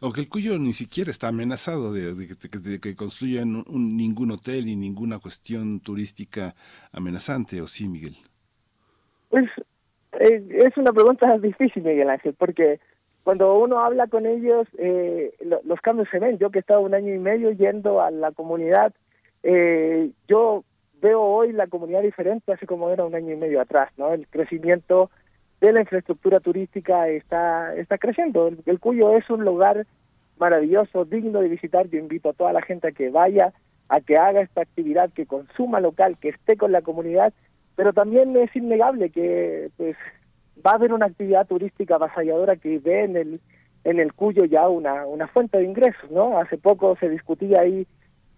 Aunque 0.00 0.20
el 0.20 0.28
Cuyo 0.28 0.58
ni 0.58 0.72
siquiera 0.72 1.10
está 1.10 1.28
amenazado 1.28 1.92
de, 1.92 2.14
que 2.80 2.94
construyan 2.94 3.64
ningún 3.68 4.30
hotel 4.30 4.68
y 4.68 4.76
ninguna 4.76 5.18
cuestión 5.18 5.80
turística 5.80 6.54
amenazante, 6.92 7.60
¿o 7.60 7.66
sí, 7.66 7.88
Miguel? 7.88 8.16
Pues 9.30 9.46
eh, 10.20 10.46
es 10.64 10.76
una 10.76 10.92
pregunta 10.92 11.36
difícil, 11.38 11.82
Miguel 11.82 12.10
Ángel, 12.10 12.34
porque 12.38 12.78
cuando 13.24 13.58
uno 13.58 13.80
habla 13.80 14.06
con 14.06 14.26
ellos, 14.26 14.68
eh, 14.78 15.32
los 15.64 15.80
cambios 15.80 16.08
se 16.12 16.20
ven. 16.20 16.38
Yo 16.38 16.50
que 16.50 16.58
he 16.58 16.60
estado 16.60 16.82
un 16.82 16.94
año 16.94 17.12
y 17.12 17.18
medio 17.18 17.50
yendo 17.50 18.00
a 18.00 18.10
la 18.10 18.30
comunidad, 18.32 18.92
eh, 19.42 20.10
yo 20.28 20.62
veo 21.04 21.20
hoy 21.20 21.52
la 21.52 21.66
comunidad 21.66 22.00
diferente 22.00 22.50
así 22.50 22.64
como 22.64 22.88
era 22.88 23.04
un 23.04 23.14
año 23.14 23.34
y 23.34 23.36
medio 23.36 23.60
atrás, 23.60 23.90
¿no? 23.98 24.12
El 24.12 24.26
crecimiento 24.26 25.10
de 25.60 25.70
la 25.72 25.80
infraestructura 25.80 26.40
turística 26.40 27.08
está 27.08 27.74
está 27.76 27.98
creciendo. 27.98 28.50
El, 28.64 28.80
Cuyo 28.80 29.14
es 29.14 29.28
un 29.28 29.44
lugar 29.44 29.86
maravilloso, 30.38 31.04
digno 31.04 31.40
de 31.40 31.48
visitar. 31.48 31.88
Yo 31.88 31.98
invito 31.98 32.30
a 32.30 32.32
toda 32.32 32.54
la 32.54 32.62
gente 32.62 32.88
a 32.88 32.92
que 32.92 33.10
vaya, 33.10 33.52
a 33.90 34.00
que 34.00 34.16
haga 34.16 34.40
esta 34.40 34.62
actividad, 34.62 35.10
que 35.12 35.26
consuma 35.26 35.78
local, 35.78 36.16
que 36.18 36.28
esté 36.28 36.56
con 36.56 36.72
la 36.72 36.80
comunidad, 36.80 37.34
pero 37.76 37.92
también 37.92 38.34
es 38.36 38.56
innegable 38.56 39.10
que 39.10 39.70
pues 39.76 39.96
va 40.66 40.70
a 40.70 40.76
haber 40.76 40.94
una 40.94 41.06
actividad 41.06 41.46
turística 41.46 41.96
avasalladora 41.96 42.56
que 42.56 42.78
ve 42.78 43.04
en 43.04 43.16
el 43.16 43.40
en 43.84 44.00
el 44.00 44.14
Cuyo 44.14 44.46
ya 44.46 44.68
una 44.68 45.04
una 45.04 45.28
fuente 45.28 45.58
de 45.58 45.64
ingresos, 45.64 46.10
¿no? 46.10 46.38
Hace 46.38 46.56
poco 46.56 46.96
se 46.98 47.10
discutía 47.10 47.60
ahí 47.60 47.86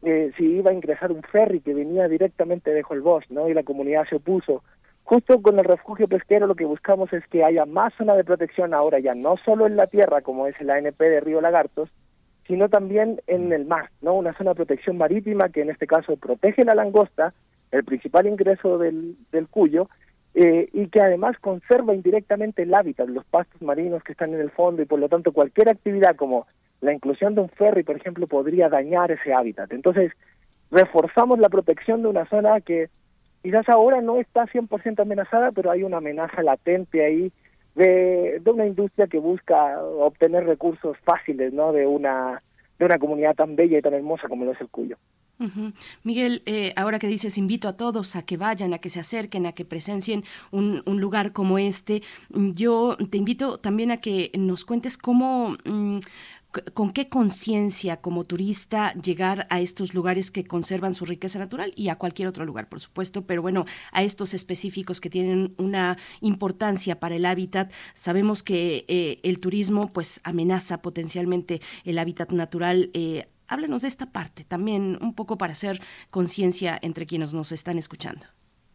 eh, 0.08 0.30
si 0.36 0.44
iba 0.44 0.70
a 0.70 0.74
ingresar 0.74 1.10
un 1.10 1.24
ferry 1.24 1.58
que 1.58 1.74
venía 1.74 2.06
directamente 2.06 2.70
de 2.70 2.84
Holbox, 2.88 3.28
¿no? 3.28 3.48
Y 3.48 3.54
la 3.54 3.64
comunidad 3.64 4.06
se 4.08 4.14
opuso. 4.14 4.62
Justo 5.02 5.42
con 5.42 5.58
el 5.58 5.64
refugio 5.64 6.06
pesquero 6.06 6.46
lo 6.46 6.54
que 6.54 6.64
buscamos 6.64 7.12
es 7.12 7.26
que 7.26 7.42
haya 7.42 7.66
más 7.66 7.92
zona 7.94 8.14
de 8.14 8.22
protección 8.22 8.72
ahora 8.72 9.00
ya, 9.00 9.16
no 9.16 9.36
solo 9.44 9.66
en 9.66 9.74
la 9.74 9.88
tierra, 9.88 10.20
como 10.20 10.46
es 10.46 10.54
el 10.60 10.70
ANP 10.70 10.96
de 10.96 11.18
Río 11.18 11.40
Lagartos, 11.40 11.90
sino 12.46 12.68
también 12.68 13.20
en 13.26 13.52
el 13.52 13.66
mar, 13.66 13.90
¿no? 14.00 14.14
Una 14.14 14.32
zona 14.34 14.50
de 14.50 14.56
protección 14.56 14.96
marítima 14.96 15.48
que 15.48 15.62
en 15.62 15.70
este 15.70 15.88
caso 15.88 16.16
protege 16.16 16.64
la 16.64 16.76
langosta, 16.76 17.34
el 17.72 17.82
principal 17.82 18.28
ingreso 18.28 18.78
del, 18.78 19.16
Cuyo, 19.50 19.88
eh, 20.34 20.68
y 20.72 20.86
que 20.86 21.00
además 21.00 21.36
conserva 21.40 21.96
indirectamente 21.96 22.62
el 22.62 22.74
hábitat, 22.74 23.08
los 23.08 23.24
pastos 23.24 23.60
marinos 23.60 24.04
que 24.04 24.12
están 24.12 24.34
en 24.34 24.40
el 24.40 24.52
fondo, 24.52 24.82
y 24.82 24.86
por 24.86 25.00
lo 25.00 25.08
tanto 25.08 25.32
cualquier 25.32 25.68
actividad 25.68 26.14
como 26.14 26.46
la 26.80 26.92
inclusión 26.92 27.34
de 27.34 27.42
un 27.42 27.48
ferry, 27.48 27.82
por 27.82 27.96
ejemplo, 27.96 28.26
podría 28.26 28.68
dañar 28.68 29.10
ese 29.10 29.32
hábitat. 29.32 29.72
Entonces, 29.72 30.12
reforzamos 30.70 31.38
la 31.38 31.48
protección 31.48 32.02
de 32.02 32.08
una 32.08 32.26
zona 32.26 32.60
que 32.60 32.88
quizás 33.42 33.68
ahora 33.68 34.00
no 34.00 34.18
está 34.18 34.46
100% 34.46 35.00
amenazada, 35.00 35.52
pero 35.52 35.70
hay 35.70 35.82
una 35.82 35.98
amenaza 35.98 36.42
latente 36.42 37.04
ahí 37.04 37.32
de, 37.74 38.40
de 38.40 38.50
una 38.50 38.66
industria 38.66 39.06
que 39.06 39.18
busca 39.18 39.80
obtener 39.82 40.44
recursos 40.46 40.96
fáciles, 41.04 41.52
¿no? 41.52 41.72
De 41.72 41.86
una 41.86 42.42
de 42.78 42.84
una 42.84 42.98
comunidad 42.98 43.34
tan 43.34 43.56
bella 43.56 43.78
y 43.78 43.82
tan 43.82 43.94
hermosa 43.94 44.28
como 44.28 44.44
lo 44.44 44.52
es 44.52 44.60
el 44.60 44.68
Cuyo. 44.68 44.96
Miguel, 46.02 46.42
eh, 46.46 46.72
ahora 46.76 46.98
que 46.98 47.08
dices, 47.08 47.36
invito 47.36 47.68
a 47.68 47.76
todos 47.76 48.16
a 48.16 48.24
que 48.24 48.38
vayan, 48.38 48.72
a 48.72 48.78
que 48.78 48.88
se 48.88 49.00
acerquen, 49.00 49.44
a 49.44 49.52
que 49.52 49.66
presencien 49.66 50.24
un, 50.50 50.82
lugar 50.86 51.32
como 51.32 51.58
este, 51.58 52.02
yo 52.30 52.96
te 53.10 53.18
invito 53.18 53.58
también 53.58 53.90
a 53.90 53.98
que 53.98 54.30
nos 54.38 54.64
cuentes 54.64 54.96
cómo... 54.96 55.56
Con 56.74 56.92
qué 56.92 57.08
conciencia 57.08 57.98
como 57.98 58.24
turista 58.24 58.92
llegar 58.94 59.46
a 59.50 59.60
estos 59.60 59.94
lugares 59.94 60.30
que 60.30 60.44
conservan 60.44 60.94
su 60.94 61.04
riqueza 61.04 61.38
natural 61.38 61.72
y 61.76 61.88
a 61.88 61.96
cualquier 61.96 62.28
otro 62.28 62.44
lugar, 62.44 62.68
por 62.68 62.80
supuesto, 62.80 63.26
pero 63.26 63.42
bueno, 63.42 63.64
a 63.92 64.02
estos 64.02 64.34
específicos 64.34 65.00
que 65.00 65.10
tienen 65.10 65.54
una 65.58 65.96
importancia 66.20 66.98
para 67.00 67.16
el 67.16 67.26
hábitat. 67.26 67.72
Sabemos 67.94 68.42
que 68.42 68.84
eh, 68.88 69.18
el 69.22 69.40
turismo 69.40 69.92
pues 69.92 70.20
amenaza 70.24 70.82
potencialmente 70.82 71.60
el 71.84 71.98
hábitat 71.98 72.32
natural. 72.32 72.90
Eh, 72.94 73.26
háblenos 73.48 73.82
de 73.82 73.88
esta 73.88 74.06
parte 74.06 74.44
también, 74.44 74.98
un 75.00 75.14
poco 75.14 75.38
para 75.38 75.52
hacer 75.52 75.80
conciencia 76.10 76.78
entre 76.80 77.06
quienes 77.06 77.34
nos 77.34 77.52
están 77.52 77.78
escuchando. 77.78 78.26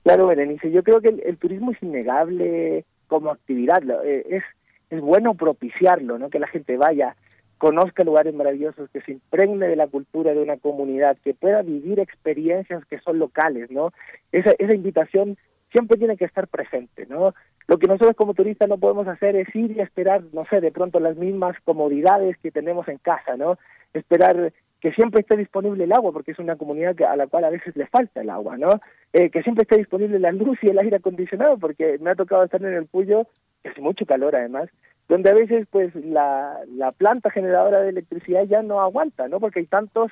Claro, 0.04 0.28
Berenice, 0.28 0.72
yo 0.72 0.84
creo 0.84 1.00
que 1.02 1.10
el, 1.10 1.38
turismo 1.38 1.72
es 1.72 1.82
innegable 1.84 2.86
como 3.08 3.32
actividad, 3.32 3.84
eh, 4.04 4.26
es, 4.30 4.44
es 4.90 5.02
bueno 5.02 5.36
propiciarlo, 5.36 6.18
¿no? 6.18 6.30
que 6.30 6.40
la 6.40 6.48
gente 6.48 6.76
vaya 6.78 7.16
conozca 7.62 8.04
lugares 8.04 8.34
maravillosos, 8.34 8.90
que 8.90 9.02
se 9.02 9.12
impregne 9.12 9.68
de 9.68 9.76
la 9.76 9.86
cultura 9.86 10.34
de 10.34 10.42
una 10.42 10.58
comunidad, 10.58 11.16
que 11.24 11.36
pueda 11.36 11.62
vivir 11.62 12.00
experiencias 12.00 12.84
que 12.86 12.98
son 13.02 13.20
locales, 13.20 13.70
¿no? 13.70 13.92
Esa, 14.32 14.50
esa 14.58 14.74
invitación 14.74 15.38
siempre 15.72 16.00
tiene 16.00 16.18
que 16.18 16.26
estar 16.26 16.48
presente, 16.48 17.06
¿no? 17.06 17.36
Lo 17.68 17.78
que 17.78 17.86
nosotros 17.86 18.16
como 18.16 18.34
turistas 18.34 18.68
no 18.68 18.80
podemos 18.80 19.08
hacer 19.08 19.36
es 19.36 19.48
ir 19.56 19.78
y 19.78 19.80
esperar, 19.80 20.24
no 20.34 20.44
sé, 20.46 20.60
de 20.60 20.72
pronto 20.72 21.00
las 21.00 21.16
mismas 21.18 21.56
comodidades 21.64 22.36
que 22.40 22.50
tenemos 22.50 22.88
en 22.88 22.98
casa, 22.98 23.38
¿no? 23.38 23.60
Esperar 23.94 24.52
que 24.80 24.92
siempre 24.94 25.22
esté 25.22 25.38
disponible 25.38 25.84
el 25.84 25.94
agua, 25.94 26.12
porque 26.12 26.32
es 26.32 26.40
una 26.40 26.56
comunidad 26.56 27.00
a 27.04 27.16
la 27.16 27.28
cual 27.28 27.44
a 27.44 27.52
veces 27.52 27.76
le 27.76 27.86
falta 27.86 28.22
el 28.22 28.32
agua, 28.32 28.58
¿no? 28.58 28.80
Eh, 29.14 29.30
que 29.30 29.44
siempre 29.44 29.62
esté 29.62 29.78
disponible 29.78 30.18
la 30.18 30.32
luz 30.32 30.58
y 30.64 30.70
el 30.70 30.80
aire 30.80 30.96
acondicionado, 30.96 31.60
porque 31.60 32.00
me 32.00 32.10
ha 32.10 32.16
tocado 32.16 32.44
estar 32.44 32.60
en 32.60 32.74
el 32.74 32.88
Puyo, 32.88 33.28
que 33.62 33.70
hace 33.70 33.82
mucho 33.82 34.08
calor 34.08 34.36
además, 34.36 34.68
donde 35.12 35.30
a 35.30 35.34
veces 35.34 35.68
pues 35.70 35.94
la, 35.94 36.58
la 36.74 36.94
planta 36.94 37.30
generadora 37.30 37.82
de 37.82 37.90
electricidad 37.90 38.46
ya 38.46 38.62
no 38.64 38.80
aguanta, 38.80 39.28
¿no? 39.28 39.42
Porque 39.42 39.60
hay 39.60 39.66
tantos 39.66 40.10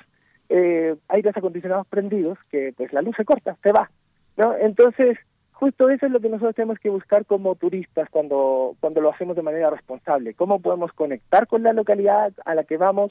eh, 0.50 0.94
aires 1.08 1.34
acondicionados 1.34 1.86
prendidos 1.86 2.36
que 2.50 2.74
pues 2.76 2.92
la 2.92 3.00
luz 3.00 3.16
se 3.16 3.24
corta, 3.24 3.56
se 3.62 3.72
va, 3.72 3.90
¿no? 4.36 4.54
Entonces, 4.54 5.16
justo 5.52 5.88
eso 5.88 6.04
es 6.04 6.12
lo 6.12 6.20
que 6.20 6.28
nosotros 6.28 6.54
tenemos 6.54 6.78
que 6.78 6.90
buscar 6.90 7.24
como 7.24 7.54
turistas 7.54 8.10
cuando, 8.10 8.76
cuando 8.78 9.00
lo 9.00 9.10
hacemos 9.10 9.36
de 9.36 9.42
manera 9.42 9.70
responsable. 9.70 10.34
¿Cómo 10.34 10.60
podemos 10.60 10.92
conectar 10.92 11.46
con 11.46 11.62
la 11.62 11.72
localidad 11.72 12.34
a 12.44 12.54
la 12.54 12.64
que 12.64 12.76
vamos? 12.76 13.10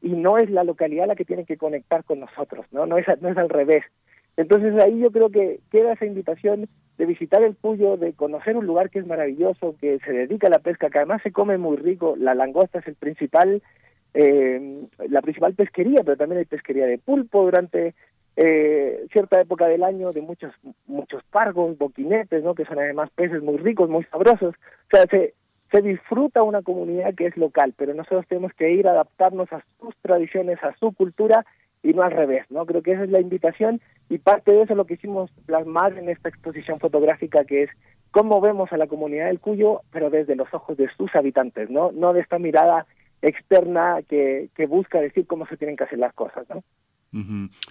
Y 0.00 0.12
no 0.12 0.38
es 0.38 0.48
la 0.48 0.64
localidad 0.64 1.06
la 1.06 1.16
que 1.16 1.26
tiene 1.26 1.44
que 1.44 1.58
conectar 1.58 2.02
con 2.04 2.18
nosotros, 2.18 2.64
¿no? 2.70 2.86
No 2.86 2.96
es, 2.96 3.04
no 3.20 3.28
es 3.28 3.36
al 3.36 3.50
revés. 3.50 3.84
Entonces 4.38 4.74
ahí 4.82 5.00
yo 5.00 5.10
creo 5.10 5.28
que 5.28 5.60
queda 5.70 5.92
esa 5.92 6.06
invitación 6.06 6.66
de 6.98 7.06
visitar 7.06 7.42
el 7.42 7.54
Puyo, 7.54 7.96
de 7.96 8.12
conocer 8.14 8.56
un 8.56 8.66
lugar 8.66 8.90
que 8.90 8.98
es 8.98 9.06
maravilloso, 9.06 9.76
que 9.80 9.98
se 9.98 10.12
dedica 10.12 10.46
a 10.46 10.50
la 10.50 10.58
pesca, 10.58 10.88
que 10.90 10.98
además 10.98 11.22
se 11.22 11.32
come 11.32 11.58
muy 11.58 11.76
rico. 11.76 12.14
La 12.18 12.34
langosta 12.34 12.78
es 12.78 12.86
el 12.88 12.94
principal, 12.94 13.62
eh, 14.14 14.84
la 15.08 15.22
principal 15.22 15.54
pesquería, 15.54 16.02
pero 16.04 16.16
también 16.16 16.38
hay 16.38 16.46
pesquería 16.46 16.86
de 16.86 16.98
pulpo 16.98 17.44
durante 17.44 17.94
eh, 18.36 19.06
cierta 19.12 19.40
época 19.40 19.66
del 19.66 19.82
año, 19.82 20.12
de 20.12 20.22
muchos 20.22 20.52
muchos 20.86 21.22
pargos, 21.24 21.76
boquinetes, 21.78 22.42
¿no? 22.42 22.54
que 22.54 22.64
son 22.64 22.78
además 22.78 23.10
peces 23.14 23.42
muy 23.42 23.58
ricos, 23.58 23.88
muy 23.88 24.04
sabrosos. 24.04 24.54
O 24.54 24.96
sea, 24.96 25.06
se, 25.10 25.34
se 25.70 25.82
disfruta 25.82 26.42
una 26.42 26.62
comunidad 26.62 27.14
que 27.14 27.26
es 27.26 27.36
local, 27.36 27.74
pero 27.76 27.94
nosotros 27.94 28.26
tenemos 28.28 28.52
que 28.54 28.70
ir 28.72 28.88
a 28.88 28.92
adaptarnos 28.92 29.52
a 29.52 29.62
sus 29.80 29.94
tradiciones, 30.02 30.62
a 30.62 30.74
su 30.78 30.92
cultura 30.92 31.44
y 31.82 31.92
no 31.92 32.02
al 32.02 32.12
revés, 32.12 32.44
¿no? 32.50 32.66
Creo 32.66 32.82
que 32.82 32.92
esa 32.92 33.04
es 33.04 33.10
la 33.10 33.20
invitación 33.20 33.80
y 34.08 34.18
parte 34.18 34.52
de 34.52 34.62
eso 34.62 34.72
es 34.72 34.76
lo 34.76 34.86
que 34.86 34.94
hicimos 34.94 35.30
plasmar 35.46 35.96
en 35.98 36.08
esta 36.08 36.28
exposición 36.28 36.80
fotográfica 36.80 37.44
que 37.44 37.64
es 37.64 37.70
cómo 38.10 38.40
vemos 38.40 38.72
a 38.72 38.76
la 38.76 38.86
comunidad 38.86 39.26
del 39.26 39.40
Cuyo, 39.40 39.82
pero 39.90 40.10
desde 40.10 40.36
los 40.36 40.52
ojos 40.52 40.76
de 40.76 40.88
sus 40.96 41.14
habitantes, 41.14 41.70
¿no? 41.70 41.92
No 41.92 42.12
de 42.12 42.20
esta 42.20 42.38
mirada 42.38 42.86
externa 43.22 44.00
que, 44.08 44.48
que 44.54 44.66
busca 44.66 45.00
decir 45.00 45.26
cómo 45.26 45.46
se 45.46 45.56
tienen 45.56 45.76
que 45.76 45.84
hacer 45.84 45.98
las 45.98 46.14
cosas, 46.14 46.46
¿no? 46.48 46.62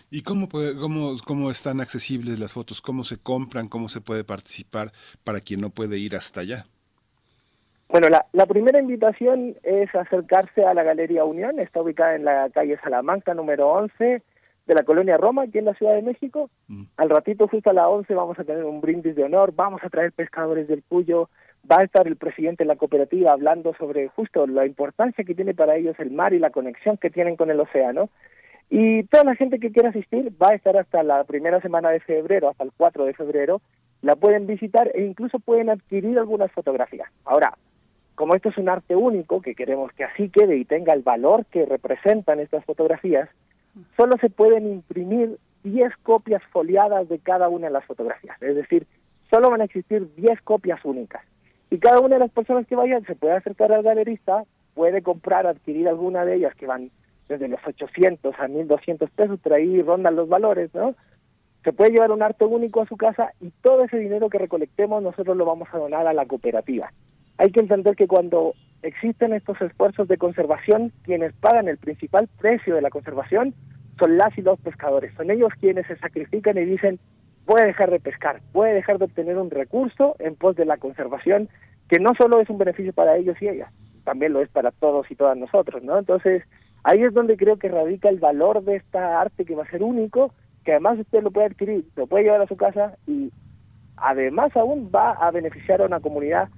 ¿Y 0.09 0.21
cómo, 0.23 0.49
cómo, 0.49 1.15
cómo 1.23 1.51
están 1.51 1.79
accesibles 1.79 2.39
las 2.39 2.53
fotos? 2.53 2.81
¿Cómo 2.81 3.03
se 3.03 3.17
compran? 3.17 3.67
¿Cómo 3.67 3.89
se 3.89 4.01
puede 4.01 4.23
participar 4.23 4.91
para 5.23 5.39
quien 5.39 5.61
no 5.61 5.69
puede 5.69 5.99
ir 5.99 6.15
hasta 6.15 6.41
allá? 6.41 6.65
Bueno, 7.89 8.09
la, 8.09 8.25
la, 8.33 8.45
primera 8.45 8.79
invitación 8.79 9.55
es 9.63 9.93
acercarse 9.93 10.65
a 10.65 10.73
la 10.73 10.83
Galería 10.83 11.23
Unión, 11.23 11.59
está 11.59 11.81
ubicada 11.81 12.15
en 12.15 12.25
la 12.25 12.49
calle 12.49 12.77
Salamanca 12.83 13.33
número 13.33 13.69
11 13.69 14.21
de 14.65 14.73
la 14.73 14.83
colonia 14.83 15.17
Roma, 15.17 15.43
aquí 15.43 15.59
en 15.59 15.65
la 15.65 15.75
Ciudad 15.75 15.93
de 15.93 16.01
México. 16.01 16.49
Mm. 16.67 16.83
Al 16.97 17.09
ratito, 17.09 17.47
justo 17.47 17.69
a 17.69 17.73
las 17.73 17.85
11, 17.85 18.13
vamos 18.15 18.39
a 18.39 18.43
tener 18.43 18.63
un 18.65 18.81
brindis 18.81 19.15
de 19.15 19.23
honor, 19.23 19.53
vamos 19.55 19.83
a 19.83 19.89
traer 19.89 20.11
pescadores 20.11 20.67
del 20.67 20.83
Cuyo, 20.83 21.29
va 21.69 21.77
a 21.79 21.83
estar 21.83 22.07
el 22.07 22.15
presidente 22.15 22.63
de 22.63 22.67
la 22.67 22.75
cooperativa 22.75 23.31
hablando 23.31 23.73
sobre 23.75 24.07
justo 24.09 24.45
la 24.47 24.65
importancia 24.65 25.23
que 25.23 25.35
tiene 25.35 25.53
para 25.53 25.75
ellos 25.75 25.95
el 25.99 26.11
mar 26.11 26.33
y 26.33 26.39
la 26.39 26.49
conexión 26.49 26.97
que 26.97 27.09
tienen 27.09 27.35
con 27.35 27.51
el 27.51 27.59
océano. 27.59 28.09
Y 28.69 29.03
toda 29.03 29.23
la 29.23 29.35
gente 29.35 29.59
que 29.59 29.71
quiera 29.71 29.89
asistir 29.89 30.31
va 30.41 30.49
a 30.49 30.55
estar 30.55 30.75
hasta 30.75 31.03
la 31.03 31.23
primera 31.23 31.61
semana 31.61 31.89
de 31.91 31.99
febrero, 31.99 32.49
hasta 32.49 32.63
el 32.63 32.71
4 32.75 33.05
de 33.05 33.13
febrero, 33.13 33.61
la 34.01 34.15
pueden 34.15 34.47
visitar 34.47 34.89
e 34.95 35.03
incluso 35.03 35.39
pueden 35.39 35.69
adquirir 35.69 36.17
algunas 36.17 36.51
fotografías. 36.51 37.09
Ahora, 37.25 37.53
como 38.15 38.35
esto 38.35 38.49
es 38.49 38.57
un 38.57 38.69
arte 38.69 38.95
único, 38.95 39.41
que 39.41 39.55
queremos 39.55 39.91
que 39.93 40.03
así 40.03 40.29
quede 40.29 40.57
y 40.57 40.65
tenga 40.65 40.93
el 40.93 41.03
valor 41.03 41.45
que 41.45 41.65
representan 41.65 42.39
estas 42.39 42.65
fotografías, 42.65 43.29
solo 43.97 44.17
se 44.17 44.29
pueden 44.29 44.71
imprimir 44.71 45.37
10 45.63 45.95
copias 46.03 46.41
foliadas 46.51 47.09
de 47.09 47.19
cada 47.19 47.49
una 47.49 47.67
de 47.67 47.73
las 47.73 47.85
fotografías. 47.85 48.41
Es 48.41 48.55
decir, 48.55 48.87
solo 49.29 49.49
van 49.49 49.61
a 49.61 49.65
existir 49.65 50.07
10 50.15 50.41
copias 50.41 50.83
únicas. 50.85 51.23
Y 51.69 51.79
cada 51.79 51.99
una 51.99 52.15
de 52.15 52.21
las 52.21 52.31
personas 52.31 52.65
que 52.67 52.75
vayan 52.75 53.05
se 53.05 53.15
puede 53.15 53.33
acercar 53.33 53.71
al 53.71 53.83
galerista, 53.83 54.43
puede 54.73 55.01
comprar, 55.01 55.47
adquirir 55.47 55.87
alguna 55.87 56.23
de 56.25 56.35
ellas 56.35 56.55
que 56.55 56.67
van 56.67 56.91
desde 57.27 57.47
los 57.47 57.59
800 57.65 58.35
a 58.37 58.47
1200 58.47 59.09
pesos, 59.09 59.39
por 59.39 59.53
ahí 59.53 59.81
rondan 59.81 60.15
los 60.15 60.29
valores, 60.29 60.73
¿no? 60.73 60.95
se 61.65 61.73
puede 61.73 61.89
llevar 61.91 62.11
un 62.11 62.21
arte 62.21 62.45
único 62.45 62.81
a 62.81 62.85
su 62.85 62.95
casa 62.95 63.31
y 63.41 63.49
todo 63.63 63.83
ese 63.83 63.97
dinero 63.97 64.29
que 64.29 64.37
recolectemos 64.37 65.01
nosotros 65.01 65.35
lo 65.35 65.45
vamos 65.45 65.67
a 65.73 65.79
donar 65.79 66.05
a 66.05 66.13
la 66.13 66.27
cooperativa. 66.27 66.93
Hay 67.37 67.51
que 67.51 67.59
entender 67.59 67.95
que 67.95 68.07
cuando 68.07 68.53
existen 68.81 69.33
estos 69.33 69.61
esfuerzos 69.61 70.07
de 70.07 70.17
conservación, 70.17 70.91
quienes 71.03 71.33
pagan 71.33 71.67
el 71.67 71.77
principal 71.77 72.29
precio 72.39 72.75
de 72.75 72.81
la 72.81 72.89
conservación 72.89 73.53
son 73.99 74.17
las 74.17 74.37
y 74.37 74.41
los 74.41 74.59
pescadores. 74.59 75.13
Son 75.15 75.31
ellos 75.31 75.51
quienes 75.59 75.87
se 75.87 75.97
sacrifican 75.97 76.57
y 76.57 76.65
dicen, 76.65 76.99
voy 77.45 77.61
a 77.61 77.65
dejar 77.65 77.91
de 77.91 77.99
pescar, 77.99 78.41
voy 78.53 78.69
a 78.69 78.73
dejar 78.73 78.97
de 78.97 79.05
obtener 79.05 79.37
un 79.37 79.49
recurso 79.49 80.15
en 80.19 80.35
pos 80.35 80.55
de 80.55 80.65
la 80.65 80.77
conservación, 80.77 81.49
que 81.89 81.99
no 81.99 82.13
solo 82.17 82.39
es 82.39 82.49
un 82.49 82.57
beneficio 82.57 82.93
para 82.93 83.15
ellos 83.17 83.37
y 83.41 83.47
ellas, 83.47 83.71
también 84.03 84.33
lo 84.33 84.41
es 84.41 84.49
para 84.49 84.71
todos 84.71 85.09
y 85.11 85.15
todas 85.15 85.37
nosotros, 85.37 85.83
¿no? 85.83 85.97
Entonces, 85.97 86.43
ahí 86.83 87.03
es 87.03 87.13
donde 87.13 87.37
creo 87.37 87.57
que 87.57 87.69
radica 87.69 88.09
el 88.09 88.19
valor 88.19 88.63
de 88.63 88.77
esta 88.77 89.21
arte 89.21 89.45
que 89.45 89.55
va 89.55 89.63
a 89.63 89.69
ser 89.69 89.83
único, 89.83 90.33
que 90.63 90.71
además 90.71 90.99
usted 90.99 91.21
lo 91.21 91.31
puede 91.31 91.47
adquirir, 91.47 91.85
lo 91.95 92.07
puede 92.07 92.23
llevar 92.23 92.41
a 92.41 92.47
su 92.47 92.57
casa 92.57 92.97
y 93.05 93.31
además 93.97 94.55
aún 94.55 94.89
va 94.93 95.11
a 95.11 95.31
beneficiar 95.31 95.81
a 95.81 95.85
una 95.85 95.99
comunidad 95.99 96.49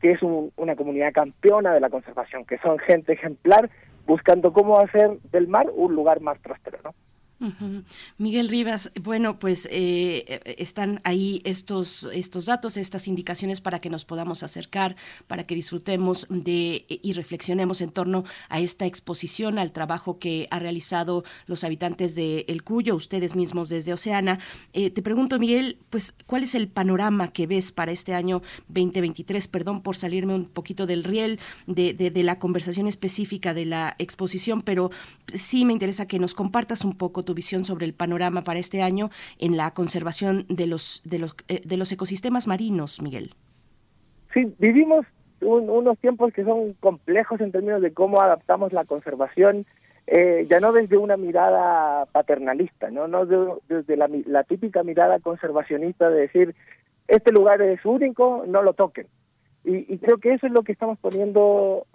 que 0.00 0.12
es 0.12 0.22
una 0.22 0.76
comunidad 0.76 1.12
campeona 1.12 1.72
de 1.72 1.80
la 1.80 1.90
conservación, 1.90 2.44
que 2.44 2.58
son 2.58 2.78
gente 2.78 3.14
ejemplar 3.14 3.70
buscando 4.06 4.52
cómo 4.52 4.78
hacer 4.78 5.18
del 5.32 5.48
mar 5.48 5.66
un 5.74 5.94
lugar 5.94 6.20
más 6.20 6.38
próspero, 6.38 6.78
¿no? 6.84 6.94
Miguel 8.16 8.48
Rivas, 8.48 8.90
bueno, 9.00 9.38
pues 9.38 9.68
eh, 9.70 10.40
están 10.58 11.00
ahí 11.04 11.42
estos, 11.44 12.08
estos 12.14 12.46
datos, 12.46 12.78
estas 12.78 13.08
indicaciones 13.08 13.60
para 13.60 13.80
que 13.80 13.90
nos 13.90 14.06
podamos 14.06 14.42
acercar, 14.42 14.96
para 15.26 15.46
que 15.46 15.54
disfrutemos 15.54 16.26
de 16.30 16.86
y 16.88 17.12
reflexionemos 17.12 17.80
en 17.82 17.90
torno 17.90 18.24
a 18.48 18.60
esta 18.60 18.86
exposición, 18.86 19.58
al 19.58 19.72
trabajo 19.72 20.18
que 20.18 20.48
ha 20.50 20.58
realizado 20.58 21.24
los 21.46 21.62
habitantes 21.64 22.14
de 22.14 22.46
El 22.48 22.62
Cuyo, 22.62 22.94
ustedes 22.96 23.34
mismos 23.36 23.68
desde 23.68 23.92
Oceana. 23.92 24.38
Eh, 24.72 24.90
te 24.90 25.02
pregunto, 25.02 25.38
Miguel, 25.38 25.78
pues, 25.90 26.14
¿cuál 26.26 26.42
es 26.42 26.54
el 26.54 26.68
panorama 26.68 27.28
que 27.28 27.46
ves 27.46 27.70
para 27.70 27.92
este 27.92 28.14
año 28.14 28.42
2023? 28.68 29.46
Perdón 29.48 29.82
por 29.82 29.96
salirme 29.96 30.34
un 30.34 30.46
poquito 30.46 30.86
del 30.86 31.04
riel 31.04 31.38
de, 31.66 31.92
de 31.92 32.22
la 32.22 32.38
conversación 32.38 32.86
específica 32.86 33.52
de 33.52 33.66
la 33.66 33.94
exposición, 33.98 34.62
pero 34.62 34.90
sí 35.34 35.66
me 35.66 35.74
interesa 35.74 36.06
que 36.06 36.18
nos 36.18 36.32
compartas 36.32 36.84
un 36.84 36.96
poco 36.96 37.25
tu 37.26 37.34
visión 37.34 37.66
sobre 37.66 37.84
el 37.84 37.92
panorama 37.92 38.42
para 38.42 38.58
este 38.58 38.80
año 38.80 39.10
en 39.38 39.58
la 39.58 39.72
conservación 39.72 40.46
de 40.48 40.66
los 40.66 41.02
de 41.04 41.18
los 41.18 41.36
eh, 41.48 41.60
de 41.62 41.76
los 41.76 41.92
ecosistemas 41.92 42.46
marinos, 42.46 43.02
Miguel. 43.02 43.34
Sí, 44.32 44.54
vivimos 44.58 45.04
unos 45.40 45.98
tiempos 45.98 46.32
que 46.32 46.44
son 46.44 46.72
complejos 46.80 47.40
en 47.42 47.52
términos 47.52 47.82
de 47.82 47.92
cómo 47.92 48.22
adaptamos 48.22 48.72
la 48.72 48.86
conservación, 48.86 49.66
eh, 50.06 50.46
ya 50.50 50.60
no 50.60 50.72
desde 50.72 50.96
una 50.96 51.18
mirada 51.18 52.06
paternalista, 52.06 52.90
no, 52.90 53.06
no 53.06 53.26
desde 53.26 53.96
la, 53.96 54.08
la 54.26 54.44
típica 54.44 54.82
mirada 54.82 55.18
conservacionista 55.20 56.08
de 56.08 56.20
decir 56.22 56.54
este 57.08 57.32
lugar 57.32 57.60
es 57.62 57.84
único, 57.84 58.44
no 58.46 58.62
lo 58.62 58.72
toquen. 58.72 59.06
Y, 59.68 59.98
creo 59.98 60.18
que 60.18 60.32
eso 60.32 60.46
es 60.46 60.52
lo 60.52 60.62
que 60.62 60.70
estamos 60.70 60.96
poniendo 61.00 61.86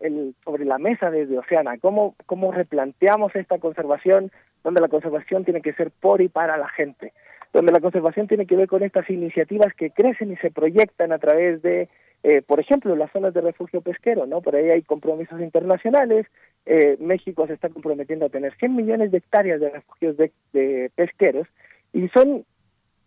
el, 0.00 0.34
sobre 0.42 0.64
la 0.64 0.78
mesa 0.78 1.10
desde 1.10 1.36
Oceana, 1.36 1.76
cómo, 1.76 2.14
cómo 2.24 2.52
replanteamos 2.52 3.36
esta 3.36 3.58
conservación, 3.58 4.32
donde 4.64 4.80
la 4.80 4.88
conservación 4.88 5.44
tiene 5.44 5.60
que 5.60 5.74
ser 5.74 5.90
por 5.90 6.22
y 6.22 6.30
para 6.30 6.56
la 6.56 6.70
gente, 6.70 7.12
donde 7.52 7.70
la 7.70 7.80
conservación 7.80 8.28
tiene 8.28 8.46
que 8.46 8.56
ver 8.56 8.66
con 8.66 8.82
estas 8.82 9.10
iniciativas 9.10 9.74
que 9.74 9.90
crecen 9.90 10.32
y 10.32 10.36
se 10.36 10.50
proyectan 10.50 11.12
a 11.12 11.18
través 11.18 11.60
de, 11.60 11.90
eh, 12.22 12.40
por 12.40 12.60
ejemplo, 12.60 12.96
las 12.96 13.12
zonas 13.12 13.34
de 13.34 13.42
refugio 13.42 13.82
pesquero, 13.82 14.24
¿no? 14.26 14.40
Por 14.40 14.56
ahí 14.56 14.70
hay 14.70 14.80
compromisos 14.80 15.38
internacionales, 15.38 16.26
eh, 16.64 16.96
México 16.98 17.46
se 17.46 17.52
está 17.52 17.68
comprometiendo 17.68 18.24
a 18.24 18.30
tener 18.30 18.54
100 18.56 18.74
millones 18.74 19.10
de 19.10 19.18
hectáreas 19.18 19.60
de 19.60 19.68
refugios 19.68 20.16
de, 20.16 20.32
de 20.54 20.90
pesqueros, 20.94 21.46
y 21.92 22.08
son 22.08 22.46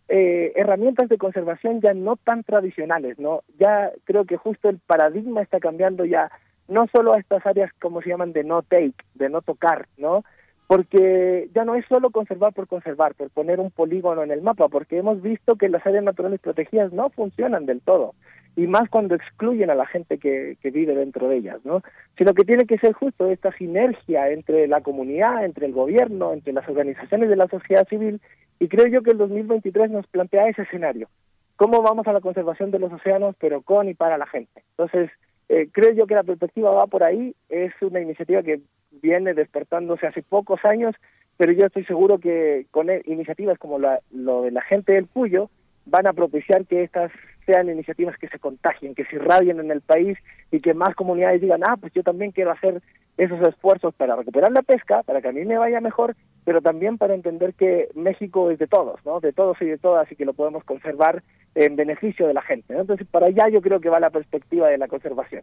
eh, 0.08 0.52
herramientas 0.56 1.08
de 1.08 1.18
conservación 1.18 1.80
ya 1.80 1.94
no 1.94 2.16
tan 2.16 2.44
tradicionales, 2.44 3.18
¿no? 3.18 3.42
Ya 3.58 3.90
creo 4.04 4.24
que 4.24 4.36
justo 4.36 4.68
el 4.68 4.78
paradigma 4.78 5.42
está 5.42 5.60
cambiando 5.60 6.04
ya 6.04 6.30
no 6.68 6.86
solo 6.94 7.14
a 7.14 7.18
estas 7.18 7.44
áreas 7.46 7.70
como 7.80 8.02
se 8.02 8.10
llaman 8.10 8.32
de 8.32 8.44
no 8.44 8.62
take, 8.62 8.94
de 9.14 9.28
no 9.28 9.42
tocar, 9.42 9.86
¿no? 9.96 10.24
Porque 10.66 11.50
ya 11.54 11.64
no 11.64 11.74
es 11.74 11.84
solo 11.86 12.10
conservar 12.10 12.52
por 12.52 12.66
conservar, 12.66 13.14
por 13.14 13.30
poner 13.30 13.60
un 13.60 13.70
polígono 13.70 14.22
en 14.22 14.30
el 14.30 14.42
mapa, 14.42 14.68
porque 14.68 14.98
hemos 14.98 15.20
visto 15.20 15.56
que 15.56 15.68
las 15.68 15.86
áreas 15.86 16.04
naturales 16.04 16.40
protegidas 16.40 16.92
no 16.92 17.10
funcionan 17.10 17.66
del 17.66 17.80
todo, 17.80 18.14
y 18.56 18.66
más 18.66 18.88
cuando 18.90 19.14
excluyen 19.14 19.70
a 19.70 19.74
la 19.74 19.86
gente 19.86 20.18
que, 20.18 20.56
que 20.60 20.70
vive 20.70 20.94
dentro 20.94 21.28
de 21.28 21.36
ellas, 21.36 21.58
¿no? 21.64 21.82
Sino 22.18 22.34
que 22.34 22.44
tiene 22.44 22.66
que 22.66 22.78
ser 22.78 22.92
justo 22.92 23.30
esta 23.30 23.52
sinergia 23.52 24.30
entre 24.30 24.66
la 24.68 24.82
comunidad, 24.82 25.44
entre 25.44 25.66
el 25.66 25.72
gobierno, 25.72 26.32
entre 26.32 26.52
las 26.52 26.68
organizaciones 26.68 27.28
de 27.28 27.36
la 27.36 27.48
sociedad 27.48 27.88
civil 27.88 28.20
y 28.62 28.68
creo 28.68 28.86
yo 28.86 29.02
que 29.02 29.10
el 29.10 29.18
2023 29.18 29.90
nos 29.90 30.06
plantea 30.06 30.48
ese 30.48 30.62
escenario. 30.62 31.08
¿Cómo 31.56 31.82
vamos 31.82 32.06
a 32.06 32.12
la 32.12 32.20
conservación 32.20 32.70
de 32.70 32.78
los 32.78 32.92
océanos, 32.92 33.34
pero 33.40 33.62
con 33.62 33.88
y 33.88 33.94
para 33.94 34.18
la 34.18 34.26
gente? 34.26 34.62
Entonces, 34.76 35.10
eh, 35.48 35.68
creo 35.72 35.92
yo 35.92 36.06
que 36.06 36.14
la 36.14 36.22
perspectiva 36.22 36.70
va 36.70 36.86
por 36.86 37.02
ahí. 37.02 37.34
Es 37.48 37.72
una 37.80 38.00
iniciativa 38.00 38.42
que 38.42 38.60
viene 38.90 39.34
despertándose 39.34 40.06
hace 40.06 40.22
pocos 40.22 40.64
años, 40.64 40.94
pero 41.36 41.52
yo 41.52 41.66
estoy 41.66 41.84
seguro 41.84 42.18
que 42.18 42.66
con 42.70 42.88
e, 42.88 43.02
iniciativas 43.06 43.58
como 43.58 43.78
la, 43.78 44.00
lo 44.12 44.42
de 44.42 44.50
la 44.52 44.62
gente 44.62 44.92
del 44.92 45.08
Cuyo 45.08 45.50
van 45.86 46.06
a 46.06 46.12
propiciar 46.12 46.64
que 46.66 46.84
estas 46.84 47.10
sean 47.46 47.68
iniciativas 47.68 48.16
que 48.18 48.28
se 48.28 48.38
contagien, 48.38 48.94
que 48.94 49.04
se 49.04 49.16
irradien 49.16 49.60
en 49.60 49.70
el 49.70 49.80
país 49.80 50.18
y 50.50 50.60
que 50.60 50.74
más 50.74 50.94
comunidades 50.94 51.40
digan, 51.40 51.62
ah, 51.66 51.76
pues 51.78 51.92
yo 51.92 52.02
también 52.02 52.30
quiero 52.32 52.52
hacer 52.52 52.82
esos 53.18 53.40
esfuerzos 53.46 53.94
para 53.94 54.16
recuperar 54.16 54.52
la 54.52 54.62
pesca, 54.62 55.02
para 55.02 55.20
que 55.20 55.28
a 55.28 55.32
mí 55.32 55.44
me 55.44 55.58
vaya 55.58 55.80
mejor, 55.80 56.16
pero 56.44 56.60
también 56.60 56.98
para 56.98 57.14
entender 57.14 57.54
que 57.54 57.88
México 57.94 58.50
es 58.50 58.58
de 58.58 58.66
todos, 58.66 59.04
¿no? 59.04 59.20
De 59.20 59.32
todos 59.32 59.60
y 59.60 59.66
de 59.66 59.78
todas 59.78 60.10
y 60.10 60.16
que 60.16 60.24
lo 60.24 60.32
podemos 60.32 60.64
conservar 60.64 61.22
en 61.54 61.76
beneficio 61.76 62.26
de 62.26 62.34
la 62.34 62.42
gente. 62.42 62.74
Entonces, 62.74 63.06
para 63.10 63.26
allá 63.26 63.48
yo 63.48 63.60
creo 63.60 63.80
que 63.80 63.90
va 63.90 64.00
la 64.00 64.10
perspectiva 64.10 64.68
de 64.68 64.78
la 64.78 64.88
conservación. 64.88 65.42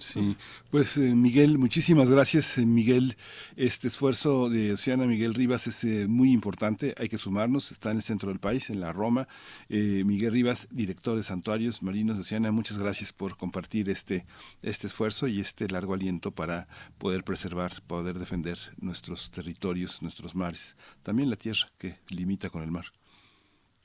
Sí, 0.00 0.36
pues 0.70 0.96
eh, 0.96 1.14
Miguel, 1.14 1.58
muchísimas 1.58 2.10
gracias. 2.10 2.56
Eh, 2.58 2.64
Miguel, 2.64 3.16
este 3.56 3.88
esfuerzo 3.88 4.48
de 4.48 4.72
Oceana 4.72 5.04
Miguel 5.04 5.34
Rivas 5.34 5.66
es 5.66 5.84
eh, 5.84 6.06
muy 6.08 6.32
importante, 6.32 6.94
hay 6.98 7.08
que 7.08 7.18
sumarnos, 7.18 7.70
está 7.70 7.90
en 7.90 7.98
el 7.98 8.02
centro 8.02 8.30
del 8.30 8.40
país, 8.40 8.70
en 8.70 8.80
la 8.80 8.92
Roma. 8.92 9.28
Miguel 9.68 10.32
Rivas, 10.32 10.68
director 10.70 11.16
de 11.16 11.22
Santuarios 11.22 11.82
Marinos 11.82 12.16
de 12.16 12.22
Oceana, 12.22 12.50
muchas 12.50 12.78
gracias 12.78 13.12
por 13.12 13.36
compartir 13.36 13.90
este, 13.90 14.24
este 14.62 14.86
esfuerzo 14.86 15.28
y 15.28 15.40
este 15.40 15.68
largo 15.68 15.94
aliento 15.94 16.30
para 16.30 16.66
poder 16.98 17.22
preservar, 17.22 17.72
poder 17.86 18.18
defender 18.18 18.58
nuestros 18.80 19.30
territorios, 19.30 20.02
nuestros 20.02 20.34
mares, 20.34 20.76
también 21.02 21.30
la 21.30 21.36
tierra 21.36 21.68
que 21.78 21.96
limita 22.08 22.48
con 22.48 22.62
el 22.62 22.70
mar. 22.70 22.86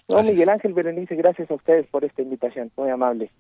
No, 0.08 0.22
Miguel 0.22 0.50
Ángel 0.50 0.74
Berenice, 0.74 1.16
gracias 1.16 1.50
a 1.50 1.56
ustedes 1.56 1.88
por 1.88 2.06
esta 2.06 2.22
invitación, 2.22 2.72
muy 2.78 2.90
amable. 2.90 3.32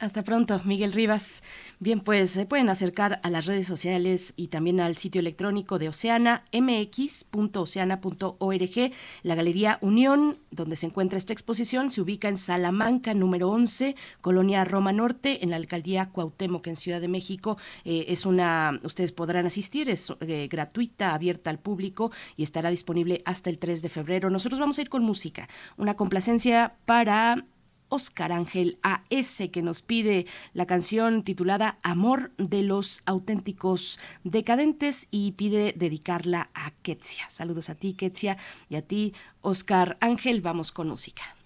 Hasta 0.00 0.22
pronto, 0.22 0.60
Miguel 0.64 0.92
Rivas. 0.92 1.42
Bien, 1.80 1.98
pues 1.98 2.30
se 2.30 2.46
pueden 2.46 2.68
acercar 2.68 3.18
a 3.24 3.30
las 3.30 3.46
redes 3.46 3.66
sociales 3.66 4.32
y 4.36 4.46
también 4.46 4.80
al 4.80 4.96
sitio 4.96 5.18
electrónico 5.18 5.80
de 5.80 5.88
Oceana, 5.88 6.44
mx.oceana.org. 6.52 8.92
La 9.24 9.34
Galería 9.34 9.78
Unión, 9.80 10.38
donde 10.52 10.76
se 10.76 10.86
encuentra 10.86 11.18
esta 11.18 11.32
exposición, 11.32 11.90
se 11.90 12.00
ubica 12.00 12.28
en 12.28 12.38
Salamanca, 12.38 13.12
número 13.12 13.50
11, 13.50 13.96
Colonia 14.20 14.64
Roma 14.64 14.92
Norte, 14.92 15.42
en 15.42 15.50
la 15.50 15.56
alcaldía 15.56 16.10
Cuauhtémoc, 16.10 16.68
en 16.68 16.76
Ciudad 16.76 17.00
de 17.00 17.08
México. 17.08 17.58
Eh, 17.84 18.04
es 18.06 18.24
una, 18.24 18.78
ustedes 18.84 19.10
podrán 19.10 19.46
asistir, 19.46 19.88
es 19.88 20.14
eh, 20.20 20.46
gratuita, 20.48 21.12
abierta 21.12 21.50
al 21.50 21.58
público 21.58 22.12
y 22.36 22.44
estará 22.44 22.70
disponible 22.70 23.20
hasta 23.24 23.50
el 23.50 23.58
3 23.58 23.82
de 23.82 23.88
febrero. 23.88 24.30
Nosotros 24.30 24.60
vamos 24.60 24.78
a 24.78 24.82
ir 24.82 24.90
con 24.90 25.02
música, 25.02 25.48
una 25.76 25.94
complacencia 25.94 26.76
para 26.86 27.44
Oscar 27.88 28.32
Ángel 28.32 28.78
A.S., 28.82 29.50
que 29.50 29.62
nos 29.62 29.82
pide 29.82 30.26
la 30.52 30.66
canción 30.66 31.22
titulada 31.22 31.78
Amor 31.82 32.32
de 32.36 32.62
los 32.62 33.02
auténticos 33.06 33.98
decadentes 34.24 35.08
y 35.10 35.32
pide 35.32 35.74
dedicarla 35.76 36.50
a 36.54 36.72
Ketsia. 36.82 37.28
Saludos 37.28 37.70
a 37.70 37.74
ti, 37.74 37.94
Ketsia, 37.94 38.36
y 38.68 38.76
a 38.76 38.82
ti, 38.82 39.14
Oscar 39.40 39.96
Ángel. 40.00 40.40
Vamos 40.40 40.72
con 40.72 40.88
música. 40.88 41.37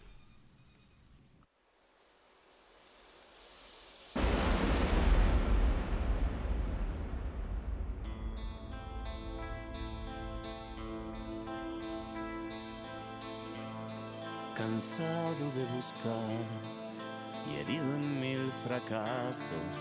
Cansado 14.63 15.45
de 15.57 15.65
buscar 15.75 16.39
y 17.51 17.57
herido 17.57 17.85
en 17.97 18.21
mil 18.21 18.53
fracasos, 18.65 19.73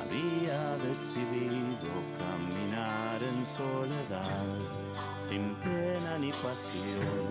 había 0.00 0.76
decidido 0.88 1.90
caminar 2.16 3.18
en 3.20 3.44
soledad, 3.44 4.46
sin 5.16 5.56
pena 5.56 6.16
ni 6.18 6.30
pasión. 6.30 7.26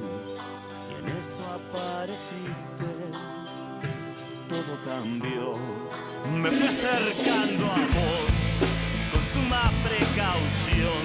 Y 0.89 0.93
en 0.99 1.17
eso 1.17 1.43
apareciste, 1.59 2.91
todo 4.49 4.73
cambió. 4.83 5.55
Me 6.33 6.49
fui 6.49 6.67
acercando 6.67 7.65
a 7.65 7.77
vos 7.95 8.31
con 9.11 9.23
suma 9.33 9.71
precaución, 9.87 11.03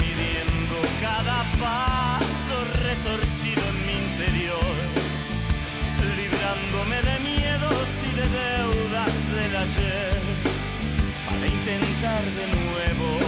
midiendo 0.00 0.76
cada 1.00 1.44
paso 1.60 2.15
de 12.06 12.46
nuevo, 12.62 13.18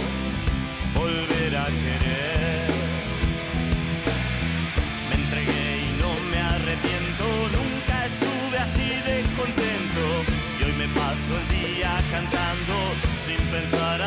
volver 0.95 1.57
a 1.57 1.65
querer. 1.65 2.69
Me 5.09 5.15
entregué 5.15 5.67
y 5.85 6.01
no 6.01 6.11
me 6.31 6.39
arrepiento, 6.39 7.25
nunca 7.57 8.05
estuve 8.05 8.57
así 8.57 8.89
de 9.09 9.23
contento. 9.35 10.03
Y 10.59 10.63
hoy 10.63 10.73
me 10.77 10.87
paso 10.99 11.31
el 11.39 11.47
día 11.59 11.91
cantando 12.09 12.75
sin 13.27 13.45
pensar. 13.47 13.98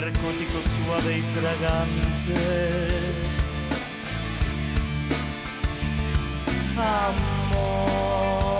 Narcótico 0.00 0.62
suave 0.62 1.18
y 1.18 1.22
fragante. 1.34 2.34
Amor, 6.76 8.57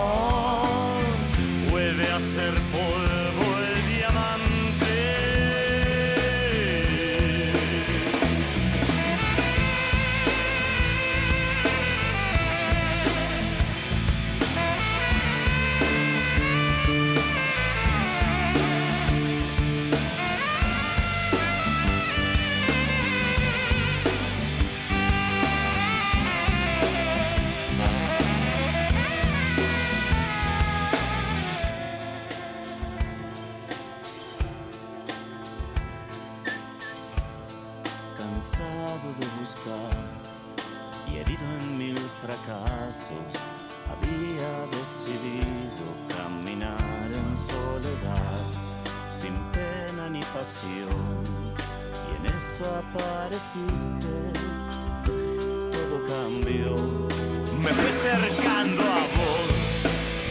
y 50.41 52.15
en 52.17 52.33
eso 52.33 52.65
apareciste, 52.65 54.07
todo 55.05 55.99
cambió, 56.07 56.77
me 57.61 57.71
fui 57.71 57.91
acercando 57.91 58.83
a 58.85 59.01
vos 59.19 59.51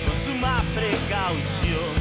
con 0.06 0.18
suma 0.26 0.64
precaución, 0.74 1.92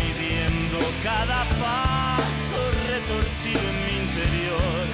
midiendo 0.00 0.78
cada 1.04 1.44
paso 1.60 2.60
retorcido 2.88 3.60
en 3.68 3.78
mi 3.84 3.96
interior, 4.00 4.86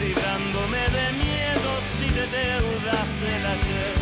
librándome 0.00 0.82
de 0.98 1.06
miedos 1.22 1.84
y 2.02 2.10
de 2.18 2.26
deudas 2.26 3.08
del 3.20 3.46
ayer, 3.46 3.94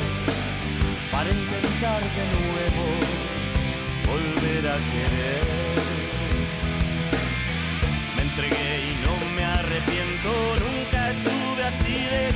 para 1.13 1.29
intentar 1.29 2.01
de 2.01 2.25
nuevo 2.41 2.85
volver 4.07 4.69
a 4.69 4.77
querer. 4.91 5.44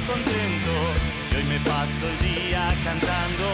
Contento. 0.08 0.74
Y 1.30 1.32
hoy 1.36 1.44
me 1.44 1.60
paso 1.60 2.02
el 2.12 2.18
día 2.30 2.74
cantando 2.82 3.46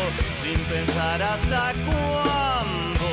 sin 0.42 0.58
pensar 0.72 1.20
hasta 1.22 1.72
cuándo. 1.86 3.08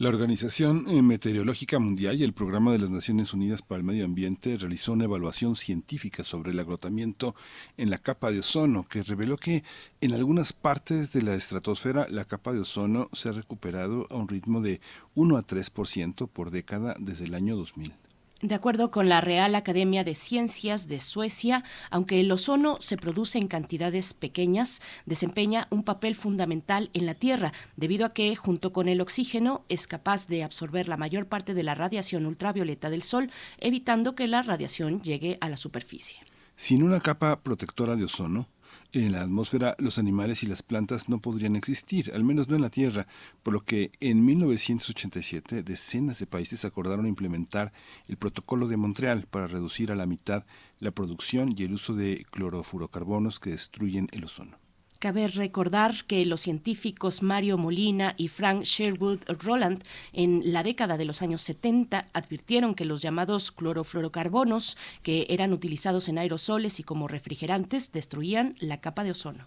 La 0.00 0.08
Organización 0.08 0.86
eh, 0.88 1.02
Meteorológica 1.02 1.78
Mundial 1.78 2.18
y 2.18 2.24
el 2.24 2.32
Programa 2.32 2.72
de 2.72 2.78
las 2.78 2.88
Naciones 2.88 3.34
Unidas 3.34 3.60
para 3.60 3.80
el 3.80 3.84
Medio 3.84 4.06
Ambiente 4.06 4.56
realizó 4.56 4.94
una 4.94 5.04
evaluación 5.04 5.56
científica 5.56 6.24
sobre 6.24 6.52
el 6.52 6.58
agotamiento 6.58 7.34
en 7.76 7.90
la 7.90 7.98
capa 7.98 8.30
de 8.30 8.38
ozono 8.38 8.88
que 8.88 9.02
reveló 9.02 9.36
que 9.36 9.62
en 10.00 10.14
algunas 10.14 10.54
partes 10.54 11.12
de 11.12 11.20
la 11.20 11.34
estratosfera 11.34 12.06
la 12.08 12.24
capa 12.24 12.54
de 12.54 12.60
ozono 12.60 13.10
se 13.12 13.28
ha 13.28 13.32
recuperado 13.32 14.06
a 14.08 14.16
un 14.16 14.28
ritmo 14.28 14.62
de 14.62 14.80
1 15.16 15.36
a 15.36 15.46
3% 15.46 16.30
por 16.30 16.50
década 16.50 16.96
desde 16.98 17.26
el 17.26 17.34
año 17.34 17.54
2000. 17.54 17.92
De 18.42 18.54
acuerdo 18.54 18.90
con 18.90 19.10
la 19.10 19.20
Real 19.20 19.54
Academia 19.54 20.02
de 20.02 20.14
Ciencias 20.14 20.88
de 20.88 20.98
Suecia, 20.98 21.62
aunque 21.90 22.20
el 22.20 22.32
ozono 22.32 22.78
se 22.80 22.96
produce 22.96 23.36
en 23.36 23.48
cantidades 23.48 24.14
pequeñas, 24.14 24.80
desempeña 25.04 25.68
un 25.68 25.82
papel 25.82 26.14
fundamental 26.14 26.88
en 26.94 27.04
la 27.04 27.12
Tierra, 27.12 27.52
debido 27.76 28.06
a 28.06 28.14
que, 28.14 28.34
junto 28.36 28.72
con 28.72 28.88
el 28.88 29.02
oxígeno, 29.02 29.66
es 29.68 29.86
capaz 29.86 30.26
de 30.26 30.42
absorber 30.42 30.88
la 30.88 30.96
mayor 30.96 31.26
parte 31.26 31.52
de 31.52 31.62
la 31.62 31.74
radiación 31.74 32.24
ultravioleta 32.24 32.88
del 32.88 33.02
Sol, 33.02 33.30
evitando 33.58 34.14
que 34.14 34.26
la 34.26 34.42
radiación 34.42 35.02
llegue 35.02 35.36
a 35.42 35.50
la 35.50 35.58
superficie. 35.58 36.18
Sin 36.56 36.82
una 36.82 37.00
capa 37.00 37.42
protectora 37.42 37.94
de 37.94 38.04
ozono, 38.04 38.48
en 38.92 39.12
la 39.12 39.22
atmósfera 39.22 39.76
los 39.78 39.98
animales 39.98 40.42
y 40.42 40.46
las 40.46 40.62
plantas 40.62 41.08
no 41.08 41.20
podrían 41.20 41.56
existir, 41.56 42.12
al 42.14 42.24
menos 42.24 42.48
no 42.48 42.56
en 42.56 42.62
la 42.62 42.70
Tierra, 42.70 43.06
por 43.42 43.54
lo 43.54 43.64
que 43.64 43.92
en 44.00 44.24
1987 44.24 45.62
decenas 45.62 46.18
de 46.18 46.26
países 46.26 46.64
acordaron 46.64 47.06
implementar 47.06 47.72
el 48.08 48.16
Protocolo 48.16 48.68
de 48.68 48.76
Montreal 48.76 49.26
para 49.30 49.46
reducir 49.46 49.90
a 49.90 49.96
la 49.96 50.06
mitad 50.06 50.44
la 50.78 50.90
producción 50.90 51.54
y 51.56 51.64
el 51.64 51.72
uso 51.72 51.94
de 51.94 52.24
clorofurocarbonos 52.30 53.40
que 53.40 53.50
destruyen 53.50 54.08
el 54.12 54.24
ozono. 54.24 54.59
Cabe 55.00 55.28
recordar 55.28 56.04
que 56.04 56.26
los 56.26 56.42
científicos 56.42 57.22
Mario 57.22 57.56
Molina 57.56 58.12
y 58.18 58.28
Frank 58.28 58.64
Sherwood 58.64 59.20
Roland 59.28 59.82
en 60.12 60.52
la 60.52 60.62
década 60.62 60.98
de 60.98 61.06
los 61.06 61.22
años 61.22 61.40
70 61.40 62.08
advirtieron 62.12 62.74
que 62.74 62.84
los 62.84 63.00
llamados 63.00 63.50
clorofluorocarbonos, 63.50 64.76
que 65.02 65.26
eran 65.30 65.54
utilizados 65.54 66.10
en 66.10 66.18
aerosoles 66.18 66.80
y 66.80 66.82
como 66.82 67.08
refrigerantes, 67.08 67.92
destruían 67.92 68.56
la 68.60 68.82
capa 68.82 69.02
de 69.02 69.12
ozono. 69.12 69.46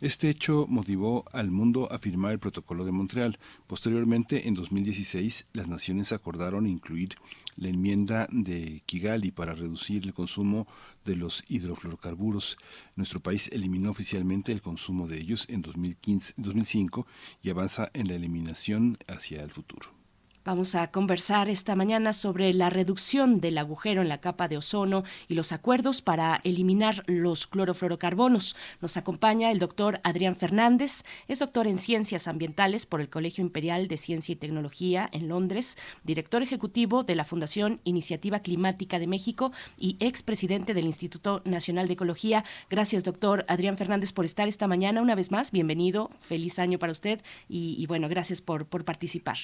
Este 0.00 0.30
hecho 0.30 0.64
motivó 0.70 1.26
al 1.32 1.50
mundo 1.50 1.86
a 1.92 1.98
firmar 1.98 2.32
el 2.32 2.38
Protocolo 2.38 2.86
de 2.86 2.92
Montreal. 2.92 3.38
Posteriormente, 3.66 4.48
en 4.48 4.54
2016, 4.54 5.46
las 5.52 5.68
naciones 5.68 6.12
acordaron 6.12 6.66
incluir 6.66 7.16
la 7.56 7.68
enmienda 7.68 8.28
de 8.30 8.82
Kigali 8.86 9.30
para 9.30 9.54
reducir 9.54 10.04
el 10.04 10.14
consumo 10.14 10.66
de 11.04 11.16
los 11.16 11.44
hidrofluorocarburos. 11.48 12.56
Nuestro 12.96 13.20
país 13.20 13.48
eliminó 13.52 13.90
oficialmente 13.90 14.52
el 14.52 14.62
consumo 14.62 15.06
de 15.06 15.18
ellos 15.18 15.46
en 15.48 15.62
2015, 15.62 16.34
2005 16.36 17.06
y 17.42 17.50
avanza 17.50 17.90
en 17.94 18.08
la 18.08 18.14
eliminación 18.14 18.98
hacia 19.06 19.42
el 19.42 19.50
futuro. 19.50 19.93
Vamos 20.44 20.74
a 20.74 20.90
conversar 20.90 21.48
esta 21.48 21.74
mañana 21.74 22.12
sobre 22.12 22.52
la 22.52 22.68
reducción 22.68 23.40
del 23.40 23.56
agujero 23.56 24.02
en 24.02 24.10
la 24.10 24.20
capa 24.20 24.46
de 24.46 24.58
ozono 24.58 25.02
y 25.26 25.36
los 25.36 25.52
acuerdos 25.52 26.02
para 26.02 26.42
eliminar 26.44 27.02
los 27.06 27.46
clorofluorocarbonos. 27.46 28.54
Nos 28.82 28.98
acompaña 28.98 29.50
el 29.50 29.58
doctor 29.58 30.02
Adrián 30.04 30.36
Fernández, 30.36 31.04
es 31.28 31.38
doctor 31.38 31.66
en 31.66 31.78
Ciencias 31.78 32.28
Ambientales 32.28 32.84
por 32.84 33.00
el 33.00 33.08
Colegio 33.08 33.40
Imperial 33.40 33.88
de 33.88 33.96
Ciencia 33.96 34.34
y 34.34 34.36
Tecnología 34.36 35.08
en 35.12 35.28
Londres, 35.28 35.78
director 36.02 36.42
ejecutivo 36.42 37.04
de 37.04 37.14
la 37.14 37.24
Fundación 37.24 37.80
Iniciativa 37.84 38.40
Climática 38.40 38.98
de 38.98 39.06
México 39.06 39.50
y 39.78 39.96
expresidente 39.98 40.74
del 40.74 40.84
Instituto 40.84 41.40
Nacional 41.46 41.86
de 41.86 41.94
Ecología. 41.94 42.44
Gracias, 42.68 43.02
doctor 43.02 43.46
Adrián 43.48 43.78
Fernández, 43.78 44.12
por 44.12 44.26
estar 44.26 44.46
esta 44.46 44.68
mañana 44.68 45.00
una 45.00 45.14
vez 45.14 45.30
más. 45.30 45.52
Bienvenido, 45.52 46.10
feliz 46.20 46.58
año 46.58 46.78
para 46.78 46.92
usted 46.92 47.22
y, 47.48 47.86
bueno, 47.86 48.10
gracias 48.10 48.42
por, 48.42 48.66
por 48.66 48.84
participar. 48.84 49.38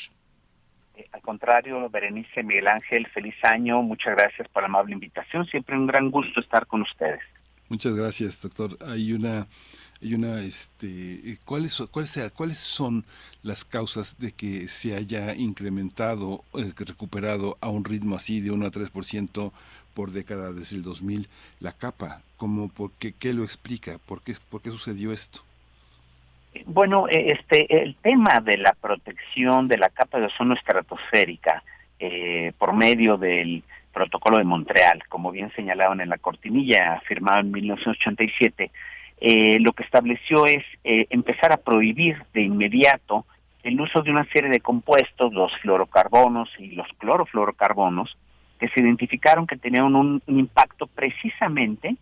Eh, 1.01 1.09
al 1.13 1.23
contrario, 1.23 1.89
Berenice 1.89 2.43
Miguel 2.43 2.69
Ángel, 2.69 3.07
feliz 3.09 3.35
año, 3.43 3.83
muchas 3.83 4.15
gracias 4.17 4.49
por 4.49 4.63
la 4.63 4.69
amable 4.69 4.93
invitación, 4.93 5.47
siempre 5.47 5.77
un 5.77 5.87
gran 5.87 6.11
gusto 6.11 6.41
estar 6.41 6.67
con 6.67 6.83
ustedes. 6.83 7.21
Muchas 7.69 7.95
gracias, 7.95 8.41
doctor. 8.43 8.77
Hay 8.87 9.13
una 9.13 9.47
hay 10.03 10.15
una 10.15 10.43
este 10.43 11.39
cuáles 11.45 11.77
cuáles 11.91 12.19
cuáles 12.35 12.59
son 12.59 13.05
las 13.43 13.65
causas 13.65 14.19
de 14.19 14.33
que 14.33 14.67
se 14.69 14.95
haya 14.95 15.35
incrementado 15.35 16.43
eh, 16.55 16.73
recuperado 16.77 17.59
a 17.61 17.69
un 17.69 17.85
ritmo 17.85 18.17
así 18.17 18.41
de 18.41 18.51
1 18.51 18.67
a 18.67 18.71
3% 18.71 19.53
por 19.93 20.11
década 20.11 20.53
desde 20.53 20.77
el 20.77 20.83
2000 20.83 21.29
la 21.61 21.73
capa 21.73 22.23
como 22.39 22.71
por 22.71 22.93
qué, 22.93 23.13
qué 23.13 23.35
lo 23.35 23.45
explica 23.45 23.99
por 23.99 24.23
qué 24.23 24.35
por 24.49 24.63
qué 24.63 24.71
sucedió 24.71 25.13
esto 25.13 25.43
bueno, 26.67 27.09
eh, 27.09 27.37
este, 27.39 27.83
el 27.83 27.95
tema 27.97 28.41
de 28.41 28.59
la 28.59 28.73
protección 28.81 29.69
de 29.69 29.79
la 29.79 29.89
capa 29.89 30.19
de 30.19 30.27
ozono 30.27 30.55
estratosférica 30.55 31.63
eh, 31.99 32.53
por 32.59 32.75
medio 32.75 33.17
del 33.17 33.63
protocolo 33.93 34.39
de 34.39 34.45
Montreal, 34.45 35.03
como 35.09 35.31
bien 35.31 35.53
señalaban 35.55 36.01
en 36.01 36.09
la 36.09 36.19
cortinilla 36.19 37.01
firmado 37.07 37.41
en 37.41 37.51
1987, 37.51 38.71
eh, 39.21 39.61
lo 39.61 39.73
que 39.73 39.83
estableció 39.83 40.47
es 40.47 40.65
eh, 40.85 41.07
empezar 41.11 41.53
a 41.53 41.59
prohibir 41.59 42.25
de 42.33 42.43
inmediato 42.43 43.27
el 43.63 43.79
uso 43.79 44.01
de 44.03 44.11
una 44.11 44.25
serie 44.33 44.49
de 44.49 44.61
compuestos, 44.61 45.35
los 45.35 45.55
fluorocarbonos 45.59 46.49
y 46.59 46.69
los 46.69 46.89
clorofluorocarbonos, 46.99 48.17
que 48.59 48.69
se 48.69 48.81
identificaron 48.81 49.47
que 49.47 49.57
tenían 49.57 49.95
un 49.95 50.23
impacto 50.27 50.87
precisamente 50.87 51.97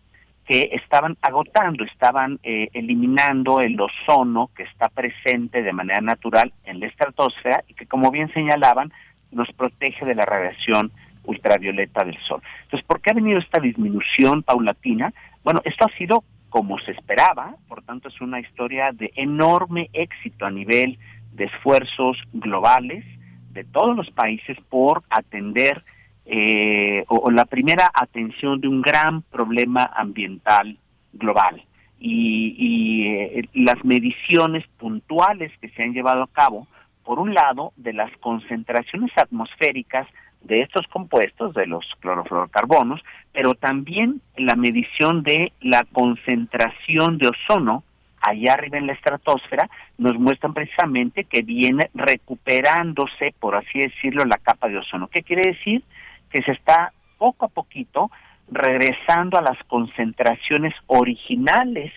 que 0.49 0.71
estaban 0.71 1.15
agotando, 1.21 1.83
estaban 1.83 2.39
eh, 2.41 2.69
eliminando 2.73 3.61
el 3.61 3.79
ozono 3.79 4.49
que 4.55 4.63
está 4.63 4.89
presente 4.89 5.61
de 5.61 5.73
manera 5.73 6.01
natural 6.01 6.51
en 6.63 6.79
la 6.79 6.87
estratosfera 6.87 7.63
y 7.67 7.75
que, 7.75 7.85
como 7.85 8.09
bien 8.09 8.33
señalaban, 8.33 8.91
nos 9.29 9.47
protege 9.51 10.07
de 10.07 10.15
la 10.15 10.25
radiación 10.25 10.91
ultravioleta 11.23 12.03
del 12.03 12.17
sol. 12.21 12.41
Entonces, 12.63 12.83
¿por 12.87 12.99
qué 12.99 13.11
ha 13.11 13.13
venido 13.13 13.37
esta 13.37 13.59
disminución 13.59 14.41
paulatina? 14.41 15.13
Bueno, 15.43 15.61
esto 15.65 15.85
ha 15.85 15.97
sido 15.99 16.23
como 16.49 16.79
se 16.79 16.93
esperaba, 16.93 17.55
por 17.67 17.83
tanto 17.83 18.07
es 18.07 18.19
una 18.19 18.39
historia 18.39 18.89
de 18.91 19.11
enorme 19.17 19.91
éxito 19.93 20.47
a 20.47 20.49
nivel 20.49 20.97
de 21.31 21.43
esfuerzos 21.45 22.17
globales 22.33 23.05
de 23.51 23.65
todos 23.65 23.95
los 23.95 24.09
países 24.09 24.57
por 24.67 25.03
atender 25.11 25.83
eh, 26.31 27.05
o, 27.07 27.31
la 27.31 27.45
primera 27.45 27.89
atención 27.91 28.61
de 28.61 28.67
un 28.67 28.83
gran 28.83 29.23
problema 29.23 29.89
ambiental 29.95 30.77
global. 31.11 31.63
Y, 31.99 33.07
eh, 33.07 33.49
las 33.53 33.83
mediciones 33.83 34.63
puntuales 34.77 35.51
que 35.59 35.69
se 35.69 35.81
han 35.81 35.93
llevado 35.93 36.21
a 36.21 36.27
cabo, 36.27 36.67
por 37.03 37.17
un 37.17 37.33
lado, 37.33 37.73
de 37.77 37.93
las 37.93 38.15
concentraciones 38.17 39.11
atmosféricas 39.17 40.07
de 40.41 40.61
estos 40.61 40.85
compuestos, 40.87 41.55
de 41.55 41.65
los 41.65 41.83
clorofluorocarbonos, 41.99 43.01
pero 43.33 43.55
también 43.55 44.21
la 44.37 44.55
medición 44.55 45.23
de 45.23 45.51
la 45.61 45.83
concentración 45.91 47.17
de 47.17 47.29
ozono 47.29 47.83
allá 48.21 48.53
arriba 48.53 48.77
en 48.77 48.87
la 48.87 48.93
estratosfera, 48.93 49.69
nos 49.97 50.19
muestran 50.19 50.53
precisamente 50.53 51.23
que 51.23 51.41
viene 51.41 51.89
recuperándose, 51.93 53.33
por 53.39 53.55
así 53.55 53.79
decirlo, 53.79 54.25
la 54.25 54.37
capa 54.37 54.67
de 54.67 54.77
ozono. 54.77 55.07
¿Qué 55.07 55.23
quiere 55.23 55.53
decir? 55.53 55.83
Que 56.29 56.41
se 56.41 56.51
está 56.51 56.93
poco 57.17 57.45
a 57.45 57.49
poquito 57.49 58.09
regresando 58.51 59.37
a 59.37 59.41
las 59.41 59.57
concentraciones 59.65 60.73
originales 60.87 61.91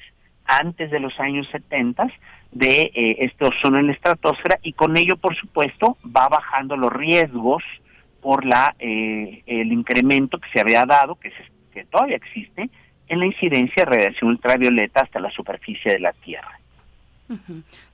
antes 0.45 0.91
de 0.91 1.01
los 1.01 1.19
años 1.21 1.49
70 1.51 2.09
de 2.51 2.93
eh, 2.95 3.17
este 3.21 3.47
ozono 3.47 3.79
en 3.79 3.87
la 3.87 3.93
estratosfera 3.93 4.59
y 4.63 4.75
con 4.75 4.97
ello, 4.97 5.17
por 5.17 5.35
supuesto, 5.35 5.97
va 6.05 6.29
bajando 6.29 6.77
los 6.77 6.93
riesgos 6.93 7.63
por 8.21 8.45
la 8.45 8.75
eh, 8.79 9.43
el 9.47 9.73
incremento 9.73 10.39
que 10.39 10.49
se 10.53 10.61
había 10.61 10.85
dado, 10.85 11.17
que, 11.17 11.33
que 11.73 11.85
todavía 11.87 12.17
existe, 12.17 12.69
en 13.09 13.19
la 13.19 13.27
incidencia 13.27 13.85
de 13.85 13.91
radiación 13.91 14.31
ultravioleta 14.31 15.01
hasta 15.01 15.21
la 15.21 15.31
superficie 15.31 15.93
de 15.93 16.01
la 16.01 16.13
Tierra. 16.13 16.62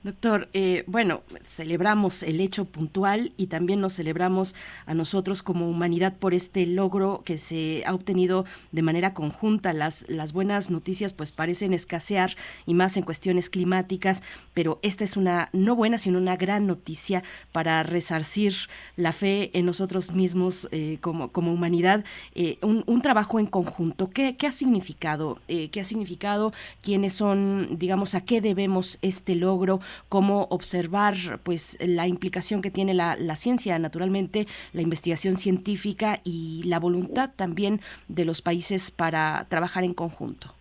Doctor, 0.03 0.49
eh, 0.53 0.83
bueno, 0.87 1.21
celebramos 1.41 2.23
el 2.23 2.39
hecho 2.39 2.65
puntual 2.65 3.33
y 3.37 3.47
también 3.47 3.81
nos 3.81 3.95
celebramos 3.95 4.55
a 4.85 4.93
nosotros 4.93 5.43
como 5.43 5.69
humanidad 5.69 6.17
por 6.17 6.33
este 6.33 6.65
logro 6.65 7.21
que 7.25 7.37
se 7.37 7.83
ha 7.85 7.93
obtenido 7.93 8.45
de 8.71 8.81
manera 8.81 9.13
conjunta. 9.13 9.73
Las, 9.73 10.05
las 10.09 10.33
buenas 10.33 10.69
noticias 10.69 11.13
pues 11.13 11.31
parecen 11.31 11.73
escasear 11.73 12.35
y 12.65 12.73
más 12.73 12.97
en 12.97 13.03
cuestiones 13.03 13.49
climáticas, 13.49 14.23
pero 14.53 14.79
esta 14.81 15.03
es 15.03 15.17
una 15.17 15.49
no 15.53 15.75
buena, 15.75 15.97
sino 15.97 16.17
una 16.17 16.37
gran 16.37 16.67
noticia 16.67 17.23
para 17.51 17.83
resarcir 17.83 18.53
la 18.95 19.11
fe 19.11 19.51
en 19.57 19.65
nosotros 19.65 20.13
mismos 20.13 20.67
eh, 20.71 20.97
como, 21.01 21.31
como 21.31 21.53
humanidad. 21.53 22.03
Eh, 22.35 22.57
un, 22.61 22.99
trabajo 22.99 23.39
en 23.39 23.45
conjunto. 23.45 24.09
¿Qué, 24.09 24.35
qué 24.35 24.45
ha 24.47 24.51
significado? 24.51 25.39
¿Qué 25.47 25.79
ha 25.79 25.83
significado? 25.85 26.51
¿Quiénes 26.81 27.13
son, 27.13 27.77
digamos, 27.79 28.13
a 28.13 28.25
qué 28.25 28.41
debemos 28.41 28.99
este 29.01 29.28
logro? 29.35 29.79
cómo 30.07 30.47
observar 30.49 31.15
pues 31.43 31.77
la 31.81 32.07
implicación 32.07 32.61
que 32.61 32.71
tiene 32.71 32.93
la, 32.93 33.35
ciencia, 33.35 33.77
naturalmente, 33.79 34.45
la 34.73 34.81
investigación 34.81 35.37
científica 35.37 36.19
y 36.23 36.63
la 36.65 36.79
voluntad 36.79 37.31
también 37.35 37.81
de 38.07 38.25
los 38.25 38.41
países 38.41 38.91
para 38.91 39.45
trabajar 39.49 39.83
en 39.83 39.93
conjunto. 39.93 40.53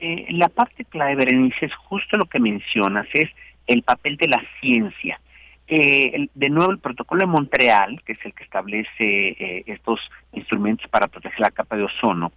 Eh, 0.00 0.26
la 0.30 0.48
parte 0.48 0.84
clave, 0.84 1.16
Berenice, 1.16 1.66
es 1.66 1.74
justo 1.74 2.16
lo 2.16 2.26
que 2.26 2.38
mencionas, 2.38 3.06
es 3.14 3.30
el 3.66 3.82
papel 3.82 4.16
de 4.16 4.28
la 4.28 4.42
ciencia. 4.60 5.20
Eh, 5.68 6.28
de 6.34 6.48
nuevo, 6.48 6.70
el 6.70 6.78
protocolo 6.78 7.20
de 7.20 7.26
Montreal, 7.26 8.00
que 8.04 8.12
es 8.12 8.24
el 8.24 8.34
que 8.34 8.44
establece 8.44 8.88
eh, 9.00 9.64
estos 9.66 10.00
instrumentos 10.32 10.88
para 10.90 11.08
proteger 11.08 11.40
la 11.40 11.50
capa 11.50 11.76
de 11.76 11.84
ozono, 11.84 12.32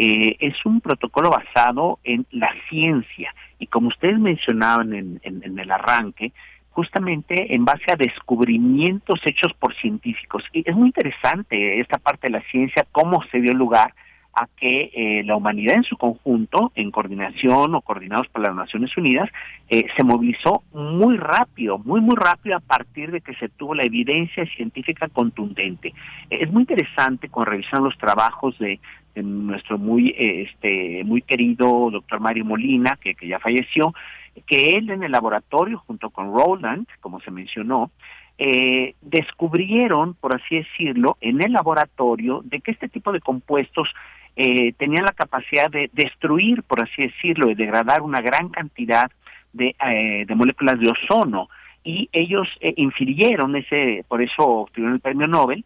es 0.00 0.54
un 0.64 0.80
protocolo 0.80 1.28
basado 1.28 1.98
en 2.04 2.24
la 2.30 2.54
ciencia 2.68 3.34
y 3.58 3.66
como 3.66 3.88
ustedes 3.88 4.18
mencionaban 4.18 4.94
en, 4.94 5.20
en, 5.22 5.58
el 5.58 5.70
arranque, 5.70 6.32
justamente 6.70 7.54
en 7.54 7.64
base 7.64 7.90
a 7.90 7.96
descubrimientos 7.96 9.20
hechos 9.24 9.52
por 9.54 9.74
científicos. 9.74 10.44
Y 10.52 10.68
es 10.68 10.76
muy 10.76 10.88
interesante 10.88 11.80
esta 11.80 11.98
parte 11.98 12.28
de 12.28 12.38
la 12.38 12.42
ciencia, 12.50 12.86
cómo 12.92 13.22
se 13.30 13.40
dio 13.40 13.52
lugar 13.52 13.92
a 14.32 14.46
que 14.56 14.90
eh, 14.94 15.24
la 15.24 15.34
humanidad 15.34 15.74
en 15.74 15.82
su 15.82 15.96
conjunto, 15.96 16.70
en 16.76 16.92
coordinación 16.92 17.74
o 17.74 17.80
coordinados 17.80 18.28
por 18.28 18.42
las 18.42 18.54
Naciones 18.54 18.96
Unidas, 18.96 19.28
eh, 19.68 19.86
se 19.96 20.04
movilizó 20.04 20.62
muy 20.72 21.16
rápido, 21.16 21.78
muy, 21.78 22.00
muy 22.00 22.14
rápido 22.14 22.56
a 22.56 22.60
partir 22.60 23.10
de 23.10 23.20
que 23.20 23.34
se 23.34 23.48
tuvo 23.48 23.74
la 23.74 23.82
evidencia 23.82 24.46
científica 24.46 25.08
contundente. 25.08 25.92
Es 26.30 26.50
muy 26.52 26.62
interesante 26.62 27.28
cuando 27.28 27.50
revisan 27.50 27.82
los 27.82 27.98
trabajos 27.98 28.56
de, 28.60 28.78
nuestro 29.22 29.78
muy 29.78 30.14
este 30.16 31.02
muy 31.04 31.22
querido 31.22 31.90
doctor 31.90 32.20
Mario 32.20 32.44
Molina, 32.44 32.98
que, 33.00 33.14
que 33.14 33.28
ya 33.28 33.38
falleció, 33.38 33.94
que 34.46 34.72
él 34.72 34.90
en 34.90 35.02
el 35.02 35.12
laboratorio, 35.12 35.78
junto 35.86 36.10
con 36.10 36.32
Roland, 36.32 36.86
como 37.00 37.20
se 37.20 37.30
mencionó, 37.30 37.90
eh, 38.38 38.94
descubrieron, 39.00 40.14
por 40.14 40.34
así 40.34 40.56
decirlo, 40.56 41.16
en 41.20 41.42
el 41.42 41.52
laboratorio 41.52 42.42
de 42.44 42.60
que 42.60 42.70
este 42.70 42.88
tipo 42.88 43.12
de 43.12 43.20
compuestos 43.20 43.88
eh, 44.36 44.72
tenían 44.74 45.04
la 45.04 45.12
capacidad 45.12 45.68
de 45.68 45.90
destruir, 45.92 46.62
por 46.62 46.80
así 46.80 47.02
decirlo, 47.02 47.50
y 47.50 47.56
degradar 47.56 48.02
una 48.02 48.20
gran 48.20 48.48
cantidad 48.48 49.10
de, 49.52 49.74
eh, 49.84 50.24
de 50.26 50.34
moléculas 50.36 50.78
de 50.78 50.90
ozono. 50.90 51.48
Y 51.82 52.08
ellos 52.12 52.46
eh, 52.60 52.74
infirieron, 52.76 53.56
ese, 53.56 54.04
por 54.06 54.22
eso 54.22 54.46
obtuvieron 54.46 54.94
el 54.94 55.00
premio 55.00 55.26
Nobel, 55.26 55.64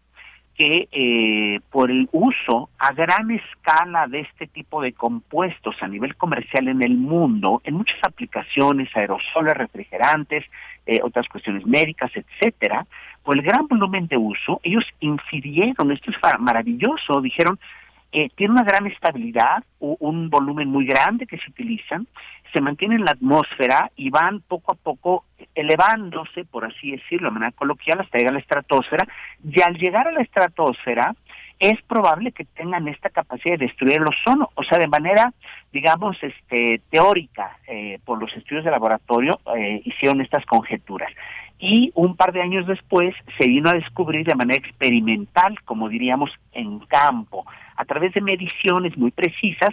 que 0.63 0.89
eh, 0.93 1.61
por 1.71 1.91
el 1.91 2.09
uso 2.13 2.71
a 2.79 2.93
gran 2.93 3.33
escala 3.33 4.07
de 4.07 4.21
este 4.21 4.47
tipo 4.47 4.81
de 4.81 4.93
compuestos 4.93 5.75
a 5.81 5.89
nivel 5.89 6.15
comercial 6.15 6.69
en 6.69 6.85
el 6.85 6.97
mundo, 6.97 7.61
en 7.65 7.75
muchas 7.75 7.99
aplicaciones, 8.05 8.89
aerosoles, 8.95 9.57
refrigerantes, 9.57 10.45
eh, 10.87 11.01
otras 11.03 11.27
cuestiones 11.27 11.67
médicas, 11.67 12.13
etcétera, 12.15 12.87
por 13.25 13.37
el 13.37 13.43
gran 13.43 13.67
volumen 13.67 14.07
de 14.07 14.17
uso, 14.17 14.61
ellos 14.63 14.85
infirieron, 15.01 15.91
esto 15.91 16.13
es 16.13 16.17
maravilloso, 16.39 17.21
dijeron, 17.21 17.59
eh, 18.13 18.29
tiene 18.35 18.53
una 18.53 18.65
gran 18.65 18.87
estabilidad, 18.87 19.65
un 19.79 20.29
volumen 20.29 20.69
muy 20.69 20.87
grande 20.87 21.27
que 21.27 21.39
se 21.39 21.51
utilizan, 21.51 22.07
se 22.53 22.61
mantienen 22.61 22.99
en 22.99 23.05
la 23.07 23.13
atmósfera 23.13 23.91
y 23.97 24.11
van 24.11 24.41
poco 24.41 24.73
a 24.73 24.75
poco 24.75 25.25
elevándose, 25.55 26.45
por 26.45 26.65
así 26.65 26.93
decirlo, 26.93 27.29
de 27.29 27.35
manera 27.35 27.53
coloquial, 27.53 28.01
hasta 28.01 28.19
llegar 28.19 28.33
a 28.33 28.35
la 28.35 28.41
estratosfera, 28.41 29.07
y 29.43 29.61
al 29.63 29.77
llegar 29.79 30.09
a 30.09 30.13
la 30.13 30.21
estratosfera, 30.21 31.15
es 31.59 31.81
probable 31.83 32.33
que 32.33 32.45
tengan 32.45 32.89
esta 32.89 33.09
capacidad 33.09 33.57
de 33.57 33.67
destruir 33.67 33.99
el 33.99 34.09
ozono, 34.09 34.51
o 34.55 34.65
sea, 34.65 34.79
de 34.79 34.89
manera, 34.89 35.33
digamos, 35.73 36.17
este, 36.23 36.81
teórica, 36.91 37.57
eh, 37.69 37.99
por 38.05 38.21
los 38.21 38.35
estudios 38.37 38.65
de 38.65 38.71
laboratorio, 38.71 39.41
eh, 39.57 39.81
hicieron 39.85 40.21
estas 40.21 40.45
conjeturas. 40.45 41.11
Y 41.61 41.93
un 41.95 42.17
par 42.17 42.33
de 42.33 42.43
años 42.43 42.67
después 42.67 43.15
se 43.39 43.47
vino 43.47 43.71
a 43.71 43.75
descubrir 43.75 44.27
de 44.27 44.35
manera 44.35 44.59
experimental, 44.59 45.57
como 45.65 45.89
diríamos, 45.89 46.33
en 46.53 46.81
campo, 46.81 47.47
a 47.83 47.85
través 47.85 48.15
de 48.15 48.21
mediciones 48.21 48.97
muy 48.97 49.11
precisas 49.11 49.71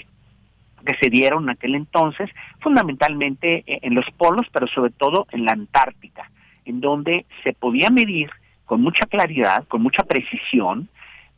que 0.83 0.95
se 0.99 1.09
dieron 1.09 1.43
en 1.43 1.51
aquel 1.51 1.75
entonces, 1.75 2.29
fundamentalmente 2.59 3.63
eh, 3.67 3.79
en 3.83 3.93
los 3.93 4.09
polos, 4.11 4.47
pero 4.51 4.65
sobre 4.67 4.91
todo 4.91 5.27
en 5.31 5.45
la 5.45 5.51
Antártica, 5.51 6.31
en 6.65 6.81
donde 6.81 7.25
se 7.43 7.53
podía 7.53 7.89
medir 7.89 8.31
con 8.65 8.81
mucha 8.81 9.05
claridad, 9.05 9.67
con 9.67 9.83
mucha 9.83 10.03
precisión, 10.03 10.89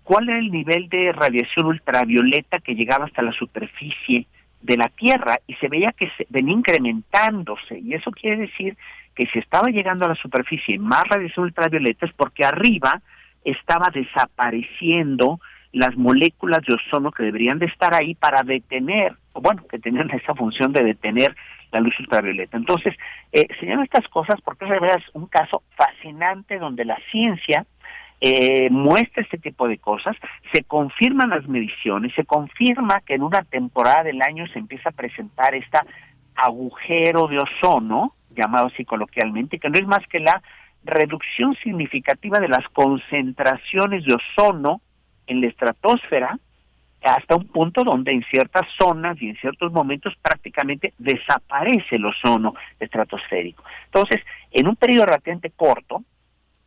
cuál 0.03 0.30
era 0.30 0.39
el 0.39 0.52
nivel 0.52 0.88
de 0.89 1.11
radiación 1.11 1.65
ultravioleta 1.65 2.60
que 2.60 2.76
llegaba 2.76 3.06
hasta 3.06 3.22
la 3.22 3.34
superficie 3.34 4.27
de 4.61 4.77
la 4.77 4.89
Tierra 4.89 5.39
y 5.48 5.56
se 5.56 5.68
veía 5.68 5.89
que 5.91 6.10
se 6.18 6.26
venía 6.30 6.53
incrementándose. 6.53 7.80
Y 7.80 7.93
eso 7.93 8.11
quiere 8.11 8.38
decir 8.38 8.77
que 9.15 9.27
si 9.27 9.39
estaba 9.39 9.69
llegando 9.69 10.06
a 10.06 10.10
la 10.10 10.15
superficie 10.15 10.80
más 10.80 11.03
radiación 11.10 11.45
ultravioleta 11.45 12.06
es 12.06 12.14
porque 12.14 12.45
arriba 12.45 13.02
estaba 13.43 13.89
desapareciendo 13.93 15.39
las 15.73 15.95
moléculas 15.95 16.61
de 16.68 16.76
ozono 16.76 17.11
que 17.11 17.23
deberían 17.23 17.60
de 17.60 17.68
estar 17.68 17.93
ahí 17.93 18.15
para 18.15 18.43
detener, 18.43 19.15
bueno, 19.34 19.65
que 19.68 19.80
tenían 19.80 20.10
esa 20.14 20.35
función 20.35 20.73
de 20.73 20.84
detener 20.84 21.35
la 21.72 21.80
luz 21.80 21.98
ultravioleta. 21.99 22.57
Entonces, 22.57 22.95
eh, 23.31 23.48
estas 23.61 24.07
cosas 24.10 24.41
porque 24.41 24.65
es 24.65 25.03
un 25.14 25.27
caso 25.27 25.64
fascinante 25.76 26.60
donde 26.60 26.84
la 26.84 26.98
ciencia 27.11 27.65
eh, 28.19 28.69
muestra 28.69 29.23
este 29.23 29.38
tipo 29.38 29.68
de 29.68 29.80
cosas, 29.80 30.15
se 30.53 30.64
confirman 30.64 31.30
las 31.30 31.48
mediciones, 31.48 32.14
se 32.14 32.26
confirma 32.26 33.02
que 33.02 33.15
en 33.15 33.23
una 33.23 33.41
temporada 33.43 34.03
del 34.03 34.22
año 34.22 34.45
se 34.48 34.60
empieza 34.60 34.89
a 34.89 34.93
presentar 34.93 35.56
este 35.56 35.80
agujero 36.35 37.27
de 37.27 37.39
ozono, 37.39 38.14
llamado 38.30 38.68
así 38.68 38.85
coloquialmente, 38.85 39.60
que 39.60 39.69
no 39.69 39.80
es 39.80 39.88
más 39.88 40.06
que 40.07 40.19
la 40.19 40.41
reducción 40.84 41.56
significativa 41.64 42.39
de 42.39 42.48
las 42.48 42.68
concentraciones 42.69 44.06
de 44.06 44.14
ozono 44.14 44.81
en 45.27 45.41
la 45.41 45.48
estratosfera 45.48 46.39
hasta 47.02 47.35
un 47.35 47.48
punto 47.48 47.84
donde 47.84 48.11
en 48.11 48.23
ciertas 48.23 48.68
zonas 48.77 49.19
y 49.22 49.30
en 49.30 49.35
ciertos 49.38 49.72
momentos 49.72 50.14
prácticamente 50.22 50.93
desaparece 50.99 51.95
el 51.95 52.06
ozono 52.06 52.53
estratosférico. 52.80 53.64
Entonces, 53.85 54.22
en 54.52 54.68
un 54.68 54.76
periodo 54.76 55.07
relativamente 55.07 55.52
corto, 55.52 56.03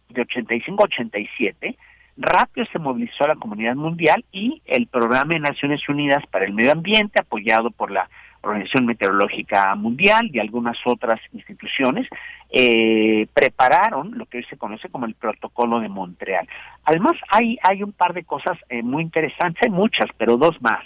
de 0.08 0.22
85 0.22 0.82
a 0.82 0.86
87, 0.86 1.76
rápido 2.16 2.66
se 2.72 2.78
movilizó 2.78 3.26
la 3.26 3.36
comunidad 3.36 3.74
mundial 3.74 4.24
y 4.32 4.62
el 4.64 4.86
Programa 4.86 5.34
de 5.34 5.40
Naciones 5.40 5.88
Unidas 5.88 6.24
para 6.30 6.44
el 6.44 6.52
Medio 6.52 6.72
Ambiente, 6.72 7.20
apoyado 7.20 7.70
por 7.70 7.90
la 7.90 8.08
Organización 8.44 8.86
Meteorológica 8.86 9.74
Mundial 9.74 10.30
y 10.32 10.38
algunas 10.38 10.76
otras 10.84 11.20
instituciones, 11.32 12.08
eh, 12.50 13.26
prepararon 13.32 14.16
lo 14.16 14.26
que 14.26 14.38
hoy 14.38 14.44
se 14.44 14.56
conoce 14.56 14.88
como 14.88 15.06
el 15.06 15.14
Protocolo 15.14 15.80
de 15.80 15.88
Montreal. 15.88 16.48
Además, 16.84 17.14
hay, 17.28 17.58
hay 17.62 17.82
un 17.82 17.92
par 17.92 18.12
de 18.12 18.24
cosas 18.24 18.58
eh, 18.68 18.82
muy 18.82 19.02
interesantes, 19.02 19.62
hay 19.62 19.70
muchas, 19.70 20.06
pero 20.16 20.36
dos 20.36 20.60
más. 20.62 20.84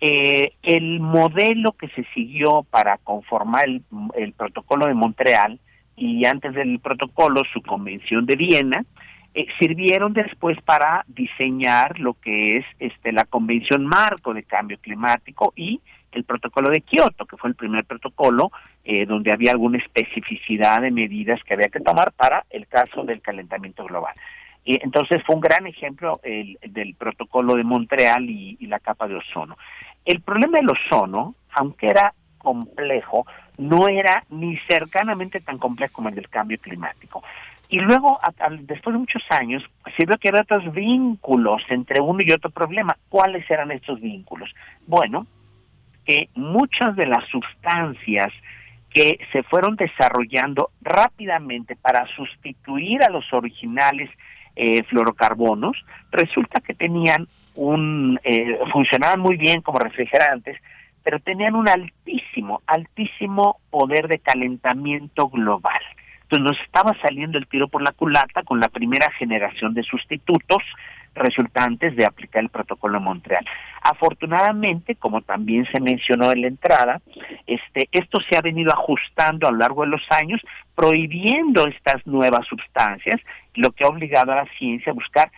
Eh, 0.00 0.52
el 0.62 1.00
modelo 1.00 1.72
que 1.72 1.88
se 1.88 2.04
siguió 2.14 2.62
para 2.70 2.98
conformar 2.98 3.64
el, 3.64 3.82
el 4.14 4.32
Protocolo 4.32 4.86
de 4.86 4.94
Montreal 4.94 5.58
y 5.96 6.26
antes 6.26 6.54
del 6.54 6.78
protocolo 6.80 7.42
su 7.52 7.62
convención 7.62 8.26
de 8.26 8.36
Viena, 8.36 8.84
eh, 9.36 9.46
sirvieron 9.58 10.14
después 10.14 10.60
para 10.62 11.04
diseñar 11.08 12.00
lo 12.00 12.14
que 12.14 12.56
es 12.56 12.64
este 12.78 13.12
la 13.12 13.26
convención 13.26 13.84
marco 13.84 14.32
de 14.32 14.42
cambio 14.42 14.78
climático 14.78 15.52
y 15.54 15.80
el 16.16 16.24
protocolo 16.24 16.70
de 16.70 16.80
Kioto, 16.80 17.26
que 17.26 17.36
fue 17.36 17.50
el 17.50 17.56
primer 17.56 17.84
protocolo 17.84 18.50
eh, 18.84 19.06
donde 19.06 19.32
había 19.32 19.52
alguna 19.52 19.78
especificidad 19.78 20.80
de 20.80 20.90
medidas 20.90 21.42
que 21.44 21.54
había 21.54 21.68
que 21.68 21.80
tomar 21.80 22.12
para 22.12 22.44
el 22.50 22.66
caso 22.66 23.04
del 23.04 23.20
calentamiento 23.20 23.84
global. 23.84 24.14
y 24.64 24.82
entonces 24.82 25.22
fue 25.24 25.36
un 25.36 25.40
gran 25.40 25.66
ejemplo 25.66 26.20
el, 26.22 26.58
del 26.66 26.94
protocolo 26.94 27.54
de 27.54 27.64
Montreal 27.64 28.28
y 28.28 28.66
la 28.66 28.80
capa 28.80 29.06
de 29.06 29.16
ozono. 29.16 29.56
El 30.04 30.20
problema 30.20 30.58
del 30.58 30.70
ozono, 30.70 31.34
aunque 31.52 31.88
era 31.88 32.14
complejo, 32.38 33.26
no 33.58 33.88
era 33.88 34.24
ni 34.30 34.56
cercanamente 34.68 35.40
tan 35.40 35.58
complejo 35.58 35.94
como 35.94 36.08
el 36.08 36.14
del 36.14 36.28
cambio 36.28 36.58
climático. 36.58 37.22
Y 37.68 37.80
luego, 37.80 38.18
después 38.60 38.94
de 38.94 39.00
muchos 39.00 39.24
años, 39.30 39.64
se 39.96 40.06
vio 40.06 40.16
que 40.18 40.28
había 40.28 40.42
otros 40.42 40.72
vínculos 40.72 41.64
entre 41.68 42.00
uno 42.00 42.22
y 42.22 42.30
otro 42.30 42.50
problema. 42.50 42.96
¿Cuáles 43.08 43.50
eran 43.50 43.72
estos 43.72 44.00
vínculos? 44.00 44.54
Bueno, 44.86 45.26
que 46.06 46.28
muchas 46.34 46.96
de 46.96 47.06
las 47.06 47.24
sustancias 47.28 48.32
que 48.90 49.18
se 49.32 49.42
fueron 49.42 49.76
desarrollando 49.76 50.70
rápidamente 50.80 51.76
para 51.76 52.06
sustituir 52.16 53.02
a 53.02 53.10
los 53.10 53.30
originales 53.32 54.08
eh, 54.54 54.82
fluorocarbonos, 54.84 55.76
resulta 56.10 56.60
que 56.60 56.72
tenían 56.72 57.28
un, 57.54 58.18
eh, 58.24 58.58
funcionaban 58.72 59.20
muy 59.20 59.36
bien 59.36 59.60
como 59.60 59.78
refrigerantes, 59.78 60.56
pero 61.02 61.20
tenían 61.20 61.54
un 61.54 61.68
altísimo, 61.68 62.62
altísimo 62.66 63.60
poder 63.70 64.08
de 64.08 64.18
calentamiento 64.18 65.28
global. 65.28 65.78
Entonces 66.22 66.42
nos 66.42 66.60
estaba 66.62 66.96
saliendo 67.02 67.36
el 67.36 67.46
tiro 67.46 67.68
por 67.68 67.82
la 67.82 67.92
culata 67.92 68.42
con 68.44 68.58
la 68.58 68.68
primera 68.68 69.10
generación 69.12 69.74
de 69.74 69.82
sustitutos 69.82 70.62
resultantes 71.16 71.96
de 71.96 72.04
aplicar 72.04 72.42
el 72.42 72.50
protocolo 72.50 72.98
de 72.98 73.04
Montreal. 73.04 73.44
Afortunadamente, 73.82 74.94
como 74.94 75.22
también 75.22 75.66
se 75.72 75.80
mencionó 75.80 76.30
en 76.30 76.42
la 76.42 76.46
entrada, 76.48 77.00
este, 77.46 77.88
esto 77.92 78.18
se 78.20 78.36
ha 78.36 78.42
venido 78.42 78.72
ajustando 78.72 79.48
a 79.48 79.50
lo 79.50 79.58
largo 79.58 79.82
de 79.82 79.88
los 79.88 80.02
años, 80.10 80.40
prohibiendo 80.74 81.66
estas 81.66 82.06
nuevas 82.06 82.46
sustancias, 82.46 83.20
lo 83.54 83.72
que 83.72 83.84
ha 83.84 83.88
obligado 83.88 84.32
a 84.32 84.36
la 84.36 84.46
ciencia 84.58 84.92
a 84.92 84.94
buscar 84.94 85.30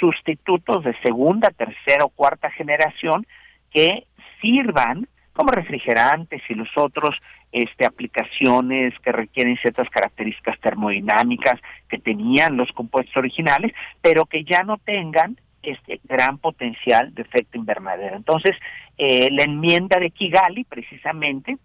sustitutos 0.00 0.84
de 0.84 0.94
segunda, 1.02 1.50
tercera 1.50 2.04
o 2.04 2.08
cuarta 2.08 2.50
generación 2.50 3.26
que 3.70 4.06
sirvan 4.40 5.08
como 5.34 5.50
refrigerantes 5.50 6.42
y 6.48 6.54
los 6.54 6.68
otros 6.76 7.16
este, 7.52 7.84
aplicaciones 7.84 8.94
que 9.00 9.12
requieren 9.12 9.56
ciertas 9.58 9.90
características 9.90 10.58
termodinámicas 10.60 11.60
que 11.88 11.98
tenían 11.98 12.56
los 12.56 12.72
compuestos 12.72 13.16
originales, 13.16 13.72
pero 14.00 14.26
que 14.26 14.44
ya 14.44 14.62
no 14.62 14.78
tengan 14.78 15.36
este 15.62 16.00
gran 16.04 16.38
potencial 16.38 17.14
de 17.14 17.22
efecto 17.22 17.58
invernadero. 17.58 18.16
Entonces, 18.16 18.56
eh, 18.96 19.28
la 19.30 19.44
enmienda 19.44 19.98
de 19.98 20.10
Kigali, 20.10 20.64
precisamente, 20.64 21.56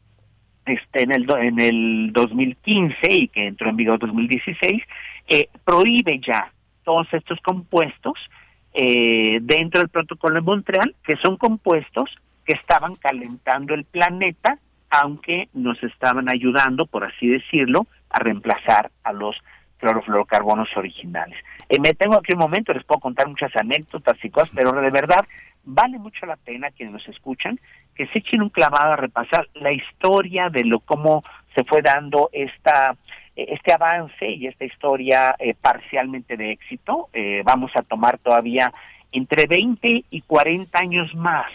este, 0.66 1.04
en, 1.04 1.12
el, 1.12 1.26
en 1.40 1.60
el 1.60 2.14
2015 2.14 2.98
y 3.10 3.28
que 3.28 3.48
entró 3.48 3.70
en 3.70 3.76
vigor 3.76 3.96
en 4.02 4.08
2016, 4.08 4.84
eh, 5.28 5.50
prohíbe 5.64 6.20
ya 6.20 6.52
todos 6.84 7.08
estos 7.14 7.40
compuestos 7.42 8.14
eh, 8.74 9.40
dentro 9.42 9.82
del 9.82 9.90
protocolo 9.90 10.36
de 10.36 10.42
Montreal, 10.42 10.96
que 11.04 11.16
son 11.18 11.38
compuestos 11.38 12.10
que 12.50 12.56
estaban 12.56 12.96
calentando 12.96 13.76
el 13.76 13.86
planeta, 13.86 14.58
aunque 14.90 15.50
nos 15.54 15.84
estaban 15.84 16.32
ayudando, 16.32 16.88
por 16.88 17.04
así 17.04 17.28
decirlo, 17.28 17.86
a 18.10 18.18
reemplazar 18.18 18.90
a 19.04 19.14
los 19.14 19.36
clorofluorocarbonos 19.78 20.76
originales. 20.76 21.38
Eh, 21.70 21.80
me 21.80 21.94
tengo 21.94 22.16
aquí 22.16 22.34
un 22.34 22.40
momento, 22.40 22.74
les 22.74 22.84
puedo 22.86 23.02
contar 23.02 23.28
muchas 23.28 23.56
anécdotas 23.56 24.18
y 24.24 24.32
cosas, 24.32 24.50
pero 24.56 24.72
de 24.72 24.90
verdad 24.90 25.28
vale 25.64 26.00
mucho 26.00 26.26
la 26.26 26.38
pena 26.38 26.72
quienes 26.72 26.92
nos 26.92 27.08
escuchan 27.08 27.60
que 27.94 28.08
se 28.08 28.18
echen 28.18 28.42
un 28.42 28.50
clavado 28.50 28.94
a 28.94 28.96
repasar 28.96 29.48
la 29.54 29.72
historia 29.72 30.50
de 30.50 30.64
lo 30.64 30.80
cómo 30.80 31.24
se 31.54 31.64
fue 31.64 31.84
dando 31.84 32.32
esta 32.34 32.96
este 33.36 33.72
avance 33.72 34.28
y 34.28 34.48
esta 34.48 34.66
historia 34.66 35.36
eh, 35.38 35.54
parcialmente 35.54 36.36
de 36.36 36.54
éxito. 36.54 37.10
Eh, 37.14 37.44
vamos 37.46 37.72
a 37.76 37.84
tomar 37.84 38.18
todavía 38.18 38.74
entre 39.12 39.46
20 39.46 40.06
y 40.10 40.22
40 40.22 40.80
años 40.80 41.14
más 41.14 41.46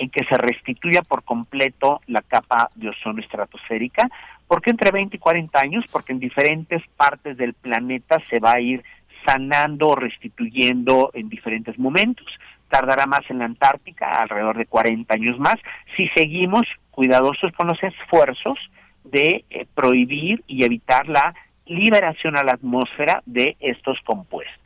en 0.00 0.08
que 0.08 0.24
se 0.24 0.38
restituya 0.38 1.02
por 1.02 1.24
completo 1.24 2.00
la 2.06 2.22
capa 2.22 2.70
de 2.74 2.88
ozono 2.88 3.20
estratosférica. 3.20 4.08
¿Por 4.48 4.62
qué 4.62 4.70
entre 4.70 4.90
20 4.90 5.16
y 5.16 5.20
40 5.20 5.60
años? 5.60 5.84
Porque 5.92 6.12
en 6.12 6.20
diferentes 6.20 6.82
partes 6.96 7.36
del 7.36 7.52
planeta 7.52 8.18
se 8.30 8.40
va 8.40 8.52
a 8.52 8.60
ir 8.60 8.82
sanando 9.26 9.88
o 9.88 9.96
restituyendo 9.96 11.10
en 11.12 11.28
diferentes 11.28 11.78
momentos. 11.78 12.26
Tardará 12.70 13.04
más 13.04 13.28
en 13.28 13.40
la 13.40 13.44
Antártica, 13.44 14.10
alrededor 14.10 14.56
de 14.56 14.64
40 14.64 15.12
años 15.12 15.38
más, 15.38 15.56
si 15.96 16.08
seguimos 16.08 16.66
cuidadosos 16.90 17.52
con 17.52 17.66
los 17.66 17.82
esfuerzos 17.82 18.70
de 19.04 19.44
eh, 19.50 19.66
prohibir 19.74 20.42
y 20.46 20.64
evitar 20.64 21.08
la 21.08 21.34
liberación 21.66 22.38
a 22.38 22.42
la 22.42 22.52
atmósfera 22.52 23.22
de 23.26 23.58
estos 23.60 24.00
compuestos. 24.00 24.59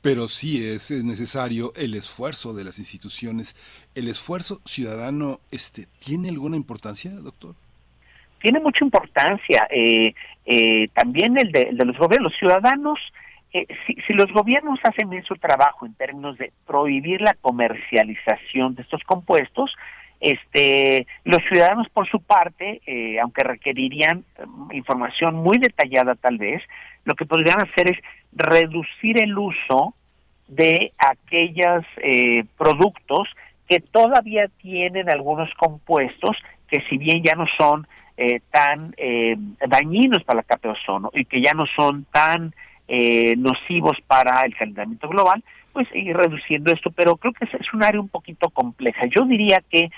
Pero 0.00 0.26
sí 0.28 0.66
es, 0.66 0.90
necesario 0.90 1.72
el 1.76 1.94
esfuerzo 1.94 2.54
de 2.54 2.64
las 2.64 2.78
instituciones. 2.78 3.56
¿El 3.94 4.08
esfuerzo 4.08 4.60
ciudadano 4.64 5.40
este, 5.50 5.86
tiene 5.98 6.30
alguna 6.30 6.56
importancia, 6.56 7.10
doctor? 7.12 7.54
Tiene 8.40 8.60
mucha 8.60 8.84
importancia. 8.84 9.66
Eh, 9.70 10.14
eh, 10.46 10.88
también 10.94 11.36
el 11.38 11.52
de, 11.52 11.72
los 11.72 11.98
gobiernos. 11.98 12.32
Los 12.32 12.38
ciudadanos, 12.38 12.98
eh, 13.52 13.66
si, 13.86 13.94
si, 14.06 14.14
los 14.14 14.32
gobiernos 14.32 14.78
hacen 14.82 15.10
bien 15.10 15.24
su 15.24 15.34
trabajo 15.34 15.84
en 15.84 15.94
términos 15.94 16.38
de 16.38 16.52
prohibir 16.66 17.20
la 17.20 17.34
comercialización 17.34 18.76
de 18.76 18.82
estos 18.82 19.02
compuestos, 19.04 19.74
este, 20.20 21.06
los 21.24 21.38
ciudadanos, 21.48 21.88
por 21.90 22.08
su 22.08 22.20
parte, 22.20 22.80
eh, 22.86 23.20
aunque 23.20 23.44
requerirían 23.44 24.24
mm, 24.44 24.72
información 24.74 25.36
muy 25.36 25.58
detallada 25.58 26.16
tal 26.16 26.38
vez, 26.38 26.62
lo 27.04 27.14
que 27.14 27.24
podrían 27.24 27.60
hacer 27.60 27.92
es 27.92 27.98
reducir 28.32 29.18
el 29.18 29.36
uso 29.38 29.94
de 30.46 30.92
aquellos 30.98 31.84
eh, 31.98 32.44
productos 32.56 33.28
que 33.68 33.80
todavía 33.80 34.48
tienen 34.60 35.10
algunos 35.10 35.52
compuestos 35.54 36.36
que 36.68 36.80
si 36.88 36.98
bien 36.98 37.22
ya 37.22 37.34
no 37.34 37.46
son 37.56 37.86
eh, 38.16 38.40
tan 38.50 38.94
dañinos 39.66 40.24
para 40.24 40.38
la 40.38 40.42
capa 40.42 40.70
ozono 40.70 41.10
y 41.14 41.24
que 41.24 41.40
ya 41.40 41.52
no 41.52 41.66
son 41.66 42.04
tan 42.04 42.54
nocivos 43.36 43.98
para 44.06 44.40
el 44.42 44.56
calentamiento 44.56 45.10
global, 45.10 45.44
pues 45.74 45.86
ir 45.94 46.16
reduciendo 46.16 46.72
esto, 46.72 46.90
pero 46.90 47.16
creo 47.16 47.34
que 47.34 47.44
es 47.44 47.74
un 47.74 47.84
área 47.84 48.00
un 48.00 48.08
poquito 48.08 48.48
compleja. 48.50 49.02
Yo 49.14 49.24
diría 49.24 49.62
que 49.70 49.90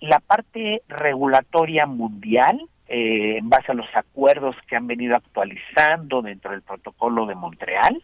la 0.00 0.20
parte 0.20 0.82
regulatoria 0.88 1.86
mundial, 1.86 2.60
eh, 2.88 3.36
en 3.38 3.48
base 3.48 3.72
a 3.72 3.74
los 3.74 3.88
acuerdos 3.94 4.56
que 4.66 4.76
han 4.76 4.86
venido 4.86 5.16
actualizando 5.16 6.22
dentro 6.22 6.50
del 6.52 6.62
protocolo 6.62 7.26
de 7.26 7.34
Montreal, 7.34 8.02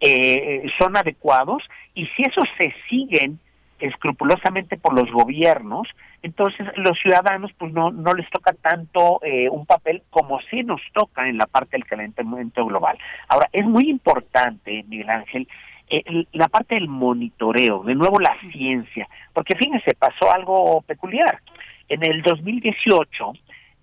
eh, 0.00 0.64
son 0.78 0.96
adecuados 0.96 1.62
y 1.94 2.06
si 2.06 2.22
esos 2.22 2.44
se 2.58 2.74
siguen 2.88 3.38
escrupulosamente 3.78 4.76
por 4.76 4.94
los 4.94 5.10
gobiernos, 5.10 5.88
entonces 6.22 6.66
los 6.76 6.98
ciudadanos 6.98 7.52
pues 7.58 7.72
no, 7.72 7.90
no 7.90 8.14
les 8.14 8.28
toca 8.30 8.52
tanto 8.52 9.20
eh, 9.22 9.48
un 9.50 9.66
papel 9.66 10.02
como 10.10 10.40
si 10.42 10.62
nos 10.62 10.80
toca 10.92 11.28
en 11.28 11.38
la 11.38 11.46
parte 11.46 11.72
del 11.72 11.84
calentamiento 11.84 12.64
global. 12.64 12.98
Ahora, 13.28 13.48
es 13.52 13.64
muy 13.64 13.90
importante, 13.90 14.84
Miguel 14.88 15.10
Ángel, 15.10 15.48
eh, 15.90 16.24
la 16.32 16.48
parte 16.48 16.76
del 16.76 16.88
monitoreo, 16.88 17.82
de 17.82 17.94
nuevo 17.94 18.18
la 18.18 18.36
ciencia, 18.52 19.08
porque 19.32 19.54
fíjense, 19.54 19.94
pasó 19.94 20.32
algo 20.32 20.80
peculiar. 20.82 21.40
En 21.88 22.02
el 22.04 22.22
2018, 22.22 23.32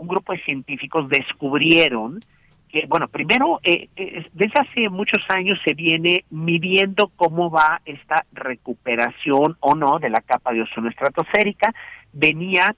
un 0.02 0.08
grupo 0.08 0.34
de 0.34 0.42
científicos 0.42 1.08
descubrieron 1.08 2.22
que, 2.70 2.86
bueno, 2.88 3.08
primero, 3.08 3.60
eh, 3.64 3.90
eh, 3.96 4.26
desde 4.34 4.54
hace 4.60 4.90
muchos 4.90 5.24
años 5.30 5.60
se 5.64 5.74
viene 5.74 6.24
midiendo 6.32 7.12
cómo 7.16 7.52
va 7.52 7.82
esta 7.86 8.26
recuperación 8.32 9.58
o 9.60 9.76
no 9.76 10.00
de 10.00 10.10
la 10.10 10.22
capa 10.22 10.54
de 10.54 10.62
ozono 10.62 10.90
estratosférica. 10.90 11.74
Venía 12.14 12.76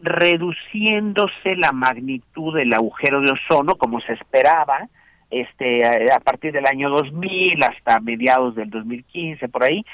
reduciéndose 0.00 1.56
la 1.56 1.72
magnitud 1.72 2.54
del 2.54 2.74
agujero 2.74 3.20
de 3.20 3.30
ozono, 3.30 3.76
como 3.76 4.00
se 4.00 4.12
esperaba, 4.12 4.88
este 5.30 6.10
a 6.10 6.20
partir 6.20 6.52
del 6.52 6.66
año 6.66 6.90
2000 6.90 7.62
hasta 7.62 8.00
mediados 8.00 8.54
del 8.54 8.70
2015 8.70 9.48
por 9.48 9.64
ahí, 9.64 9.84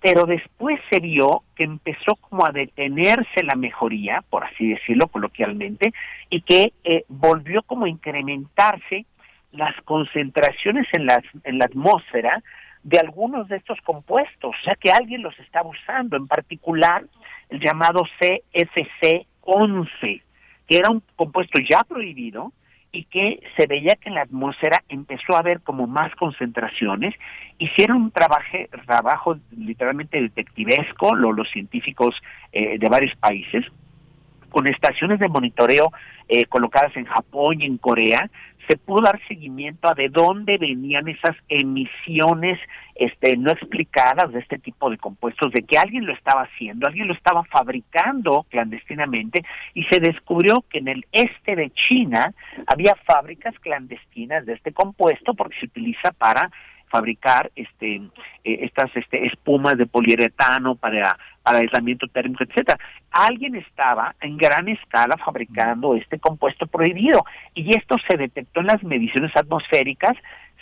pero 0.00 0.24
después 0.24 0.80
se 0.90 1.00
vio 1.00 1.42
que 1.54 1.64
empezó 1.64 2.16
como 2.16 2.46
a 2.46 2.52
detenerse 2.52 3.42
la 3.42 3.54
mejoría, 3.54 4.24
por 4.30 4.44
así 4.44 4.70
decirlo 4.70 5.08
coloquialmente, 5.08 5.92
y 6.30 6.40
que 6.40 6.72
eh, 6.84 7.04
volvió 7.08 7.62
como 7.62 7.84
a 7.84 7.88
incrementarse 7.88 9.04
las 9.52 9.74
concentraciones 9.82 10.86
en 10.92 11.06
la, 11.06 11.22
en 11.44 11.58
la 11.58 11.66
atmósfera 11.66 12.42
de 12.82 12.98
algunos 12.98 13.48
de 13.48 13.56
estos 13.56 13.78
compuestos, 13.82 14.56
o 14.58 14.64
sea 14.64 14.74
que 14.74 14.90
alguien 14.90 15.22
los 15.22 15.38
estaba 15.38 15.68
usando, 15.68 16.16
en 16.16 16.26
particular 16.26 17.04
el 17.50 17.60
llamado 17.60 18.04
CFC-11, 18.20 20.22
que 20.66 20.78
era 20.78 20.88
un 20.88 21.02
compuesto 21.16 21.58
ya 21.58 21.84
prohibido, 21.84 22.54
y 22.92 23.04
que 23.04 23.40
se 23.56 23.66
veía 23.66 23.94
que 23.96 24.08
en 24.08 24.16
la 24.16 24.22
atmósfera 24.22 24.82
empezó 24.88 25.34
a 25.34 25.40
haber 25.40 25.60
como 25.60 25.86
más 25.86 26.14
concentraciones. 26.16 27.14
Hicieron 27.58 27.98
un 27.98 28.10
trabajo, 28.10 28.58
trabajo 28.86 29.38
literalmente 29.56 30.20
detectivesco, 30.20 31.14
lo, 31.14 31.32
los 31.32 31.48
científicos 31.50 32.20
eh, 32.52 32.78
de 32.78 32.88
varios 32.88 33.14
países, 33.16 33.64
con 34.50 34.66
estaciones 34.66 35.20
de 35.20 35.28
monitoreo 35.28 35.92
eh, 36.28 36.46
colocadas 36.46 36.96
en 36.96 37.04
Japón 37.04 37.60
y 37.60 37.66
en 37.66 37.78
Corea, 37.78 38.28
se 38.68 38.76
pudo 38.76 39.02
dar 39.02 39.20
seguimiento 39.26 39.88
a 39.88 39.94
de 39.94 40.08
dónde 40.08 40.58
venían 40.58 41.08
esas 41.08 41.36
emisiones 41.48 42.58
este, 42.94 43.36
no 43.36 43.50
explicadas 43.50 44.32
de 44.32 44.40
este 44.40 44.58
tipo 44.58 44.90
de 44.90 44.98
compuestos, 44.98 45.52
de 45.52 45.62
que 45.62 45.78
alguien 45.78 46.06
lo 46.06 46.12
estaba 46.12 46.42
haciendo, 46.42 46.86
alguien 46.86 47.08
lo 47.08 47.14
estaba 47.14 47.44
fabricando 47.44 48.46
clandestinamente 48.50 49.42
y 49.74 49.84
se 49.84 50.00
descubrió 50.00 50.62
que 50.68 50.78
en 50.78 50.88
el 50.88 51.06
este 51.12 51.56
de 51.56 51.70
China 51.70 52.34
había 52.66 52.94
fábricas 53.06 53.58
clandestinas 53.60 54.44
de 54.46 54.54
este 54.54 54.72
compuesto 54.72 55.34
porque 55.34 55.58
se 55.58 55.66
utiliza 55.66 56.10
para 56.12 56.50
fabricar 56.90 57.50
este 57.56 57.96
eh, 58.44 58.58
estas 58.62 58.94
este 58.94 59.26
espumas 59.26 59.78
de 59.78 59.86
poliuretano 59.86 60.74
para 60.74 61.16
para 61.42 61.58
aislamiento 61.58 62.06
térmico, 62.08 62.44
etcétera. 62.44 62.78
Alguien 63.10 63.54
estaba 63.54 64.14
en 64.20 64.36
gran 64.36 64.68
escala 64.68 65.16
fabricando 65.16 65.94
este 65.94 66.18
compuesto 66.18 66.66
prohibido 66.66 67.24
y 67.54 67.74
esto 67.74 67.96
se 68.06 68.16
detectó 68.18 68.60
en 68.60 68.66
las 68.66 68.82
mediciones 68.82 69.34
atmosféricas, 69.34 70.16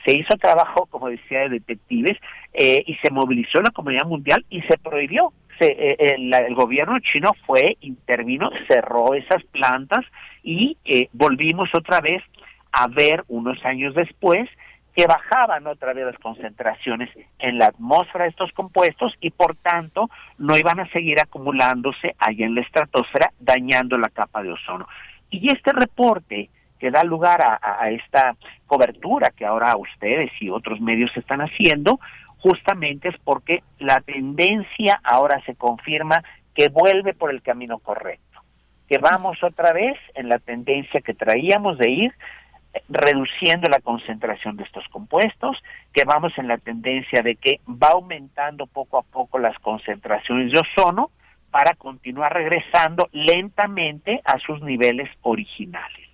se 0.04 0.12
hizo 0.12 0.36
trabajo, 0.36 0.86
como 0.86 1.08
decía, 1.08 1.40
de 1.40 1.48
detectives 1.48 2.16
eh, 2.52 2.84
y 2.86 2.94
se 2.96 3.10
movilizó 3.10 3.60
la 3.60 3.70
comunidad 3.70 4.06
mundial 4.06 4.44
y 4.48 4.62
se 4.62 4.78
prohibió. 4.78 5.32
Se, 5.58 5.66
eh, 5.66 5.96
el, 5.98 6.32
el, 6.32 6.54
gobierno 6.54 7.00
chino 7.00 7.32
fue, 7.44 7.76
intervino, 7.80 8.50
cerró 8.68 9.14
esas 9.14 9.42
plantas 9.44 10.04
y 10.44 10.76
volvimos 11.12 11.68
otra 11.74 12.00
vez 12.00 12.22
a 12.70 12.86
ver 12.86 13.24
unos 13.26 13.64
años 13.64 13.94
después 13.94 14.48
que 14.98 15.06
bajaban 15.06 15.64
otra 15.68 15.92
vez 15.92 16.06
las 16.06 16.18
concentraciones 16.18 17.08
en 17.38 17.56
la 17.56 17.66
atmósfera 17.66 18.24
de 18.24 18.30
estos 18.30 18.50
compuestos 18.50 19.14
y 19.20 19.30
por 19.30 19.54
tanto 19.54 20.10
no 20.38 20.58
iban 20.58 20.80
a 20.80 20.90
seguir 20.90 21.20
acumulándose 21.20 22.16
ahí 22.18 22.42
en 22.42 22.56
la 22.56 22.62
estratosfera 22.62 23.32
dañando 23.38 23.96
la 23.96 24.08
capa 24.08 24.42
de 24.42 24.50
ozono. 24.50 24.88
Y 25.30 25.52
este 25.52 25.72
reporte 25.72 26.50
que 26.80 26.90
da 26.90 27.04
lugar 27.04 27.40
a, 27.42 27.90
esta 27.90 28.34
cobertura 28.66 29.30
que 29.30 29.46
ahora 29.46 29.76
ustedes 29.76 30.32
y 30.40 30.50
otros 30.50 30.80
medios 30.80 31.16
están 31.16 31.42
haciendo, 31.42 32.00
justamente 32.38 33.10
es 33.10 33.16
porque 33.22 33.62
la 33.78 34.00
tendencia 34.00 35.00
ahora 35.04 35.40
se 35.46 35.54
confirma 35.54 36.24
que 36.56 36.70
vuelve 36.70 37.14
por 37.14 37.30
el 37.30 37.42
camino 37.42 37.78
correcto, 37.78 38.40
que 38.88 38.98
vamos 38.98 39.44
otra 39.44 39.72
vez 39.72 39.96
en 40.16 40.28
la 40.28 40.40
tendencia 40.40 41.00
que 41.02 41.14
traíamos 41.14 41.78
de 41.78 41.88
ir 41.88 42.14
reduciendo 42.88 43.68
la 43.68 43.80
concentración 43.80 44.56
de 44.56 44.64
estos 44.64 44.86
compuestos, 44.88 45.62
que 45.92 46.04
vamos 46.04 46.32
en 46.38 46.48
la 46.48 46.58
tendencia 46.58 47.22
de 47.22 47.36
que 47.36 47.60
va 47.68 47.88
aumentando 47.88 48.66
poco 48.66 48.98
a 48.98 49.02
poco 49.02 49.38
las 49.38 49.58
concentraciones 49.58 50.52
de 50.52 50.58
ozono 50.58 51.10
para 51.50 51.74
continuar 51.74 52.32
regresando 52.32 53.08
lentamente 53.12 54.20
a 54.24 54.38
sus 54.38 54.60
niveles 54.62 55.08
originales. 55.22 56.08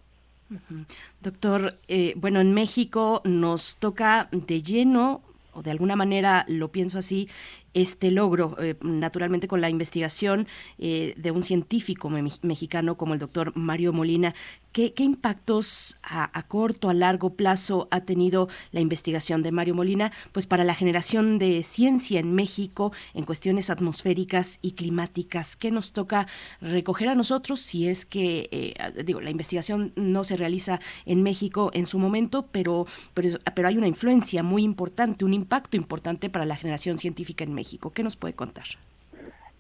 Doctor, 1.20 1.77
eh, 1.89 2.12
bueno, 2.16 2.41
en 2.41 2.53
México 2.55 3.23
nos 3.24 3.77
toca 3.77 4.28
de 4.31 4.62
lleno 4.62 5.23
o 5.55 5.62
de 5.62 5.70
alguna 5.70 5.97
manera 5.97 6.45
lo 6.49 6.69
pienso 6.69 6.99
así, 6.99 7.28
este 7.74 8.11
logro, 8.11 8.57
eh, 8.61 8.77
naturalmente 8.82 9.49
con 9.49 9.61
la 9.61 9.69
investigación 9.69 10.47
eh, 10.78 11.15
de 11.16 11.31
un 11.31 11.43
científico 11.43 12.11
mexicano 12.43 12.97
como 12.97 13.15
el 13.15 13.20
doctor 13.20 13.53
Mario 13.57 13.93
Molina, 13.93 14.35
¿Qué, 14.74 14.92
impactos 14.98 15.96
a, 16.02 16.42
corto, 16.48 16.88
a 16.88 16.94
largo 16.94 17.36
plazo 17.36 17.86
ha 17.92 18.01
tenido 18.01 18.48
la 18.72 18.80
investigación 18.80 19.44
de 19.44 19.52
Mario 19.52 19.76
Molina 19.76 20.10
pues 20.32 20.48
para 20.48 20.64
la 20.64 20.74
generación 20.74 21.38
de 21.38 21.62
ciencia 21.62 22.18
en 22.18 22.34
México 22.34 22.92
en 23.14 23.24
cuestiones 23.24 23.70
atmosféricas 23.70 24.59
y 24.62 24.72
climáticas? 24.72 25.55
¿Qué 25.55 25.70
nos 25.70 25.92
toca 25.92 26.26
recoger 26.60 27.09
a 27.09 27.14
nosotros 27.14 27.60
si 27.60 27.86
es 27.86 28.05
que, 28.05 28.48
eh, 28.51 28.74
digo, 29.05 29.20
la 29.20 29.30
investigación 29.30 29.92
no 29.94 30.24
se 30.24 30.36
realiza 30.36 30.80
en 31.06 31.22
México 31.22 31.70
en 31.72 31.86
su 31.86 32.01
momento, 32.01 32.48
pero, 32.51 32.88
pero, 33.14 33.28
pero 33.55 33.68
hay 33.68 33.78
una 33.78 33.86
influencia 33.86 34.42
muy 34.42 34.64
importante, 34.64 35.24
un 35.24 35.34
impacto 35.34 35.76
importante 35.76 36.30
para 36.30 36.46
la 36.46 36.56
generación 36.56 36.98
científica 36.98 37.44
en 37.44 37.55
México? 37.55 37.92
¿Qué 37.92 38.02
nos 38.02 38.16
puede 38.16 38.34
contar? 38.34 38.66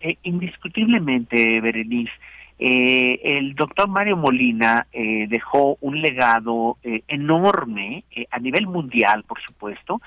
Eh, 0.00 0.18
indiscutiblemente, 0.24 1.60
Berenice. 1.60 2.10
Eh, 2.66 3.20
el 3.36 3.54
doctor 3.54 3.90
Mario 3.90 4.16
Molina 4.16 4.86
eh, 4.90 5.26
dejó 5.28 5.76
un 5.82 6.00
legado 6.00 6.78
eh, 6.82 7.02
enorme 7.08 8.04
a 8.30 8.38
nivel 8.38 8.66
mundial, 8.66 9.22
por 9.24 9.38
supuesto, 9.42 10.00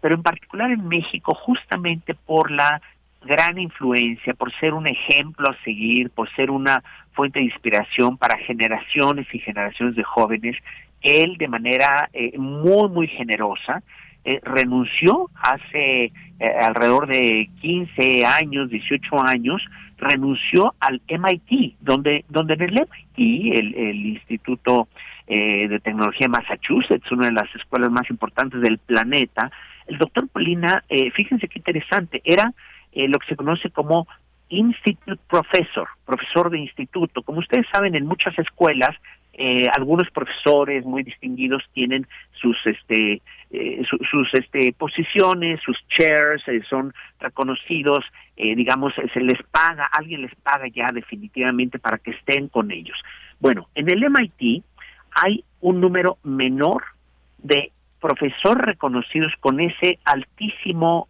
pero 0.00 0.14
en 0.14 0.22
particular 0.22 0.70
en 0.70 0.86
México, 0.86 1.34
justamente 1.34 2.14
por 2.14 2.52
la 2.52 2.80
gran 3.22 3.58
influencia, 3.58 4.32
por 4.34 4.52
ser 4.60 4.74
un 4.74 4.86
ejemplo 4.86 5.50
a 5.50 5.64
seguir, 5.64 6.10
por 6.10 6.32
ser 6.36 6.52
una 6.52 6.84
fuente 7.14 7.40
de 7.40 7.46
inspiración 7.46 8.16
para 8.16 8.38
generaciones 8.38 9.26
y 9.32 9.40
generaciones 9.40 9.96
de 9.96 10.04
jóvenes, 10.04 10.56
él 11.00 11.36
de 11.36 11.48
manera 11.48 12.10
muy, 12.36 12.88
muy 12.90 13.08
generosa 13.08 13.82
eh, 14.26 14.40
renunció 14.42 15.28
hace 15.34 16.04
eh, 16.04 16.10
alrededor 16.62 17.06
de 17.06 17.50
15 17.60 18.24
años, 18.24 18.70
18 18.70 19.22
años, 19.22 19.62
renunció 20.04 20.74
al 20.80 21.02
MIT, 21.08 21.76
donde, 21.80 22.24
donde 22.28 22.54
en 22.54 22.62
el 22.62 22.72
MIT, 22.72 23.58
el, 23.58 23.74
el 23.74 24.06
Instituto 24.06 24.88
eh, 25.26 25.68
de 25.68 25.80
Tecnología 25.80 26.26
de 26.26 26.32
Massachusetts, 26.32 27.10
una 27.10 27.26
de 27.26 27.32
las 27.32 27.54
escuelas 27.54 27.90
más 27.90 28.08
importantes 28.10 28.60
del 28.60 28.78
planeta, 28.78 29.50
el 29.86 29.98
doctor 29.98 30.28
Polina, 30.28 30.82
fíjense 31.14 31.46
qué 31.46 31.58
interesante, 31.58 32.22
era 32.24 32.54
lo 32.94 33.18
que 33.18 33.26
se 33.26 33.36
conoce 33.36 33.68
como 33.68 34.06
Institute 34.48 35.20
Professor, 35.28 35.88
profesor 36.06 36.50
de 36.50 36.58
instituto. 36.58 37.22
Como 37.22 37.40
ustedes 37.40 37.66
saben, 37.70 37.94
en 37.94 38.06
muchas 38.06 38.38
escuelas 38.38 38.96
eh, 39.36 39.68
algunos 39.74 40.08
profesores 40.10 40.84
muy 40.84 41.02
distinguidos 41.02 41.64
tienen 41.72 42.06
sus 42.34 42.56
este 42.66 43.20
eh, 43.54 43.82
sus 44.10 44.34
este 44.34 44.72
posiciones 44.72 45.60
sus 45.62 45.78
chairs 45.88 46.46
eh, 46.48 46.60
son 46.68 46.92
reconocidos 47.20 48.04
digamos 48.36 48.92
se 49.12 49.20
les 49.20 49.40
paga 49.44 49.84
alguien 49.84 50.22
les 50.22 50.34
paga 50.34 50.66
ya 50.66 50.88
definitivamente 50.92 51.78
para 51.78 51.98
que 51.98 52.10
estén 52.10 52.48
con 52.48 52.72
ellos. 52.72 52.98
Bueno 53.38 53.68
en 53.74 53.88
el 53.88 54.10
MIT 54.10 54.64
hay 55.12 55.44
un 55.60 55.80
número 55.80 56.18
menor 56.24 56.82
de 57.38 57.70
profesores 58.00 58.66
reconocidos 58.66 59.32
con 59.38 59.60
ese 59.60 59.98
altísimo 60.04 61.08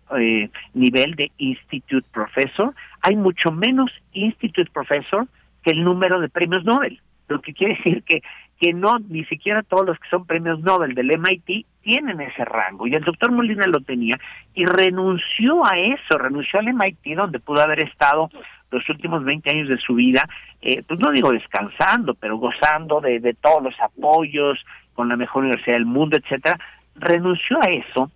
nivel 0.74 1.14
de 1.14 1.32
institute 1.38 2.06
professor. 2.12 2.74
Hay 3.00 3.16
mucho 3.16 3.50
menos 3.50 3.90
institute 4.12 4.70
professor 4.70 5.26
que 5.62 5.70
el 5.70 5.82
número 5.82 6.20
de 6.20 6.28
premios 6.28 6.64
Nobel 6.64 7.00
lo 7.28 7.40
que 7.40 7.54
quiere 7.54 7.76
decir 7.76 8.02
que 8.02 8.22
que 8.60 8.72
no 8.72 8.98
ni 8.98 9.24
siquiera 9.24 9.62
todos 9.62 9.86
los 9.86 9.98
que 9.98 10.08
son 10.08 10.26
premios 10.26 10.60
Nobel 10.60 10.94
del 10.94 11.18
MIT 11.18 11.66
tienen 11.82 12.20
ese 12.20 12.44
rango. 12.44 12.86
Y 12.86 12.94
el 12.94 13.04
doctor 13.04 13.32
Molina 13.32 13.66
lo 13.66 13.80
tenía 13.80 14.18
y 14.54 14.64
renunció 14.64 15.66
a 15.66 15.78
eso, 15.78 16.18
renunció 16.18 16.60
al 16.60 16.72
MIT 16.72 17.16
donde 17.16 17.40
pudo 17.40 17.60
haber 17.62 17.80
estado 17.80 18.30
los 18.70 18.88
últimos 18.88 19.24
20 19.24 19.50
años 19.50 19.68
de 19.68 19.78
su 19.78 19.94
vida, 19.94 20.28
eh, 20.60 20.82
pues 20.86 20.98
no 20.98 21.10
digo 21.12 21.30
descansando, 21.30 22.14
pero 22.14 22.38
gozando 22.38 23.00
de, 23.00 23.20
de 23.20 23.34
todos 23.34 23.62
los 23.62 23.80
apoyos 23.80 24.64
con 24.94 25.08
la 25.08 25.16
mejor 25.16 25.44
universidad 25.44 25.76
del 25.76 25.86
mundo, 25.86 26.16
etcétera, 26.16 26.58
renunció 26.96 27.58
a 27.62 27.66
eso 27.66 28.10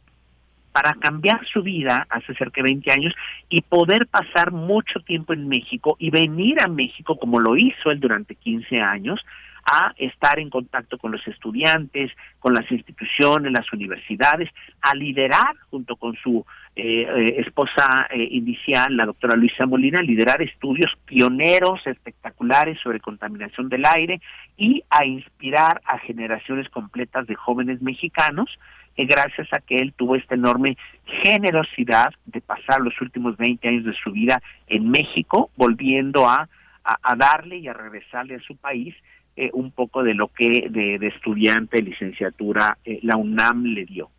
para 0.73 0.94
cambiar 0.94 1.44
su 1.47 1.62
vida 1.62 2.06
hace 2.09 2.35
cerca 2.35 2.62
de 2.62 2.70
20 2.70 2.93
años 2.93 3.15
y 3.48 3.62
poder 3.62 4.06
pasar 4.06 4.52
mucho 4.52 5.01
tiempo 5.01 5.32
en 5.32 5.48
México 5.48 5.97
y 5.98 6.10
venir 6.10 6.60
a 6.62 6.69
México 6.69 7.16
como 7.16 7.40
lo 7.40 7.56
hizo 7.56 7.90
él 7.90 8.01
durante 8.01 8.35
15 8.35 8.81
años 8.81 9.24
a 9.70 9.93
estar 9.99 10.39
en 10.39 10.49
contacto 10.49 10.97
con 10.97 11.12
los 11.12 11.27
estudiantes, 11.28 12.11
con 12.39 12.55
las 12.55 12.70
instituciones, 12.70 13.53
las 13.53 13.70
universidades, 13.73 14.49
a 14.81 14.95
liderar 14.95 15.57
junto 15.70 15.97
con 15.97 16.16
su 16.16 16.45
eh, 16.74 17.03
eh, 17.03 17.35
esposa 17.39 18.07
eh, 18.11 18.28
inicial, 18.31 18.97
la 18.97 19.05
doctora 19.05 19.36
Luisa 19.36 19.66
Molina, 19.66 20.01
liderar 20.01 20.40
estudios 20.40 20.90
pioneros 21.05 21.86
espectaculares 21.86 22.78
sobre 22.81 23.01
contaminación 23.01 23.69
del 23.69 23.85
aire 23.85 24.20
y 24.57 24.82
a 24.89 25.05
inspirar 25.05 25.82
a 25.85 25.99
generaciones 25.99 26.69
completas 26.70 27.27
de 27.27 27.35
jóvenes 27.35 27.82
mexicanos 27.82 28.59
gracias 28.97 29.47
a 29.53 29.61
que 29.61 29.77
él 29.77 29.93
tuvo 29.97 30.16
esta 30.16 30.35
enorme 30.35 30.77
generosidad 31.23 32.12
de 32.27 32.40
pasar 32.40 32.81
los 32.81 33.01
últimos 33.01 33.36
20 33.36 33.69
años 33.69 33.85
de 33.85 33.93
su 33.93 34.11
vida 34.11 34.43
en 34.66 34.90
México, 34.90 35.51
volviendo 35.55 36.28
a, 36.28 36.49
a, 36.82 37.15
darle 37.15 37.59
y 37.59 37.69
a 37.69 37.74
regresarle 37.74 38.35
a 38.35 38.40
su 38.40 38.57
país 38.57 38.97
eh, 39.40 39.51
un 39.52 39.70
poco 39.70 40.02
de 40.02 40.15
lo 40.15 40.32
que 40.32 40.69
de, 40.69 40.98
estudiante 41.06 41.77
de 41.77 41.85
licenciatura 41.85 42.77
eh, 42.85 42.98
la 43.02 43.16
UNAM 43.16 43.66
le 43.66 43.85
dio. 43.85 44.10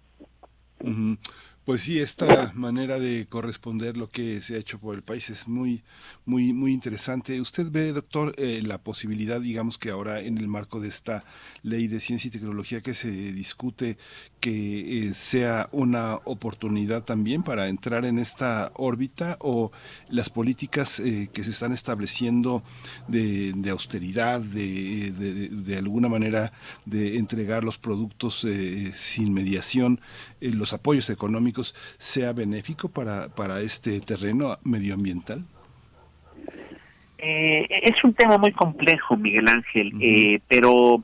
Pues 1.70 1.84
sí, 1.84 2.00
esta 2.00 2.52
manera 2.56 2.98
de 3.00 3.28
corresponder 3.28 3.96
lo 3.96 4.10
que 4.10 4.42
se 4.42 4.56
ha 4.56 4.58
hecho 4.58 4.80
por 4.80 4.96
el 4.96 5.04
país 5.04 5.30
es 5.30 5.48
muy, 5.48 5.84
muy, 6.26 6.52
muy 6.52 6.72
interesante. 6.72 7.40
¿Usted 7.42 7.70
ve, 7.70 7.92
doctor, 7.92 8.34
eh, 8.38 8.62
la 8.66 8.80
posibilidad, 8.80 9.42
digamos 9.42 9.78
que 9.78 9.92
ahora 9.92 10.22
en 10.22 10.38
el 10.38 10.48
marco 10.48 10.80
de 10.80 10.88
esta 10.88 11.26
ley 11.62 11.88
de 11.88 12.00
ciencia 12.00 12.30
y 12.30 12.32
tecnología 12.32 12.82
que 12.82 12.94
se 12.94 13.12
discute, 13.12 14.00
que 14.40 15.10
eh, 15.10 15.14
sea 15.14 15.70
una 15.72 16.16
oportunidad 16.26 17.04
también 17.04 17.44
para 17.44 17.68
entrar 17.68 18.06
en 18.06 18.20
esta 18.20 18.72
órbita 18.76 19.38
o 19.42 19.72
las 20.10 20.30
políticas 20.30 21.00
eh, 21.00 21.30
que 21.34 21.44
se 21.44 21.52
están 21.52 21.72
estableciendo 21.72 22.64
de, 23.08 23.54
austeridad, 23.70 24.42
de, 24.42 25.12
de, 25.12 25.78
alguna 25.78 26.10
manera 26.10 26.52
de 26.86 27.18
entregar 27.18 27.64
los 27.64 27.78
productos 27.78 28.48
sin 28.94 29.34
mediación, 29.34 30.00
los 30.40 30.74
apoyos 30.74 31.10
económicos? 31.10 31.76
sea 31.98 32.34
benéfico 32.34 32.90
para, 32.90 33.30
para 33.30 33.62
este 33.62 34.00
terreno 34.02 34.58
medioambiental? 34.64 35.46
Eh, 37.18 37.68
es 37.84 38.04
un 38.04 38.14
tema 38.14 38.38
muy 38.38 38.52
complejo, 38.52 39.18
Miguel 39.18 39.48
Ángel, 39.48 39.92
eh, 40.02 40.40
pero 40.48 41.04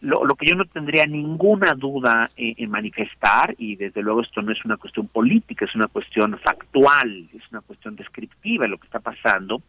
lo, 0.00 0.34
que 0.34 0.46
yo 0.46 0.56
no 0.56 0.64
tendría 0.64 1.06
ninguna 1.06 1.72
duda 1.74 2.30
en 2.36 2.70
manifestar, 2.70 3.54
y 3.58 3.76
desde 3.76 4.02
luego 4.02 4.22
esto 4.22 4.42
no 4.42 4.52
es 4.52 4.64
una 4.64 4.76
cuestión 4.76 5.06
política, 5.06 5.64
es 5.64 5.74
una 5.74 5.86
cuestión 5.86 6.38
factual, 6.38 7.28
es 7.32 7.42
una 7.50 7.60
cuestión 7.60 7.94
descriptiva 7.96 8.64
de 8.64 8.70
lo 8.70 8.78
que 8.78 8.86
está 8.86 9.00
pasando, 9.00 9.62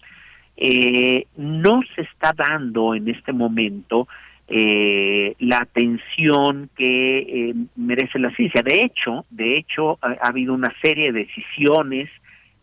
eh, 0.57 1.27
no 1.37 1.79
se 1.95 2.01
está 2.01 2.33
dando 2.33 2.95
en 2.95 3.07
este 3.09 3.31
momento 3.31 4.07
eh, 4.47 5.35
la 5.39 5.57
atención 5.57 6.69
que 6.75 7.17
eh, 7.19 7.53
merece 7.75 8.17
la 8.17 8.31
ciencia. 8.31 8.63
De 8.63 8.81
hecho, 8.81 9.25
de 9.29 9.53
hecho 9.55 9.99
ha, 10.01 10.27
habido 10.27 10.53
una 10.53 10.73
serie 10.81 11.11
de 11.11 11.25
decisiones 11.25 12.09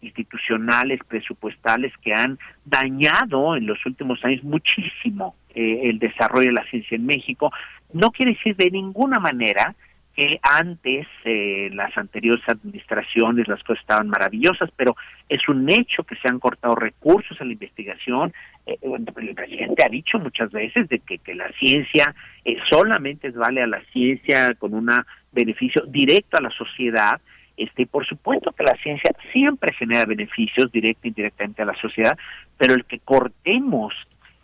institucionales, 0.01 1.01
presupuestales 1.07 1.93
que 2.03 2.13
han 2.13 2.39
dañado 2.65 3.57
en 3.57 3.67
los 3.67 3.85
últimos 3.87 4.23
años 4.25 4.43
muchísimo 4.43 5.37
eh, 5.55 5.81
el 5.85 5.99
desarrollo 5.99 6.49
de 6.49 6.53
la 6.53 6.69
ciencia 6.71 6.97
en 6.97 7.07
México. 7.07 7.53
No 7.93 8.11
quiere 8.11 8.33
decir 8.33 8.57
de 8.57 8.71
ninguna 8.71 9.19
manera 9.19 9.75
que 10.15 10.39
antes, 10.43 11.07
eh, 11.25 11.71
las 11.73 11.97
anteriores 11.99 12.43
administraciones, 12.49 13.49
las 13.49 13.63
cosas 13.65 13.81
estaban 13.81 14.09
maravillosas, 14.09 14.71
pero 14.77 14.97
es 15.29 15.49
un 15.49 15.69
hecho 15.69 16.05
que 16.05 16.15
se 16.17 16.29
han 16.29 16.39
cortado 16.39 16.77
recursos 16.77 17.41
a 17.41 17.45
la 17.45 17.53
investigación. 17.53 18.33
Eh, 18.65 18.79
el 18.83 19.35
presidente 19.35 19.83
ha 19.85 19.89
dicho 19.89 20.19
muchas 20.21 20.53
veces 20.53 20.89
de 20.89 21.01
que, 21.01 21.19
que 21.19 21.35
la 21.35 21.51
ciencia 21.59 22.15
eh, 22.45 22.57
solamente 22.71 23.31
vale 23.31 23.63
a 23.63 23.67
la 23.67 23.83
ciencia 23.93 24.55
con 24.55 24.75
un 24.75 24.89
beneficio 25.33 25.83
directo 25.89 26.37
a 26.37 26.43
la 26.43 26.51
sociedad. 26.51 27.21
Este, 27.57 27.87
por 27.87 28.07
supuesto 28.07 28.53
que 28.53 28.65
la 28.65 28.77
ciencia 28.83 29.11
siempre 29.33 29.73
genera 29.75 30.05
beneficios 30.05 30.71
directo 30.71 31.03
e 31.05 31.09
indirectamente 31.09 31.63
a 31.63 31.67
la 31.67 31.77
sociedad, 31.77 32.17
pero 32.57 32.75
el 32.75 32.85
que 32.85 33.01
cortemos 33.01 33.95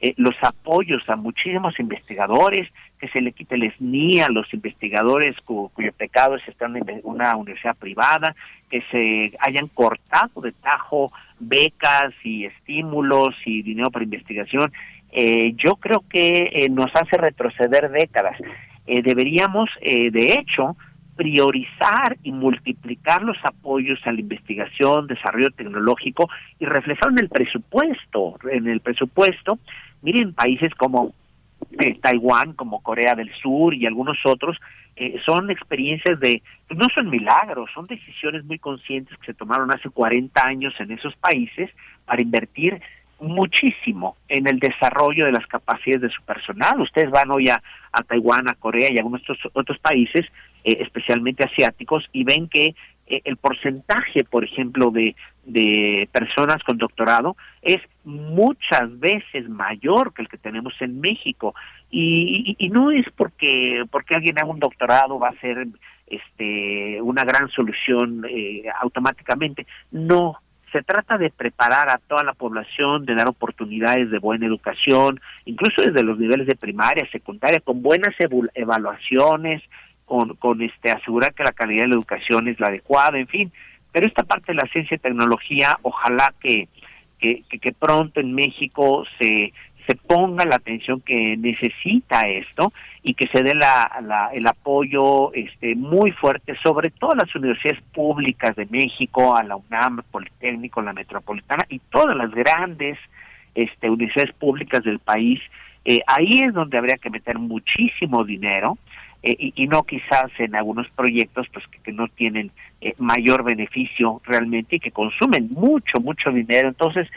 eh, 0.02 0.14
los 0.16 0.34
apoyos 0.40 1.02
a 1.08 1.16
muchísimos 1.16 1.78
investigadores, 1.78 2.68
que 2.98 3.08
se 3.08 3.20
le 3.20 3.32
quite 3.32 3.54
el 3.56 3.70
SNI 3.72 4.20
a 4.20 4.28
los 4.28 4.52
investigadores 4.54 5.36
cuyo 5.42 5.92
pecado 5.92 6.36
es 6.36 6.48
estar 6.48 6.70
en 6.74 7.00
una 7.02 7.36
universidad 7.36 7.76
privada, 7.76 8.34
que 8.70 8.82
se 8.90 9.36
hayan 9.40 9.68
cortado 9.68 10.40
de 10.40 10.52
tajo 10.52 11.12
becas 11.38 12.14
y 12.24 12.46
estímulos 12.46 13.34
y 13.44 13.62
dinero 13.62 13.90
para 13.90 14.04
investigación. 14.04 14.72
Eh, 15.12 15.52
yo 15.56 15.76
creo 15.76 16.02
que 16.08 16.50
eh, 16.52 16.68
nos 16.70 16.94
hace 16.94 17.18
retroceder 17.18 17.90
décadas. 17.90 18.38
deberíamos, 18.86 19.68
de 19.82 20.32
hecho, 20.32 20.76
priorizar 21.20 22.16
y 22.22 22.32
multiplicar 22.32 23.22
los 23.22 23.36
apoyos 23.44 24.00
a 24.06 24.12
la 24.12 24.20
investigación, 24.20 25.06
desarrollo 25.06 25.50
tecnológico 25.50 26.30
y 26.58 26.64
reflejar 26.64 27.10
en 27.10 27.18
el 27.18 27.28
presupuesto, 27.28 28.36
en 28.50 28.66
el 28.66 28.80
presupuesto 28.80 29.58
Miren, 30.02 30.32
países 30.32 30.74
como 30.74 31.14
eh, 31.78 31.98
Taiwán, 32.00 32.54
como 32.54 32.82
Corea 32.82 33.14
del 33.14 33.32
Sur 33.34 33.74
y 33.74 33.86
algunos 33.86 34.18
otros, 34.24 34.58
eh, 34.96 35.20
son 35.24 35.50
experiencias 35.50 36.18
de, 36.20 36.42
no 36.70 36.86
son 36.94 37.10
milagros, 37.10 37.70
son 37.74 37.86
decisiones 37.86 38.44
muy 38.44 38.58
conscientes 38.58 39.16
que 39.18 39.26
se 39.26 39.34
tomaron 39.34 39.72
hace 39.72 39.88
40 39.88 40.46
años 40.46 40.74
en 40.78 40.90
esos 40.90 41.14
países 41.16 41.70
para 42.04 42.22
invertir 42.22 42.80
muchísimo 43.20 44.16
en 44.28 44.48
el 44.48 44.58
desarrollo 44.58 45.26
de 45.26 45.32
las 45.32 45.46
capacidades 45.46 46.02
de 46.02 46.10
su 46.10 46.22
personal. 46.22 46.80
Ustedes 46.80 47.10
van 47.10 47.30
hoy 47.30 47.50
a, 47.50 47.62
Taiwán, 48.08 48.48
a 48.48 48.54
Corea 48.54 48.88
y 48.90 48.96
a 48.96 49.00
algunos 49.00 49.22
otros, 49.22 49.52
otros 49.52 49.78
países, 49.78 50.26
eh, 50.64 50.76
especialmente 50.80 51.44
asiáticos, 51.44 52.08
y 52.12 52.24
ven 52.24 52.48
que 52.48 52.74
el 53.06 53.36
porcentaje, 53.38 54.22
por 54.22 54.44
ejemplo, 54.44 54.92
de, 54.92 55.16
de 55.44 56.08
personas 56.12 56.62
con 56.62 56.78
doctorado 56.78 57.36
es 57.60 57.78
muchas 58.04 58.98
veces 58.98 59.48
mayor 59.48 60.14
que 60.14 60.22
el 60.22 60.28
que 60.28 60.38
tenemos 60.38 60.74
en 60.80 61.00
México 61.00 61.54
y, 61.90 62.56
y, 62.58 62.68
no 62.70 62.90
es 62.90 63.06
porque 63.14 63.84
porque 63.90 64.14
alguien 64.14 64.38
haga 64.38 64.48
un 64.48 64.58
doctorado 64.58 65.18
va 65.18 65.28
a 65.28 65.40
ser 65.40 65.66
este 66.06 67.00
una 67.02 67.24
gran 67.24 67.48
solución 67.50 68.24
eh, 68.28 68.64
automáticamente 68.80 69.66
no 69.90 70.38
se 70.72 70.82
trata 70.82 71.18
de 71.18 71.30
preparar 71.30 71.90
a 71.90 71.98
toda 71.98 72.22
la 72.22 72.32
población, 72.32 73.04
de 73.04 73.14
dar 73.14 73.28
oportunidades 73.28 74.10
de 74.10 74.18
buena 74.18 74.46
educación, 74.46 75.20
incluso 75.44 75.82
desde 75.82 76.04
los 76.04 76.18
niveles 76.18 76.46
de 76.46 76.54
primaria, 76.54 77.08
secundaria, 77.10 77.60
con 77.60 77.82
buenas 77.82 78.14
evaluaciones, 78.54 79.62
con, 80.04 80.36
con 80.36 80.62
este 80.62 80.90
asegurar 80.90 81.34
que 81.34 81.44
la 81.44 81.52
calidad 81.52 81.82
de 81.82 81.88
la 81.88 81.94
educación 81.94 82.48
es 82.48 82.60
la 82.60 82.68
adecuada, 82.68 83.18
en 83.18 83.26
fin. 83.26 83.52
Pero 83.92 84.06
esta 84.06 84.22
parte 84.22 84.52
de 84.52 84.62
la 84.62 84.68
ciencia 84.68 84.94
y 84.94 84.98
tecnología, 84.98 85.78
ojalá 85.82 86.32
que, 86.40 86.68
que, 87.20 87.42
que 87.58 87.72
pronto 87.72 88.20
en 88.20 88.34
México 88.34 89.04
se, 89.18 89.52
se 89.86 89.96
ponga 89.96 90.44
la 90.44 90.56
atención 90.56 91.00
que 91.00 91.36
necesita 91.36 92.20
esto 92.28 92.72
y 93.02 93.14
que 93.14 93.26
se 93.28 93.42
dé 93.42 93.54
la, 93.54 94.30
el 94.32 94.46
apoyo 94.46 95.32
este, 95.32 95.74
muy 95.74 96.12
fuerte, 96.12 96.54
sobre 96.62 96.90
todo 96.90 97.12
a 97.12 97.16
las 97.16 97.34
universidades 97.34 97.82
públicas 97.92 98.54
de 98.56 98.66
México, 98.66 99.36
a 99.36 99.42
la 99.42 99.56
UNAM, 99.56 100.02
Politécnico, 100.10 100.82
la 100.82 100.92
Metropolitana 100.92 101.64
y 101.68 101.78
todas 101.90 102.16
las 102.16 102.30
grandes 102.30 102.98
este, 103.54 103.90
universidades 103.90 104.34
públicas 104.34 104.84
del 104.84 104.98
país. 104.98 105.40
Eh, 105.84 106.00
ahí 106.06 106.40
es 106.40 106.52
donde 106.52 106.78
habría 106.78 106.98
que 106.98 107.10
meter 107.10 107.38
muchísimo 107.38 108.22
dinero 108.24 108.78
eh, 109.22 109.52
y, 109.54 109.66
no 109.66 109.82
quizás 109.82 110.30
en 110.38 110.54
algunos 110.54 110.88
proyectos 110.90 111.46
pues 111.52 111.66
que, 111.66 111.92
no 111.92 112.08
tienen 112.08 112.50
eh, 112.80 112.94
mayor 112.98 113.44
beneficio 113.44 114.22
realmente 114.24 114.76
y 114.76 114.80
que 114.80 114.92
consumen 114.92 115.50
mucho, 115.50 116.00
mucho 116.00 116.30
dinero. 116.30 116.68
Entonces, 116.68 117.08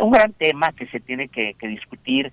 un 0.00 0.12
gran 0.12 0.32
tema 0.32 0.72
que 0.72 0.86
se 0.86 1.00
tiene 1.00 1.28
que, 1.28 1.54
discutir 1.62 2.32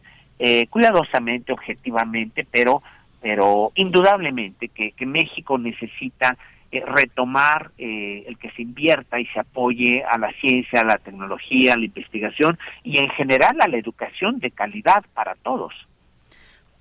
cuidadosamente, 0.69 1.51
objetivamente, 1.51 2.45
pero, 2.49 2.83
pero 3.19 3.71
indudablemente 3.73 4.67
que, 4.67 4.91
que 4.91 5.05
México 5.07 5.57
necesita 5.57 6.37
retomar 6.71 7.71
el 7.79 8.37
que 8.37 8.51
se 8.51 8.61
invierta 8.61 9.19
y 9.19 9.25
se 9.27 9.39
apoye 9.39 10.03
a 10.07 10.19
la 10.19 10.31
ciencia, 10.33 10.81
a 10.81 10.85
la 10.85 10.99
tecnología, 10.99 11.73
a 11.73 11.77
la 11.77 11.85
investigación 11.85 12.59
y 12.83 12.99
en 12.99 13.09
general 13.09 13.57
a 13.59 13.67
la 13.67 13.77
educación 13.77 14.39
de 14.39 14.51
calidad 14.51 15.03
para 15.15 15.33
todos. 15.35 15.73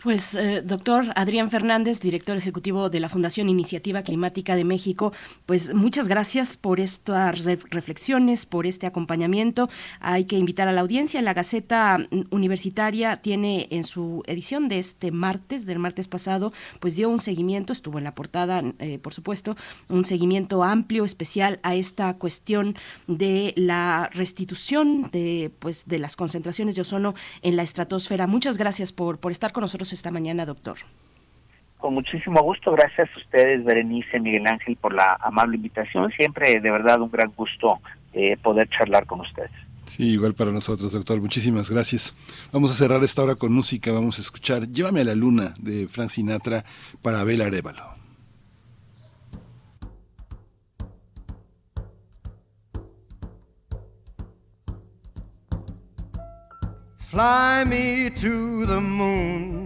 Pues, 0.06 0.36
eh, 0.36 0.62
doctor 0.62 1.06
Adrián 1.16 1.50
Fernández, 1.50 1.98
director 1.98 2.36
ejecutivo 2.36 2.90
de 2.90 3.00
la 3.00 3.08
Fundación 3.08 3.48
Iniciativa 3.48 4.02
Climática 4.02 4.54
de 4.54 4.62
México, 4.62 5.12
pues 5.46 5.74
muchas 5.74 6.06
gracias 6.06 6.56
por 6.56 6.78
estas 6.78 7.44
reflexiones, 7.70 8.46
por 8.46 8.68
este 8.68 8.86
acompañamiento. 8.86 9.68
Hay 9.98 10.26
que 10.26 10.38
invitar 10.38 10.68
a 10.68 10.72
la 10.72 10.82
audiencia. 10.82 11.20
La 11.22 11.34
Gaceta 11.34 12.06
Universitaria 12.30 13.16
tiene 13.16 13.66
en 13.72 13.82
su 13.82 14.22
edición 14.28 14.68
de 14.68 14.78
este 14.78 15.10
martes, 15.10 15.66
del 15.66 15.80
martes 15.80 16.06
pasado, 16.06 16.52
pues 16.78 16.94
dio 16.94 17.08
un 17.08 17.18
seguimiento, 17.18 17.72
estuvo 17.72 17.98
en 17.98 18.04
la 18.04 18.14
portada, 18.14 18.62
eh, 18.78 19.00
por 19.00 19.12
supuesto, 19.12 19.56
un 19.88 20.04
seguimiento 20.04 20.62
amplio, 20.62 21.04
especial 21.04 21.58
a 21.64 21.74
esta 21.74 22.14
cuestión 22.14 22.76
de 23.08 23.54
la 23.56 24.08
restitución 24.12 25.10
de, 25.10 25.50
pues, 25.58 25.88
de 25.88 25.98
las 25.98 26.14
concentraciones 26.14 26.76
de 26.76 26.82
ozono 26.82 27.16
en 27.42 27.56
la 27.56 27.64
estratosfera. 27.64 28.28
Muchas 28.28 28.56
gracias 28.56 28.92
por, 28.92 29.18
por 29.18 29.32
estar 29.32 29.52
con 29.52 29.62
nosotros 29.62 29.95
esta 29.96 30.10
mañana, 30.10 30.46
doctor. 30.46 30.76
Con 31.78 31.94
muchísimo 31.94 32.40
gusto, 32.42 32.72
gracias 32.72 33.08
a 33.14 33.18
ustedes, 33.18 33.64
Berenice, 33.64 34.18
Miguel 34.20 34.46
Ángel, 34.46 34.76
por 34.76 34.94
la 34.94 35.18
amable 35.20 35.56
invitación. 35.56 36.10
Siempre, 36.12 36.60
de 36.60 36.70
verdad, 36.70 37.00
un 37.00 37.10
gran 37.10 37.32
gusto 37.36 37.80
eh, 38.12 38.36
poder 38.42 38.68
charlar 38.70 39.06
con 39.06 39.20
ustedes. 39.20 39.50
Sí, 39.84 40.10
igual 40.10 40.34
para 40.34 40.50
nosotros, 40.50 40.92
doctor. 40.92 41.20
Muchísimas 41.20 41.70
gracias. 41.70 42.14
Vamos 42.52 42.70
a 42.70 42.74
cerrar 42.74 43.02
esta 43.04 43.22
hora 43.22 43.34
con 43.36 43.52
música. 43.52 43.92
Vamos 43.92 44.18
a 44.18 44.22
escuchar 44.22 44.68
Llévame 44.68 45.00
a 45.00 45.04
la 45.04 45.14
Luna 45.14 45.54
de 45.60 45.86
Frank 45.86 46.10
Sinatra 46.10 46.64
para 47.02 47.20
Abel 47.20 47.40
Arevalo. 47.40 47.94
Fly 56.96 57.64
me 57.64 58.10
to 58.10 58.66
the 58.66 58.80
moon. 58.80 59.65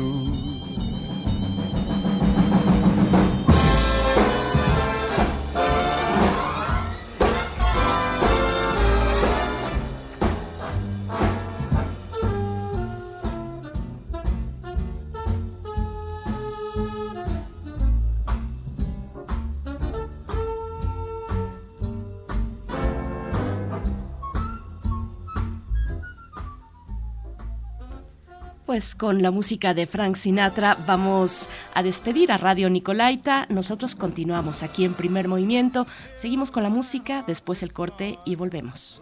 Pues 28.71 28.95
con 28.95 29.21
la 29.21 29.31
música 29.31 29.73
de 29.73 29.85
Frank 29.85 30.15
Sinatra 30.15 30.77
vamos 30.87 31.49
a 31.73 31.83
despedir 31.83 32.31
a 32.31 32.37
Radio 32.37 32.69
Nicolaita. 32.69 33.45
Nosotros 33.49 33.95
continuamos 33.95 34.63
aquí 34.63 34.85
en 34.85 34.93
primer 34.93 35.27
movimiento. 35.27 35.87
Seguimos 36.15 36.51
con 36.51 36.63
la 36.63 36.69
música, 36.69 37.25
después 37.27 37.63
el 37.63 37.73
corte 37.73 38.17
y 38.23 38.35
volvemos. 38.35 39.01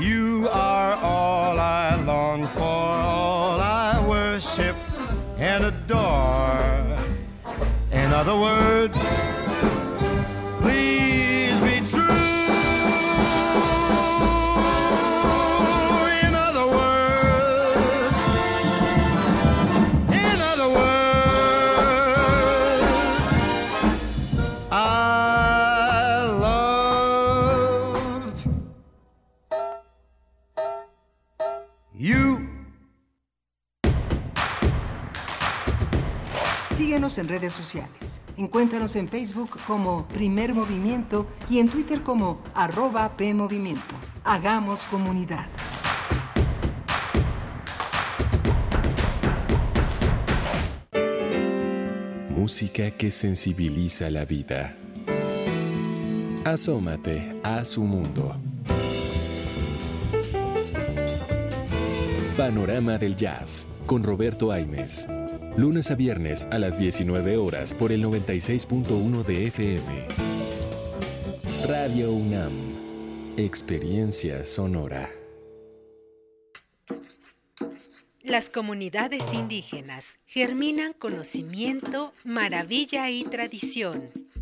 You 0.00 0.48
are 0.50 0.96
all 1.02 1.58
I 1.58 2.02
long 2.06 2.44
for, 2.44 2.64
all 2.64 3.60
I 3.60 4.00
worship 4.08 4.74
and 5.38 5.66
adore. 5.66 6.96
In 7.92 8.10
other 8.14 8.38
words, 8.38 8.96
en 37.02 37.28
redes 37.28 37.52
sociales. 37.52 38.20
Encuéntranos 38.36 38.94
en 38.94 39.08
Facebook 39.08 39.50
como 39.66 40.06
Primer 40.06 40.54
Movimiento 40.54 41.26
y 41.50 41.58
en 41.58 41.68
Twitter 41.68 42.02
como 42.02 42.40
arroba 42.54 43.16
PMovimiento. 43.16 43.96
Hagamos 44.22 44.86
comunidad. 44.86 45.46
Música 52.30 52.92
que 52.92 53.10
sensibiliza 53.10 54.08
la 54.08 54.24
vida. 54.24 54.76
Asómate 56.44 57.34
a 57.42 57.64
su 57.64 57.82
mundo. 57.82 58.36
Panorama 62.36 62.96
del 62.96 63.16
Jazz 63.16 63.66
con 63.86 64.04
Roberto 64.04 64.52
Aimes 64.52 65.06
lunes 65.56 65.90
a 65.90 65.94
viernes 65.94 66.46
a 66.50 66.58
las 66.58 66.78
19 66.78 67.36
horas 67.36 67.74
por 67.74 67.92
el 67.92 68.04
96.1 68.04 69.24
de 69.24 69.46
FM. 69.48 70.08
Radio 71.68 72.12
UNAM, 72.12 72.52
Experiencia 73.36 74.44
Sonora. 74.44 75.10
Las 78.22 78.48
comunidades 78.48 79.34
indígenas 79.34 80.20
germinan 80.26 80.94
conocimiento, 80.94 82.12
maravilla 82.24 83.10
y 83.10 83.24
tradición. 83.24 83.92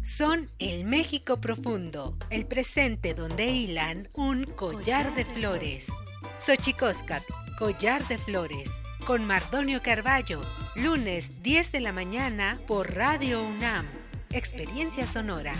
Son 0.04 0.46
el 0.58 0.84
México 0.84 1.40
profundo, 1.40 2.16
el 2.28 2.46
presente 2.46 3.14
donde 3.14 3.46
hilan 3.46 4.08
un 4.14 4.44
collar 4.44 5.14
de 5.14 5.24
flores. 5.24 5.88
Xochicóscat, 6.38 7.24
collar 7.58 8.06
de 8.06 8.18
flores, 8.18 8.70
con 9.06 9.26
Mardonio 9.26 9.82
Carballo, 9.82 10.40
lunes 10.74 11.42
10 11.42 11.72
de 11.72 11.80
la 11.80 11.92
mañana 11.92 12.56
por 12.66 12.94
Radio 12.94 13.42
UNAM. 13.42 13.86
Experiencia 14.30 15.06
sonora. 15.06 15.52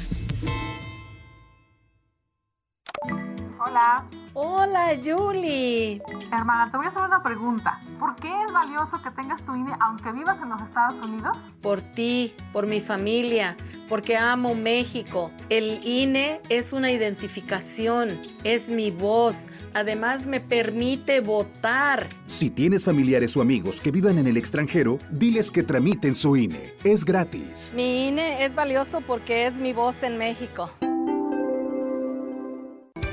Hola. 3.58 4.04
Hola, 4.32 4.96
Julie. 5.04 6.00
Hermana, 6.32 6.70
te 6.70 6.76
voy 6.76 6.86
a 6.86 6.88
hacer 6.90 7.02
una 7.02 7.22
pregunta. 7.22 7.80
¿Por 7.98 8.14
qué 8.16 8.28
es 8.28 8.52
valioso 8.52 9.02
que 9.02 9.10
tengas 9.10 9.44
tu 9.44 9.54
INE 9.54 9.72
aunque 9.80 10.12
vivas 10.12 10.40
en 10.40 10.50
los 10.50 10.62
Estados 10.62 10.94
Unidos? 11.02 11.36
Por 11.60 11.80
ti, 11.80 12.34
por 12.52 12.66
mi 12.66 12.80
familia, 12.80 13.56
porque 13.88 14.16
amo 14.16 14.54
México. 14.54 15.32
El 15.48 15.84
INE 15.84 16.40
es 16.48 16.72
una 16.72 16.92
identificación, 16.92 18.08
es 18.44 18.68
mi 18.68 18.90
voz. 18.92 19.36
Además 19.74 20.26
me 20.26 20.40
permite 20.40 21.20
votar. 21.20 22.06
Si 22.26 22.50
tienes 22.50 22.84
familiares 22.84 23.36
o 23.36 23.40
amigos 23.40 23.80
que 23.80 23.90
vivan 23.90 24.18
en 24.18 24.26
el 24.26 24.36
extranjero, 24.36 24.98
diles 25.10 25.50
que 25.50 25.62
tramiten 25.62 26.14
su 26.14 26.36
INE. 26.36 26.74
Es 26.84 27.04
gratis. 27.04 27.72
Mi 27.74 28.08
INE 28.08 28.44
es 28.44 28.54
valioso 28.54 29.00
porque 29.00 29.46
es 29.46 29.58
mi 29.58 29.72
voz 29.72 30.02
en 30.02 30.18
México. 30.18 30.70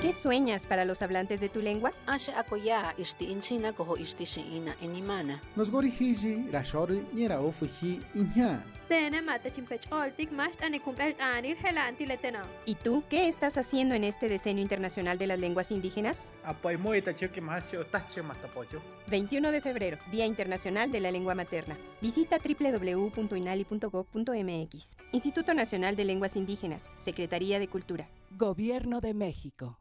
¿Qué 0.02 0.14
sueñas 0.14 0.66
para 0.66 0.86
los 0.86 1.02
hablantes 1.02 1.42
de 1.42 1.50
tu 1.50 1.60
lengua? 1.60 1.92
Nos 8.90 9.22
gorihiji 9.22 10.30
rashori 10.38 10.80
niera 10.80 10.86
ofuji 10.86 12.04
inya. 12.04 12.44
¿Y 12.66 12.76
tú 12.76 13.04
qué 13.10 13.28
estás 13.28 13.58
haciendo 13.58 13.96
en 13.96 14.04
este 14.04 14.30
Decenio 14.30 14.62
Internacional 14.62 15.18
de 15.18 15.26
las 15.28 15.40
Lenguas 15.40 15.72
Indígenas? 15.72 16.32
21 19.08 19.52
de 19.52 19.62
febrero, 19.62 19.98
Día 20.12 20.26
Internacional 20.26 20.92
de 20.92 21.00
la 21.02 21.12
Lengua 21.12 21.36
Materna. 21.36 21.78
Visita 22.02 22.38
www.inali.gov.mx. 22.38 24.98
Instituto 25.12 25.54
Nacional 25.54 25.96
de 25.96 26.06
Lenguas 26.06 26.36
Indígenas, 26.36 26.92
Secretaría 26.96 27.60
de 27.60 27.68
Cultura. 27.68 28.10
Gobierno 28.32 29.02
de 29.02 29.14
México. 29.14 29.80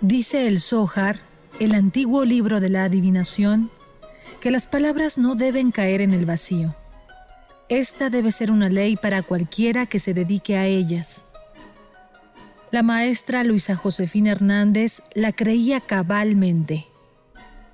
Dice 0.00 0.46
el 0.46 0.60
Zohar, 0.60 1.20
el 1.58 1.74
antiguo 1.74 2.24
libro 2.24 2.60
de 2.60 2.68
la 2.68 2.84
adivinación, 2.84 3.70
que 4.40 4.50
las 4.50 4.66
palabras 4.66 5.18
no 5.18 5.34
deben 5.34 5.70
caer 5.70 6.00
en 6.00 6.12
el 6.12 6.26
vacío. 6.26 6.74
Esta 7.68 8.10
debe 8.10 8.30
ser 8.30 8.50
una 8.50 8.68
ley 8.68 8.96
para 8.96 9.22
cualquiera 9.22 9.86
que 9.86 9.98
se 9.98 10.14
dedique 10.14 10.56
a 10.56 10.66
ellas. 10.66 11.24
La 12.70 12.82
maestra 12.82 13.42
Luisa 13.44 13.74
Josefina 13.74 14.32
Hernández 14.32 15.02
la 15.14 15.32
creía 15.32 15.80
cabalmente. 15.80 16.86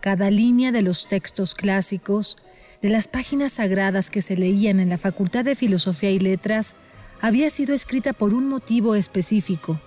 Cada 0.01 0.31
línea 0.31 0.73
de 0.73 0.83
los 0.83 1.09
textos 1.09 1.55
clásicos, 1.55 2.39
de 2.81 2.91
las 2.91 3.09
páginas 3.09 3.53
sagradas 3.53 4.11
que 4.11 4.23
se 4.23 4.37
leían 4.37 4.81
en 4.81 4.89
la 4.89 4.99
Facultad 4.99 5.45
de 5.45 5.57
Filosofía 5.57 6.11
y 6.11 6.19
Letras, 6.19 6.75
había 7.21 7.51
sido 7.51 7.75
escrita 7.75 8.13
por 8.13 8.35
un 8.35 8.49
motivo 8.49 8.95
específico. 8.95 9.81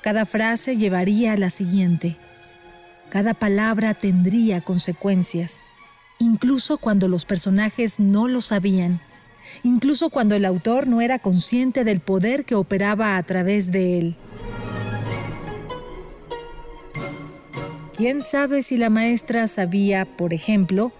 Cada 0.00 0.26
frase 0.26 0.76
llevaría 0.76 1.32
a 1.32 1.36
la 1.36 1.50
siguiente. 1.50 2.16
Cada 3.10 3.34
palabra 3.34 3.94
tendría 3.94 4.60
consecuencias, 4.60 5.66
incluso 6.24 6.78
cuando 6.78 7.06
los 7.06 7.24
personajes 7.24 8.00
no 8.00 8.28
lo 8.28 8.40
sabían, 8.40 9.00
incluso 9.62 10.10
cuando 10.10 10.34
el 10.34 10.44
autor 10.44 10.88
no 10.88 11.00
era 11.00 11.18
consciente 11.18 11.84
del 11.84 12.00
poder 12.00 12.44
que 12.44 12.54
operaba 12.54 13.16
a 13.16 13.22
través 13.22 13.70
de 13.70 13.98
él. 13.98 14.16
¿Quién 17.96 18.22
sabe 18.22 18.62
si 18.62 18.76
la 18.76 18.90
maestra 18.90 19.46
sabía, 19.46 20.04
por 20.04 20.32
ejemplo, 20.32 20.92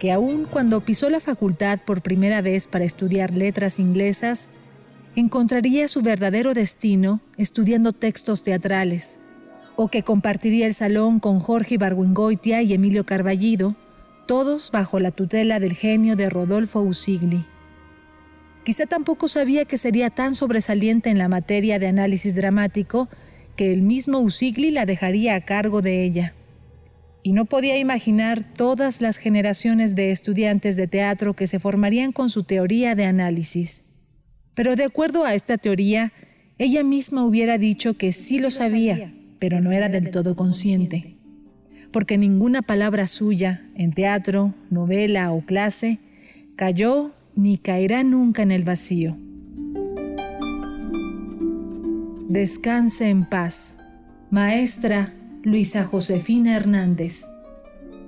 que 0.00 0.10
aun 0.10 0.46
cuando 0.50 0.80
pisó 0.80 1.08
la 1.08 1.20
facultad 1.20 1.78
por 1.84 2.02
primera 2.02 2.40
vez 2.40 2.66
para 2.66 2.84
estudiar 2.84 3.30
letras 3.32 3.78
inglesas, 3.78 4.48
encontraría 5.14 5.86
su 5.86 6.02
verdadero 6.02 6.54
destino 6.54 7.20
estudiando 7.36 7.92
textos 7.92 8.42
teatrales, 8.42 9.20
o 9.76 9.88
que 9.88 10.02
compartiría 10.02 10.66
el 10.66 10.74
salón 10.74 11.20
con 11.20 11.38
Jorge 11.38 11.78
Barguengoitia 11.78 12.62
y 12.62 12.72
Emilio 12.72 13.06
Carballido, 13.06 13.76
todos 14.26 14.70
bajo 14.70 15.00
la 15.00 15.10
tutela 15.10 15.60
del 15.60 15.74
genio 15.74 16.16
de 16.16 16.30
Rodolfo 16.30 16.80
Usigli. 16.80 17.44
Quizá 18.64 18.86
tampoco 18.86 19.28
sabía 19.28 19.66
que 19.66 19.76
sería 19.76 20.10
tan 20.10 20.34
sobresaliente 20.34 21.10
en 21.10 21.18
la 21.18 21.28
materia 21.28 21.78
de 21.78 21.86
análisis 21.86 22.34
dramático 22.34 23.08
que 23.56 23.72
el 23.72 23.82
mismo 23.82 24.20
Usigli 24.20 24.70
la 24.70 24.86
dejaría 24.86 25.34
a 25.34 25.42
cargo 25.42 25.82
de 25.82 26.04
ella. 26.04 26.34
Y 27.22 27.32
no 27.32 27.44
podía 27.44 27.76
imaginar 27.78 28.44
todas 28.54 29.00
las 29.00 29.18
generaciones 29.18 29.94
de 29.94 30.10
estudiantes 30.10 30.76
de 30.76 30.88
teatro 30.88 31.34
que 31.34 31.46
se 31.46 31.58
formarían 31.58 32.12
con 32.12 32.30
su 32.30 32.42
teoría 32.42 32.94
de 32.94 33.04
análisis. 33.04 33.84
Pero 34.54 34.76
de 34.76 34.84
acuerdo 34.84 35.24
a 35.24 35.34
esta 35.34 35.58
teoría, 35.58 36.12
ella 36.58 36.84
misma 36.84 37.24
hubiera 37.24 37.58
dicho 37.58 37.94
que 37.94 38.12
sí 38.12 38.38
lo 38.38 38.50
sabía, 38.50 39.12
pero 39.38 39.60
no 39.60 39.72
era 39.72 39.88
del 39.88 40.10
todo 40.10 40.36
consciente. 40.36 41.13
Porque 41.94 42.18
ninguna 42.18 42.60
palabra 42.60 43.06
suya, 43.06 43.62
en 43.76 43.92
teatro, 43.92 44.52
novela 44.68 45.30
o 45.30 45.42
clase, 45.42 46.00
cayó 46.56 47.12
ni 47.36 47.56
caerá 47.56 48.02
nunca 48.02 48.42
en 48.42 48.50
el 48.50 48.64
vacío. 48.64 49.16
Descanse 52.28 53.10
en 53.10 53.24
paz. 53.24 53.78
Maestra 54.28 55.14
Luisa 55.44 55.84
Josefina 55.84 56.56
Hernández. 56.56 57.26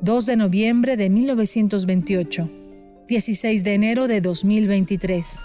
2 0.02 0.26
de 0.26 0.36
noviembre 0.36 0.96
de 0.96 1.08
1928. 1.08 2.50
16 3.06 3.62
de 3.62 3.74
enero 3.74 4.08
de 4.08 4.20
2023. 4.20 5.44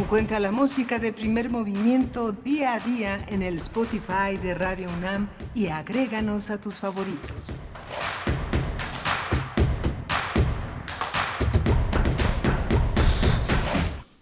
Encuentra 0.00 0.40
la 0.40 0.50
música 0.50 0.98
de 0.98 1.12
primer 1.12 1.50
movimiento 1.50 2.32
día 2.32 2.72
a 2.72 2.80
día 2.80 3.22
en 3.28 3.42
el 3.42 3.58
Spotify 3.58 4.38
de 4.42 4.54
Radio 4.54 4.88
UNAM 4.96 5.28
y 5.54 5.66
agréganos 5.66 6.50
a 6.50 6.58
tus 6.58 6.76
favoritos. 6.76 7.58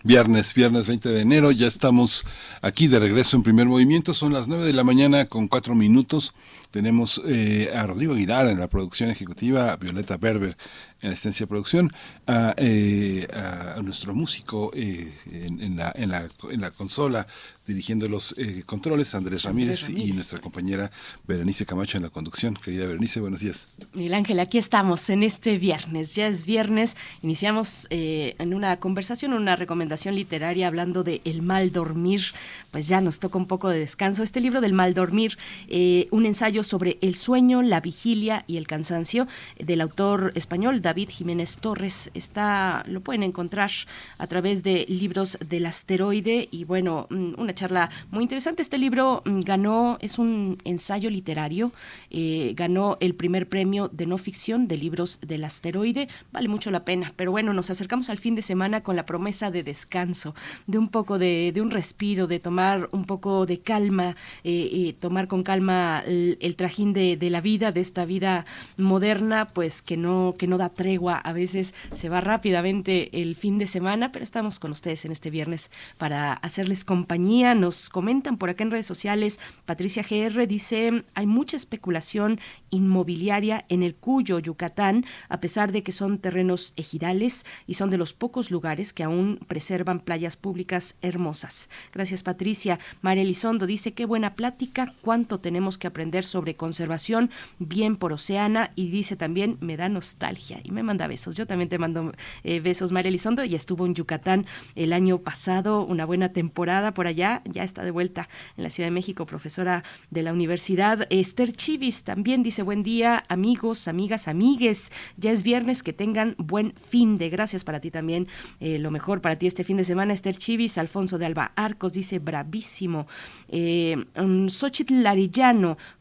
Viernes, 0.03 0.53
viernes 0.53 0.89
20 0.89 1.11
de 1.11 1.21
enero, 1.21 1.53
ya 1.53 1.69
estamos 1.69 2.27
aquí 2.61 2.89
de 2.89 2.99
regreso 2.99 3.37
en 3.37 3.45
primer 3.45 3.67
movimiento, 3.67 4.15
son 4.15 4.33
las 4.33 4.49
9 4.49 4.65
de 4.65 4.73
la 4.73 4.83
mañana 4.83 5.27
con 5.27 5.47
4 5.47 5.77
minutos. 5.77 6.35
Tenemos 6.70 7.20
eh, 7.27 7.70
a 7.74 7.86
Rodrigo 7.86 8.12
Aguilar 8.12 8.47
en 8.49 8.61
la 8.61 8.69
producción 8.69 9.11
ejecutiva, 9.11 9.73
a 9.73 9.77
Violeta 9.77 10.16
Berber 10.16 10.57
en 11.01 11.09
la 11.09 11.12
asistencia 11.12 11.45
de 11.45 11.49
producción, 11.49 11.93
a, 12.27 12.55
eh, 12.57 13.27
a 13.32 13.81
nuestro 13.82 14.15
músico 14.15 14.70
eh, 14.74 15.12
en, 15.31 15.61
en, 15.61 15.77
la, 15.77 15.93
en, 15.95 16.11
la, 16.11 16.28
en 16.51 16.61
la 16.61 16.70
consola 16.70 17.27
dirigiendo 17.66 18.09
los 18.09 18.35
eh, 18.39 18.62
controles, 18.65 19.15
Andrés 19.15 19.43
Ramírez, 19.43 19.90
y 19.90 20.12
nuestra 20.12 20.40
compañera 20.40 20.90
Berenice 21.27 21.66
Camacho 21.66 21.99
en 21.99 22.05
la 22.05 22.11
conducción. 22.11 22.55
Querida 22.55 22.86
Berenice, 22.86 23.20
buenos 23.20 23.40
días. 23.40 23.66
Miguel 23.93 24.15
Ángel, 24.15 24.40
aquí 24.40 24.57
estamos 24.57 25.11
en 25.11 25.23
este 25.23 25.59
viernes. 25.59 26.15
Ya 26.15 26.27
es 26.28 26.47
viernes. 26.47 26.97
Iniciamos 27.23 27.86
eh, 27.90 28.35
en 28.39 28.55
una 28.55 28.78
conversación, 28.81 29.35
una 29.35 29.55
recomendación 29.55 30.15
literaria 30.15 30.66
hablando 30.66 31.05
de 31.05 31.20
el 31.24 31.43
mal 31.43 31.70
dormir. 31.70 32.23
Pues 32.70 32.89
ya 32.89 33.03
nos 33.03 33.19
toca 33.19 33.36
un 33.36 33.47
poco 33.47 33.69
de 33.69 33.78
descanso. 33.78 34.23
Este 34.23 34.40
libro 34.40 34.62
del 34.62 34.73
mal 34.73 34.95
dormir, 34.95 35.36
eh, 35.69 36.09
un 36.11 36.24
ensayo 36.24 36.58
sobre 36.63 36.99
el 37.01 37.15
sueño, 37.15 37.63
la 37.63 37.81
vigilia 37.81 38.45
y 38.47 38.57
el 38.57 38.67
cansancio 38.67 39.27
del 39.59 39.81
autor 39.81 40.33
español 40.35 40.83
David 40.83 41.09
Jiménez 41.11 41.59
Torres. 41.59 42.11
Está, 42.15 42.85
lo 42.87 43.01
pueden 43.01 43.23
encontrar 43.23 43.71
a 44.19 44.27
través 44.27 44.63
de 44.63 44.85
libros 44.89 45.39
del 45.49 45.67
asteroide 45.67 46.49
y 46.51 46.65
bueno, 46.65 47.07
mm, 47.11 47.35
una 47.39 47.55
charla 47.55 47.91
muy 48.11 48.23
interesante. 48.23 48.63
Este 48.63 48.79
libro 48.79 49.23
mm, 49.25 49.41
ganó, 49.41 49.99
es 50.01 50.19
un 50.19 50.59
ensayo 50.65 51.11
literario, 51.11 51.73
eh, 52.11 52.53
ganó 52.57 52.97
el 53.01 53.15
primer 53.15 53.49
premio 53.49 53.89
de 53.93 54.07
no 54.07 54.19
ficción 54.19 54.69
de 54.69 54.77
libros 54.77 55.21
del 55.21 55.45
asteroide. 55.45 56.09
Vale 56.33 56.49
mucho 56.49 56.71
la 56.71 56.85
pena, 56.85 57.13
pero 57.17 57.31
bueno, 57.31 57.53
nos 57.53 57.71
acercamos 57.71 58.09
al 58.11 58.19
fin 58.19 58.35
de 58.35 58.43
semana 58.43 58.83
con 58.83 58.97
la 58.97 59.07
promesa 59.07 59.51
de 59.51 59.63
descanso, 59.63 60.35
de 60.67 60.79
un 60.79 60.89
poco 60.89 61.19
de, 61.19 61.53
de 61.53 61.61
un 61.61 61.71
respiro, 61.71 62.27
de 62.27 62.41
tomar 62.41 62.89
un 62.93 63.05
poco 63.05 63.47
de 63.47 63.61
calma, 63.61 64.17
eh, 64.45 64.95
tomar 65.01 65.29
con 65.29 65.43
calma 65.43 66.03
el, 66.07 66.48
el 66.49 66.57
trajín 66.57 66.93
de, 66.93 67.16
de, 67.16 67.31
la 67.31 67.41
vida, 67.41 67.70
de 67.70 67.81
esta 67.81 68.05
vida 68.05 68.45
moderna, 68.77 69.47
pues 69.47 69.83
que 69.83 69.97
no, 69.97 70.35
que 70.37 70.49
no 70.49 70.59
da 70.59 70.70
tregua. 70.70 71.16
A 71.19 71.33
veces 71.33 71.75
se 71.95 72.09
va 72.09 72.20
rápidamente 72.20 73.23
el 73.23 73.37
fin 73.37 73.59
de 73.59 73.66
semana, 73.66 74.11
pero 74.11 74.25
estamos 74.25 74.59
con 74.59 74.73
ustedes 74.73 75.05
en 75.05 75.12
este 75.12 75.31
viernes 75.31 75.70
para 75.99 76.33
hacerles 76.33 76.85
compañía. 76.85 77.55
Nos 77.55 77.89
comentan 77.89 78.37
por 78.39 78.51
acá 78.51 78.65
en 78.65 78.70
redes 78.70 78.87
sociales, 78.87 79.39
Patricia 79.66 80.03
GR 80.03 80.47
dice, 80.47 81.05
hay 81.15 81.27
mucha 81.27 81.57
especulación 81.57 82.41
inmobiliaria 82.70 83.65
en 83.69 83.82
el 83.82 83.95
Cuyo, 83.95 84.39
Yucatán, 84.39 85.05
a 85.28 85.40
pesar 85.40 85.73
de 85.73 85.82
que 85.82 85.93
son 85.93 86.19
terrenos 86.19 86.73
ejidales 86.77 87.47
y 87.66 87.74
son 87.74 87.90
de 87.90 87.99
los 87.99 88.12
pocos 88.12 88.51
lugares 88.51 88.93
que 88.93 89.05
aún 89.05 89.40
preservan 89.47 90.01
playas 90.01 90.36
públicas 90.36 90.97
hermosas. 91.03 91.69
Gracias, 91.93 92.23
Patricia. 92.23 92.78
María 93.01 93.23
Elizondo 93.23 93.66
dice, 93.66 93.93
qué 93.93 94.07
buena 94.07 94.35
plática, 94.35 94.95
cuánto 95.03 95.40
tenemos 95.40 95.78
que 95.78 95.86
aprender 95.86 96.24
sobre 96.24 96.55
conservación, 96.55 97.31
bien 97.59 97.97
por 97.97 98.12
Oceana, 98.12 98.73
y 98.74 98.90
dice 98.90 99.16
también, 99.16 99.57
me 99.61 99.77
da 99.77 99.89
nostalgia, 99.89 100.61
y 100.62 100.70
me 100.70 100.82
manda 100.82 101.07
besos. 101.07 101.36
Yo 101.36 101.47
también 101.47 101.69
te 101.69 101.78
mando 101.78 102.12
eh, 102.45 102.61
besos, 102.61 102.93
María 102.93 103.09
Elizondo, 103.09 103.45
y 103.45 103.55
estuvo 103.55 103.86
en 103.86 103.95
Yucatán 103.95 104.47
el 104.74 104.93
año 104.93 105.19
pasado, 105.19 105.85
una 105.85 106.05
buena 106.05 106.32
temporada 106.32 106.95
por 106.95 107.07
allá, 107.07 107.43
ya 107.45 107.65
está 107.65 107.82
de 107.82 107.90
vuelta 107.90 108.28
en 108.57 108.65
la 108.65 108.70
Ciudad 108.70 108.89
de 108.89 108.93
México, 108.93 109.27
profesora 109.27 109.85
de 110.11 110.23
la 110.23 110.32
universidad. 110.32 111.07
Esther 111.11 111.53
Chivis 111.53 112.05
también 112.05 112.43
dice, 112.43 112.58
buen 112.63 112.83
día, 112.83 113.25
amigos, 113.29 113.89
amigas, 113.89 114.29
amigues, 114.29 114.93
ya 115.17 115.33
es 115.33 115.43
viernes, 115.43 115.83
que 115.83 115.93
tengan 115.93 116.35
buen 116.39 116.75
fin 116.75 117.19
de. 117.19 117.29
Gracias 117.31 117.65
para 117.65 117.81
ti 117.81 117.91
también, 117.91 118.29
eh, 118.61 118.79
lo 118.79 118.91
mejor 118.91 119.21
para 119.21 119.37
ti 119.37 119.47
este 119.47 119.65
fin 119.65 119.77
de 119.77 119.85
semana, 119.85 120.13
Esther 120.13 120.37
Chivis, 120.37 120.79
Alfonso 120.79 121.19
de 121.19 121.27
Alba 121.27 121.53
Arcos 121.57 121.93
dice, 121.93 122.19
bravísimo. 122.19 123.07
Eh, 123.49 123.97
um, 124.16 124.49
Xochitl 124.49 125.05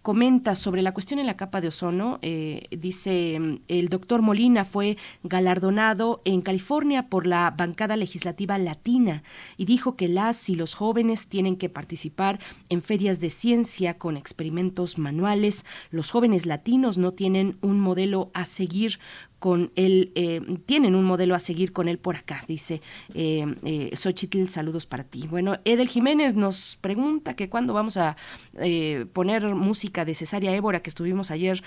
comenta 0.01 0.55
sobre 0.55 0.81
la 0.81 0.93
cuestión 0.93 1.19
en 1.19 1.25
la 1.25 1.37
capa 1.37 1.61
de 1.61 1.69
ozono, 1.69 2.19
eh, 2.21 2.67
dice, 2.71 3.59
el 3.67 3.89
doctor 3.89 4.21
Molina 4.21 4.65
fue 4.65 4.97
galardonado 5.23 6.21
en 6.25 6.41
California 6.41 7.09
por 7.09 7.25
la 7.27 7.53
bancada 7.57 7.95
legislativa 7.95 8.57
latina 8.57 9.23
y 9.57 9.65
dijo 9.65 9.95
que 9.95 10.07
las 10.07 10.49
y 10.49 10.55
los 10.55 10.73
jóvenes 10.73 11.27
tienen 11.27 11.57
que 11.57 11.69
participar 11.69 12.39
en 12.69 12.81
ferias 12.81 13.19
de 13.19 13.29
ciencia 13.29 13.97
con 13.97 14.17
experimentos 14.17 14.97
manuales. 14.97 15.65
Los 15.89 16.11
jóvenes 16.11 16.45
latinos 16.45 16.97
no 16.97 17.11
tienen 17.11 17.57
un 17.61 17.79
modelo 17.79 18.31
a 18.33 18.45
seguir 18.45 18.99
con 19.39 19.71
él, 19.75 20.11
eh, 20.15 20.41
tienen 20.65 20.95
un 20.95 21.03
modelo 21.03 21.35
a 21.35 21.39
seguir 21.39 21.71
con 21.71 21.87
él 21.87 21.99
por 21.99 22.15
acá, 22.15 22.41
dice 22.47 22.81
eh, 23.13 23.45
eh, 23.63 23.91
Xochitl, 23.95 24.47
saludos 24.47 24.85
para 24.85 25.03
ti. 25.03 25.27
Bueno, 25.27 25.59
Edel 25.65 25.87
Jiménez 25.87 26.35
nos 26.35 26.77
pregunta 26.81 27.35
que 27.35 27.49
cuándo 27.49 27.73
vamos 27.73 27.97
a 27.97 28.17
eh, 28.59 29.05
poner 29.13 29.45
música 29.55 30.05
de 30.05 30.15
Cesaria 30.15 30.55
Évora, 30.55 30.81
que 30.81 30.89
estuvimos 30.89 31.31
ayer 31.31 31.63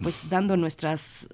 pues 0.00 0.28
dando 0.28 0.56
nuestras 0.56 1.28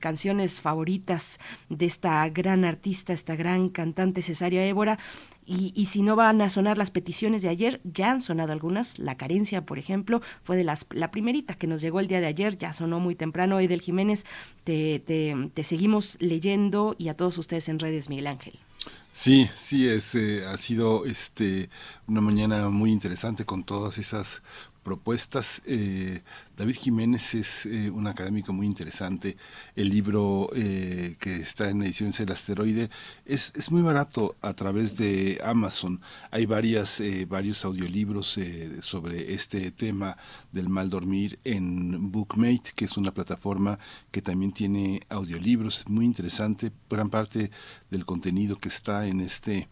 canciones 0.00 0.60
favoritas 0.60 1.38
de 1.68 1.86
esta 1.86 2.28
gran 2.28 2.64
artista, 2.64 3.12
esta 3.12 3.36
gran 3.36 3.68
cantante 3.68 4.22
Cesaria 4.22 4.64
Évora. 4.66 4.98
Y, 5.50 5.86
si 5.86 6.02
no 6.02 6.14
van 6.14 6.42
a 6.42 6.50
sonar 6.50 6.76
las 6.76 6.90
peticiones 6.90 7.40
de 7.40 7.48
ayer, 7.48 7.80
ya 7.82 8.10
han 8.10 8.20
sonado 8.20 8.52
algunas. 8.52 8.98
La 8.98 9.16
carencia, 9.16 9.64
por 9.64 9.78
ejemplo, 9.78 10.20
fue 10.42 10.58
de 10.58 10.64
las 10.64 10.84
la 10.90 11.10
primerita 11.10 11.54
que 11.54 11.66
nos 11.66 11.80
llegó 11.80 12.00
el 12.00 12.06
día 12.06 12.20
de 12.20 12.26
ayer, 12.26 12.58
ya 12.58 12.74
sonó 12.74 13.00
muy 13.00 13.14
temprano. 13.14 13.58
Edel 13.58 13.80
Jiménez, 13.80 14.26
te, 14.64 14.98
te, 14.98 15.34
te 15.54 15.64
seguimos 15.64 16.18
leyendo 16.20 16.94
y 16.98 17.08
a 17.08 17.16
todos 17.16 17.38
ustedes 17.38 17.70
en 17.70 17.78
redes, 17.78 18.10
Miguel 18.10 18.26
Ángel. 18.26 18.58
Sí, 19.10 19.48
sí, 19.56 19.88
es, 19.88 20.14
eh, 20.14 20.44
ha 20.46 20.58
sido 20.58 21.06
este, 21.06 21.70
una 22.06 22.20
mañana 22.20 22.68
muy 22.68 22.92
interesante 22.92 23.46
con 23.46 23.64
todas 23.64 23.96
esas 23.96 24.42
propuestas. 24.88 25.60
Eh, 25.66 26.22
David 26.56 26.76
Jiménez 26.76 27.34
es 27.34 27.66
eh, 27.66 27.90
un 27.90 28.06
académico 28.06 28.54
muy 28.54 28.64
interesante. 28.64 29.36
El 29.76 29.90
libro 29.90 30.48
eh, 30.54 31.14
que 31.20 31.36
está 31.36 31.68
en 31.68 31.82
ediciones 31.82 32.18
El 32.20 32.32
Asteroide 32.32 32.88
es, 33.26 33.52
es, 33.54 33.70
muy 33.70 33.82
barato 33.82 34.34
a 34.40 34.54
través 34.54 34.96
de 34.96 35.42
Amazon. 35.44 36.00
Hay 36.30 36.46
varias, 36.46 37.02
varios 37.28 37.66
audiolibros 37.66 38.38
sobre 38.80 39.34
este 39.34 39.70
tema 39.72 40.16
del 40.52 40.70
mal 40.70 40.88
dormir 40.88 41.38
en 41.44 42.10
Bookmate, 42.10 42.72
que 42.74 42.86
es 42.86 42.96
una 42.96 43.12
plataforma 43.12 43.78
que 44.10 44.22
también 44.22 44.52
tiene 44.52 45.02
audiolibros. 45.10 45.84
Muy 45.86 46.06
interesante. 46.06 46.72
Gran 46.88 47.10
parte 47.10 47.50
del 47.90 48.06
contenido 48.06 48.56
que 48.56 48.70
está 48.70 49.06
en 49.06 49.20
este 49.20 49.68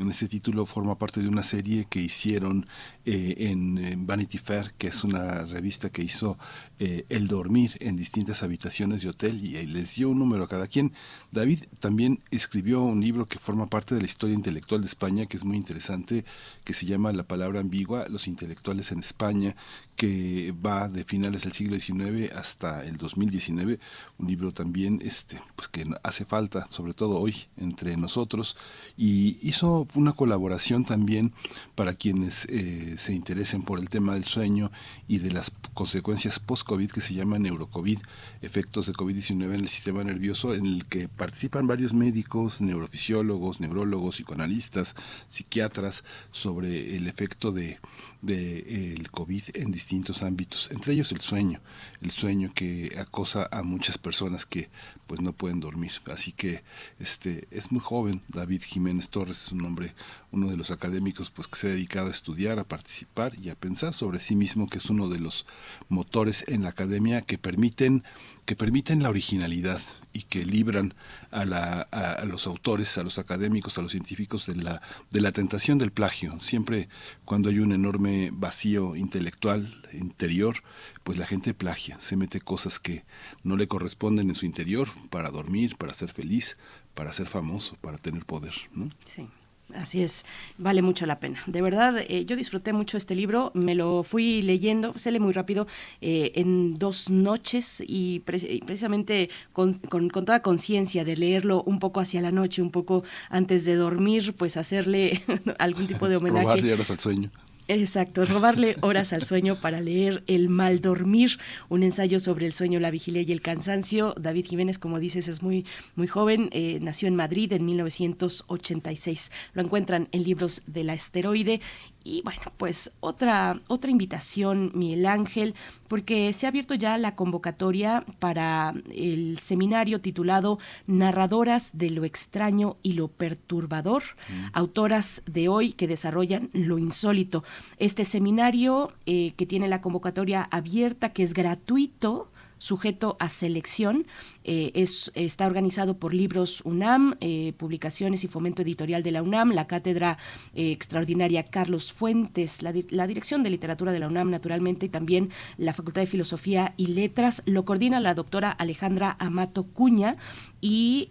en 0.00 0.08
este 0.08 0.28
título 0.28 0.64
forma 0.64 0.96
parte 0.96 1.20
de 1.20 1.28
una 1.28 1.42
serie 1.42 1.84
que 1.84 2.00
hicieron 2.00 2.66
eh, 3.06 3.34
en, 3.50 4.06
Vanity 4.06 4.38
Fair, 4.38 4.72
que 4.76 4.88
es 4.88 5.04
una 5.04 5.44
revista 5.44 5.90
que 5.90 6.02
hizo 6.02 6.38
eh, 6.78 7.06
El 7.08 7.28
Dormir 7.28 7.76
en 7.80 7.96
distintas 7.96 8.42
habitaciones 8.42 9.02
de 9.02 9.08
hotel 9.08 9.44
y, 9.44 9.66
les 9.66 9.94
dio 9.94 10.10
un 10.10 10.18
número 10.18 10.44
a 10.44 10.48
cada 10.48 10.66
quien. 10.66 10.92
David 11.30 11.64
también 11.78 12.22
escribió 12.30 12.82
un 12.82 13.00
libro 13.00 13.26
que 13.26 13.38
forma 13.38 13.68
parte 13.68 13.94
de 13.94 14.00
la 14.00 14.06
historia 14.06 14.34
intelectual 14.34 14.80
de 14.80 14.86
España, 14.86 15.26
que 15.26 15.36
es 15.36 15.44
muy 15.44 15.56
interesante, 15.56 16.24
que 16.64 16.74
se 16.74 16.86
llama 16.86 17.12
La 17.12 17.24
palabra 17.24 17.60
ambigua, 17.60 18.06
los 18.08 18.26
intelectuales 18.26 18.92
en 18.92 18.98
España, 18.98 19.56
que 19.96 20.54
va 20.64 20.88
de 20.88 21.04
finales 21.04 21.42
del 21.42 21.52
siglo 21.52 21.78
XIX 21.78 22.32
hasta 22.32 22.84
el 22.84 22.96
2019, 22.96 23.78
un 24.18 24.26
libro 24.26 24.50
también 24.50 24.98
este, 25.02 25.40
pues 25.56 25.68
que 25.68 25.84
hace 26.02 26.24
falta, 26.24 26.66
sobre 26.70 26.94
todo 26.94 27.20
hoy, 27.20 27.36
entre 27.58 27.96
nosotros, 27.96 28.56
y 28.96 29.36
hizo 29.46 29.86
una 29.94 30.12
colaboración 30.12 30.84
también 30.84 31.32
para 31.74 31.94
quienes 31.94 32.46
eh, 32.46 32.89
se 32.98 33.14
interesen 33.14 33.62
por 33.62 33.78
el 33.78 33.88
tema 33.88 34.14
del 34.14 34.24
sueño 34.24 34.70
y 35.08 35.18
de 35.18 35.30
las 35.30 35.50
consecuencias 35.74 36.38
post-COVID 36.38 36.90
que 36.90 37.00
se 37.00 37.14
llama 37.14 37.38
neurocovid, 37.38 37.98
efectos 38.42 38.86
de 38.86 38.92
COVID-19 38.92 39.44
en 39.54 39.60
el 39.60 39.68
sistema 39.68 40.04
nervioso, 40.04 40.54
en 40.54 40.66
el 40.66 40.86
que 40.86 41.08
participan 41.08 41.66
varios 41.66 41.92
médicos, 41.92 42.60
neurofisiólogos, 42.60 43.60
neurólogos, 43.60 44.16
psicoanalistas, 44.16 44.96
psiquiatras, 45.28 46.04
sobre 46.30 46.96
el 46.96 47.06
efecto 47.06 47.52
de 47.52 47.78
de 48.22 48.94
el 48.94 49.10
COVID 49.10 49.42
en 49.54 49.70
distintos 49.70 50.22
ámbitos, 50.22 50.70
entre 50.70 50.92
ellos 50.92 51.12
el 51.12 51.20
sueño, 51.20 51.60
el 52.02 52.10
sueño 52.10 52.52
que 52.54 52.96
acosa 52.98 53.48
a 53.50 53.62
muchas 53.62 53.98
personas 53.98 54.46
que 54.46 54.68
pues 55.06 55.20
no 55.20 55.32
pueden 55.32 55.60
dormir. 55.60 55.92
Así 56.06 56.32
que 56.32 56.62
este 56.98 57.48
es 57.50 57.72
muy 57.72 57.80
joven, 57.80 58.22
David 58.28 58.62
Jiménez 58.62 59.10
Torres 59.10 59.46
es 59.46 59.52
un 59.52 59.64
hombre, 59.64 59.94
uno 60.32 60.48
de 60.48 60.56
los 60.56 60.70
académicos 60.70 61.30
pues 61.30 61.48
que 61.48 61.56
se 61.56 61.66
ha 61.68 61.70
dedicado 61.70 62.08
a 62.08 62.12
estudiar, 62.12 62.58
a 62.58 62.64
participar 62.64 63.32
y 63.40 63.48
a 63.48 63.54
pensar 63.54 63.94
sobre 63.94 64.18
sí 64.18 64.36
mismo, 64.36 64.68
que 64.68 64.78
es 64.78 64.90
uno 64.90 65.08
de 65.08 65.18
los 65.18 65.46
motores 65.88 66.44
en 66.48 66.62
la 66.62 66.70
academia 66.70 67.22
que 67.22 67.38
permiten 67.38 68.04
que 68.50 68.56
permiten 68.56 69.00
la 69.00 69.10
originalidad 69.10 69.80
y 70.12 70.22
que 70.24 70.44
libran 70.44 70.94
a, 71.30 71.44
la, 71.44 71.82
a, 71.82 72.24
los 72.24 72.48
autores, 72.48 72.98
a 72.98 73.04
los 73.04 73.20
académicos, 73.20 73.78
a 73.78 73.82
los 73.82 73.92
científicos 73.92 74.46
de 74.46 74.56
la, 74.56 74.82
de 75.12 75.20
la 75.20 75.30
tentación 75.30 75.78
del 75.78 75.92
plagio. 75.92 76.40
Siempre 76.40 76.88
cuando 77.24 77.48
hay 77.48 77.60
un 77.60 77.70
enorme 77.70 78.30
vacío 78.32 78.96
intelectual 78.96 79.80
interior, 79.92 80.64
pues 81.04 81.16
la 81.16 81.28
gente 81.28 81.54
plagia, 81.54 82.00
se 82.00 82.16
mete 82.16 82.40
cosas 82.40 82.80
que 82.80 83.04
no 83.44 83.56
le 83.56 83.68
corresponden 83.68 84.30
en 84.30 84.34
su 84.34 84.46
interior 84.46 84.88
para 85.10 85.30
dormir, 85.30 85.76
para 85.76 85.94
ser 85.94 86.10
feliz, 86.10 86.56
para 86.96 87.12
ser 87.12 87.28
famoso, 87.28 87.76
para 87.80 87.98
tener 87.98 88.24
poder. 88.24 88.54
¿no? 88.74 88.90
Sí. 89.04 89.28
Así 89.74 90.02
es, 90.02 90.24
vale 90.58 90.82
mucho 90.82 91.06
la 91.06 91.20
pena. 91.20 91.42
De 91.46 91.62
verdad, 91.62 91.98
eh, 91.98 92.24
yo 92.24 92.36
disfruté 92.36 92.72
mucho 92.72 92.96
este 92.96 93.14
libro, 93.14 93.50
me 93.54 93.74
lo 93.74 94.02
fui 94.02 94.42
leyendo, 94.42 94.92
se 94.96 95.10
lee 95.10 95.20
muy 95.20 95.32
rápido, 95.32 95.66
eh, 96.00 96.32
en 96.34 96.74
dos 96.74 97.10
noches 97.10 97.82
y 97.86 98.20
precisamente 98.20 99.30
con, 99.52 99.74
con, 99.74 100.08
toda 100.10 100.42
conciencia 100.42 101.04
de 101.04 101.16
leerlo 101.16 101.62
un 101.64 101.78
poco 101.78 102.00
hacia 102.00 102.20
la 102.20 102.32
noche, 102.32 102.62
un 102.62 102.70
poco 102.70 103.04
antes 103.28 103.64
de 103.64 103.74
dormir, 103.74 104.34
pues 104.36 104.56
hacerle 104.56 105.22
algún 105.58 105.86
tipo 105.86 106.08
de 106.08 106.16
homenaje. 106.18 106.44
Robarle 106.44 106.72
horas 106.72 106.90
al 106.90 106.98
sueño. 106.98 107.30
Exacto, 107.72 108.24
robarle 108.24 108.74
horas 108.80 109.12
al 109.12 109.22
sueño 109.22 109.54
para 109.54 109.80
leer 109.80 110.24
El 110.26 110.48
mal 110.48 110.80
dormir, 110.80 111.38
un 111.68 111.84
ensayo 111.84 112.18
sobre 112.18 112.46
el 112.46 112.52
sueño, 112.52 112.80
la 112.80 112.90
vigilia 112.90 113.22
y 113.22 113.30
el 113.30 113.42
cansancio. 113.42 114.12
David 114.18 114.46
Jiménez, 114.46 114.80
como 114.80 114.98
dices, 114.98 115.28
es 115.28 115.40
muy, 115.40 115.64
muy 115.94 116.08
joven, 116.08 116.48
eh, 116.50 116.80
nació 116.82 117.06
en 117.06 117.14
Madrid 117.14 117.52
en 117.52 117.64
1986. 117.66 119.30
Lo 119.52 119.62
encuentran 119.62 120.08
en 120.10 120.24
libros 120.24 120.62
de 120.66 120.82
la 120.82 120.94
esteroide 120.94 121.60
y 122.02 122.22
bueno, 122.22 122.52
pues 122.56 122.92
otra, 123.00 123.60
otra 123.68 123.90
invitación, 123.90 124.72
Miguel 124.74 125.06
Ángel, 125.06 125.54
porque 125.88 126.32
se 126.32 126.46
ha 126.46 126.48
abierto 126.48 126.74
ya 126.74 126.96
la 126.98 127.14
convocatoria 127.14 128.04
para 128.18 128.74
el 128.90 129.38
seminario 129.38 130.00
titulado 130.00 130.58
Narradoras 130.86 131.76
de 131.76 131.90
lo 131.90 132.04
extraño 132.04 132.76
y 132.82 132.94
lo 132.94 133.08
perturbador, 133.08 134.02
mm. 134.28 134.46
autoras 134.54 135.22
de 135.26 135.48
hoy 135.48 135.72
que 135.72 135.88
desarrollan 135.88 136.50
lo 136.52 136.78
insólito. 136.78 137.44
Este 137.76 138.04
seminario 138.04 138.92
eh, 139.06 139.34
que 139.36 139.46
tiene 139.46 139.68
la 139.68 139.80
convocatoria 139.80 140.48
abierta, 140.50 141.12
que 141.12 141.22
es 141.22 141.34
gratuito, 141.34 142.30
sujeto 142.60 143.16
a 143.18 143.28
selección, 143.28 144.06
eh, 144.52 144.72
es, 144.74 145.12
está 145.14 145.46
organizado 145.46 145.96
por 145.96 146.12
Libros 146.12 146.60
UNAM, 146.64 147.14
eh, 147.20 147.52
Publicaciones 147.56 148.24
y 148.24 148.26
Fomento 148.26 148.62
Editorial 148.62 149.04
de 149.04 149.12
la 149.12 149.22
UNAM, 149.22 149.52
la 149.52 149.68
Cátedra 149.68 150.18
eh, 150.56 150.72
Extraordinaria 150.72 151.44
Carlos 151.44 151.92
Fuentes, 151.92 152.60
la, 152.60 152.72
Dirección 152.72 153.44
de 153.44 153.50
Literatura 153.50 153.92
de 153.92 154.00
la 154.00 154.08
UNAM, 154.08 154.28
naturalmente, 154.28 154.86
y 154.86 154.88
también 154.88 155.30
la 155.56 155.72
Facultad 155.72 156.02
de 156.02 156.08
Filosofía 156.08 156.74
y 156.76 156.88
Letras. 156.88 157.44
Lo 157.46 157.64
coordina 157.64 158.00
la 158.00 158.14
doctora 158.14 158.50
Alejandra 158.50 159.14
Amato 159.20 159.68
Cuña 159.68 160.16
y 160.60 161.10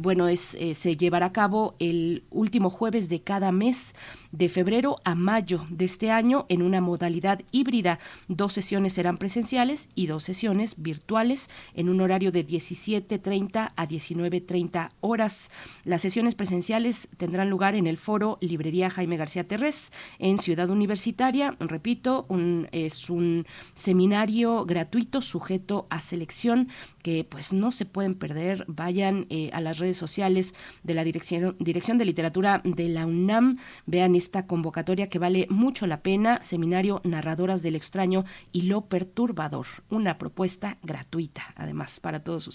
bueno, 0.00 0.28
es, 0.28 0.56
se 0.74 0.96
llevará 0.96 1.26
a 1.26 1.32
cabo 1.32 1.74
el 1.80 2.22
último 2.30 2.70
jueves 2.70 3.08
de 3.08 3.22
cada 3.22 3.50
mes 3.50 3.96
de 4.30 4.48
febrero 4.48 4.98
a 5.04 5.14
mayo 5.16 5.66
de 5.68 5.84
este 5.84 6.12
año 6.12 6.46
en 6.48 6.62
una 6.62 6.80
modalidad 6.80 7.40
híbrida. 7.50 7.98
Dos 8.28 8.52
sesiones 8.52 8.92
serán 8.92 9.16
presenciales 9.16 9.88
y 9.96 10.06
dos 10.06 10.22
sesiones 10.22 10.80
virtuales 10.80 11.50
en 11.74 11.88
un 11.88 12.00
horario 12.00 12.30
de 12.30 12.44
10 12.44 12.72
17.30 12.74 13.72
a 13.76 13.88
19.30 13.88 14.90
horas. 15.00 15.50
Las 15.84 16.02
sesiones 16.02 16.34
presenciales 16.34 17.08
tendrán 17.16 17.50
lugar 17.50 17.74
en 17.74 17.86
el 17.86 17.96
foro 17.96 18.38
Librería 18.40 18.90
Jaime 18.90 19.16
García 19.16 19.46
Terrés 19.46 19.92
en 20.18 20.38
Ciudad 20.38 20.70
Universitaria. 20.70 21.56
Repito, 21.60 22.26
es 22.72 23.10
un 23.10 23.46
seminario 23.74 24.64
gratuito 24.64 25.22
sujeto 25.22 25.86
a 25.90 26.00
selección 26.00 26.68
que 27.02 27.24
pues 27.24 27.52
no 27.52 27.70
se 27.70 27.84
pueden 27.84 28.14
perder. 28.14 28.64
Vayan 28.66 29.26
eh, 29.30 29.50
a 29.52 29.60
las 29.60 29.78
redes 29.78 29.96
sociales 29.96 30.54
de 30.82 30.94
la 30.94 31.04
Dirección, 31.04 31.56
Dirección 31.60 31.98
de 31.98 32.06
Literatura 32.06 32.62
de 32.64 32.88
la 32.88 33.06
UNAM, 33.06 33.58
vean 33.86 34.14
esta 34.14 34.46
convocatoria 34.46 35.08
que 35.08 35.18
vale 35.18 35.46
mucho 35.50 35.86
la 35.86 36.02
pena, 36.02 36.40
Seminario 36.42 37.00
Narradoras 37.04 37.62
del 37.62 37.76
Extraño 37.76 38.24
y 38.52 38.62
lo 38.62 38.86
Perturbador, 38.86 39.66
una 39.90 40.18
propuesta 40.18 40.78
gratuita 40.82 41.44
además 41.56 42.00
para 42.00 42.22
todos 42.22 42.48
ustedes. 42.48 42.53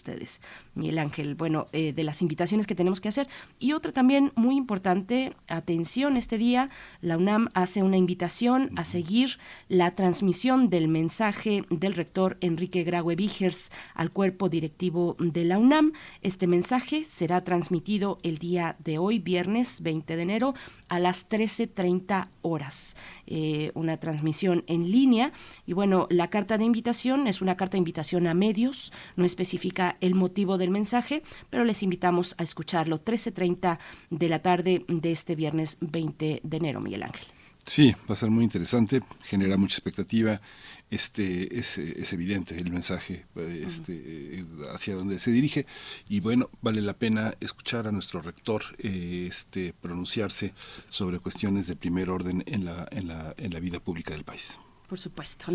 Miguel 0.76 1.00
Ángel, 1.00 1.36
bueno, 1.36 1.68
eh, 1.72 1.94
de 1.94 2.04
las 2.04 2.22
invitaciones 2.22 2.68
que 2.68 2.76
tenemos 2.76 3.02
que 3.02 3.10
hacer. 3.10 3.28
Y 3.60 3.74
otra 3.74 3.92
también 3.92 4.32
muy 4.36 4.56
importante, 4.56 5.34
atención, 5.48 6.18
este 6.18 6.38
día 6.38 6.70
la 7.02 7.18
UNAM 7.18 7.50
hace 7.54 7.84
una 7.84 7.98
invitación 7.98 8.72
a 8.78 8.84
seguir 8.84 9.40
la 9.68 9.96
transmisión 9.96 10.70
del 10.70 10.88
mensaje 10.88 11.64
del 11.70 11.96
rector 11.96 12.38
Enrique 12.42 12.84
Graue 12.84 13.16
Vigers 13.16 13.72
al 13.94 14.12
cuerpo 14.12 14.50
directivo 14.50 15.16
de 15.20 15.46
la 15.46 15.58
UNAM. 15.58 15.94
Este 16.22 16.48
mensaje 16.48 17.06
será 17.06 17.44
transmitido 17.44 18.18
el 18.24 18.38
día 18.38 18.76
de 18.80 18.98
hoy, 18.98 19.20
viernes 19.20 19.82
20 19.82 20.16
de 20.16 20.22
enero, 20.22 20.54
a 20.88 21.00
las 21.00 21.30
13.30 21.30 22.30
horas. 22.42 22.96
Eh, 23.28 23.72
una 23.76 23.98
transmisión 23.98 24.64
en 24.68 24.92
línea. 24.92 25.32
Y 25.66 25.74
bueno, 25.74 26.08
la 26.10 26.30
carta 26.30 26.58
de 26.58 26.66
invitación 26.66 27.28
es 27.28 27.42
una 27.42 27.58
carta 27.58 27.74
de 27.74 27.80
invitación 27.80 28.28
a 28.28 28.34
medios, 28.34 28.92
no 29.16 29.26
especifica 29.26 29.89
el 30.02 30.16
motivo 30.16 30.58
del 30.58 30.72
mensaje, 30.72 31.24
pero 31.50 31.64
les 31.64 31.84
invitamos 31.84 32.36
a 32.38 32.44
escucharlo. 32.44 33.04
13.30 33.04 33.80
de 34.10 34.30
la 34.30 34.40
tarde 34.40 34.86
de 34.88 35.12
este 35.12 35.36
viernes 35.36 35.78
20 35.82 36.42
de 36.44 36.58
enero, 36.58 36.82
Miguel 36.82 37.04
Ángel. 37.04 37.28
Sí, 37.66 37.96
va 38.10 38.14
a 38.14 38.16
ser 38.16 38.32
muy 38.32 38.44
interesante, 38.44 39.02
genera 39.24 39.58
mucha 39.58 39.76
expectativa. 39.76 40.42
Este 40.90 41.60
es, 41.60 41.78
evidente 42.14 42.60
el 42.60 42.72
mensaje 42.72 43.28
este, 43.36 44.44
hacia 44.74 44.96
donde 44.96 45.20
se 45.20 45.32
dirige. 45.32 45.68
Y 46.08 46.20
bueno 46.20 46.50
vale 46.62 46.82
la 46.82 46.94
pena 46.94 47.36
escuchar 47.40 47.86
a 47.86 47.92
nuestro 47.92 48.24
rector 48.24 48.64
eh, 48.80 49.28
este 49.30 49.74
pronunciarse 49.74 50.54
sobre 50.90 51.20
cuestiones 51.20 51.68
de 51.68 51.76
primer 51.76 52.10
orden 52.10 52.44
en 52.48 52.66
la 52.66 52.88
en 52.92 53.08
la 53.08 53.36
en 53.38 53.54
la 53.54 53.60
vida 53.60 53.80
pública 53.80 54.16
del 54.16 54.24
país 54.24 54.60
por 54.90 55.00
supuesto, 55.00 55.52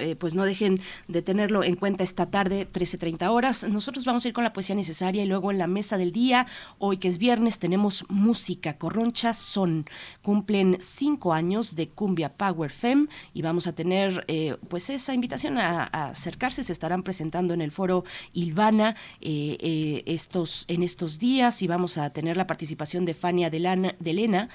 eh, 0.00 0.14
pues 0.14 0.34
no 0.36 0.44
dejen 0.44 0.80
de 1.08 1.20
tenerlo 1.20 1.64
en 1.64 1.74
cuenta 1.74 2.04
esta 2.04 2.26
tarde, 2.26 2.68
13.30 2.72 3.28
horas. 3.30 3.68
Nosotros 3.68 4.04
vamos 4.04 4.24
a 4.24 4.28
ir 4.28 4.34
con 4.34 4.44
la 4.44 4.52
poesía 4.52 4.76
necesaria 4.76 5.24
y 5.24 5.26
luego 5.26 5.50
en 5.50 5.58
la 5.58 5.66
mesa 5.66 5.98
del 5.98 6.12
día, 6.12 6.46
hoy 6.78 6.98
que 6.98 7.08
es 7.08 7.18
viernes, 7.18 7.58
tenemos 7.58 8.04
música. 8.08 8.78
Corroncha 8.78 9.32
Son 9.32 9.86
cumplen 10.22 10.78
cinco 10.80 11.34
años 11.34 11.74
de 11.74 11.88
Cumbia 11.88 12.32
Power 12.32 12.70
Fem 12.70 13.08
y 13.34 13.42
vamos 13.42 13.66
a 13.66 13.72
tener 13.74 14.24
eh, 14.28 14.56
pues 14.68 14.88
esa 14.88 15.12
invitación 15.12 15.58
a, 15.58 15.84
acercarse. 15.84 16.62
Se 16.62 16.72
estarán 16.72 17.02
presentando 17.02 17.54
en 17.54 17.62
el 17.62 17.72
foro 17.72 18.04
Ilvana 18.34 18.94
eh, 19.20 20.04
estos, 20.06 20.64
en 20.68 20.84
estos 20.84 21.18
días 21.18 21.60
y 21.60 21.66
vamos 21.66 21.98
a 21.98 22.10
tener 22.10 22.36
la 22.36 22.46
participación 22.46 23.04
de 23.04 23.14
Fania 23.14 23.50
de 23.50 23.90
Elena, 24.04 24.48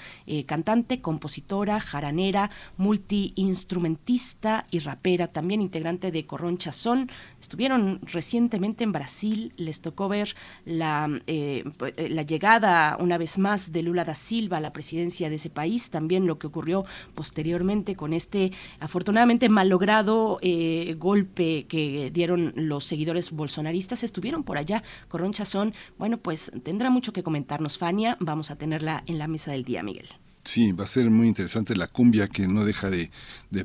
cantante, 0.46 1.02
compositora, 1.02 1.82
jaranera, 1.82 2.50
multiinstrumentista 2.78 4.21
y 4.70 4.80
rapera, 4.80 5.28
también 5.28 5.62
integrante 5.62 6.12
de 6.12 6.26
Corroncha 6.26 6.72
Son. 6.72 7.10
Estuvieron 7.40 8.00
recientemente 8.04 8.84
en 8.84 8.92
Brasil, 8.92 9.54
les 9.58 9.82
tocó 9.82 10.08
ver 10.08 10.36
la, 10.66 11.10
eh, 11.28 11.64
la 12.10 12.22
llegada 12.22 12.98
una 13.00 13.18
vez 13.18 13.38
más 13.38 13.72
de 13.72 13.82
Lula 13.82 14.06
da 14.06 14.14
Silva 14.14 14.58
a 14.58 14.62
la 14.62 14.74
presidencia 14.74 15.30
de 15.30 15.36
ese 15.36 15.50
país, 15.50 15.90
también 15.90 16.28
lo 16.28 16.38
que 16.38 16.48
ocurrió 16.48 16.86
posteriormente 17.16 17.96
con 17.96 18.14
este 18.14 18.52
afortunadamente 18.80 19.50
malogrado 19.50 20.40
eh, 20.42 20.96
golpe 20.98 21.66
que 21.68 22.12
dieron 22.14 22.54
los 22.56 22.86
seguidores 22.86 23.32
bolsonaristas. 23.32 24.04
Estuvieron 24.04 24.44
por 24.44 24.58
allá, 24.58 24.84
Corroncha 25.08 25.46
Son. 25.46 25.74
Bueno, 25.98 26.18
pues 26.18 26.52
tendrá 26.64 26.90
mucho 26.90 27.14
que 27.14 27.24
comentarnos 27.24 27.78
Fania, 27.78 28.18
vamos 28.20 28.52
a 28.52 28.56
tenerla 28.56 29.04
en 29.08 29.18
la 29.18 29.28
mesa 29.28 29.52
del 29.52 29.64
día, 29.64 29.84
Miguel. 29.84 30.08
Sí, 30.44 30.72
va 30.72 30.86
a 30.86 30.88
ser 30.88 31.12
muy 31.12 31.28
interesante 31.28 31.76
la 31.76 31.88
cumbia 31.88 32.28
que 32.28 32.48
no 32.48 32.66
deja 32.66 32.90
de, 32.90 33.12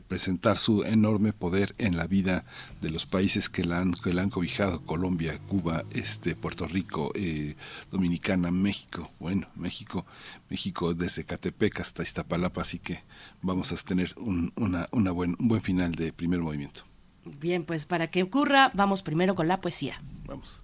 presentar 0.07 0.59
su 0.59 0.83
enorme 0.83 1.33
poder 1.33 1.75
en 1.79 1.97
la 1.97 2.07
vida 2.07 2.45
de 2.83 2.91
los 2.91 3.07
países 3.07 3.49
que 3.49 3.65
la 3.65 3.79
han, 3.79 3.93
que 3.93 4.13
la 4.13 4.23
han 4.23 4.31
cobijado, 4.31 4.83
Colombia, 4.83 5.39
Cuba, 5.49 5.85
este, 5.93 6.37
Puerto 6.37 6.67
Rico, 6.67 7.13
eh, 7.15 7.57
Dominicana, 7.91 8.51
México. 8.51 9.11
Bueno, 9.19 9.49
México, 9.57 10.05
México 10.51 10.93
desde 10.93 11.25
Catepec 11.25 11.81
hasta 11.81 12.03
Iztapalapa, 12.03 12.61
así 12.61 12.79
que 12.79 13.03
vamos 13.41 13.73
a 13.73 13.77
tener 13.77 14.13
un, 14.19 14.53
una, 14.57 14.87
una 14.93 15.13
buen, 15.13 15.35
un 15.39 15.49
buen 15.49 15.63
final 15.63 15.93
de 15.95 16.13
primer 16.13 16.41
movimiento. 16.41 16.83
Bien, 17.25 17.65
pues 17.65 17.87
para 17.87 18.09
que 18.09 18.23
ocurra, 18.23 18.71
vamos 18.75 19.03
primero 19.03 19.35
con 19.35 19.49
la 19.49 19.57
poesía. 19.57 20.01
Vamos. 20.27 20.61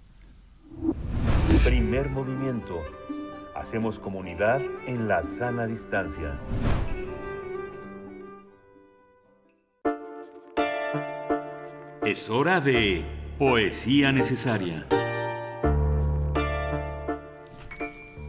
Primer 1.65 2.09
movimiento 2.09 2.81
Hacemos 3.55 3.99
comunidad 3.99 4.61
en 4.87 5.07
la 5.07 5.21
sana 5.23 5.67
distancia. 5.67 6.39
Es 12.05 12.29
hora 12.29 12.59
de 12.59 13.05
Poesía 13.37 14.11
Necesaria. 14.11 14.85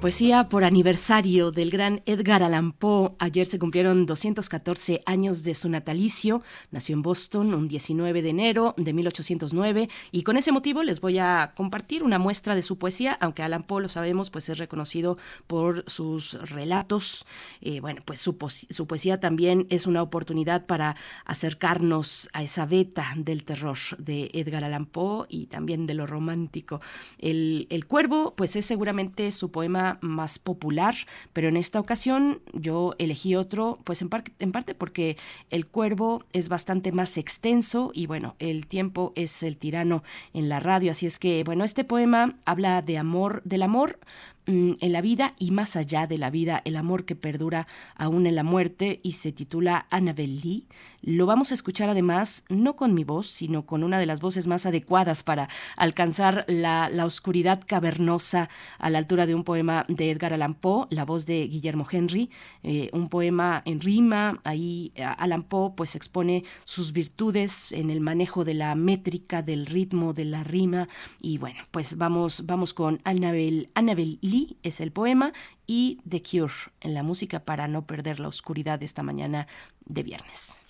Poesía 0.04 0.50
por 0.50 0.64
aniversario 0.64 1.50
del 1.50 1.70
gran 1.70 2.02
Edgar 2.04 2.42
Allan 2.42 2.72
Poe. 2.72 3.12
Ayer 3.18 3.46
se 3.46 3.58
cumplieron 3.58 4.04
214 4.04 5.00
años 5.06 5.44
de 5.44 5.54
su 5.54 5.70
natalicio. 5.70 6.42
Nació 6.70 6.92
en 6.92 7.00
Boston 7.00 7.54
un 7.54 7.68
19 7.68 8.20
de 8.20 8.28
enero 8.28 8.74
de 8.76 8.92
1809 8.92 9.88
y 10.12 10.22
con 10.22 10.36
ese 10.36 10.52
motivo 10.52 10.82
les 10.82 11.00
voy 11.00 11.20
a 11.20 11.54
compartir 11.56 12.02
una 12.02 12.18
muestra 12.18 12.54
de 12.54 12.60
su 12.60 12.76
poesía, 12.76 13.14
aunque 13.18 13.42
Allan 13.42 13.62
Poe, 13.62 13.80
lo 13.80 13.88
sabemos, 13.88 14.28
pues 14.28 14.50
es 14.50 14.58
reconocido 14.58 15.16
por 15.46 15.90
sus 15.90 16.34
relatos. 16.50 17.24
Eh, 17.62 17.80
bueno, 17.80 18.02
pues 18.04 18.20
su, 18.20 18.36
poesía 18.36 19.20
también 19.20 19.66
es 19.70 19.86
una 19.86 20.02
oportunidad 20.02 20.66
para 20.66 20.96
acercarnos 21.24 22.28
a 22.34 22.42
esa 22.42 22.66
beta 22.66 23.14
del 23.16 23.44
terror 23.44 23.78
de 23.96 24.30
Edgar 24.34 24.64
Allan 24.64 24.84
Poe 24.84 25.24
y 25.30 25.46
también 25.46 25.86
de 25.86 25.94
lo 25.94 26.06
romántico. 26.06 26.82
El, 27.16 27.66
el 27.70 27.86
Cuervo, 27.86 28.34
pues 28.36 28.54
es 28.56 28.66
seguramente 28.66 29.32
su 29.32 29.50
poema 29.50 29.93
más 30.00 30.38
popular, 30.38 30.94
pero 31.32 31.48
en 31.48 31.56
esta 31.56 31.80
ocasión 31.80 32.40
yo 32.52 32.94
elegí 32.98 33.34
otro, 33.34 33.78
pues 33.84 34.02
en, 34.02 34.10
en 34.38 34.52
parte 34.52 34.74
porque 34.74 35.16
el 35.50 35.66
cuervo 35.66 36.24
es 36.32 36.48
bastante 36.48 36.92
más 36.92 37.18
extenso 37.18 37.90
y 37.94 38.06
bueno, 38.06 38.36
el 38.38 38.66
tiempo 38.66 39.12
es 39.16 39.42
el 39.42 39.56
tirano 39.56 40.02
en 40.32 40.48
la 40.48 40.60
radio, 40.60 40.92
así 40.92 41.06
es 41.06 41.18
que 41.18 41.44
bueno, 41.44 41.64
este 41.64 41.84
poema 41.84 42.36
habla 42.44 42.82
de 42.82 42.98
amor, 42.98 43.42
del 43.44 43.62
amor 43.62 43.98
Mm, 44.46 44.72
en 44.80 44.92
la 44.92 45.00
vida 45.00 45.34
y 45.38 45.52
más 45.52 45.74
allá 45.74 46.06
de 46.06 46.18
la 46.18 46.28
vida, 46.28 46.60
el 46.66 46.76
amor 46.76 47.06
que 47.06 47.16
perdura 47.16 47.66
aún 47.96 48.26
en 48.26 48.34
la 48.34 48.42
muerte 48.42 49.00
y 49.02 49.12
se 49.12 49.32
titula 49.32 49.86
Annabel 49.88 50.40
Lee. 50.42 50.66
Lo 51.06 51.26
vamos 51.26 51.50
a 51.50 51.54
escuchar 51.54 51.90
además 51.90 52.46
no 52.48 52.76
con 52.76 52.94
mi 52.94 53.04
voz, 53.04 53.26
sino 53.26 53.66
con 53.66 53.84
una 53.84 53.98
de 53.98 54.06
las 54.06 54.22
voces 54.22 54.46
más 54.46 54.64
adecuadas 54.64 55.22
para 55.22 55.50
alcanzar 55.76 56.46
la, 56.48 56.90
oscuridad 57.04 57.62
cavernosa 57.66 58.48
a 58.78 58.88
la 58.88 58.96
altura 58.96 59.26
de 59.26 59.34
un 59.34 59.44
poema 59.44 59.84
de 59.88 60.10
Edgar 60.10 60.32
Allan 60.32 60.54
Poe, 60.54 60.86
la 60.88 61.04
voz 61.04 61.26
de 61.26 61.46
Guillermo 61.46 61.86
Henry, 61.90 62.30
eh, 62.62 62.88
un 62.94 63.10
poema 63.10 63.60
en 63.66 63.82
rima. 63.82 64.40
Ahí 64.44 64.94
Allan 65.18 65.42
Poe 65.42 65.74
pues 65.76 65.94
expone 65.94 66.44
sus 66.64 66.94
virtudes 66.94 67.72
en 67.72 67.90
el 67.90 68.00
manejo 68.00 68.46
de 68.46 68.54
la 68.54 68.74
métrica, 68.74 69.42
del 69.42 69.66
ritmo, 69.66 70.14
de 70.14 70.24
la 70.24 70.42
rima 70.42 70.88
y 71.20 71.36
bueno, 71.36 71.60
pues 71.70 71.98
vamos, 71.98 72.46
vamos 72.46 72.72
con 72.72 73.02
Annabel, 73.04 73.68
Annabel 73.74 74.18
Lee 74.22 74.56
es 74.62 74.80
el 74.80 74.90
poema 74.90 75.34
y 75.66 76.00
The 76.08 76.22
Cure 76.22 76.54
en 76.80 76.94
la 76.94 77.02
música 77.02 77.40
para 77.40 77.68
no 77.68 77.86
perder 77.86 78.20
la 78.20 78.28
oscuridad 78.28 78.78
de 78.78 78.86
esta 78.86 79.02
mañana 79.02 79.46
de 79.84 80.02
viernes. 80.02 80.63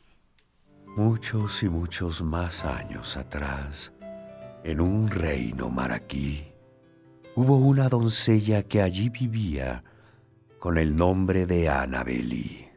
Muchos 0.96 1.64
y 1.64 1.68
muchos 1.68 2.22
más 2.22 2.64
años 2.64 3.16
atrás, 3.16 3.92
en 4.62 4.80
un 4.80 5.10
reino 5.10 5.68
maraquí, 5.68 6.44
hubo 7.34 7.56
una 7.56 7.88
doncella 7.88 8.62
que 8.62 8.80
allí 8.80 9.08
vivía 9.08 9.82
con 10.60 10.78
el 10.78 10.94
nombre 10.94 11.46
de 11.46 11.68
Annabeli. 11.68 12.68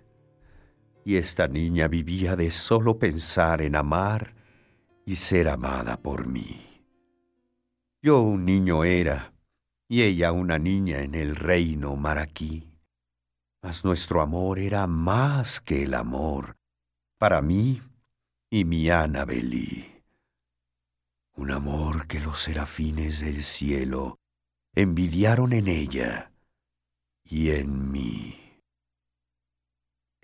Y 1.06 1.18
esta 1.18 1.48
niña 1.48 1.88
vivía 1.88 2.36
de 2.36 2.50
solo 2.50 2.98
pensar 2.98 3.62
en 3.62 3.76
amar 3.76 4.34
y 5.06 5.16
ser 5.16 5.48
amada 5.48 6.02
por 6.02 6.26
mí. 6.26 6.84
Yo 8.02 8.22
un 8.22 8.46
niño 8.46 8.84
era, 8.84 9.32
y 9.88 10.02
ella 10.02 10.32
una 10.32 10.58
niña 10.58 11.02
en 11.02 11.14
el 11.14 11.36
reino 11.36 11.96
maraquí. 11.96 12.74
Mas 13.62 13.86
nuestro 13.86 14.24
amor 14.24 14.58
era 14.58 14.88
más 14.88 15.62
que 15.62 15.84
el 15.84 15.94
amor 15.94 16.58
para 17.18 17.42
mí 17.42 17.82
y 18.50 18.64
mi 18.64 18.90
Annabelí. 18.90 20.04
Un 21.36 21.52
amor 21.52 22.08
que 22.08 22.20
los 22.20 22.42
serafines 22.42 23.20
del 23.20 23.44
cielo 23.44 24.20
envidiaron 24.74 25.52
en 25.52 25.68
ella 25.68 26.32
y 27.24 27.52
en 27.52 27.92
mí. 27.92 28.62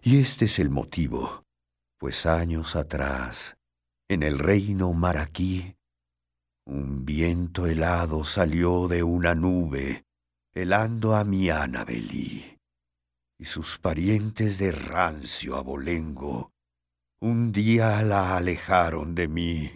Y 0.02 0.20
este 0.22 0.46
es 0.46 0.60
el 0.60 0.70
motivo, 0.70 1.44
pues 1.98 2.26
años 2.26 2.76
atrás, 2.76 3.58
en 4.08 4.24
el 4.24 4.40
reino 4.40 4.94
maraquí, 4.94 5.76
un 6.66 7.04
viento 7.04 7.68
helado 7.68 8.24
salió 8.24 8.88
de 8.88 9.04
una 9.04 9.36
nube, 9.36 10.06
helando 10.54 11.16
a 11.16 11.26
mi 11.26 11.50
Annabelí, 11.50 12.58
y 13.38 13.46
sus 13.46 13.80
parientes 13.80 14.60
de 14.60 14.72
rancio 14.72 15.58
abolengo 15.58 16.53
un 17.24 17.54
día 17.54 18.02
la 18.02 18.36
alejaron 18.36 19.16
de 19.16 19.30
mí, 19.30 19.72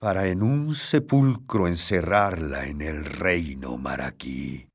para 0.00 0.26
en 0.26 0.42
un 0.42 0.74
sepulcro 0.74 1.68
encerrarla 1.68 2.66
en 2.66 2.82
el 2.82 3.04
reino 3.04 3.76
maraquí. 3.78 4.68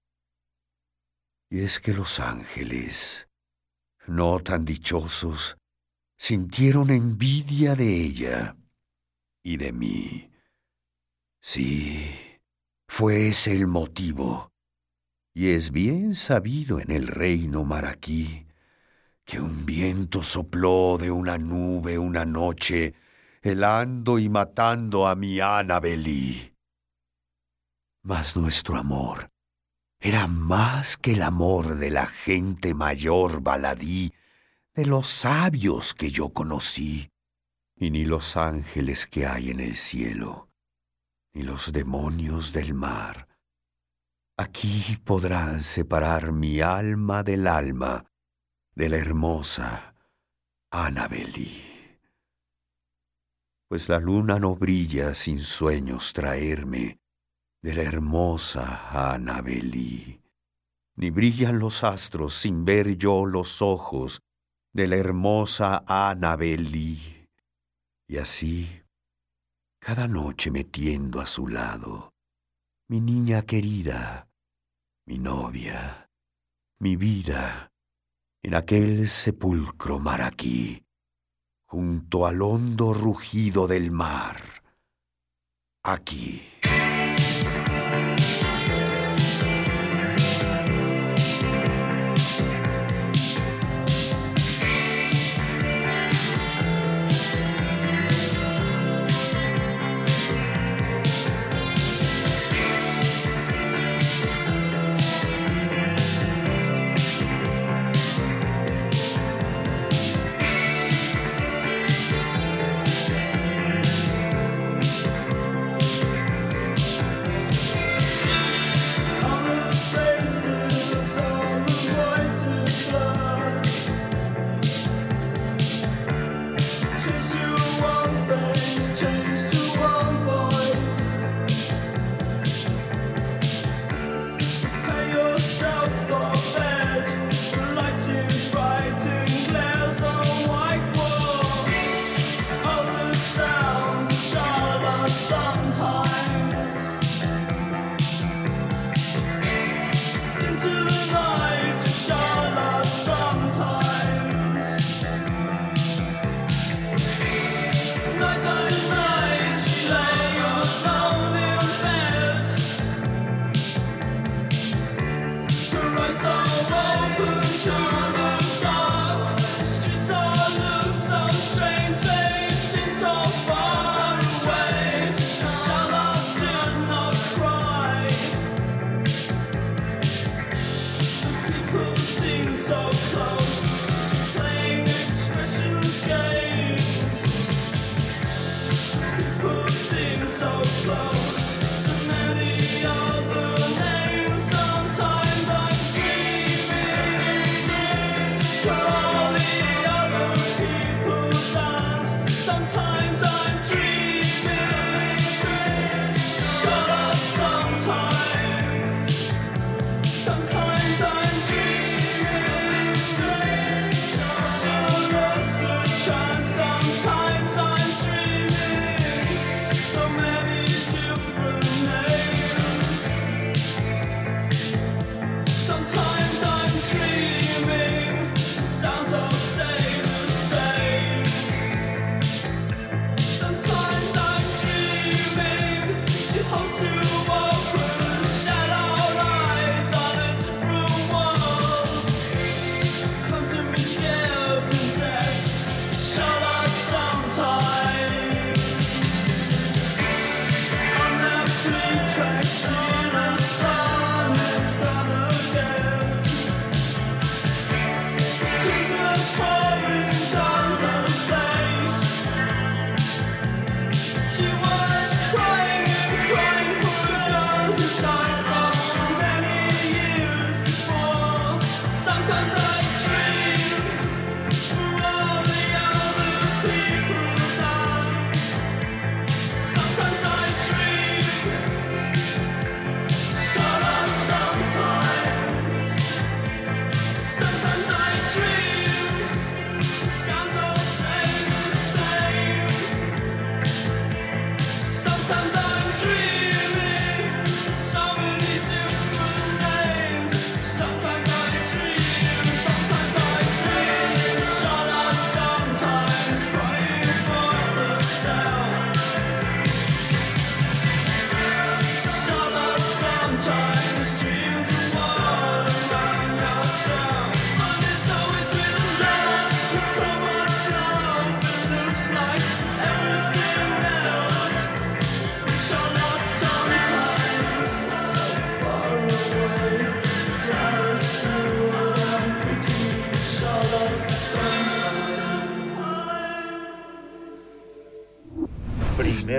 Y 1.50 1.60
es 1.60 1.82
que 1.82 1.94
los 1.94 2.22
ángeles, 2.22 3.28
no 4.08 4.40
tan 4.40 4.64
dichosos, 4.64 5.58
sintieron 6.18 6.92
envidia 6.92 7.76
de 7.76 7.94
ella 7.94 8.56
y 9.44 9.58
de 9.58 9.74
mí 9.74 10.32
Sí, 11.42 12.10
fue 12.88 13.28
ese 13.28 13.54
el 13.54 13.68
motivo. 13.68 14.50
Y 15.34 15.50
es 15.50 15.72
bien 15.72 16.16
sabido 16.16 16.80
en 16.80 16.90
el 16.90 17.08
reino 17.08 17.66
maraquí 17.66 18.45
que 19.26 19.40
un 19.40 19.66
viento 19.66 20.24
sopló 20.24 20.98
de 21.00 21.12
una 21.12 21.38
nube 21.38 21.98
una 21.98 22.26
noche, 22.26 22.94
helando 23.42 24.20
y 24.20 24.30
matando 24.30 25.08
a 25.08 25.16
mi 25.16 25.40
Annabelí. 25.40 26.54
Mas 28.04 28.36
nuestro 28.36 28.78
amor 28.78 29.32
era 30.00 30.28
más 30.28 30.98
que 30.98 31.14
el 31.14 31.24
amor 31.24 31.78
de 31.78 31.90
la 31.90 32.06
gente 32.06 32.74
mayor 32.74 33.42
baladí, 33.42 34.14
de 34.74 34.86
los 34.86 35.08
sabios 35.08 35.94
que 35.94 36.12
yo 36.12 36.30
conocí, 36.30 37.10
y 37.76 37.90
ni 37.90 38.06
los 38.06 38.38
ángeles 38.38 39.08
que 39.08 39.26
hay 39.26 39.50
en 39.50 39.60
el 39.60 39.76
cielo 39.76 40.50
ni 41.36 41.44
los 41.44 41.74
demonios 41.74 42.54
del 42.54 42.74
mar. 42.74 43.28
Aquí 44.38 44.98
podrán 45.04 45.64
separar 45.64 46.32
mi 46.32 46.62
alma 46.62 47.24
del 47.24 47.48
alma 47.48 48.06
de 48.76 48.90
la 48.90 48.98
hermosa 48.98 49.96
Annabelí. 50.70 51.98
Pues 53.70 53.88
la 53.88 54.00
luna 54.00 54.38
no 54.38 54.56
brilla 54.56 55.16
sin 55.16 55.42
sueños 55.42 56.12
traerme 56.12 57.00
de 57.62 57.74
la 57.74 57.84
hermosa 57.84 59.14
Annabelí, 59.14 60.22
ni 60.98 61.10
brillan 61.10 61.58
los 61.58 61.84
astros 61.86 62.34
sin 62.36 62.66
ver 62.66 62.98
yo 62.98 63.26
los 63.26 63.62
ojos 63.62 64.22
de 64.74 64.88
la 64.88 64.98
hermosa 64.98 65.84
Annabelí. 65.88 67.30
Y 68.08 68.18
así 68.18 68.84
cada 69.80 70.08
noche 70.08 70.52
metiendo 70.52 71.22
a 71.22 71.28
su 71.28 71.48
lado, 71.48 72.14
mi 72.90 73.00
niña 73.00 73.44
querida, 73.44 74.28
mi 75.06 75.18
novia, 75.18 76.10
mi 76.80 76.96
vida, 76.98 77.72
en 78.46 78.54
aquel 78.54 79.10
sepulcro 79.10 79.98
maraquí, 79.98 80.86
junto 81.66 82.28
al 82.28 82.44
hondo 82.44 82.94
rugido 82.94 83.66
del 83.66 83.90
mar, 83.90 84.40
aquí. 85.82 86.44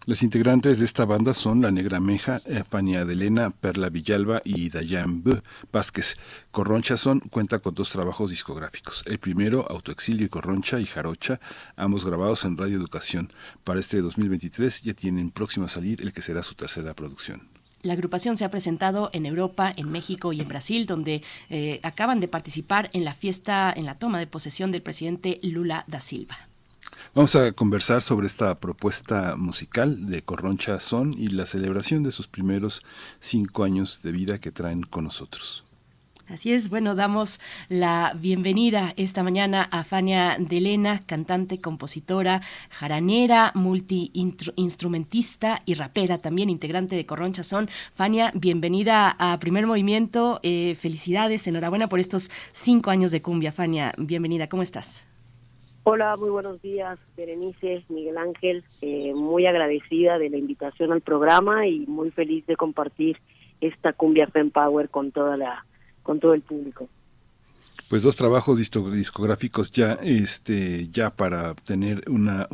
Los 0.07 0.23
integrantes 0.23 0.79
de 0.79 0.87
esta 0.87 1.05
banda 1.05 1.35
son 1.35 1.61
La 1.61 1.71
Negra 1.71 2.01
Meja, 2.01 2.41
Fania 2.71 3.01
Adelena, 3.01 3.51
Perla 3.51 3.91
Villalba 3.91 4.41
y 4.45 4.71
Dayan 4.71 5.23
B. 5.23 5.43
Vázquez. 5.71 6.15
Corroncha 6.53 6.97
Son 6.97 7.21
cuenta 7.21 7.59
con 7.59 7.75
dos 7.75 7.91
trabajos 7.91 8.31
discográficos. 8.31 9.05
El 9.07 9.19
primero, 9.19 9.71
Autoexilio 9.71 10.25
y 10.25 10.31
Corroncha 10.31 10.81
y 10.81 10.87
Jarocha, 10.87 11.39
ambos 11.77 12.07
grabados 12.07 12.47
en 12.47 12.57
Radio 12.57 12.79
Educación. 12.79 13.31
Para 13.63 13.81
este 13.81 14.01
2023 14.01 14.81
ya 14.81 14.95
tienen 14.95 15.31
próximo 15.31 15.67
a 15.67 15.69
salir 15.69 16.01
el 16.01 16.15
que 16.15 16.23
será 16.23 16.43
su 16.43 16.55
tercera 16.55 16.95
producción. 16.95 17.56
La 17.83 17.93
agrupación 17.93 18.37
se 18.37 18.45
ha 18.45 18.51
presentado 18.51 19.11
en 19.13 19.27
Europa, 19.27 19.73
en 19.77 19.91
México 19.91 20.33
y 20.33 20.41
en 20.41 20.49
Brasil, 20.49 20.87
donde 20.87 21.23
eh, 21.51 21.81
acaban 21.83 22.21
de 22.21 22.29
participar 22.29 22.91
en 22.93 23.05
la 23.05 23.15
fiesta, 23.15 23.73
en 23.75 23.87
la 23.87 23.97
toma 23.97 24.19
de 24.19 24.27
posesión 24.27 24.73
del 24.73 24.83
presidente 24.83 25.39
Lula 25.43 25.85
da 25.87 26.01
Silva. 26.01 26.37
Vamos 27.15 27.35
a 27.37 27.53
conversar 27.53 28.03
sobre 28.03 28.27
esta 28.27 28.59
propuesta 28.59 29.37
musical 29.37 30.07
de 30.07 30.23
Corroncha 30.23 30.81
Son 30.81 31.15
y 31.15 31.29
la 31.29 31.47
celebración 31.47 32.03
de 32.03 32.13
sus 32.13 32.29
primeros 32.29 32.83
cinco 33.19 33.65
años 33.65 34.03
de 34.03 34.13
vida 34.13 34.39
que 34.39 34.53
traen 34.53 34.83
con 34.83 35.05
nosotros. 35.05 35.66
Así 36.29 36.53
es, 36.53 36.71
bueno, 36.71 36.97
damos 36.97 37.41
la 37.69 38.13
bienvenida 38.21 38.93
esta 38.97 39.23
mañana 39.23 39.69
a 39.71 39.85
Fania 39.85 40.37
Delena, 40.41 41.07
cantante, 41.07 41.61
compositora, 41.61 42.41
jaranera, 42.69 43.53
multi-instrumentista 43.55 45.61
y 45.67 45.75
rapera, 45.75 46.19
también 46.19 46.51
integrante 46.51 46.97
de 46.97 47.07
Corroncha 47.07 47.45
Son. 47.45 47.69
Fania, 47.93 48.33
bienvenida 48.35 49.15
a 49.21 49.39
Primer 49.39 49.69
Movimiento, 49.69 50.41
eh, 50.43 50.75
felicidades, 50.75 51.47
enhorabuena 51.47 51.89
por 51.89 52.01
estos 52.01 52.33
cinco 52.51 52.91
años 52.91 53.13
de 53.13 53.23
cumbia. 53.23 53.53
Fania, 53.53 53.93
bienvenida, 53.97 54.49
¿cómo 54.49 54.65
estás? 54.65 55.07
Hola, 55.85 56.17
muy 56.17 56.31
buenos 56.31 56.61
días, 56.61 56.99
Berenice, 57.17 57.85
Miguel 57.89 58.19
Ángel, 58.19 58.65
eh, 58.83 59.15
muy 59.15 59.47
agradecida 59.47 60.19
de 60.19 60.31
la 60.31 60.39
invitación 60.39 60.91
al 60.91 61.03
programa 61.03 61.69
y 61.69 61.87
muy 61.87 62.11
feliz 62.11 62.45
de 62.47 62.57
compartir 62.57 63.17
esta 63.61 63.93
cumbia 63.93 64.27
Fem 64.27 64.51
Power 64.51 64.89
con 64.89 65.13
toda 65.13 65.37
la 65.37 65.65
con 66.07 66.21
todo 66.21 66.35
el 66.35 66.43
público. 66.43 66.89
Pues 67.91 68.03
dos 68.03 68.17
trabajos 68.17 68.59
discográficos 68.59 69.71
ya, 69.73 69.95
este, 70.03 70.89
ya 70.89 71.15
para 71.15 71.55
tener 71.55 72.05
una, 72.09 72.49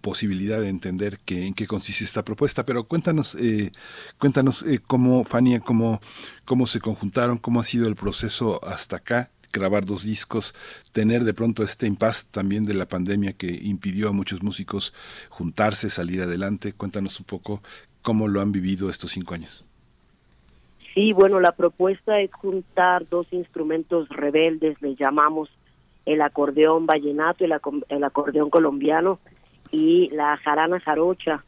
posibilidad 0.00 0.60
de 0.60 0.68
entender 0.68 1.18
qué, 1.24 1.46
en 1.46 1.54
qué 1.54 1.66
consiste 1.66 2.04
esta 2.04 2.22
propuesta. 2.22 2.66
Pero 2.66 2.84
cuéntanos, 2.84 3.36
eh, 3.36 3.72
cuéntanos 4.18 4.62
eh, 4.62 4.78
cómo, 4.86 5.24
Fania, 5.24 5.60
cómo, 5.60 5.98
cómo 6.44 6.66
se 6.66 6.78
conjuntaron, 6.78 7.38
cómo 7.38 7.60
ha 7.60 7.64
sido 7.64 7.88
el 7.88 7.96
proceso 7.96 8.62
hasta 8.66 8.96
acá 8.96 9.30
grabar 9.50 9.86
dos 9.86 10.02
discos, 10.02 10.54
tener 10.92 11.24
de 11.24 11.32
pronto 11.32 11.62
este 11.62 11.86
impas 11.86 12.26
también 12.26 12.64
de 12.64 12.74
la 12.74 12.86
pandemia 12.86 13.32
que 13.32 13.46
impidió 13.62 14.08
a 14.08 14.12
muchos 14.12 14.42
músicos 14.42 14.92
juntarse, 15.30 15.88
salir 15.88 16.20
adelante. 16.20 16.74
Cuéntanos 16.74 17.18
un 17.20 17.24
poco 17.24 17.62
cómo 18.02 18.28
lo 18.28 18.42
han 18.42 18.52
vivido 18.52 18.90
estos 18.90 19.12
cinco 19.12 19.32
años. 19.34 19.64
Sí, 20.94 21.12
bueno, 21.12 21.40
la 21.40 21.52
propuesta 21.52 22.20
es 22.20 22.32
juntar 22.32 23.08
dos 23.08 23.26
instrumentos 23.32 24.08
rebeldes, 24.10 24.80
le 24.80 24.94
llamamos 24.94 25.50
el 26.06 26.22
acordeón 26.22 26.86
vallenato, 26.86 27.44
el, 27.44 27.52
el 27.88 28.04
acordeón 28.04 28.48
colombiano 28.48 29.18
y 29.72 30.08
la 30.10 30.36
jarana 30.36 30.78
jarocha, 30.78 31.44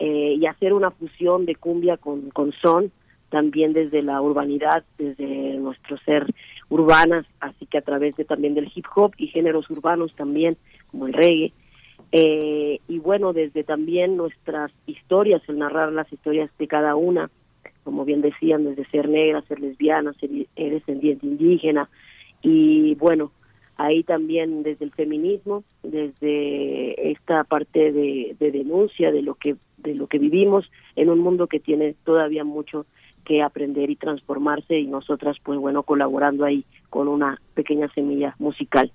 eh, 0.00 0.34
y 0.36 0.46
hacer 0.46 0.72
una 0.72 0.90
fusión 0.90 1.46
de 1.46 1.54
cumbia 1.54 1.96
con, 1.96 2.30
con 2.30 2.52
son, 2.52 2.90
también 3.30 3.72
desde 3.72 4.02
la 4.02 4.20
urbanidad, 4.20 4.84
desde 4.96 5.56
nuestro 5.58 5.96
ser 5.98 6.26
urbanas, 6.68 7.26
así 7.40 7.66
que 7.66 7.78
a 7.78 7.82
través 7.82 8.16
de 8.16 8.24
también 8.24 8.54
del 8.54 8.70
hip 8.74 8.86
hop 8.96 9.12
y 9.16 9.28
géneros 9.28 9.70
urbanos 9.70 10.12
también, 10.14 10.56
como 10.90 11.06
el 11.06 11.12
reggae. 11.12 11.52
Eh, 12.10 12.80
y 12.88 12.98
bueno, 12.98 13.32
desde 13.32 13.64
también 13.64 14.16
nuestras 14.16 14.72
historias, 14.86 15.42
el 15.48 15.58
narrar 15.58 15.92
las 15.92 16.10
historias 16.12 16.50
de 16.58 16.66
cada 16.66 16.96
una, 16.96 17.30
como 17.88 18.04
bien 18.04 18.20
decían, 18.20 18.64
desde 18.64 18.84
ser 18.90 19.08
negra, 19.08 19.40
ser 19.48 19.60
lesbiana, 19.60 20.12
ser, 20.20 20.28
descendiente 20.54 21.24
indígena, 21.26 21.88
y 22.42 22.94
bueno, 22.96 23.32
ahí 23.78 24.02
también 24.02 24.62
desde 24.62 24.84
el 24.84 24.92
feminismo, 24.92 25.64
desde 25.82 27.10
esta 27.10 27.44
parte 27.44 27.90
de, 27.90 28.36
de, 28.38 28.50
denuncia 28.52 29.10
de 29.10 29.22
lo 29.22 29.36
que 29.36 29.56
de 29.78 29.94
lo 29.94 30.06
que 30.06 30.18
vivimos 30.18 30.70
en 30.96 31.08
un 31.08 31.20
mundo 31.20 31.46
que 31.46 31.60
tiene 31.60 31.94
todavía 32.04 32.44
mucho 32.44 32.84
que 33.24 33.40
aprender 33.40 33.88
y 33.88 33.96
transformarse 33.96 34.78
y 34.78 34.86
nosotras 34.86 35.38
pues 35.42 35.58
bueno 35.58 35.82
colaborando 35.82 36.44
ahí 36.44 36.66
con 36.90 37.08
una 37.08 37.40
pequeña 37.54 37.88
semilla 37.94 38.36
musical. 38.38 38.92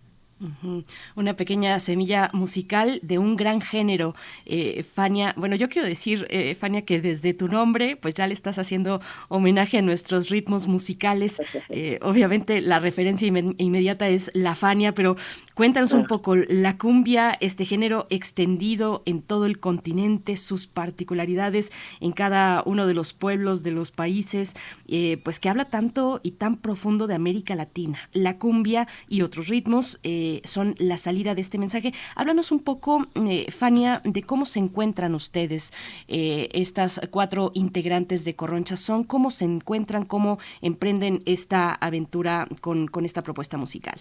Una 1.16 1.36
pequeña 1.36 1.80
semilla 1.80 2.30
musical 2.34 3.00
de 3.02 3.18
un 3.18 3.36
gran 3.36 3.62
género. 3.62 4.16
Eh, 4.46 4.84
Fania, 4.84 5.34
bueno, 5.38 5.56
yo 5.56 5.70
quiero 5.70 5.88
decir, 5.88 6.28
eh, 6.30 6.56
Fania, 6.56 6.84
que 6.84 7.00
desde 7.00 7.34
tu 7.34 7.48
nombre, 7.48 7.96
pues 7.96 8.14
ya 8.14 8.28
le 8.28 8.34
estás 8.34 8.60
haciendo 8.60 9.02
homenaje 9.30 9.78
a 9.78 9.82
nuestros 9.82 10.30
ritmos 10.30 10.68
musicales. 10.68 11.42
Eh, 11.70 11.98
obviamente 12.02 12.62
la 12.62 12.80
referencia 12.80 13.28
inmediata 13.28 14.08
es 14.08 14.30
la 14.34 14.54
Fania, 14.54 14.94
pero 14.94 15.16
Cuéntanos 15.56 15.94
un 15.94 16.08
poco 16.08 16.36
la 16.36 16.80
cumbia, 16.80 17.38
este 17.40 17.64
género 17.64 18.08
extendido 18.10 19.04
en 19.06 19.22
todo 19.22 19.46
el 19.46 19.60
continente, 19.60 20.36
sus 20.36 20.66
particularidades 20.66 21.72
en 22.00 22.12
cada 22.12 22.64
uno 22.66 22.88
de 22.88 22.96
los 22.96 23.14
pueblos, 23.14 23.62
de 23.62 23.70
los 23.70 23.92
países, 23.92 24.56
eh, 24.88 25.22
pues 25.24 25.40
que 25.40 25.50
habla 25.50 25.66
tanto 25.66 26.22
y 26.24 26.32
tan 26.32 26.58
profundo 26.58 27.06
de 27.06 27.14
América 27.14 27.54
Latina. 27.54 28.00
La 28.14 28.40
cumbia 28.40 28.88
y 29.08 29.22
otros 29.22 29.48
ritmos 29.48 30.00
eh, 30.02 30.33
son 30.44 30.76
la 30.80 30.98
salida 30.98 31.36
de 31.36 31.42
este 31.42 31.58
mensaje. 31.58 31.94
Háblanos 32.16 32.52
un 32.52 32.60
poco, 32.60 33.06
eh, 33.16 33.52
Fania, 33.52 34.02
de 34.04 34.24
cómo 34.24 34.46
se 34.46 34.60
encuentran 34.60 35.16
ustedes, 35.16 35.74
estas 36.08 37.02
cuatro 37.12 37.52
integrantes 37.54 38.26
de 38.26 38.36
Corroncha 38.36 38.76
Son, 38.76 39.04
cómo 39.04 39.32
se 39.32 39.46
encuentran, 39.46 40.06
cómo 40.06 40.40
emprenden 40.62 41.22
esta 41.26 41.74
aventura 41.74 42.48
con 42.62 43.06
esta 43.06 43.22
propuesta 43.22 43.58
musical. 43.58 44.00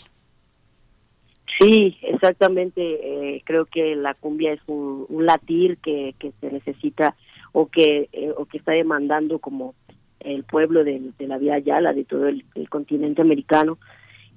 Sí, 1.58 1.96
exactamente. 2.02 2.82
Eh, 3.36 3.42
creo 3.44 3.66
que 3.66 3.94
la 3.94 4.14
cumbia 4.14 4.50
es 4.50 4.60
un, 4.66 5.06
latir 5.10 5.78
que, 5.78 6.14
que, 6.18 6.32
se 6.40 6.50
necesita 6.50 7.14
o 7.52 7.66
que 7.66 8.08
eh, 8.12 8.32
o 8.36 8.46
que 8.46 8.58
está 8.58 8.72
demandando 8.72 9.38
como 9.38 9.74
el 10.20 10.44
pueblo 10.44 10.84
de, 10.84 11.00
la 11.18 11.38
Vía 11.38 11.58
Yala, 11.58 11.92
de 11.92 12.04
todo 12.04 12.28
el, 12.28 12.44
continente 12.68 13.22
americano. 13.22 13.78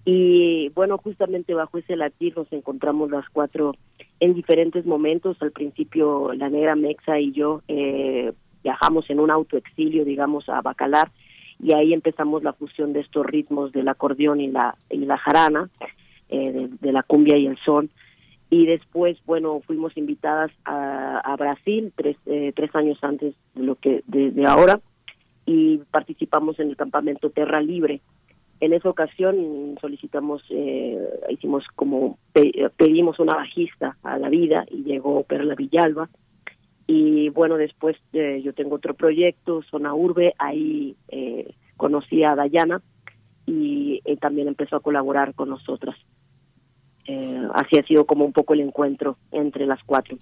Y 0.06 0.70
bueno, 0.70 0.98
justamente 1.00 1.54
bajo 1.56 1.80
ese 1.80 1.96
latir 1.96 2.38
nos 2.38 2.52
encontramos 2.54 3.10
las 3.10 3.28
cuatro 3.30 3.74
en 4.20 4.36
diferentes 4.36 4.86
momentos. 4.86 5.38
Al 5.42 5.52
principio 5.52 6.32
la 6.34 6.50
negra 6.50 6.76
Mexa 6.76 7.20
y 7.20 7.32
yo 7.32 7.62
eh, 7.68 8.32
viajamos 8.64 9.10
en 9.10 9.20
un 9.20 9.32
autoexilio, 9.32 10.06
digamos, 10.06 10.48
a 10.48 10.62
Bacalar, 10.62 11.12
y 11.60 11.74
ahí 11.74 11.94
empezamos 11.94 12.44
la 12.44 12.54
fusión 12.54 12.94
de 12.94 13.00
estos 13.00 13.26
ritmos 13.26 13.72
del 13.72 13.88
acordeón 13.88 14.42
y 14.42 14.48
la, 14.48 14.76
y 14.90 14.98
la 14.98 15.18
jarana. 15.18 15.70
Eh, 16.28 16.70
de, 16.82 16.92
la 16.92 17.04
cumbia 17.04 17.38
y 17.38 17.46
el 17.46 17.58
son. 17.60 17.90
Y 18.50 18.66
después, 18.66 19.18
bueno, 19.26 19.62
fuimos 19.66 19.96
invitadas 19.96 20.52
a, 20.66 21.36
Brasil 21.38 21.94
tres, 21.96 22.18
eh, 22.26 22.52
tres 22.56 22.74
años 22.76 22.98
antes 23.04 23.36
de 23.54 23.64
lo 23.64 23.76
que 23.76 24.04
de, 24.08 24.34
ahora 24.46 24.80
y 25.46 25.78
participamos 25.92 26.60
en 26.60 26.70
el 26.70 26.76
campamento 26.76 27.30
Terra 27.30 27.62
Libre. 27.62 28.02
En 28.60 28.74
esa 28.74 28.90
ocasión 28.90 29.78
solicitamos, 29.82 30.44
eh, 30.50 30.98
hicimos 31.30 31.66
como 31.76 32.18
pedimos 32.78 33.20
una 33.20 33.36
bajista 33.36 33.98
a 34.04 34.18
la 34.18 34.30
vida 34.30 34.66
y 34.70 34.84
llegó 34.84 35.24
Perla 35.24 35.56
Villalba. 35.56 36.10
Y 36.88 37.30
bueno, 37.30 37.58
después 37.58 37.98
yo 38.14 38.54
tengo 38.54 38.76
otro 38.76 38.94
proyecto, 38.94 39.64
Zona 39.64 39.96
Urbe, 39.96 40.36
ahí 40.38 40.96
conocí 41.78 42.24
a 42.24 42.36
Dayana 42.36 42.82
y 43.48 44.02
también 44.22 44.48
empezó 44.48 44.76
a 44.76 44.82
colaborar 44.82 45.34
con 45.34 45.50
nosotras. 45.50 45.96
Eh, 47.08 47.48
así 47.54 47.78
ha 47.78 47.84
sido 47.84 48.06
como 48.06 48.26
un 48.26 48.34
poco 48.34 48.54
el 48.54 48.62
encuentro 48.62 49.18
entre 49.32 49.66
las 49.66 49.84
cuatro. 49.84 50.18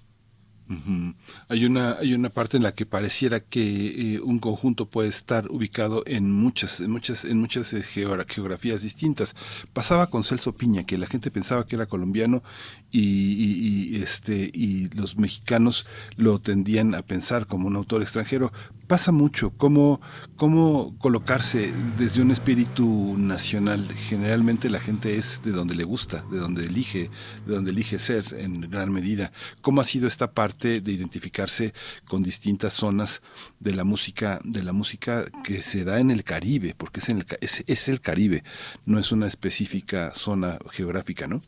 Hay 1.48 1.66
una 1.66 1.92
hay 2.00 2.14
una 2.14 2.30
parte 2.30 2.56
en 2.56 2.62
la 2.62 2.72
que 2.72 2.86
pareciera 2.86 3.40
que 3.40 4.14
eh, 4.14 4.20
un 4.20 4.38
conjunto 4.38 4.86
puede 4.86 5.10
estar 5.10 5.50
ubicado 5.50 6.02
en 6.06 6.30
muchas 6.32 6.80
en 6.80 6.90
muchas 6.90 7.26
en 7.26 7.38
muchas 7.38 7.72
eh, 7.74 7.82
geografías 7.82 8.80
distintas. 8.80 9.36
Pasaba 9.74 10.08
con 10.08 10.24
Celso 10.24 10.54
Piña 10.54 10.84
que 10.84 10.96
la 10.96 11.06
gente 11.06 11.30
pensaba 11.30 11.66
que 11.66 11.76
era 11.76 11.84
colombiano 11.86 12.42
y, 12.90 14.02
este 14.02 14.50
y 14.54 14.88
los 14.90 15.18
mexicanos 15.18 15.86
lo 16.16 16.38
tendían 16.38 16.94
a 16.94 17.02
pensar 17.02 17.46
como 17.46 17.68
un 17.68 17.76
autor 17.76 18.00
extranjero. 18.00 18.52
Pasa 18.86 19.12
mucho 19.12 19.50
cómo 19.56 20.00
cómo 20.36 20.94
colocarse 20.98 21.72
desde 21.96 22.22
un 22.22 22.30
espíritu 22.30 23.16
nacional. 23.16 23.88
Generalmente 23.92 24.68
la 24.68 24.80
gente 24.80 25.16
es 25.16 25.42
de 25.42 25.52
donde 25.52 25.74
le 25.74 25.84
gusta, 25.84 26.24
de 26.30 26.38
donde 26.38 26.66
elige, 26.66 27.10
de 27.46 27.54
donde 27.54 27.70
elige 27.70 27.98
ser 27.98 28.24
en 28.38 28.60
gran 28.62 28.92
medida. 28.92 29.32
¿Cómo 29.62 29.80
ha 29.80 29.84
sido 29.84 30.06
esta 30.06 30.32
parte 30.32 30.80
de 30.80 30.92
identificarse 30.92 31.72
con 32.06 32.22
distintas 32.22 32.72
zonas 32.72 33.22
de 33.60 33.74
la 33.74 33.84
música 33.84 34.40
de 34.44 34.62
la 34.62 34.72
música 34.72 35.24
que 35.42 35.62
se 35.62 35.84
da 35.84 36.00
en 36.00 36.10
el 36.10 36.24
Caribe, 36.24 36.74
porque 36.76 37.00
es 37.00 37.08
en 37.08 37.18
el 37.18 37.26
es, 37.40 37.64
es 37.66 37.88
el 37.88 38.00
Caribe, 38.00 38.44
no 38.86 38.98
es 38.98 39.12
una 39.12 39.26
específica 39.26 40.12
zona 40.14 40.58
geográfica, 40.70 41.26
¿no? 41.26 41.40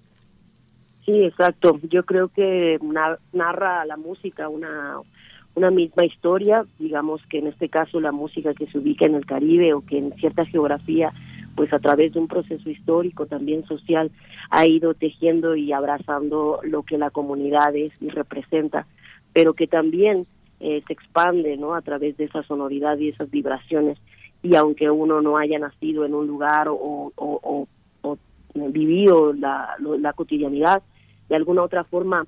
Sí, 1.05 1.23
exacto. 1.23 1.79
Yo 1.85 2.05
creo 2.05 2.29
que 2.29 2.79
narra 3.33 3.85
la 3.87 3.97
música 3.97 4.49
una, 4.49 4.99
una 5.57 5.71
misma 5.71 6.05
historia, 6.05 6.67
digamos 6.79 7.23
que 7.31 7.39
en 7.39 7.47
este 7.47 7.71
caso 7.71 7.99
la 7.99 8.13
música 8.13 8.53
que 8.53 8.67
se 8.67 8.79
ubica 8.79 9.07
en 9.07 9.15
el 9.15 9.25
Caribe 9.25 9.73
o 9.73 9.81
que 9.81 9.97
en 9.97 10.13
cierta 10.17 10.45
geografía, 10.45 11.13
pues 11.57 11.73
a 11.73 11.79
través 11.79 12.13
de 12.13 12.21
un 12.21 12.29
proceso 12.29 12.69
histórico 12.69 13.25
también 13.25 13.65
social, 13.65 14.13
ha 14.51 14.67
ido 14.67 14.93
tejiendo 14.93 15.57
y 15.57 15.73
abrazando 15.73 16.61
lo 16.63 16.83
que 16.83 16.99
la 16.99 17.11
comunidad 17.11 17.75
es 17.75 17.91
y 18.03 18.11
representa, 18.11 18.87
pero 19.33 19.55
que 19.55 19.67
también 19.67 20.27
eh, 20.61 20.83
se 20.87 20.93
expande 20.93 21.57
¿no? 21.57 21.75
a 21.75 21.81
través 21.81 22.19
de 22.19 22.25
esa 22.25 22.43
sonoridad 22.43 22.99
y 22.99 23.09
esas 23.09 23.31
vibraciones. 23.31 23.99
Y 24.43 24.57
aunque 24.57 24.91
uno 24.91 25.23
no 25.23 25.39
haya 25.39 25.59
nacido 25.59 26.05
en 26.05 26.15
un 26.15 26.27
lugar 26.27 26.67
o, 26.69 27.67
vivido 28.55 29.33
la, 29.33 29.77
la 29.79 30.13
cotidianidad, 30.13 30.83
de 31.29 31.37
alguna 31.37 31.63
otra 31.63 31.85
forma 31.85 32.27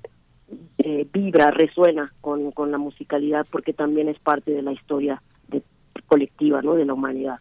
eh, 0.77 1.07
vibra, 1.11 1.51
resuena 1.51 2.13
con, 2.21 2.51
con 2.51 2.71
la 2.71 2.77
musicalidad 2.77 3.45
porque 3.51 3.73
también 3.73 4.09
es 4.09 4.19
parte 4.19 4.51
de 4.51 4.61
la 4.61 4.71
historia 4.71 5.21
de, 5.47 5.61
colectiva 6.07 6.61
¿no? 6.61 6.75
de 6.75 6.85
la 6.85 6.93
humanidad. 6.93 7.39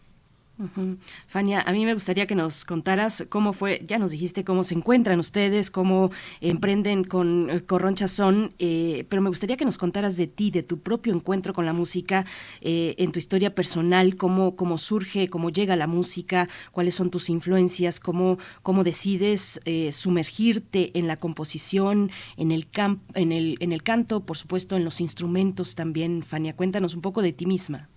Fania, 1.28 1.60
a 1.60 1.72
mí 1.72 1.84
me 1.84 1.94
gustaría 1.94 2.26
que 2.26 2.34
nos 2.34 2.64
contaras 2.64 3.24
cómo 3.28 3.52
fue, 3.52 3.80
ya 3.86 3.98
nos 3.98 4.10
dijiste 4.10 4.44
cómo 4.44 4.64
se 4.64 4.74
encuentran 4.74 5.20
ustedes, 5.20 5.70
cómo 5.70 6.10
emprenden 6.40 7.04
con 7.04 7.48
eh, 7.48 7.64
Corroncha 7.64 8.08
Son, 8.08 8.52
eh, 8.58 9.06
pero 9.08 9.22
me 9.22 9.28
gustaría 9.28 9.56
que 9.56 9.64
nos 9.64 9.78
contaras 9.78 10.16
de 10.16 10.26
ti, 10.26 10.50
de 10.50 10.64
tu 10.64 10.80
propio 10.80 11.14
encuentro 11.14 11.54
con 11.54 11.64
la 11.64 11.72
música, 11.72 12.26
eh, 12.60 12.96
en 12.98 13.12
tu 13.12 13.20
historia 13.20 13.54
personal, 13.54 14.16
cómo, 14.16 14.56
cómo 14.56 14.78
surge, 14.78 15.30
cómo 15.30 15.50
llega 15.50 15.76
la 15.76 15.86
música, 15.86 16.48
cuáles 16.72 16.96
son 16.96 17.10
tus 17.10 17.30
influencias, 17.30 18.00
cómo, 18.00 18.38
cómo 18.62 18.82
decides 18.82 19.60
sumergirte 19.92 20.98
en 20.98 21.06
la 21.06 21.16
composición, 21.16 22.10
en 22.36 22.50
el, 22.50 22.68
camp, 22.68 23.02
en, 23.14 23.30
el, 23.30 23.56
en 23.60 23.72
el 23.72 23.82
canto, 23.82 24.24
por 24.24 24.36
supuesto, 24.36 24.76
en 24.76 24.84
los 24.84 25.00
instrumentos 25.00 25.76
también. 25.76 26.22
Fania, 26.22 26.56
cuéntanos 26.56 26.94
un 26.94 27.02
poco 27.02 27.22
de 27.22 27.32
ti 27.32 27.46
misma. 27.46 27.88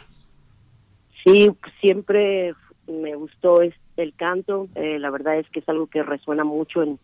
Sí, 1.23 1.49
siempre 1.79 2.53
me 2.87 3.15
gustó 3.15 3.61
el 3.61 4.13
canto. 4.15 4.67
Eh, 4.75 4.99
la 4.99 5.09
verdad 5.09 5.37
es 5.37 5.49
que 5.49 5.59
es 5.59 5.69
algo 5.69 5.87
que 5.87 6.03
resuena 6.03 6.43
mucho 6.43 6.83
en, 6.83 6.99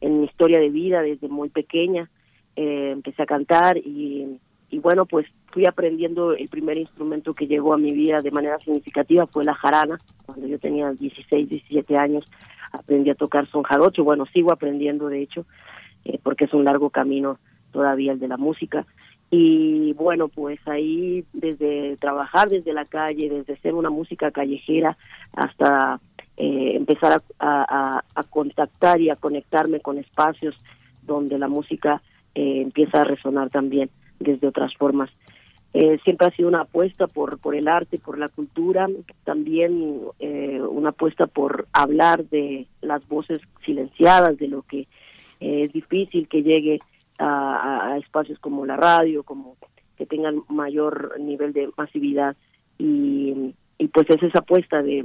mi 0.00 0.26
historia 0.26 0.60
de 0.60 0.70
vida 0.70 1.02
desde 1.02 1.28
muy 1.28 1.48
pequeña. 1.48 2.08
eh, 2.54 2.90
empecé 2.92 3.22
a 3.22 3.26
cantar 3.26 3.76
y, 3.76 4.38
y 4.70 4.78
bueno, 4.78 5.06
pues 5.06 5.26
fui 5.52 5.66
aprendiendo 5.66 6.32
el 6.32 6.48
primer 6.48 6.78
instrumento 6.78 7.32
que 7.32 7.46
llegó 7.46 7.74
a 7.74 7.78
mi 7.78 7.92
vida 7.92 8.20
de 8.20 8.30
manera 8.30 8.58
significativa 8.58 9.26
fue 9.26 9.44
la 9.44 9.54
jarana. 9.54 9.98
Cuando 10.26 10.46
yo 10.46 10.58
tenía 10.58 10.90
16, 10.90 11.48
17 11.48 11.96
años 11.96 12.24
aprendí 12.72 13.10
a 13.10 13.14
tocar 13.14 13.46
son 13.46 13.62
jarocho. 13.62 14.04
Bueno, 14.04 14.26
sigo 14.26 14.52
aprendiendo 14.52 15.08
de 15.08 15.22
hecho, 15.22 15.46
eh, 16.04 16.18
porque 16.22 16.44
es 16.44 16.52
un 16.52 16.64
largo 16.64 16.90
camino 16.90 17.38
todavía 17.72 18.12
el 18.12 18.18
de 18.18 18.28
la 18.28 18.36
música. 18.36 18.86
Y 19.30 19.92
bueno, 19.94 20.28
pues 20.28 20.60
ahí 20.66 21.24
desde 21.32 21.96
trabajar 21.96 22.48
desde 22.48 22.72
la 22.72 22.84
calle, 22.84 23.28
desde 23.28 23.60
ser 23.60 23.74
una 23.74 23.90
música 23.90 24.30
callejera 24.30 24.96
hasta 25.32 26.00
eh, 26.36 26.72
empezar 26.74 27.20
a, 27.38 28.02
a, 28.14 28.22
contactar 28.30 29.00
y 29.00 29.10
a 29.10 29.16
conectarme 29.16 29.80
con 29.80 29.98
espacios 29.98 30.54
donde 31.02 31.38
la 31.38 31.48
música 31.48 32.02
eh, 32.34 32.60
empieza 32.62 33.00
a 33.00 33.04
resonar 33.04 33.48
también 33.50 33.90
desde 34.20 34.46
otras 34.46 34.74
formas. 34.74 35.10
Eh, 35.78 35.98
siempre 36.04 36.26
ha 36.26 36.30
sido 36.30 36.48
una 36.48 36.62
apuesta 36.62 37.06
por, 37.06 37.38
por 37.38 37.54
el 37.54 37.68
arte, 37.68 37.98
por 37.98 38.18
la 38.18 38.28
cultura, 38.28 38.88
también 39.24 40.00
eh, 40.20 40.58
una 40.58 40.88
apuesta 40.88 41.26
por 41.26 41.68
hablar 41.70 42.24
de 42.30 42.66
las 42.80 43.06
voces 43.08 43.40
silenciadas, 43.62 44.38
de 44.38 44.48
lo 44.48 44.62
que 44.62 44.88
eh, 45.40 45.64
es 45.64 45.72
difícil 45.74 46.28
que 46.28 46.42
llegue 46.42 46.78
a, 47.18 47.92
a, 47.92 47.98
espacios 47.98 48.38
como 48.38 48.66
la 48.66 48.76
radio, 48.76 49.22
como 49.22 49.56
que 49.96 50.06
tengan 50.06 50.42
mayor 50.48 51.18
nivel 51.20 51.52
de 51.52 51.70
masividad. 51.76 52.36
Y, 52.78 53.54
y 53.78 53.88
pues 53.88 54.08
es 54.10 54.22
esa 54.22 54.40
apuesta 54.40 54.82
de 54.82 55.04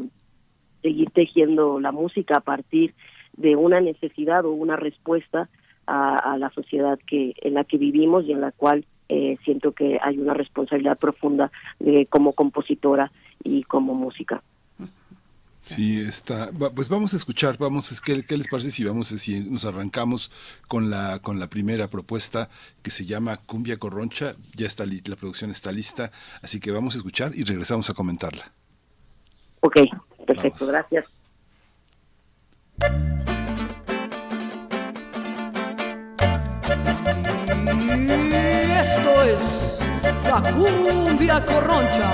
seguir 0.81 1.09
tejiendo 1.11 1.80
la 1.80 1.91
música 1.91 2.38
a 2.38 2.41
partir 2.41 2.93
de 3.33 3.56
una 3.56 3.80
necesidad 3.80 4.45
o 4.45 4.51
una 4.51 4.75
respuesta 4.75 5.49
a, 5.88 6.15
a 6.15 6.38
la 6.38 6.49
sociedad 6.51 6.99
que 7.07 7.33
en 7.41 7.53
la 7.53 7.64
que 7.64 7.77
vivimos 7.77 8.25
y 8.25 8.31
en 8.31 8.41
la 8.41 8.51
cual 8.51 8.85
eh, 9.14 9.38
siento 9.43 9.73
que 9.73 9.99
hay 10.01 10.17
una 10.19 10.33
responsabilidad 10.33 10.98
profunda 10.98 11.51
de 11.80 12.06
como 12.06 12.31
compositora 12.31 13.11
y 13.43 13.64
como 13.64 13.93
música. 13.93 14.41
Sí, 15.61 16.01
está. 16.01 16.49
Pues 16.51 16.90
vamos 16.90 17.14
a 17.14 17.17
escuchar, 17.17 17.57
vamos, 17.59 18.01
¿qué, 18.01 18.25
qué 18.25 18.35
les 18.35 18.48
parece 18.48 18.72
si 18.72 18.83
vamos, 18.83 19.09
si 19.09 19.41
nos 19.41 19.64
arrancamos 19.64 20.31
con 20.67 20.90
la 20.90 21.19
con 21.19 21.40
la 21.40 21.49
primera 21.49 21.88
propuesta 21.88 22.49
que 22.81 22.90
se 22.90 23.06
llama 23.06 23.38
Cumbia 23.38 23.77
Corroncha? 23.77 24.33
Ya 24.56 24.65
está 24.65 24.85
la 24.85 25.15
producción 25.15 25.51
está 25.51 25.72
lista, 25.72 26.11
así 26.41 26.59
que 26.59 26.72
vamos 26.72 26.95
a 26.95 26.98
escuchar 26.98 27.31
y 27.35 27.43
regresamos 27.43 27.90
a 27.91 27.93
comentarla. 27.93 28.51
Ok, 29.61 29.77
perfecto, 30.25 30.65
vamos. 30.65 30.72
gracias. 30.72 31.06
esto 38.81 39.23
es 39.23 39.80
la 40.23 40.41
cumbia 40.51 41.45
corroncha. 41.45 42.09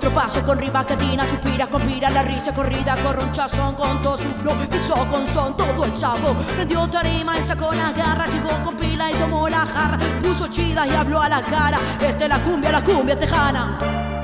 Nuestro 0.00 0.14
paso 0.14 0.44
con 0.44 0.56
ribacatina, 0.56 1.26
chupira, 1.28 1.66
conspira, 1.66 2.08
la 2.08 2.22
risa, 2.22 2.54
corrida, 2.54 2.94
corronchazón 3.02 3.74
con 3.74 4.00
todo 4.00 4.16
su 4.16 4.28
flow, 4.28 4.54
quiso 4.70 4.94
con 5.08 5.26
son, 5.26 5.56
todo 5.56 5.84
el 5.84 5.96
sabor. 5.96 6.36
Prendió 6.54 6.88
tarima 6.88 7.36
y 7.36 7.42
sacó 7.42 7.72
la 7.72 7.90
garra, 7.90 8.26
llegó 8.26 8.64
con 8.64 8.76
pila 8.76 9.10
y 9.10 9.14
tomó 9.14 9.48
la 9.48 9.66
jarra, 9.66 9.98
puso 10.22 10.46
chida 10.46 10.86
y 10.86 10.90
habló 10.90 11.20
a 11.20 11.28
la 11.28 11.42
cara. 11.42 11.80
Esta 12.00 12.24
es 12.24 12.28
la 12.28 12.40
cumbia, 12.40 12.70
la 12.70 12.82
cumbia 12.84 13.16
tejana. 13.16 14.17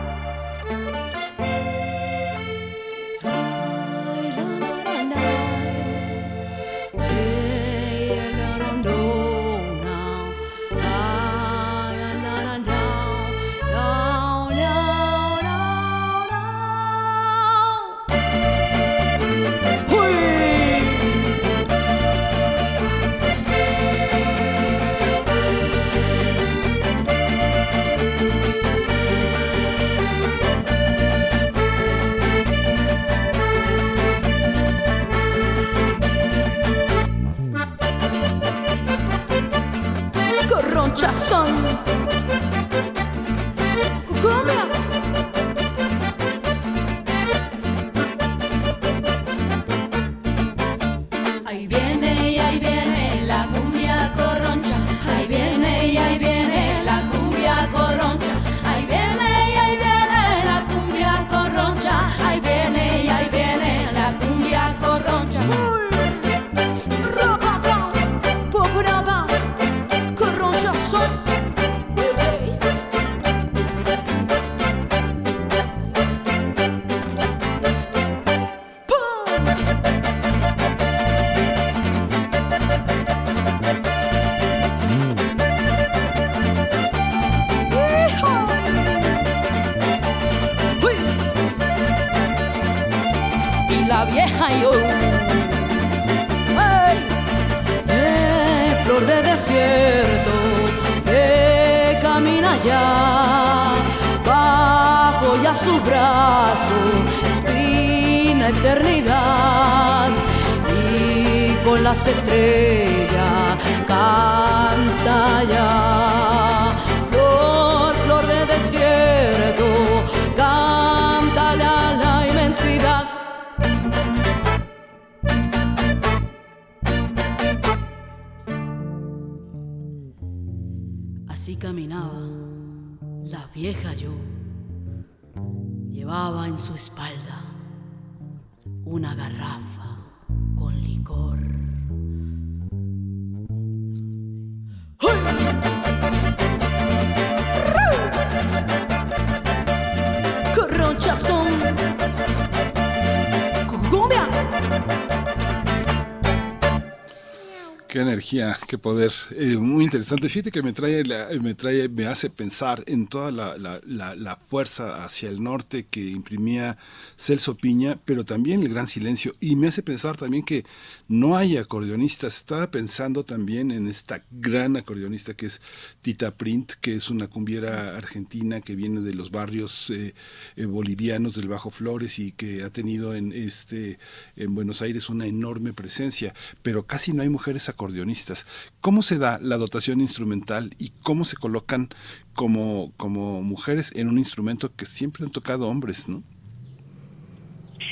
Qué 158.67 158.78
poder. 158.78 159.12
Eh, 159.33 159.57
muy 159.59 159.85
interesante. 159.85 160.28
Fíjate 160.28 160.51
que 160.51 160.62
me 160.62 160.73
trae, 160.73 161.05
la- 161.05 161.28
me 161.43 161.55
trae, 161.55 161.89
me 161.89 162.07
hace 162.07 162.31
pensar 162.31 162.83
en 162.86 163.07
toda 163.07 163.31
la- 163.31 163.81
la- 163.85 164.15
la 164.15 164.36
fuerza 164.36 165.05
hacia 165.05 165.28
el 165.28 165.43
norte 165.43 165.86
que 165.91 166.01
imprimía 166.01 166.78
Celso 167.17 167.55
Piña, 167.57 167.99
pero 168.05 168.25
también 168.25 168.62
el 168.62 168.70
gran 168.70 168.86
silencio. 168.86 169.35
Y 169.41 169.57
me 169.57 169.69
hace 169.69 169.83
pensar 169.83 170.17
también 170.17 170.43
que 170.44 170.65
no 171.08 171.36
hay 171.36 171.57
acordeonistas. 171.57 172.39
Estaba 172.39 172.70
pensando 172.70 173.24
también 173.24 173.70
en 173.70 173.89
esta 173.89 174.23
gran 174.31 174.76
acordeonista 174.76 175.34
que 175.34 175.47
es 175.47 175.60
Tita 176.02 176.33
Print, 176.33 176.73
que 176.81 176.94
es 176.94 177.10
una 177.10 177.28
cumbiera 177.28 177.97
argentina 177.97 178.60
que 178.60 178.74
viene 178.74 179.00
de 179.00 179.15
los 179.15 179.31
barrios 179.31 179.91
eh, 179.91 180.15
eh, 180.57 180.65
bolivianos 180.66 181.34
del 181.34 181.49
Bajo 181.49 181.70
Flores 181.70 182.18
y 182.18 182.33
que 182.33 182.62
ha 182.62 182.70
tenido 182.70 183.15
en 183.15 183.33
este 183.33 183.99
en 184.36 184.55
Buenos 184.55 184.83
Aires 184.83 185.10
una 185.10 185.26
enorme 185.26 185.73
presencia, 185.73 186.34
pero 186.62 186.86
casi 186.86 187.12
no 187.12 187.23
hay 187.23 187.28
mujeres 187.28 187.68
acordeonistas. 187.68 188.47
¿Cómo 188.81 189.02
se 189.02 189.18
da 189.18 189.39
la 189.42 189.57
dotación 189.57 190.00
instrumental 190.00 190.74
y 190.78 190.92
cómo 191.02 191.24
se 191.24 191.36
colocan 191.36 191.89
como, 192.34 192.92
como 192.97 193.42
mujeres 193.42 193.92
en 193.94 194.08
un 194.08 194.18
instrumento 194.18 194.73
que 194.74 194.86
siempre 194.86 195.24
han 195.24 195.31
tocado 195.31 195.68
hombres, 195.68 196.08
¿no? 196.08 196.23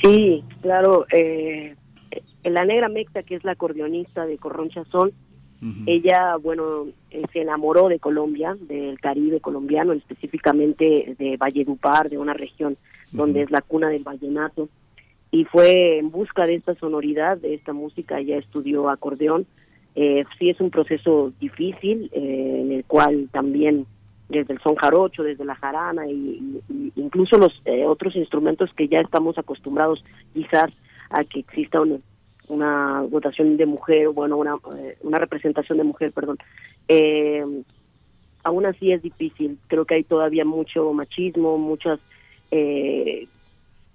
Sí, 0.01 0.43
claro. 0.61 1.05
Eh, 1.13 1.75
la 2.43 2.65
negra 2.65 2.89
Mecta, 2.89 3.23
que 3.23 3.35
es 3.35 3.43
la 3.43 3.53
acordeonista 3.53 4.25
de 4.25 4.37
Corroncha 4.37 4.83
Son, 4.85 5.11
ella, 5.87 6.35
bueno, 6.35 6.87
eh, 7.09 7.23
se 7.31 7.39
enamoró 7.39 7.87
de 7.87 7.97
Colombia, 7.99 8.57
del 8.59 8.99
Caribe 8.99 9.39
colombiano, 9.39 9.93
específicamente 9.93 11.15
de 11.17 11.37
Valledupar, 11.37 12.09
de 12.09 12.17
una 12.17 12.33
región 12.33 12.75
donde 13.13 13.43
es 13.43 13.51
la 13.51 13.61
cuna 13.61 13.87
del 13.87 14.03
vallenato, 14.03 14.67
y 15.31 15.45
fue 15.45 15.99
en 15.99 16.11
busca 16.11 16.45
de 16.45 16.55
esta 16.55 16.75
sonoridad, 16.75 17.37
de 17.37 17.53
esta 17.53 17.71
música, 17.71 18.19
ella 18.19 18.37
estudió 18.39 18.89
acordeón. 18.89 19.45
Eh, 19.95 20.25
sí 20.37 20.49
es 20.49 20.59
un 20.59 20.69
proceso 20.69 21.31
difícil, 21.39 22.09
eh, 22.11 22.59
en 22.61 22.71
el 22.73 22.83
cual 22.85 23.29
también 23.31 23.85
desde 24.27 24.53
el 24.53 24.59
son 24.59 24.75
jarocho, 24.75 25.23
desde 25.23 25.45
la 25.45 25.55
jarana 25.55 26.07
y, 26.07 26.61
y- 26.69 26.91
incluso 26.97 27.37
los 27.37 27.53
eh, 27.65 27.85
otros 27.85 28.15
instrumentos 28.15 28.69
que 28.75 28.87
ya 28.87 28.99
estamos 28.99 29.37
acostumbrados 29.37 30.03
quizás 30.33 30.71
a 31.09 31.23
que 31.23 31.39
exista 31.39 31.79
una, 31.81 31.97
una 32.47 33.01
votación 33.01 33.57
de 33.57 33.65
mujer, 33.65 34.09
bueno, 34.09 34.37
una, 34.37 34.55
eh, 34.77 34.97
una 35.01 35.17
representación 35.17 35.77
de 35.77 35.83
mujer, 35.83 36.11
perdón. 36.11 36.37
Eh, 36.87 37.43
aún 38.43 38.65
así 38.65 38.91
es 38.91 39.01
difícil, 39.01 39.57
creo 39.67 39.85
que 39.85 39.95
hay 39.95 40.03
todavía 40.03 40.45
mucho 40.45 40.91
machismo, 40.93 41.57
muchas 41.57 41.99
eh, 42.51 43.27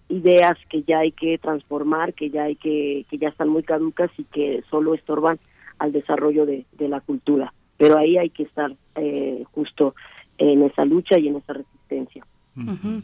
ideas 0.09 0.59
que 0.71 0.83
ya 0.83 1.01
hay 1.01 1.13
que 1.13 1.39
transformar, 1.39 2.15
que 2.15 2.31
ya 2.31 2.45
hay 2.45 2.57
que, 2.57 3.05
que 3.11 3.19
ya 3.19 3.29
están 3.29 3.49
muy 3.49 3.63
caducas 3.63 4.11
y 4.17 4.25
que 4.25 4.63
solo 4.71 4.95
estorban 4.95 5.39
al 5.79 5.93
desarrollo 5.93 6.47
de, 6.47 6.65
la 6.79 7.01
cultura. 7.01 7.53
Pero 7.77 7.99
ahí 7.99 8.17
hay 8.17 8.31
que 8.31 8.45
estar 8.45 8.75
eh, 8.97 9.45
justo 9.53 9.95
en 10.39 10.63
esa 10.63 10.85
lucha 10.85 11.19
y 11.19 11.29
en 11.29 11.37
esa 11.37 11.53
resistencia. 11.53 12.27
Ujú. 12.57 13.03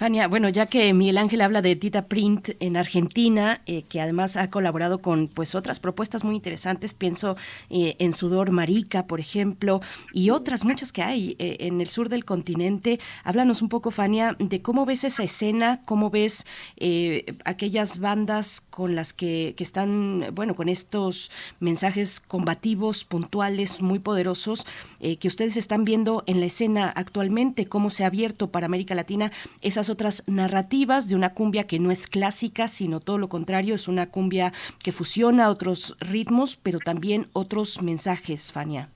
Fania, 0.00 0.28
bueno, 0.28 0.48
ya 0.48 0.64
que 0.64 0.94
Miguel 0.94 1.18
Ángel 1.18 1.42
habla 1.42 1.60
de 1.60 1.76
Tita 1.76 2.06
Print 2.06 2.52
en 2.60 2.78
Argentina, 2.78 3.60
eh, 3.66 3.82
que 3.82 4.00
además 4.00 4.38
ha 4.38 4.48
colaborado 4.48 5.02
con 5.02 5.28
pues 5.28 5.54
otras 5.54 5.78
propuestas 5.78 6.24
muy 6.24 6.36
interesantes, 6.36 6.94
pienso 6.94 7.36
eh, 7.68 7.96
en 7.98 8.14
Sudor 8.14 8.50
Marica, 8.50 9.06
por 9.06 9.20
ejemplo, 9.20 9.82
y 10.14 10.30
otras 10.30 10.64
muchas 10.64 10.90
que 10.90 11.02
hay 11.02 11.36
eh, 11.38 11.58
en 11.60 11.82
el 11.82 11.88
sur 11.88 12.08
del 12.08 12.24
continente. 12.24 12.98
Háblanos 13.24 13.60
un 13.60 13.68
poco, 13.68 13.90
Fania, 13.90 14.36
de 14.38 14.62
cómo 14.62 14.86
ves 14.86 15.04
esa 15.04 15.22
escena, 15.22 15.82
cómo 15.84 16.08
ves 16.08 16.46
eh, 16.78 17.36
aquellas 17.44 17.98
bandas 17.98 18.62
con 18.62 18.94
las 18.94 19.12
que, 19.12 19.52
que 19.54 19.64
están, 19.64 20.28
bueno, 20.32 20.56
con 20.56 20.70
estos 20.70 21.30
mensajes 21.58 22.20
combativos, 22.20 23.04
puntuales, 23.04 23.82
muy 23.82 23.98
poderosos, 23.98 24.66
eh, 25.00 25.16
que 25.16 25.28
ustedes 25.28 25.56
están 25.56 25.84
viendo 25.84 26.22
en 26.26 26.40
la 26.40 26.46
escena 26.46 26.92
actualmente, 26.94 27.66
cómo 27.66 27.90
se 27.90 28.04
ha 28.04 28.08
abierto 28.08 28.50
para 28.50 28.66
América 28.66 28.94
Latina 28.94 29.32
esas 29.62 29.90
otras 29.90 30.22
narrativas 30.26 31.08
de 31.08 31.16
una 31.16 31.34
cumbia 31.34 31.66
que 31.66 31.78
no 31.78 31.90
es 31.90 32.06
clásica, 32.06 32.68
sino 32.68 33.00
todo 33.00 33.18
lo 33.18 33.28
contrario, 33.28 33.74
es 33.74 33.88
una 33.88 34.10
cumbia 34.10 34.52
que 34.82 34.92
fusiona 34.92 35.50
otros 35.50 35.96
ritmos, 36.00 36.56
pero 36.56 36.78
también 36.78 37.26
otros 37.32 37.82
mensajes, 37.82 38.52
Fania. 38.52 38.90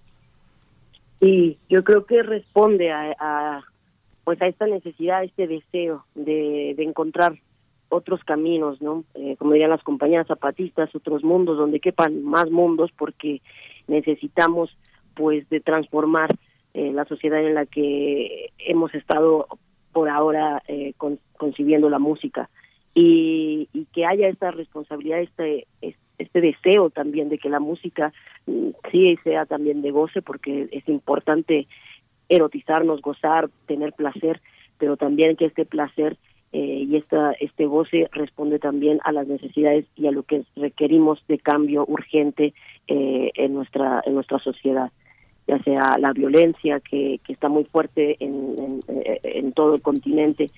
Y 1.20 1.57
yo 1.68 1.84
creo 1.84 2.05
que 2.05 2.23
responde 2.23 2.92
a, 2.92 3.15
a, 3.18 3.62
pues 4.24 4.41
a 4.42 4.47
esta 4.47 4.66
necesidad, 4.66 5.20
a 5.20 5.24
este 5.24 5.47
deseo 5.47 6.05
de, 6.15 6.74
de 6.76 6.83
encontrar 6.83 7.39
otros 7.89 8.24
caminos, 8.24 8.83
¿no? 8.83 9.05
Eh, 9.15 9.36
como 9.39 9.52
dirían 9.52 9.70
las 9.70 9.83
compañías 9.83 10.26
zapatistas, 10.26 10.94
otros 10.94 11.23
mundos 11.23 11.57
donde 11.57 11.81
quepan 11.81 12.24
más 12.24 12.50
mundos 12.50 12.91
porque 12.97 13.41
necesitamos 13.86 14.76
pues 15.15 15.49
de 15.51 15.60
transformar 15.60 16.31
eh, 16.75 16.91
la 16.93 17.05
sociedad 17.05 17.41
en 17.44 17.55
la 17.55 17.67
que 17.67 18.51
hemos 18.59 18.94
estado 18.94 19.47
por 19.93 20.09
ahora 20.09 20.62
eh, 20.68 20.93
con- 20.97 21.20
concibiendo 21.39 21.89
la 21.89 21.99
música. 21.99 22.51
Y, 22.94 23.68
y 23.73 23.86
que 23.93 24.07
haya 24.07 24.28
esta 24.28 24.51
responsabilidad, 24.51 25.20
este, 25.20 25.67
es- 25.81 25.97
este 26.18 26.41
deseo 26.41 26.91
también 26.91 27.28
de 27.28 27.39
que 27.39 27.49
la 27.49 27.60
música 27.60 28.12
mm, 28.47 28.68
sí 28.93 29.17
sea 29.25 29.47
también 29.47 29.83
de 29.83 29.91
goce, 29.91 30.23
porque 30.23 30.68
es 30.73 30.89
importante 30.89 31.67
erotizarnos, 32.28 33.02
gozar, 33.02 33.51
tener 33.67 33.93
placer, 33.93 34.41
pero 34.78 34.97
también 34.97 35.36
que 35.36 35.47
este 35.47 35.65
placer 35.65 36.17
eh, 36.52 36.84
y 36.89 36.97
esta, 36.97 37.33
este 37.41 37.67
goce 37.67 38.09
responde 38.12 38.59
también 38.60 39.01
a 39.05 39.10
las 39.12 39.26
necesidades 39.26 39.86
y 39.97 40.07
a 40.07 40.12
lo 40.12 40.23
que 40.23 40.44
requerimos 40.57 41.18
de 41.26 41.39
cambio 41.39 41.84
urgente 41.86 42.55
eh, 42.86 43.31
en 43.34 43.55
nuestra 43.55 44.02
en 44.07 44.15
nuestra 44.15 44.39
sociedad 44.39 44.91
ya 45.47 45.62
sea 45.62 45.98
la 45.98 46.12
violencia 46.12 46.81
que, 46.81 47.20
que 47.24 47.32
está 47.32 47.48
muy 47.48 47.64
fuerte 47.64 48.16
en, 48.20 48.55
en, 48.58 48.81
eh, 48.89 49.52
todo 49.55 49.74
el 49.74 49.82
continente, 49.82 50.50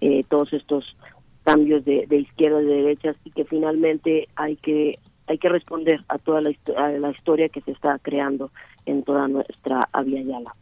eh, 0.00 0.22
todos 0.28 0.52
estos 0.52 0.96
cambios 1.44 1.84
de, 1.84 2.06
de 2.06 2.18
izquierda 2.18 2.62
y 2.62 2.66
de 2.66 2.74
derechas 2.74 3.16
y 3.24 3.30
que 3.30 3.44
finalmente 3.44 4.28
hay 4.36 4.56
que 4.56 4.98
hay 5.26 5.38
que 5.38 5.48
responder 5.48 6.04
a 6.08 6.18
toda 6.18 6.42
la, 6.42 6.50
a 6.76 6.88
la 6.90 7.10
historia 7.10 7.48
que 7.48 7.62
se 7.62 7.70
está 7.70 7.98
creando 7.98 8.50
en 8.84 9.02
toda 9.02 9.26
nuestra 9.26 9.88
Avia 9.92 10.22
Yala. 10.22 10.54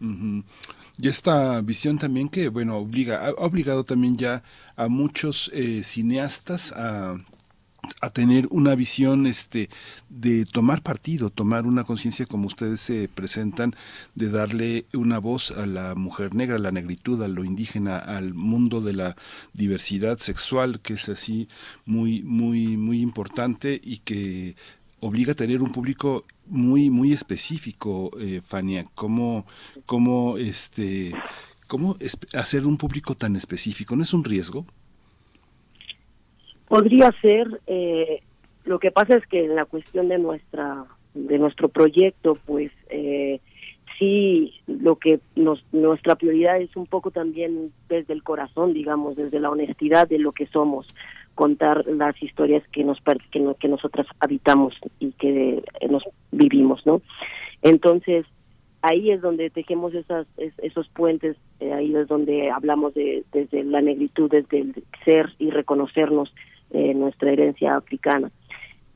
Ujú. 0.00 0.44
Y 0.96 1.08
esta 1.08 1.60
visión 1.60 1.98
también 1.98 2.28
que, 2.28 2.48
bueno, 2.48 2.78
obliga, 2.78 3.26
ha 3.26 3.30
obligado 3.32 3.84
también 3.84 4.16
ya 4.16 4.42
a 4.76 4.88
muchos 4.88 5.50
eh, 5.52 5.82
cineastas 5.82 6.72
a, 6.72 7.18
a 8.00 8.10
tener 8.10 8.46
una 8.50 8.74
visión 8.74 9.26
este 9.26 9.70
de 10.08 10.44
tomar 10.44 10.82
partido, 10.82 11.30
tomar 11.30 11.66
una 11.66 11.84
conciencia 11.84 12.26
como 12.26 12.46
ustedes 12.46 12.80
se 12.80 13.08
presentan, 13.08 13.74
de 14.14 14.30
darle 14.30 14.86
una 14.92 15.18
voz 15.18 15.50
a 15.52 15.66
la 15.66 15.94
mujer 15.94 16.34
negra, 16.34 16.56
a 16.56 16.60
la 16.60 16.72
negritud, 16.72 17.22
a 17.22 17.28
lo 17.28 17.44
indígena, 17.44 17.96
al 17.96 18.34
mundo 18.34 18.80
de 18.80 18.92
la 18.92 19.16
diversidad 19.52 20.18
sexual, 20.18 20.80
que 20.80 20.94
es 20.94 21.08
así 21.08 21.48
muy, 21.86 22.22
muy, 22.22 22.76
muy 22.76 23.00
importante 23.00 23.80
y 23.82 23.98
que 23.98 24.56
obliga 25.00 25.32
a 25.32 25.36
tener 25.36 25.62
un 25.62 25.72
público 25.72 26.24
muy 26.46 26.90
muy 26.90 27.12
específico 27.12 28.10
eh, 28.20 28.42
Fania. 28.46 28.86
Cómo 28.94 29.46
cómo 29.86 30.38
este 30.38 31.14
cómo 31.66 31.96
hacer 32.34 32.66
un 32.66 32.78
público 32.78 33.14
tan 33.14 33.36
específico 33.36 33.94
no 33.94 34.02
es 34.02 34.12
un 34.12 34.24
riesgo 34.24 34.66
Podría 36.68 37.10
ser, 37.22 37.60
eh, 37.66 38.20
lo 38.64 38.78
que 38.78 38.90
pasa 38.90 39.16
es 39.16 39.26
que 39.26 39.44
en 39.44 39.54
la 39.56 39.64
cuestión 39.64 40.08
de 40.08 40.18
nuestra 40.18 40.84
de 41.14 41.38
nuestro 41.38 41.68
proyecto, 41.68 42.38
pues 42.46 42.70
eh, 42.90 43.40
sí, 43.98 44.54
lo 44.66 44.96
que 44.96 45.18
nos, 45.34 45.64
nuestra 45.72 46.14
prioridad 46.14 46.60
es 46.60 46.76
un 46.76 46.86
poco 46.86 47.10
también 47.10 47.72
desde 47.88 48.12
el 48.12 48.22
corazón, 48.22 48.72
digamos, 48.74 49.16
desde 49.16 49.40
la 49.40 49.50
honestidad 49.50 50.06
de 50.06 50.18
lo 50.18 50.30
que 50.32 50.46
somos, 50.46 50.86
contar 51.34 51.84
las 51.86 52.22
historias 52.22 52.62
que 52.70 52.84
nos 52.84 52.98
que, 53.32 53.40
no- 53.40 53.54
que 53.54 53.68
nosotras 53.68 54.06
habitamos 54.20 54.74
y 55.00 55.12
que 55.12 55.62
eh, 55.80 55.88
nos 55.88 56.04
vivimos, 56.30 56.84
¿no? 56.86 57.00
Entonces 57.62 58.26
ahí 58.82 59.10
es 59.10 59.20
donde 59.20 59.50
tejemos 59.50 59.92
esas 59.94 60.26
es- 60.36 60.56
esos 60.58 60.88
puentes, 60.90 61.36
eh, 61.58 61.72
ahí 61.72 61.96
es 61.96 62.06
donde 62.06 62.50
hablamos 62.50 62.94
de 62.94 63.24
desde 63.32 63.64
la 63.64 63.80
negritud, 63.80 64.30
desde 64.30 64.60
el 64.60 64.84
ser 65.04 65.30
y 65.38 65.50
reconocernos 65.50 66.32
eh, 66.70 66.94
nuestra 66.94 67.32
herencia 67.32 67.76
africana. 67.76 68.30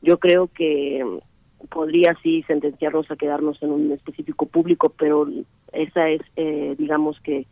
Yo 0.01 0.19
creo 0.19 0.47
que 0.47 1.03
podría 1.69 2.15
sí 2.21 2.43
sentenciarnos 2.43 3.09
a 3.09 3.15
quedarnos 3.15 3.61
en 3.63 3.71
un 3.71 3.91
específico 3.91 4.45
público, 4.45 4.89
pero 4.89 5.27
esa 5.71 6.09
es, 6.09 6.21
eh, 6.35 6.75
digamos 6.77 7.19
que 7.21 7.45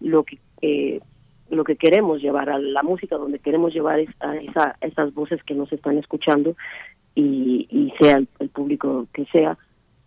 lo 0.00 0.24
que 0.24 0.38
eh, 0.62 1.00
lo 1.50 1.64
que 1.64 1.76
queremos 1.76 2.20
llevar 2.20 2.50
a 2.50 2.58
la 2.58 2.82
música, 2.82 3.16
donde 3.16 3.38
queremos 3.38 3.72
llevar 3.72 4.00
es 4.00 4.10
a 4.20 4.36
esa, 4.36 4.76
esas 4.80 5.14
voces 5.14 5.42
que 5.44 5.54
nos 5.54 5.72
están 5.72 5.96
escuchando 5.96 6.54
y, 7.14 7.92
sea 7.98 8.20
el, 8.38 8.48
público 8.50 9.06
que 9.12 9.24
sea, 9.26 9.56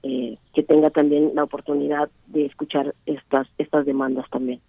eh, 0.04 0.38
que 0.54 0.64
tenga 0.64 0.92
también 0.92 1.32
la 1.34 1.44
oportunidad 1.44 2.10
de 2.28 2.46
escuchar 2.46 2.94
estas, 3.06 3.48
estas 3.58 3.86
demandas 3.86 4.30
también. 4.30 4.62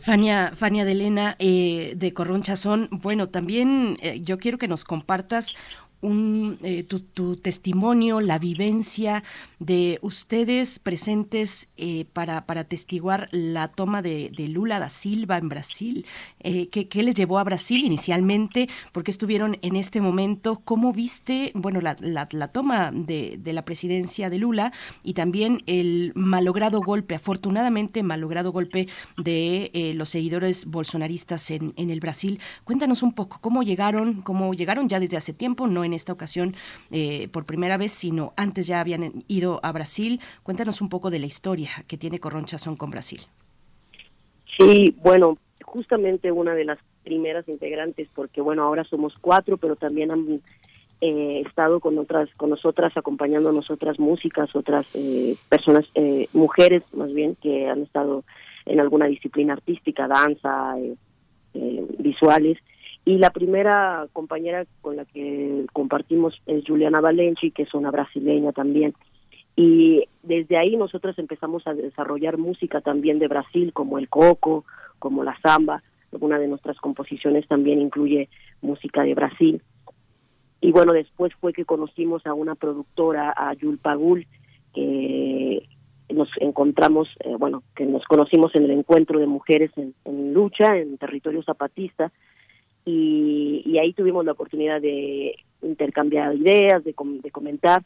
Fania, 0.00 0.52
Fania 0.54 0.84
de 0.84 0.94
eh, 1.38 1.94
de 1.96 2.12
Corronchazón, 2.12 2.88
bueno, 2.90 3.28
también 3.28 3.96
eh, 4.00 4.20
yo 4.22 4.38
quiero 4.38 4.58
que 4.58 4.68
nos 4.68 4.84
compartas 4.84 5.54
un, 6.02 6.58
eh, 6.62 6.82
tu, 6.82 7.36
testimonio, 7.36 8.20
la 8.20 8.38
vivencia 8.38 9.22
de 9.58 9.98
ustedes 10.02 10.78
presentes 10.80 11.68
eh, 11.76 12.04
para, 12.12 12.44
para 12.44 12.64
testiguar 12.64 13.28
la 13.30 13.68
toma 13.68 14.02
de, 14.02 14.30
Lula 14.48 14.80
da 14.80 14.88
Silva 14.88 15.38
en 15.38 15.48
Brasil. 15.48 16.04
Eh, 16.40 16.68
¿qué, 16.68 17.02
les 17.02 17.14
llevó 17.14 17.38
a 17.38 17.44
Brasil 17.44 17.84
inicialmente? 17.84 18.68
¿Por 18.90 19.04
qué 19.04 19.12
estuvieron 19.12 19.58
en 19.62 19.76
este 19.76 20.00
momento? 20.00 20.60
¿Cómo 20.64 20.92
viste 20.92 21.52
bueno, 21.54 21.80
la, 21.80 21.96
la, 22.00 22.48
toma 22.48 22.90
de, 22.92 23.38
de, 23.38 23.52
la 23.52 23.64
presidencia 23.64 24.28
de 24.28 24.38
Lula 24.38 24.72
y 25.04 25.14
también 25.14 25.62
el 25.66 26.12
malogrado 26.16 26.80
golpe, 26.80 27.14
afortunadamente 27.14 28.02
malogrado 28.02 28.50
golpe 28.50 28.88
de 29.16 29.92
los 29.94 30.10
seguidores 30.10 30.66
bolsonaristas 30.66 31.50
en, 31.52 31.72
en 31.76 31.90
el 31.90 32.00
Brasil? 32.00 32.40
Cuéntanos 32.64 33.04
un 33.04 33.14
poco 33.14 33.38
cómo 33.40 33.62
llegaron, 33.62 34.22
cómo 34.22 34.52
llegaron 34.52 34.88
ya 34.88 34.98
desde 34.98 35.16
hace 35.16 35.32
tiempo, 35.32 35.68
no 35.68 35.84
en 35.84 35.91
en 35.92 35.96
esta 35.96 36.12
ocasión 36.12 36.54
eh, 36.90 37.28
por 37.28 37.44
primera 37.44 37.76
vez, 37.76 37.92
sino 37.92 38.32
antes 38.36 38.66
ya 38.66 38.80
habían 38.80 39.24
ido 39.28 39.60
a 39.62 39.72
Brasil. 39.72 40.20
Cuéntanos 40.42 40.80
un 40.80 40.88
poco 40.88 41.10
de 41.10 41.18
la 41.18 41.26
historia 41.26 41.70
que 41.86 41.98
tiene 41.98 42.18
Corronchazón 42.18 42.76
con 42.76 42.90
Brasil. 42.90 43.20
Sí, 44.58 44.96
bueno, 45.02 45.38
justamente 45.64 46.32
una 46.32 46.54
de 46.54 46.64
las 46.64 46.78
primeras 47.04 47.48
integrantes, 47.48 48.08
porque 48.14 48.40
bueno, 48.40 48.62
ahora 48.62 48.84
somos 48.84 49.18
cuatro, 49.18 49.56
pero 49.56 49.76
también 49.76 50.12
han 50.12 50.40
eh, 51.00 51.42
estado 51.46 51.80
con 51.80 51.98
otras, 51.98 52.30
con 52.36 52.50
nosotras, 52.50 52.96
acompañándonos 52.96 53.70
otras 53.70 53.98
músicas, 53.98 54.54
otras 54.54 54.86
eh, 54.94 55.36
personas, 55.48 55.84
mujeres 56.32 56.82
más 56.92 57.12
bien, 57.12 57.36
que 57.36 57.68
han 57.68 57.82
estado 57.82 58.24
en 58.64 58.80
alguna 58.80 59.06
disciplina 59.06 59.54
artística, 59.54 60.08
danza, 60.08 60.76
visuales. 61.98 62.58
Y 63.04 63.18
la 63.18 63.30
primera 63.30 64.06
compañera 64.12 64.64
con 64.80 64.96
la 64.96 65.04
que 65.04 65.66
compartimos 65.72 66.40
es 66.46 66.64
Juliana 66.64 67.00
Valenci, 67.00 67.50
que 67.50 67.64
es 67.64 67.74
una 67.74 67.90
brasileña 67.90 68.52
también. 68.52 68.94
Y 69.56 70.04
desde 70.22 70.56
ahí 70.56 70.76
nosotros 70.76 71.18
empezamos 71.18 71.66
a 71.66 71.74
desarrollar 71.74 72.38
música 72.38 72.80
también 72.80 73.18
de 73.18 73.28
Brasil, 73.28 73.72
como 73.72 73.98
el 73.98 74.08
coco, 74.08 74.64
como 74.98 75.24
la 75.24 75.36
samba. 75.40 75.82
Una 76.12 76.38
de 76.38 76.46
nuestras 76.46 76.78
composiciones 76.78 77.46
también 77.48 77.80
incluye 77.80 78.28
música 78.60 79.02
de 79.02 79.14
Brasil. 79.14 79.62
Y 80.60 80.70
bueno, 80.70 80.92
después 80.92 81.32
fue 81.40 81.52
que 81.52 81.64
conocimos 81.64 82.24
a 82.24 82.34
una 82.34 82.54
productora, 82.54 83.34
a 83.36 83.52
Yul 83.54 83.78
Pagul, 83.78 84.26
que 84.72 85.66
nos 86.14 86.28
encontramos, 86.38 87.08
eh, 87.20 87.34
bueno, 87.36 87.64
que 87.74 87.84
nos 87.84 88.04
conocimos 88.04 88.54
en 88.54 88.64
el 88.64 88.70
encuentro 88.70 89.18
de 89.18 89.26
mujeres 89.26 89.72
en 89.76 90.32
lucha, 90.32 90.76
en 90.76 90.98
territorio 90.98 91.42
zapatista, 91.42 92.12
y, 92.84 93.78
ahí 93.78 93.92
tuvimos 93.92 94.24
la 94.24 94.32
oportunidad 94.32 94.80
de 94.80 95.36
intercambiar 95.62 96.34
ideas, 96.34 96.82
de, 96.84 96.94
comentar 96.94 97.82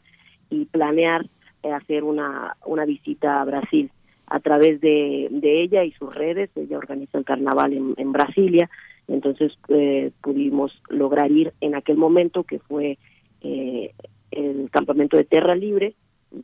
y 0.49 0.65
planear 0.65 1.25
eh, 1.63 1.71
hacer 1.71 2.03
una, 2.03 2.55
una 2.65 2.85
visita 2.85 3.41
a 3.41 3.45
Brasil 3.45 3.91
a 4.27 4.39
través 4.39 4.81
de, 4.81 5.29
ella 5.41 5.83
y 5.83 5.91
sus 5.91 6.13
redes. 6.13 6.49
Ella 6.55 6.77
organiza 6.77 7.17
el 7.17 7.25
carnaval 7.25 7.73
en, 7.73 8.11
Brasilia, 8.11 8.69
entonces 9.07 9.53
eh, 9.69 10.11
pudimos 10.21 10.71
lograr 10.89 11.31
ir 11.31 11.53
en 11.61 11.75
aquel 11.75 11.97
momento 11.97 12.43
que 12.43 12.59
fue 12.59 12.97
eh, 13.41 13.93
el 14.31 14.69
campamento 14.71 15.15
de 15.15 15.23
Terra 15.23 15.55
Libre, 15.55 15.93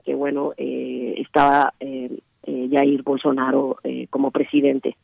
que 0.06 0.16
bueno, 0.16 0.54
estaba 0.58 1.74
Jair 1.82 3.04
Bolsonaro 3.04 3.78
como 4.10 4.32
presidente. 4.32 4.96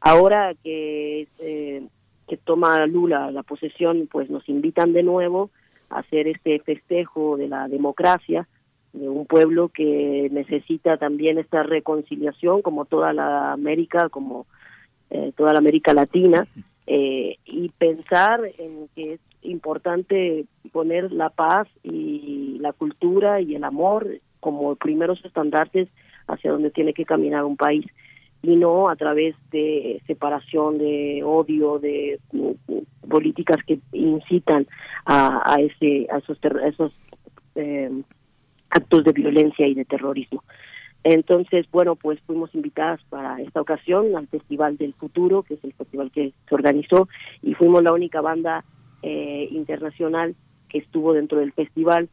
Ahora 0.00 0.54
que 0.62 1.28
que 2.28 2.36
toma 2.36 2.86
Lula 2.86 3.30
la 3.30 3.42
posesión, 3.42 4.08
pues 4.10 4.30
nos 4.30 4.48
invitan 4.48 4.92
de 4.92 5.02
nuevo 5.02 5.50
a 5.90 6.00
hacer 6.00 6.28
este 6.28 6.58
festejo 6.60 7.36
de 7.36 7.48
la 7.48 7.68
democracia 7.68 8.46
de 8.92 9.08
un 9.08 9.26
pueblo 9.26 9.68
que 9.68 10.28
necesita 10.30 10.96
también 10.96 11.38
esta 11.38 11.62
reconciliación, 11.62 12.62
como 12.62 12.84
toda 12.84 13.12
la 13.12 13.52
América, 13.52 14.08
como 14.08 14.46
eh, 15.10 15.32
toda 15.36 15.52
la 15.52 15.58
América 15.58 15.92
Latina, 15.94 16.46
eh, 16.86 17.36
y 17.44 17.68
pensar 17.70 18.40
en 18.58 18.88
que 18.94 19.14
es 19.14 19.20
importante 19.42 20.46
poner 20.72 21.12
la 21.12 21.30
paz 21.30 21.68
y 21.82 22.58
la 22.60 22.72
cultura 22.72 23.40
y 23.40 23.54
el 23.54 23.64
amor 23.64 24.20
como 24.40 24.74
primeros 24.76 25.22
estandartes 25.24 25.88
hacia 26.26 26.50
donde 26.50 26.70
tiene 26.70 26.94
que 26.94 27.04
caminar 27.04 27.44
un 27.44 27.56
país 27.56 27.84
y 28.42 28.56
no 28.56 28.88
a 28.88 28.96
través 28.96 29.34
de 29.50 30.00
separación, 30.06 30.78
de 30.78 31.22
odio, 31.24 31.78
de 31.78 32.20
mm, 32.32 33.08
políticas 33.08 33.58
que 33.66 33.78
incitan 33.92 34.66
a, 35.04 35.42
a 35.44 35.56
ese 35.60 36.06
a 36.10 36.18
esos 36.18 36.38
esos 36.64 36.92
eh, 37.54 37.90
actos 38.70 39.04
de 39.04 39.12
violencia 39.12 39.66
y 39.66 39.74
de 39.74 39.84
terrorismo. 39.84 40.44
Entonces, 41.04 41.66
bueno, 41.70 41.96
pues 41.96 42.20
fuimos 42.26 42.54
invitadas 42.54 43.00
para 43.08 43.40
esta 43.40 43.60
ocasión 43.60 44.16
al 44.16 44.26
Festival 44.26 44.76
del 44.76 44.94
Futuro, 44.94 45.42
que 45.42 45.54
es 45.54 45.64
el 45.64 45.72
festival 45.72 46.10
que 46.10 46.32
se 46.48 46.54
organizó, 46.54 47.08
y 47.42 47.54
fuimos 47.54 47.82
la 47.82 47.92
única 47.92 48.20
banda 48.20 48.64
eh, 49.02 49.48
internacional 49.52 50.34
que 50.68 50.78
estuvo 50.78 51.12
dentro 51.12 51.38
del 51.38 51.52
festival 51.52 52.08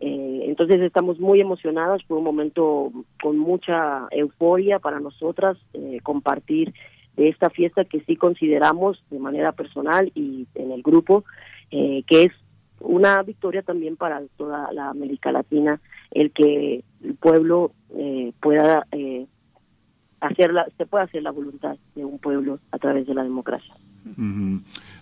eh, 0.00 0.42
entonces 0.44 0.80
estamos 0.80 1.18
muy 1.18 1.40
emocionadas, 1.40 2.02
fue 2.04 2.18
un 2.18 2.24
momento 2.24 2.92
con 3.20 3.38
mucha 3.38 4.06
euforia 4.10 4.78
para 4.78 5.00
nosotras 5.00 5.56
eh, 5.72 5.98
compartir 6.02 6.72
esta 7.16 7.50
fiesta 7.50 7.84
que 7.84 8.00
sí 8.00 8.14
consideramos 8.14 9.02
de 9.10 9.18
manera 9.18 9.52
personal 9.52 10.12
y 10.14 10.46
en 10.54 10.70
el 10.70 10.82
grupo, 10.82 11.24
eh, 11.72 12.04
que 12.06 12.24
es 12.24 12.32
una 12.80 13.20
victoria 13.24 13.62
también 13.62 13.96
para 13.96 14.22
toda 14.36 14.72
la 14.72 14.90
América 14.90 15.32
Latina, 15.32 15.80
el 16.12 16.30
que 16.30 16.84
el 17.02 17.14
pueblo 17.16 17.72
pueda 18.40 18.86
hacer 20.20 20.52
la, 20.52 20.68
se 20.76 20.86
pueda 20.86 21.04
hacer 21.04 21.24
la 21.24 21.32
voluntad 21.32 21.76
de 21.96 22.04
un 22.04 22.20
pueblo 22.20 22.60
a 22.70 22.78
través 22.78 23.04
de 23.08 23.14
la 23.14 23.24
democracia. 23.24 23.74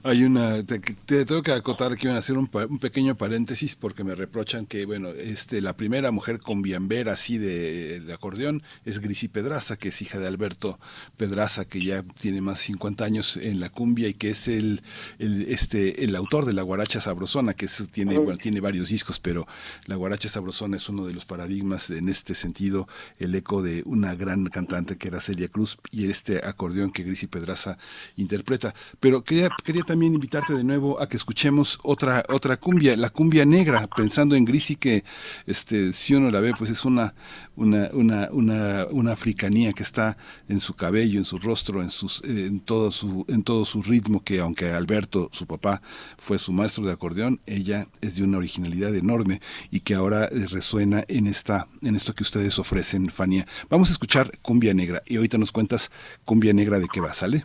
Hay 0.07 0.23
una, 0.23 0.63
te, 0.63 0.79
tengo 1.25 1.43
que 1.43 1.51
acotar 1.51 1.97
que 1.97 2.07
iban 2.07 2.15
a 2.15 2.21
hacer 2.21 2.39
un, 2.39 2.49
un, 2.71 2.79
pequeño 2.79 3.17
paréntesis 3.17 3.75
porque 3.75 4.05
me 4.05 4.15
reprochan 4.15 4.65
que, 4.65 4.87
bueno, 4.87 5.09
este, 5.09 5.61
la 5.61 5.77
primera 5.77 6.13
mujer 6.13 6.39
con 6.39 6.63
biambera 6.63 7.15
así 7.15 7.39
de, 7.39 8.05
acordeón 8.15 8.63
es 8.85 9.01
Grisi 9.01 9.27
Pedraza, 9.27 9.77
que 9.77 9.89
es 9.89 10.01
hija 10.01 10.21
de 10.21 10.29
Alberto 10.29 10.79
Pedraza, 11.17 11.65
que 11.65 11.83
ya 11.83 12.05
tiene 12.21 12.41
más 12.41 12.59
de 12.61 12.67
50 12.67 13.05
años 13.05 13.37
en 13.37 13.59
la 13.59 13.69
cumbia 13.69 14.07
y 14.07 14.15
que 14.15 14.31
es 14.31 14.47
el, 14.47 14.81
el 15.19 15.43
este, 15.49 16.05
el 16.05 16.15
autor 16.15 16.45
de 16.45 16.53
La 16.53 16.63
Guaracha 16.63 17.01
Sabrosona, 17.01 17.55
que 17.55 17.67
tiene, 17.91 18.17
bueno, 18.17 18.39
tiene 18.39 18.61
varios 18.61 18.91
discos, 18.91 19.19
pero 19.19 19.49
La 19.87 19.97
Guaracha 19.97 20.29
Sabrosona 20.29 20.77
es 20.77 20.89
uno 20.89 21.05
de 21.05 21.15
los 21.15 21.25
paradigmas 21.25 21.91
en 21.91 22.09
este 22.09 22.35
sentido, 22.35 22.87
el 23.19 23.35
eco 23.35 23.61
de 23.61 23.83
una 23.85 24.15
gran 24.15 24.45
cantante 24.47 24.99
que 24.99 25.09
era 25.09 25.21
Celia 25.21 25.49
Cruz 25.49 25.79
y 25.91 26.09
este 26.09 26.47
acordeón 26.47 26.93
que 26.93 27.03
Grisi 27.03 27.27
Pedraza 27.27 27.77
interpreta. 28.15 28.73
Pero 29.01 29.25
quería, 29.25 29.51
quería 29.65 29.83
también 29.83 29.96
invitarte 30.05 30.53
de 30.53 30.65
nuevo 30.65 31.01
a 31.01 31.09
que 31.09 31.17
escuchemos 31.17 31.79
otra, 31.83 32.23
otra 32.29 32.57
cumbia, 32.57 32.97
la 32.97 33.11
cumbia 33.11 33.45
negra, 33.45 33.87
pensando 33.97 34.35
en 34.35 34.45
Grisi 34.45 34.77
que 34.77 35.05
este, 35.47 35.93
si 35.93 36.15
uno 36.15 36.31
la 36.31 36.41
ve, 36.41 36.53
pues 36.57 36.71
es 36.71 36.85
una, 36.85 37.15
una, 37.57 37.89
una, 37.93 38.29
una, 38.31 38.87
una 38.91 39.13
africanía 39.13 39.73
que 39.73 39.83
está 39.83 40.17
en 40.49 40.61
su 40.61 40.75
cabello, 40.75 41.19
en 41.19 41.25
su 41.25 41.39
rostro, 41.39 41.83
en 41.83 41.91
sus, 41.91 42.23
en 42.25 42.61
todo 42.61 42.91
su, 42.91 43.25
en 43.29 43.43
todo 43.43 43.65
su 43.65 43.83
ritmo, 43.83 44.23
que 44.23 44.41
aunque 44.41 44.73
Alberto, 44.73 45.29
su 45.33 45.47
papá, 45.47 45.81
fue 46.19 46.39
su 46.39 46.53
maestro 46.53 46.85
de 46.85 46.93
acordeón, 46.93 47.41
ella 47.47 47.87
es 48.01 48.17
de 48.17 48.25
una 48.25 48.39
originalidad 48.39 48.95
enorme 48.95 49.41
y 49.71 49.81
que 49.81 49.95
ahora 49.95 50.27
eh, 50.27 50.47
resuena 50.51 51.05
en 51.09 51.27
esta, 51.27 51.69
en 51.83 51.97
esto 51.97 52.15
que 52.15 52.23
ustedes 52.23 52.59
ofrecen, 52.59 53.07
Fania. 53.07 53.47
Vamos 53.71 53.89
a 53.89 53.93
escuchar 53.93 54.31
cumbia 54.43 54.75
negra 54.75 55.03
y 55.07 55.17
ahorita 55.17 55.39
nos 55.39 55.53
cuentas 55.53 55.91
cumbia 56.25 56.53
negra 56.53 56.79
de 56.79 56.89
qué 56.93 57.01
va, 57.01 57.15
¿sale? 57.15 57.45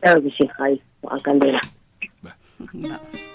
Claro 0.00 0.22
que 0.22 0.30
ahí, 0.58 0.80
a 1.08 1.18
Candela. 1.20 1.60
Vamos. 2.72 3.28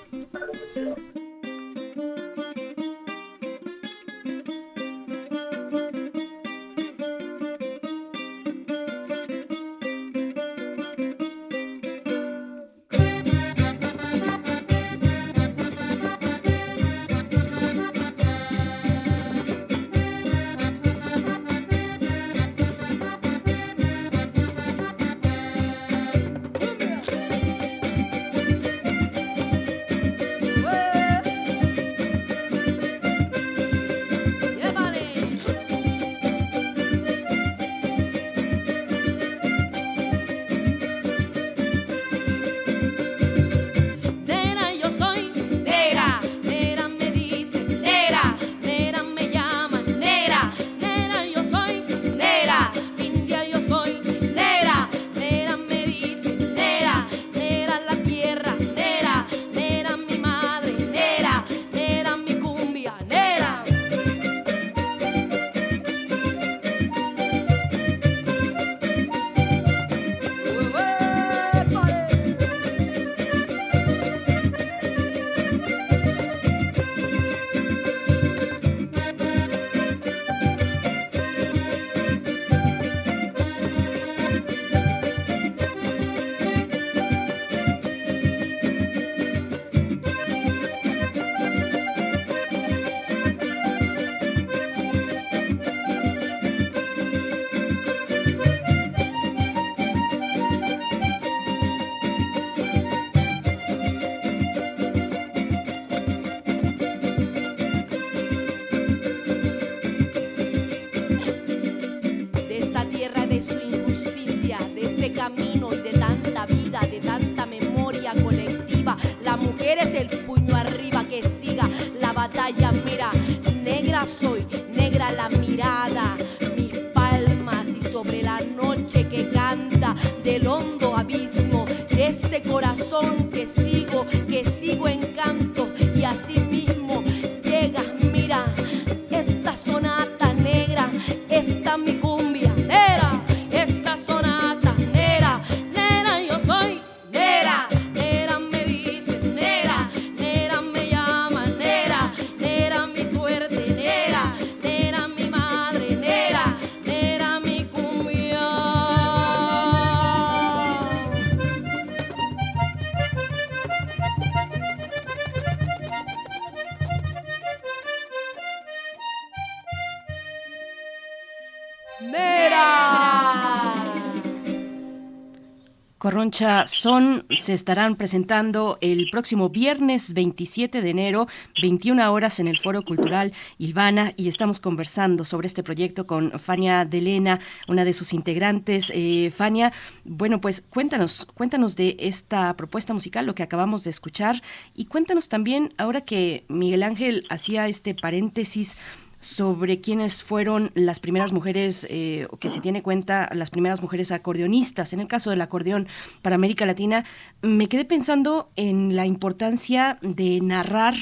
Son 176.65 177.25
se 177.37 177.53
estarán 177.53 177.95
presentando 177.95 178.77
el 178.81 179.09
próximo 179.11 179.49
viernes 179.49 180.13
27 180.13 180.81
de 180.81 180.89
enero, 180.89 181.27
21 181.61 182.11
horas 182.11 182.39
en 182.39 182.47
el 182.47 182.57
Foro 182.57 182.83
Cultural 182.83 183.33
Ilvana 183.57 184.13
y 184.17 184.27
estamos 184.27 184.59
conversando 184.59 185.23
sobre 185.23 185.47
este 185.47 185.63
proyecto 185.63 186.05
con 186.05 186.37
Fania 186.39 186.83
Delena, 186.85 187.39
una 187.67 187.85
de 187.85 187.93
sus 187.93 188.13
integrantes. 188.13 188.91
Eh, 188.93 189.31
Fania, 189.33 189.71
bueno, 190.03 190.41
pues 190.41 190.61
cuéntanos, 190.61 191.25
cuéntanos 191.33 191.75
de 191.75 191.95
esta 191.99 192.55
propuesta 192.57 192.93
musical, 192.93 193.25
lo 193.25 193.35
que 193.35 193.43
acabamos 193.43 193.83
de 193.85 193.91
escuchar 193.91 194.41
y 194.75 194.85
cuéntanos 194.85 195.29
también, 195.29 195.73
ahora 195.77 196.01
que 196.01 196.43
Miguel 196.49 196.83
Ángel 196.83 197.25
hacía 197.29 197.67
este 197.67 197.95
paréntesis, 197.95 198.75
sobre 199.19 199.81
quiénes 199.81 200.23
fueron 200.23 200.71
las 200.75 200.99
primeras 200.99 201.31
mujeres, 201.31 201.87
eh, 201.89 202.27
que 202.39 202.49
se 202.49 202.61
tiene 202.61 202.83
cuenta, 202.83 203.29
las 203.33 203.49
primeras 203.49 203.81
mujeres 203.81 204.11
acordeonistas. 204.11 204.93
En 204.93 204.99
el 204.99 205.07
caso 205.07 205.29
del 205.29 205.41
acordeón 205.41 205.87
para 206.21 206.35
América 206.35 206.65
Latina, 206.65 207.05
me 207.41 207.67
quedé 207.67 207.85
pensando 207.85 208.51
en 208.55 208.95
la 208.95 209.05
importancia 209.05 209.97
de 210.01 210.39
narrar 210.41 210.95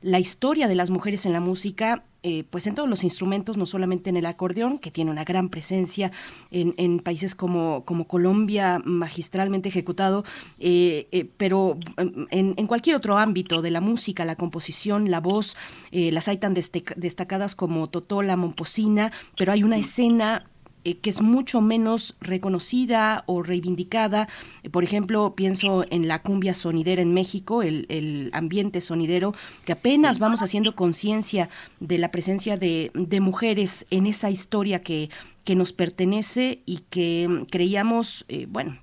la 0.00 0.18
historia 0.18 0.68
de 0.68 0.74
las 0.74 0.90
mujeres 0.90 1.26
en 1.26 1.32
la 1.32 1.40
música. 1.40 2.04
Eh, 2.22 2.44
pues 2.50 2.66
en 2.66 2.74
todos 2.74 2.88
los 2.88 3.04
instrumentos, 3.04 3.56
no 3.56 3.66
solamente 3.66 4.10
en 4.10 4.16
el 4.16 4.26
acordeón, 4.26 4.78
que 4.78 4.90
tiene 4.90 5.10
una 5.10 5.24
gran 5.24 5.48
presencia 5.48 6.12
en, 6.50 6.74
en 6.76 7.00
países 7.00 7.34
como, 7.34 7.84
como 7.84 8.06
Colombia, 8.06 8.80
magistralmente 8.84 9.68
ejecutado, 9.68 10.24
eh, 10.58 11.08
eh, 11.12 11.28
pero 11.36 11.76
mm, 11.96 12.24
en, 12.30 12.54
en 12.56 12.66
cualquier 12.66 12.96
otro 12.96 13.18
ámbito 13.18 13.62
de 13.62 13.70
la 13.70 13.80
música, 13.80 14.24
la 14.24 14.36
composición, 14.36 15.10
la 15.10 15.20
voz, 15.20 15.56
eh, 15.90 16.12
las 16.12 16.28
hay 16.28 16.38
tan 16.38 16.54
destacadas 16.54 17.54
como 17.54 17.88
Totola, 17.88 18.36
Momposina, 18.36 19.12
pero 19.36 19.52
hay 19.52 19.62
una 19.62 19.76
escena 19.76 20.48
eh, 20.84 20.96
que 20.98 21.10
es 21.10 21.20
mucho 21.20 21.60
menos 21.60 22.16
reconocida 22.20 23.24
o 23.26 23.42
reivindicada. 23.42 24.28
Por 24.70 24.84
ejemplo, 24.84 25.34
pienso 25.34 25.84
en 25.90 26.08
la 26.08 26.22
cumbia 26.22 26.54
sonidera 26.54 27.02
en 27.02 27.14
México, 27.14 27.62
el, 27.62 27.86
el 27.88 28.30
ambiente 28.32 28.80
sonidero, 28.80 29.34
que 29.64 29.72
apenas 29.72 30.18
vamos 30.18 30.42
haciendo 30.42 30.74
conciencia 30.74 31.48
de 31.80 31.98
la 31.98 32.10
presencia 32.10 32.56
de, 32.56 32.90
de 32.94 33.20
mujeres 33.20 33.86
en 33.90 34.06
esa 34.06 34.30
historia 34.30 34.82
que, 34.82 35.10
que 35.44 35.54
nos 35.54 35.72
pertenece 35.72 36.62
y 36.66 36.78
que 36.90 37.26
mm, 37.28 37.44
creíamos, 37.46 38.24
eh, 38.28 38.46
bueno, 38.48 38.78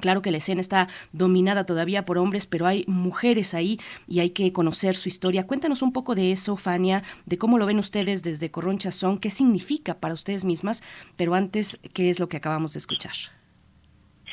Claro 0.00 0.22
que 0.22 0.30
la 0.30 0.38
escena 0.38 0.60
está 0.60 0.88
dominada 1.12 1.66
todavía 1.66 2.04
por 2.04 2.18
hombres, 2.18 2.46
pero 2.46 2.66
hay 2.66 2.84
mujeres 2.86 3.54
ahí 3.54 3.78
y 4.06 4.20
hay 4.20 4.30
que 4.30 4.52
conocer 4.52 4.94
su 4.96 5.08
historia. 5.08 5.46
Cuéntanos 5.46 5.82
un 5.82 5.92
poco 5.92 6.14
de 6.14 6.32
eso, 6.32 6.56
Fania, 6.56 7.02
de 7.26 7.38
cómo 7.38 7.58
lo 7.58 7.66
ven 7.66 7.78
ustedes 7.78 8.22
desde 8.22 8.50
Corroncha 8.50 8.90
Son, 8.90 9.18
qué 9.18 9.30
significa 9.30 9.94
para 9.94 10.14
ustedes 10.14 10.44
mismas, 10.44 10.82
pero 11.16 11.34
antes, 11.34 11.78
¿qué 11.92 12.10
es 12.10 12.20
lo 12.20 12.28
que 12.28 12.36
acabamos 12.36 12.72
de 12.72 12.78
escuchar? 12.78 13.12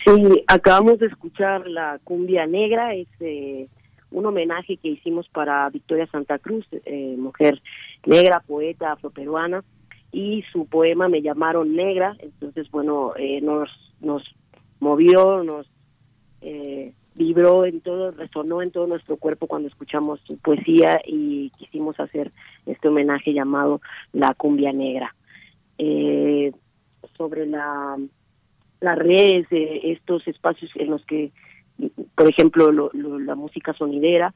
Sí, 0.06 0.44
acabamos 0.48 1.00
de 1.00 1.08
escuchar 1.08 1.68
la 1.68 2.00
cumbia 2.04 2.48
negra, 2.48 2.96
es 2.96 3.08
eh, 3.20 3.68
un 4.10 4.26
homenaje 4.26 4.78
que 4.78 4.90
hicimos 4.90 5.30
para 5.30 5.70
Victoria 5.70 6.08
Santa 6.08 6.40
Cruz, 6.40 6.66
eh, 6.86 7.16
mujer 7.18 7.62
negra, 8.06 8.40
poeta 8.40 8.94
afroperuana, 8.94 9.64
y 10.12 10.44
su 10.52 10.66
poema 10.66 11.08
Me 11.08 11.22
llamaron 11.22 11.76
negra, 11.76 12.16
entonces 12.20 12.70
bueno, 12.72 13.14
eh, 13.16 13.42
nos, 13.42 13.70
nos 14.02 14.24
movió, 14.82 15.44
nos 15.44 15.66
eh, 16.42 16.92
vibró 17.16 17.66
en 17.66 17.80
todo, 17.82 18.12
resonó 18.12 18.62
en 18.62 18.72
todo 18.72 18.88
nuestro 18.88 19.16
cuerpo 19.16 19.48
cuando 19.48 19.70
escuchamos 19.70 20.20
su 20.26 20.38
poesía 20.38 21.00
y 21.06 21.50
quisimos 21.52 21.98
hacer 22.00 22.32
este 22.66 22.90
homenaje 22.90 23.34
llamado 23.34 23.80
La 24.12 24.34
cumbia 24.34 24.74
negra. 24.74 25.16
Eh, 25.78 26.52
sobre 27.18 27.46
la 27.46 27.98
las 28.82 28.98
redes, 28.98 29.46
eh, 29.52 29.92
estos 29.92 30.28
espacios 30.28 30.72
en 30.76 30.90
los 30.90 31.06
que, 31.06 31.32
por 32.16 32.28
ejemplo, 32.28 32.72
lo- 32.72 32.90
lo- 32.94 33.20
la 33.20 33.36
música 33.36 33.74
sonidera. 33.74 34.34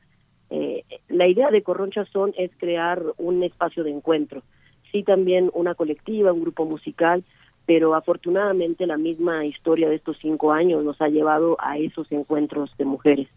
eh, 0.52 0.84
la 1.10 1.28
idea 1.28 1.50
de 1.50 1.64
Corroncha 1.64 2.06
Son 2.06 2.32
es 2.38 2.52
crear 2.58 3.02
un 3.18 3.42
espacio 3.42 3.84
de 3.84 3.90
encuentro. 3.90 4.44
Sí, 4.92 5.02
también 5.02 5.50
una 5.56 5.74
colectiva, 5.74 6.32
un 6.32 6.42
grupo 6.42 6.66
musical, 6.68 7.24
pero 7.66 7.96
afortunadamente 7.96 8.86
la 8.86 8.98
misma 8.98 9.46
historia 9.46 9.90
de 9.90 9.96
estos 9.96 10.18
cinco 10.18 10.52
años 10.52 10.84
nos 10.84 11.02
ha 11.02 11.08
llevado 11.08 11.58
a 11.60 11.78
esos 11.78 12.12
encuentros 12.12 12.76
de 12.78 12.86
mujeres. 12.86 13.28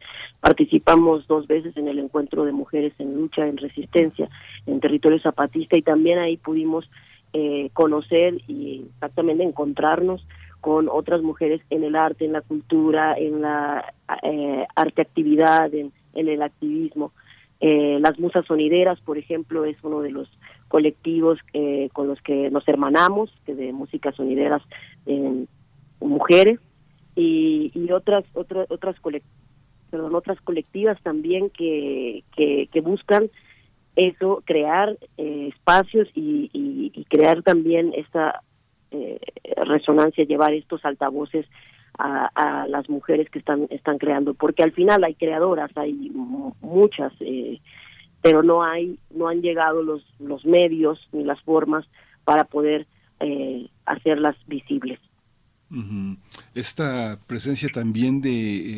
Participamos 0.41 1.27
dos 1.27 1.47
veces 1.47 1.77
en 1.77 1.89
el 1.89 1.99
encuentro 1.99 2.45
de 2.45 2.53
mujeres 2.53 2.93
en 2.99 3.15
lucha, 3.15 3.43
en 3.43 3.57
resistencia, 3.57 4.29
en 4.67 4.81
territorio 4.81 5.19
zapatista 5.21 5.79
y 5.79 5.83
también 5.83 6.19
ahí 6.19 6.37
pudimos 6.37 6.91
eh, 7.33 7.71
conocer 7.75 8.41
y 8.49 8.87
exactamente 8.95 9.45
encontrarnos 9.45 10.27
con 10.61 10.89
otras 10.89 11.23
mujeres 11.23 11.61
en 11.71 11.85
el 11.85 11.95
arte, 11.95 12.25
en 12.25 12.33
la 12.33 12.41
cultura, 12.41 13.15
en 13.17 13.43
la 13.43 13.93
eh, 14.23 14.67
arte 14.75 15.03
actividad, 15.03 15.73
en, 15.75 15.93
el 16.15 16.43
activismo. 16.43 17.13
Eh, 17.61 17.99
las 18.01 18.19
musas 18.19 18.45
sonideras, 18.47 19.01
por 19.01 19.19
ejemplo, 19.19 19.65
es 19.65 19.77
uno 19.83 20.01
de 20.01 20.11
los 20.11 20.29
colectivos 20.69 21.39
eh, 21.53 21.89
con 21.93 22.09
los 22.09 22.21
que 22.23 22.51
nos 22.51 22.67
hermanamos, 22.69 23.31
que 23.47 23.55
de 23.55 23.73
música 23.73 24.13
sonideras 24.13 24.63
en 25.07 25.49
mujeres 26.01 26.61
y, 27.17 27.71
y 27.75 27.91
otras 27.93 28.25
otras 28.35 28.71
otras 28.71 28.97
colec- 29.03 29.23
perdón, 29.91 30.15
otras 30.15 30.41
colectivas 30.43 31.01
también 31.03 31.51
que, 31.51 32.23
que, 32.37 32.69
que 32.73 32.81
buscan 32.81 33.31
eso, 33.97 34.43
crear 34.45 34.97
eh, 35.17 35.49
espacios 35.53 36.09
y, 36.15 36.51
y- 36.53 36.93
y 36.95 37.05
crear 37.07 37.43
también 37.43 37.93
esta 37.97 38.43
eh, 38.93 39.19
resonancia, 39.65 40.25
llevar 40.25 40.53
estos 40.55 40.85
altavoces 40.85 41.47
a, 41.99 42.29
a 42.35 42.69
las 42.69 42.89
mujeres 42.89 43.29
que 43.31 43.41
están 43.41 43.67
están 43.71 43.99
creando, 43.99 44.35
porque 44.35 44.63
al 44.63 44.71
final 44.73 45.03
hay 45.03 45.15
creadoras, 45.15 45.71
hay 45.77 45.93
mu- 46.15 46.53
muchas, 46.61 47.13
eh, 47.21 47.59
pero 48.23 48.43
no 48.43 48.63
hay 48.63 48.99
no 49.11 49.29
han 49.29 49.43
llegado 49.43 49.83
los 49.83 50.03
los 50.19 50.45
medios 50.45 50.99
ni 51.13 51.25
las 51.25 51.41
formas 51.43 51.87
para 52.25 52.45
poder 52.45 52.87
eh, 53.21 53.69
hacerlas 53.87 54.37
visibles. 54.47 54.99
Esta 56.55 57.21
presencia 57.27 57.69
también 57.69 58.23
de, 58.23 58.31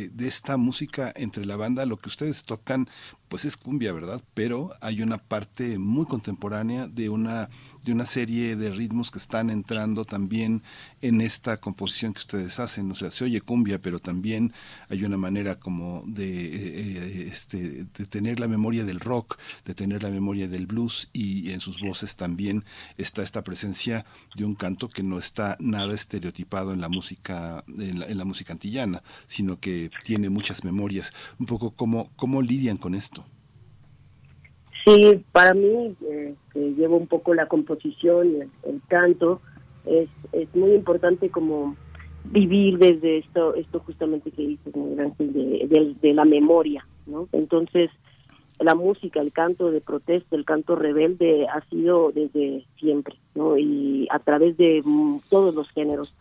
eh, 0.06 0.10
de 0.12 0.26
esta 0.26 0.56
música 0.56 1.12
entre 1.14 1.46
la 1.46 1.54
banda, 1.54 1.86
lo 1.86 1.98
que 1.98 2.08
ustedes 2.08 2.44
tocan, 2.44 2.88
pues 3.30 3.44
es 3.44 3.56
cumbia, 3.56 3.92
¿verdad? 3.92 4.20
Pero 4.34 4.70
hay 4.80 5.02
una 5.02 5.16
parte 5.16 5.78
muy 5.78 6.04
contemporánea 6.04 6.88
de 6.88 7.08
una, 7.08 7.48
de 7.84 7.92
una 7.92 8.04
serie 8.04 8.56
de 8.56 8.72
ritmos 8.72 9.12
que 9.12 9.18
están 9.18 9.50
entrando 9.50 10.04
también 10.04 10.64
en 11.00 11.20
esta 11.20 11.56
composición 11.58 12.12
que 12.12 12.18
ustedes 12.18 12.58
hacen. 12.58 12.90
O 12.90 12.94
sea, 12.96 13.12
se 13.12 13.22
oye 13.22 13.40
cumbia, 13.40 13.80
pero 13.80 14.00
también 14.00 14.52
hay 14.88 15.04
una 15.04 15.16
manera 15.16 15.60
como 15.60 16.02
de, 16.06 16.26
eh, 16.26 16.72
eh, 16.76 17.28
este, 17.30 17.84
de 17.84 18.06
tener 18.06 18.40
la 18.40 18.48
memoria 18.48 18.84
del 18.84 18.98
rock, 18.98 19.38
de 19.64 19.74
tener 19.74 20.02
la 20.02 20.10
memoria 20.10 20.48
del 20.48 20.66
blues 20.66 21.08
y 21.12 21.52
en 21.52 21.60
sus 21.60 21.80
voces 21.80 22.16
también 22.16 22.64
está 22.98 23.22
esta 23.22 23.44
presencia 23.44 24.04
de 24.34 24.44
un 24.44 24.56
canto 24.56 24.88
que 24.88 25.04
no 25.04 25.18
está 25.20 25.56
nada 25.60 25.94
estereotipado 25.94 26.72
en 26.72 26.80
la 26.80 26.88
música 26.88 27.62
en 27.78 28.00
la, 28.00 28.06
en 28.06 28.18
la 28.18 28.24
música 28.24 28.54
antillana, 28.54 29.04
sino 29.28 29.60
que 29.60 29.92
tiene 30.04 30.30
muchas 30.30 30.64
memorias. 30.64 31.12
Un 31.38 31.46
poco 31.46 31.70
cómo, 31.70 32.10
cómo 32.16 32.42
lidian 32.42 32.76
con 32.76 32.96
esto. 32.96 33.19
Sí, 34.84 35.22
para 35.32 35.52
mí, 35.54 35.94
eh, 36.08 36.34
que 36.52 36.58
llevo 36.74 36.96
un 36.96 37.06
poco 37.06 37.34
la 37.34 37.46
composición, 37.46 38.28
el, 38.42 38.50
el 38.64 38.80
canto, 38.88 39.40
es, 39.84 40.08
es 40.32 40.54
muy 40.54 40.72
importante 40.72 41.28
como 41.30 41.76
vivir 42.24 42.78
desde 42.78 43.18
esto, 43.18 43.54
esto 43.54 43.80
justamente 43.80 44.30
que 44.30 44.42
dices, 44.46 44.72
de- 44.74 45.94
de 46.00 46.14
la 46.14 46.24
memoria, 46.24 46.86
¿no? 47.06 47.28
Entonces, 47.32 47.90
la 48.58 48.74
música, 48.74 49.20
el 49.20 49.32
canto 49.32 49.70
de 49.70 49.80
protesta, 49.80 50.36
el 50.36 50.44
canto 50.44 50.76
rebelde 50.76 51.46
ha 51.48 51.62
sido 51.70 52.12
desde 52.12 52.64
siempre, 52.78 53.16
¿no? 53.34 53.56
Y 53.58 54.06
a 54.10 54.18
través 54.18 54.56
de 54.58 54.82
mm, 54.84 55.20
todos 55.30 55.54
los 55.54 55.68
géneros. 55.70 56.14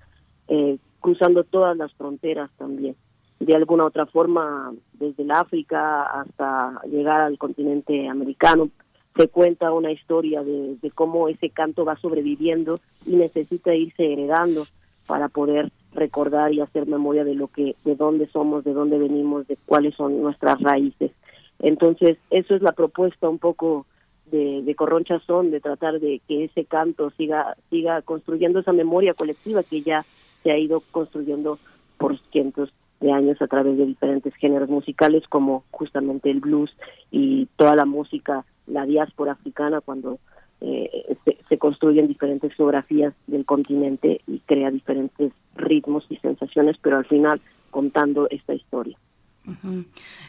eh, 0.52 0.78
cruzando 1.02 1.44
todas 1.46 1.78
las 1.78 1.94
fronteras 1.94 2.50
también. 2.58 2.94
De 3.40 3.56
alguna 3.56 3.86
otra 3.86 4.06
forma, 4.06 4.74
desde 4.94 5.24
el 5.24 5.32
África 5.32 6.04
hasta 6.04 6.82
llegar 6.90 7.22
al 7.22 7.38
continente 7.38 8.08
americano, 8.08 8.70
se 9.16 9.28
cuenta 9.28 9.72
una 9.72 9.92
historia 9.92 10.44
de, 10.44 10.78
cómo 10.94 11.28
ese 11.28 11.50
canto 11.50 11.86
va 11.86 11.98
sobreviviendo 11.98 12.80
y 13.06 13.16
necesita 13.16 13.74
irse 13.74 14.14
heredando 14.14 14.66
para 15.08 15.30
poder 15.30 15.72
recordar 15.94 16.54
y 16.54 16.62
hacer 16.62 16.88
memoria 16.88 17.24
de 17.24 17.36
lo 17.36 17.48
que, 17.48 17.76
de 17.84 17.96
dónde 17.96 18.28
somos, 18.28 18.64
de 18.64 18.74
dónde 18.74 18.98
venimos, 18.98 19.48
de 19.48 19.58
cuáles 19.66 19.96
son 19.96 20.22
nuestras 20.22 20.62
raíces. 20.62 21.12
Entonces, 21.60 22.18
eso 22.30 22.56
es 22.56 22.62
la 22.62 22.74
propuesta 22.74 23.28
un 23.28 23.40
poco 23.40 23.86
de, 24.32 24.62
de 24.62 24.76
Corroncha 24.76 25.20
Son, 25.20 25.50
de 25.52 25.60
tratar 25.60 26.00
de 26.00 26.22
que 26.28 26.46
ese 26.46 26.66
canto 26.66 27.10
siga, 27.12 27.58
siga 27.70 28.02
construyendo 28.02 28.60
esa 28.60 28.72
memoria 28.72 29.14
colectiva 29.14 29.64
que 29.64 29.82
ya 29.82 30.06
se 30.44 30.52
ha 30.52 30.58
ido 30.58 30.82
construyendo 30.92 31.58
por 31.98 32.18
cientos 32.32 32.72
de 33.00 33.12
años 33.12 33.42
a 33.42 33.48
través 33.48 33.78
de 33.78 33.86
diferentes 33.86 34.34
géneros 34.36 34.70
musicales 34.70 35.24
como 35.28 35.64
justamente 35.72 36.30
el 36.30 36.40
blues 36.40 36.76
y 37.12 37.48
toda 37.56 37.76
la 37.76 37.86
música, 37.86 38.46
la 38.68 38.86
diáspora 38.86 39.34
africana 39.34 39.82
cuando 39.82 40.20
eh, 40.62 41.16
se, 41.24 41.38
se, 41.48 41.58
construyen 41.58 42.08
diferentes 42.08 42.54
geografías 42.54 43.14
del 43.28 43.46
continente 43.46 44.22
y 44.28 44.40
crea 44.40 44.72
diferentes 44.72 45.32
ritmos 45.56 46.06
y 46.10 46.18
sensaciones, 46.18 46.76
pero 46.82 46.98
al 46.98 47.06
final 47.06 47.40
contando 47.72 48.28
esta 48.30 48.54
historia. 48.54 48.98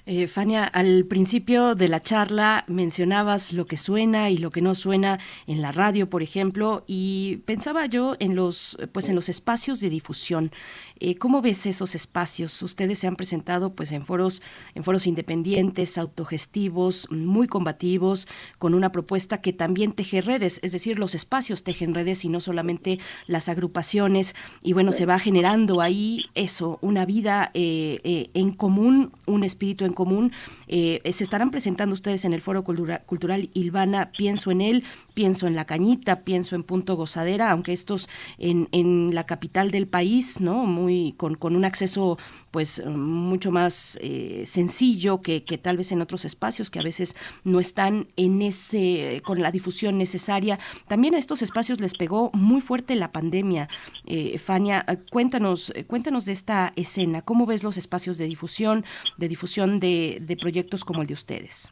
Eh, 0.06 0.26
Fania, 0.26 0.64
al 0.64 1.04
principio 1.04 1.74
de 1.74 1.88
la 1.88 2.00
charla 2.00 2.64
mencionabas 2.68 3.52
lo 3.52 3.66
que 3.66 3.76
suena 3.76 4.30
y 4.30 4.38
lo 4.38 4.50
que 4.50 4.62
no 4.62 4.74
suena 4.74 5.18
en 5.46 5.62
la 5.62 5.72
radio, 5.72 6.08
por 6.08 6.22
ejemplo, 6.22 6.84
y 6.86 7.38
pensaba 7.44 7.86
yo 7.86 8.16
en 8.18 8.34
los, 8.34 8.78
pues, 8.92 9.08
en 9.08 9.14
los 9.14 9.28
espacios 9.28 9.80
de 9.80 9.90
difusión. 9.90 10.50
Eh, 10.98 11.16
¿Cómo 11.16 11.40
ves 11.40 11.66
esos 11.66 11.94
espacios? 11.94 12.62
Ustedes 12.62 12.98
se 12.98 13.06
han 13.06 13.16
presentado 13.16 13.74
pues, 13.74 13.92
en, 13.92 14.04
foros, 14.04 14.42
en 14.74 14.84
foros 14.84 15.06
independientes, 15.06 15.96
autogestivos, 15.96 17.08
muy 17.10 17.46
combativos, 17.46 18.28
con 18.58 18.74
una 18.74 18.92
propuesta 18.92 19.40
que 19.40 19.52
también 19.52 19.92
teje 19.92 20.20
redes, 20.20 20.60
es 20.62 20.72
decir, 20.72 20.98
los 20.98 21.14
espacios 21.14 21.64
tejen 21.64 21.94
redes 21.94 22.24
y 22.24 22.28
no 22.28 22.40
solamente 22.40 22.98
las 23.26 23.48
agrupaciones. 23.48 24.34
Y 24.62 24.72
bueno, 24.72 24.92
se 24.92 25.06
va 25.06 25.18
generando 25.18 25.80
ahí 25.80 26.24
eso, 26.34 26.78
una 26.82 27.04
vida 27.04 27.50
eh, 27.54 28.00
eh, 28.04 28.30
en 28.34 28.52
común, 28.52 29.09
un 29.26 29.44
espíritu 29.44 29.84
en 29.84 29.92
común. 29.92 30.32
se 30.68 31.00
estarán 31.04 31.50
presentando 31.50 31.94
ustedes 31.94 32.24
en 32.24 32.32
el 32.32 32.40
Foro 32.40 32.64
Cultura, 32.64 33.00
Cultural 33.00 33.50
Ilvana, 33.54 34.12
pienso 34.16 34.50
en 34.50 34.60
él, 34.60 34.84
pienso 35.14 35.46
en 35.46 35.54
La 35.54 35.64
Cañita, 35.64 36.20
pienso 36.20 36.54
en 36.54 36.62
Punto 36.62 36.96
Gozadera, 36.96 37.50
aunque 37.50 37.72
estos 37.72 38.08
en, 38.38 38.68
en 38.72 39.14
la 39.14 39.24
capital 39.26 39.70
del 39.70 39.86
país, 39.86 40.40
¿no? 40.40 40.64
Muy, 40.66 41.14
con, 41.16 41.34
con 41.34 41.56
un 41.56 41.64
acceso 41.64 42.18
pues 42.50 42.84
mucho 42.86 43.50
más 43.50 43.98
eh, 44.02 44.42
sencillo 44.46 45.20
que, 45.22 45.44
que, 45.44 45.58
tal 45.58 45.76
vez 45.76 45.92
en 45.92 46.00
otros 46.00 46.24
espacios 46.24 46.70
que 46.70 46.78
a 46.78 46.82
veces 46.82 47.16
no 47.44 47.60
están 47.60 48.08
en 48.16 48.42
ese 48.42 49.22
con 49.24 49.40
la 49.40 49.50
difusión 49.50 49.98
necesaria. 49.98 50.58
También 50.88 51.14
a 51.14 51.18
estos 51.18 51.42
espacios 51.42 51.80
les 51.80 51.96
pegó 51.96 52.30
muy 52.32 52.60
fuerte 52.60 52.94
la 52.96 53.12
pandemia. 53.12 53.68
Eh, 54.06 54.38
Fania, 54.38 54.84
cuéntanos, 55.10 55.72
cuéntanos 55.86 56.24
de 56.24 56.32
esta 56.32 56.72
escena. 56.76 57.22
¿Cómo 57.22 57.46
ves 57.46 57.62
los 57.62 57.76
espacios 57.76 58.18
de 58.18 58.26
difusión, 58.26 58.84
de 59.16 59.28
difusión 59.28 59.80
de, 59.80 60.18
de 60.20 60.36
proyectos 60.36 60.84
como 60.84 61.02
el 61.02 61.06
de 61.06 61.14
ustedes? 61.14 61.70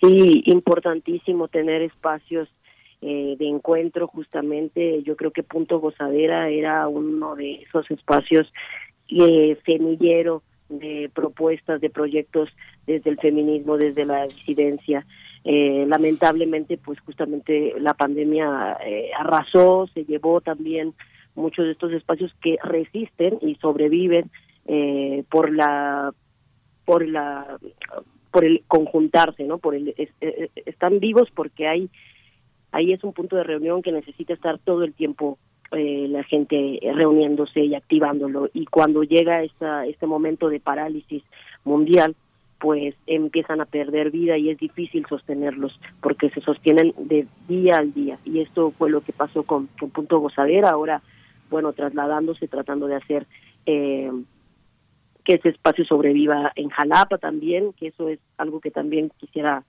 Sí, 0.00 0.42
importantísimo 0.46 1.48
tener 1.48 1.82
espacios 1.82 2.48
eh, 3.02 3.36
de 3.38 3.46
encuentro 3.46 4.06
justamente. 4.06 5.02
Yo 5.02 5.16
creo 5.16 5.30
que 5.30 5.42
Punto 5.42 5.78
Gozadera 5.78 6.48
era 6.48 6.88
uno 6.88 7.36
de 7.36 7.62
esos 7.62 7.90
espacios 7.90 8.50
eh, 9.08 9.58
semillero 9.64 10.42
de 10.68 11.10
propuestas, 11.14 11.80
de 11.80 11.90
proyectos 11.90 12.48
desde 12.86 13.10
el 13.10 13.18
feminismo, 13.18 13.76
desde 13.76 14.04
la 14.04 14.24
disidencia. 14.24 15.06
Eh, 15.44 15.84
lamentablemente, 15.86 16.76
pues 16.76 16.98
justamente 17.00 17.74
la 17.78 17.94
pandemia 17.94 18.78
eh, 18.84 19.10
arrasó, 19.16 19.88
se 19.94 20.04
llevó 20.04 20.40
también 20.40 20.92
muchos 21.36 21.66
de 21.66 21.72
estos 21.72 21.92
espacios 21.92 22.34
que 22.42 22.56
resisten 22.62 23.38
y 23.40 23.54
sobreviven 23.56 24.30
eh, 24.66 25.22
por 25.30 25.52
la 25.52 26.12
por 26.84 27.06
la 27.06 27.58
por 28.32 28.44
el 28.44 28.64
conjuntarse, 28.66 29.44
¿no? 29.44 29.58
Por 29.58 29.76
el 29.76 29.94
es, 29.96 30.10
es, 30.20 30.50
están 30.66 30.98
vivos 30.98 31.28
porque 31.32 31.68
hay 31.68 31.90
ahí 32.72 32.92
es 32.92 33.04
un 33.04 33.12
punto 33.12 33.36
de 33.36 33.44
reunión 33.44 33.82
que 33.82 33.92
necesita 33.92 34.34
estar 34.34 34.58
todo 34.58 34.82
el 34.82 34.94
tiempo 34.94 35.38
eh, 35.72 36.06
la 36.08 36.22
gente 36.24 36.80
reuniéndose 36.94 37.60
y 37.60 37.74
activándolo. 37.74 38.48
Y 38.54 38.66
cuando 38.66 39.02
llega 39.02 39.42
esta, 39.42 39.86
este 39.86 40.06
momento 40.06 40.48
de 40.48 40.60
parálisis 40.60 41.22
mundial 41.64 42.14
pues 42.58 42.94
empiezan 43.06 43.60
a 43.60 43.66
perder 43.66 44.10
vida 44.10 44.38
y 44.38 44.48
es 44.48 44.58
difícil 44.58 45.04
sostenerlos 45.08 45.78
porque 46.00 46.30
se 46.30 46.40
sostienen 46.40 46.94
de 46.96 47.26
día 47.48 47.76
al 47.76 47.92
día. 47.92 48.18
Y 48.24 48.40
esto 48.40 48.72
fue 48.78 48.88
lo 48.90 49.02
que 49.02 49.12
pasó 49.12 49.42
con, 49.42 49.68
con 49.78 49.90
Punto 49.90 50.18
Gozadera 50.20 50.70
ahora 50.70 51.02
bueno 51.50 51.72
trasladándose 51.72 52.48
tratando 52.48 52.86
de 52.86 52.96
hacer 52.96 53.26
eh, 53.66 54.10
que 55.24 55.34
ese 55.34 55.50
espacio 55.50 55.84
sobreviva 55.84 56.52
en 56.56 56.70
Jalapa 56.70 57.18
también 57.18 57.72
que 57.72 57.88
eso 57.88 58.08
es 58.08 58.18
algo 58.36 58.60
que 58.60 58.70
también 58.70 59.10
quisiera 59.18 59.64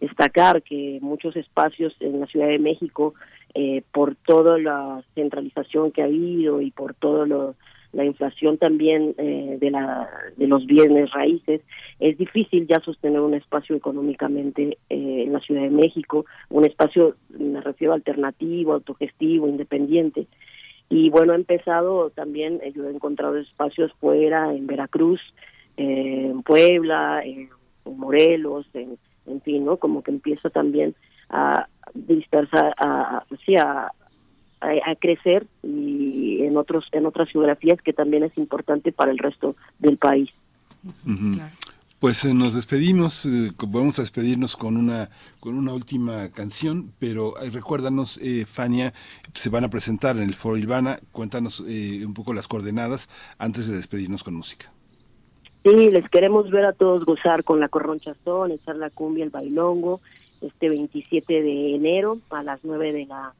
destacar 0.00 0.62
que 0.62 0.98
muchos 1.00 1.36
espacios 1.36 1.94
en 2.00 2.20
la 2.20 2.26
Ciudad 2.26 2.48
de 2.48 2.58
México 2.58 3.14
eh, 3.54 3.82
por 3.92 4.14
toda 4.14 4.58
la 4.58 5.02
centralización 5.14 5.92
que 5.92 6.02
ha 6.02 6.06
habido 6.06 6.60
y 6.60 6.70
por 6.70 6.94
todo 6.94 7.26
lo 7.26 7.54
la 7.96 8.04
inflación 8.04 8.58
también 8.58 9.14
eh, 9.16 9.56
de 9.58 9.70
la 9.70 10.08
de 10.36 10.46
los 10.46 10.66
bienes 10.66 11.10
raíces 11.12 11.62
es 11.98 12.18
difícil 12.18 12.66
ya 12.66 12.78
sostener 12.80 13.20
un 13.20 13.34
espacio 13.34 13.74
económicamente 13.74 14.78
eh, 14.90 15.24
en 15.26 15.32
la 15.32 15.40
Ciudad 15.40 15.62
de 15.62 15.70
México 15.70 16.26
un 16.50 16.66
espacio 16.66 17.16
me 17.30 17.60
refiero 17.60 17.94
alternativo 17.94 18.74
autogestivo 18.74 19.48
independiente. 19.48 20.26
Y 20.88 21.10
bueno 21.10 21.32
he 21.32 21.36
empezado 21.36 22.10
también 22.10 22.60
eh, 22.62 22.72
yo 22.74 22.84
he 22.86 22.90
encontrado 22.90 23.38
espacios 23.38 23.92
fuera 23.94 24.52
en 24.52 24.66
Veracruz 24.66 25.20
eh, 25.78 26.28
en 26.30 26.42
Puebla 26.42 27.22
en, 27.24 27.48
en 27.86 27.98
Morelos 27.98 28.66
en, 28.74 28.98
en 29.26 29.40
fin 29.40 29.64
no 29.64 29.78
como 29.78 30.02
que 30.02 30.10
empiezo 30.10 30.50
también 30.50 30.94
a 31.30 31.66
dispersar 31.96 32.74
a, 32.78 33.24
sí, 33.44 33.56
a, 33.56 33.92
a, 34.60 34.68
a, 34.90 34.96
crecer 34.96 35.46
y 35.62 36.42
en 36.42 36.56
otros 36.56 36.86
en 36.92 37.06
otras 37.06 37.28
geografías 37.30 37.80
que 37.82 37.92
también 37.92 38.22
es 38.24 38.36
importante 38.38 38.92
para 38.92 39.10
el 39.10 39.18
resto 39.18 39.56
del 39.78 39.96
país. 39.96 40.30
Uh 41.04 41.10
-huh. 41.10 41.34
claro. 41.34 41.54
Pues 41.98 42.24
eh, 42.26 42.34
nos 42.34 42.54
despedimos, 42.54 43.24
eh, 43.24 43.52
vamos 43.66 43.98
a 43.98 44.02
despedirnos 44.02 44.54
con 44.54 44.76
una 44.76 45.08
con 45.40 45.56
una 45.56 45.72
última 45.72 46.28
canción, 46.30 46.92
pero 46.98 47.40
eh, 47.40 47.50
recuérdanos, 47.50 48.18
eh, 48.22 48.44
Fania, 48.46 48.92
se 49.32 49.48
van 49.48 49.64
a 49.64 49.70
presentar 49.70 50.16
en 50.16 50.24
el 50.24 50.34
Foro 50.34 50.56
Ilvana, 50.56 50.98
cuéntanos 51.12 51.64
eh, 51.66 52.04
un 52.04 52.12
poco 52.12 52.34
las 52.34 52.48
coordenadas 52.48 53.08
antes 53.38 53.66
de 53.68 53.76
despedirnos 53.76 54.22
con 54.22 54.34
música. 54.34 54.70
Sí, 55.64 55.90
les 55.90 56.08
queremos 56.10 56.50
ver 56.50 56.64
a 56.64 56.72
todos 56.72 57.04
gozar 57.04 57.44
con 57.44 57.60
la 57.60 57.68
corronchazón, 57.68 58.50
echar 58.50 58.76
la 58.76 58.90
cumbia, 58.90 59.24
el 59.24 59.30
bailongo, 59.30 60.00
este 60.40 60.68
27 60.68 61.42
de 61.42 61.74
enero 61.74 62.18
a 62.30 62.42
las 62.42 62.60
9 62.62 62.92
de 62.92 63.06
la, 63.06 63.34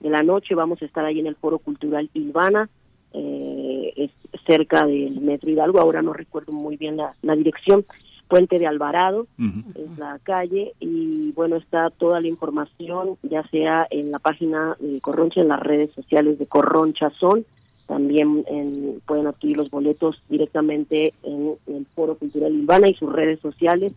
de 0.00 0.10
la 0.10 0.22
noche. 0.22 0.54
Vamos 0.54 0.80
a 0.82 0.84
estar 0.84 1.04
ahí 1.04 1.20
en 1.20 1.26
el 1.26 1.36
Foro 1.36 1.58
Cultural 1.58 2.10
Ilvana, 2.14 2.68
eh, 3.12 3.92
es 3.96 4.10
cerca 4.46 4.86
del 4.86 5.20
Metro 5.20 5.50
Hidalgo, 5.50 5.80
ahora 5.80 6.02
no 6.02 6.12
recuerdo 6.12 6.52
muy 6.52 6.76
bien 6.76 6.96
la, 6.96 7.14
la 7.22 7.34
dirección. 7.36 7.84
Puente 8.26 8.58
de 8.58 8.66
Alvarado 8.66 9.26
uh 9.38 9.42
-huh. 9.42 9.84
es 9.84 9.98
la 9.98 10.18
calle 10.22 10.72
y 10.80 11.32
bueno 11.32 11.56
está 11.56 11.90
toda 11.90 12.22
la 12.22 12.26
información 12.26 13.18
ya 13.22 13.46
sea 13.48 13.86
en 13.90 14.10
la 14.10 14.18
página 14.18 14.76
de 14.80 14.98
Corroncha 15.02 15.42
en 15.42 15.48
las 15.48 15.60
redes 15.60 15.92
sociales 15.92 16.38
de 16.38 16.46
Corroncha 16.46 17.10
Son 17.20 17.44
también 17.86 18.42
en, 18.48 19.02
pueden 19.06 19.26
adquirir 19.26 19.58
los 19.58 19.70
boletos 19.70 20.22
directamente 20.30 21.12
en, 21.22 21.54
en 21.66 21.76
el 21.76 21.86
Foro 21.86 22.16
Cultural 22.16 22.54
Ilvana 22.54 22.88
y 22.88 22.94
sus 22.94 23.12
redes 23.12 23.40
sociales 23.40 23.94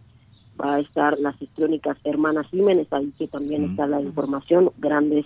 va 0.61 0.75
a 0.75 0.79
estar 0.79 1.17
las 1.19 1.39
histriónicas 1.41 1.97
hermanas 2.03 2.47
Jiménez, 2.47 2.87
ahí 2.91 3.11
que 3.17 3.27
también 3.27 3.63
está 3.63 3.87
la 3.87 4.01
información, 4.01 4.69
grandes, 4.77 5.25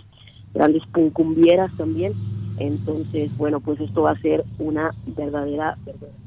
grandes 0.54 0.82
puncumbieras 0.92 1.76
también. 1.76 2.12
Entonces, 2.58 3.36
bueno, 3.36 3.60
pues 3.60 3.80
esto 3.80 4.02
va 4.02 4.12
a 4.12 4.20
ser 4.20 4.44
una 4.58 4.90
verdadera, 5.16 5.76
verdadera 5.84 6.22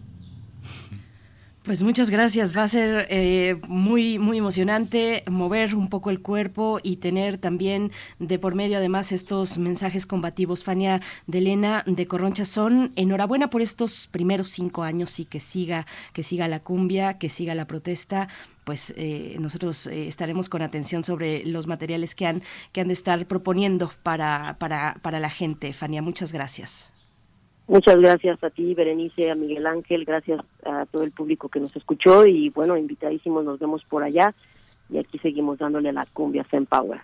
pues 1.66 1.82
muchas 1.82 2.12
gracias. 2.12 2.56
Va 2.56 2.64
a 2.64 2.68
ser 2.68 3.08
eh, 3.10 3.60
muy, 3.68 4.20
muy 4.20 4.38
emocionante 4.38 5.24
mover 5.28 5.76
un 5.76 5.90
poco 5.90 6.12
el 6.12 6.22
cuerpo 6.22 6.80
y 6.84 6.98
tener 6.98 7.40
también 7.40 7.92
de 8.20 8.38
por 8.38 8.54
medio 8.54 8.78
además 8.78 9.12
estos 9.12 9.58
mensajes 9.58 10.06
combativos. 10.06 10.64
Fania 10.64 11.02
de 11.26 11.40
Elena 11.40 11.84
de 11.88 12.06
Corroncha 12.06 12.46
son 12.46 12.92
enhorabuena 12.96 13.50
por 13.50 13.64
estos 13.64 14.08
primeros 14.08 14.50
cinco 14.50 14.84
años 14.84 15.20
y 15.20 15.26
que 15.26 15.40
siga, 15.40 15.88
que 16.14 16.22
siga 16.22 16.48
la 16.48 16.60
cumbia, 16.60 17.18
que 17.18 17.30
siga 17.30 17.56
la 17.56 17.66
protesta 17.66 18.30
pues 18.66 18.94
eh, 18.98 19.38
nosotros 19.40 19.88
eh, 19.88 20.08
estaremos 20.08 20.50
con 20.50 20.62
atención 20.62 21.04
sobre 21.04 21.46
los 21.46 21.68
materiales 21.68 22.16
que 22.16 22.26
han, 22.26 22.42
que 22.74 22.82
han 22.82 22.88
de 22.88 22.94
estar 22.94 23.26
proponiendo 23.28 23.92
para, 24.04 24.58
para, 24.60 24.98
para 25.02 25.20
la 25.20 25.30
gente. 25.30 25.72
Fania, 25.72 26.02
muchas 26.02 26.34
gracias. 26.34 26.92
Muchas 27.68 27.96
gracias 27.96 28.44
a 28.44 28.50
ti, 28.50 28.76
Berenice, 28.76 29.32
a 29.32 29.36
Miguel 29.36 29.66
Ángel, 29.66 30.06
gracias 30.06 30.40
a 30.66 30.86
todo 30.86 31.04
el 31.04 31.12
público 31.12 31.50
que 31.50 31.60
nos 31.60 31.76
escuchó 31.76 32.26
y 32.26 32.50
bueno, 32.50 32.78
invitadísimos, 32.78 33.44
nos 33.44 33.58
vemos 33.58 33.84
por 33.86 34.04
allá 34.04 34.36
y 34.90 35.00
aquí 35.00 35.18
seguimos 35.18 35.58
dándole 35.58 35.90
a 35.90 35.94
la 35.94 36.06
cumbia 36.06 36.46
Power. 36.70 37.00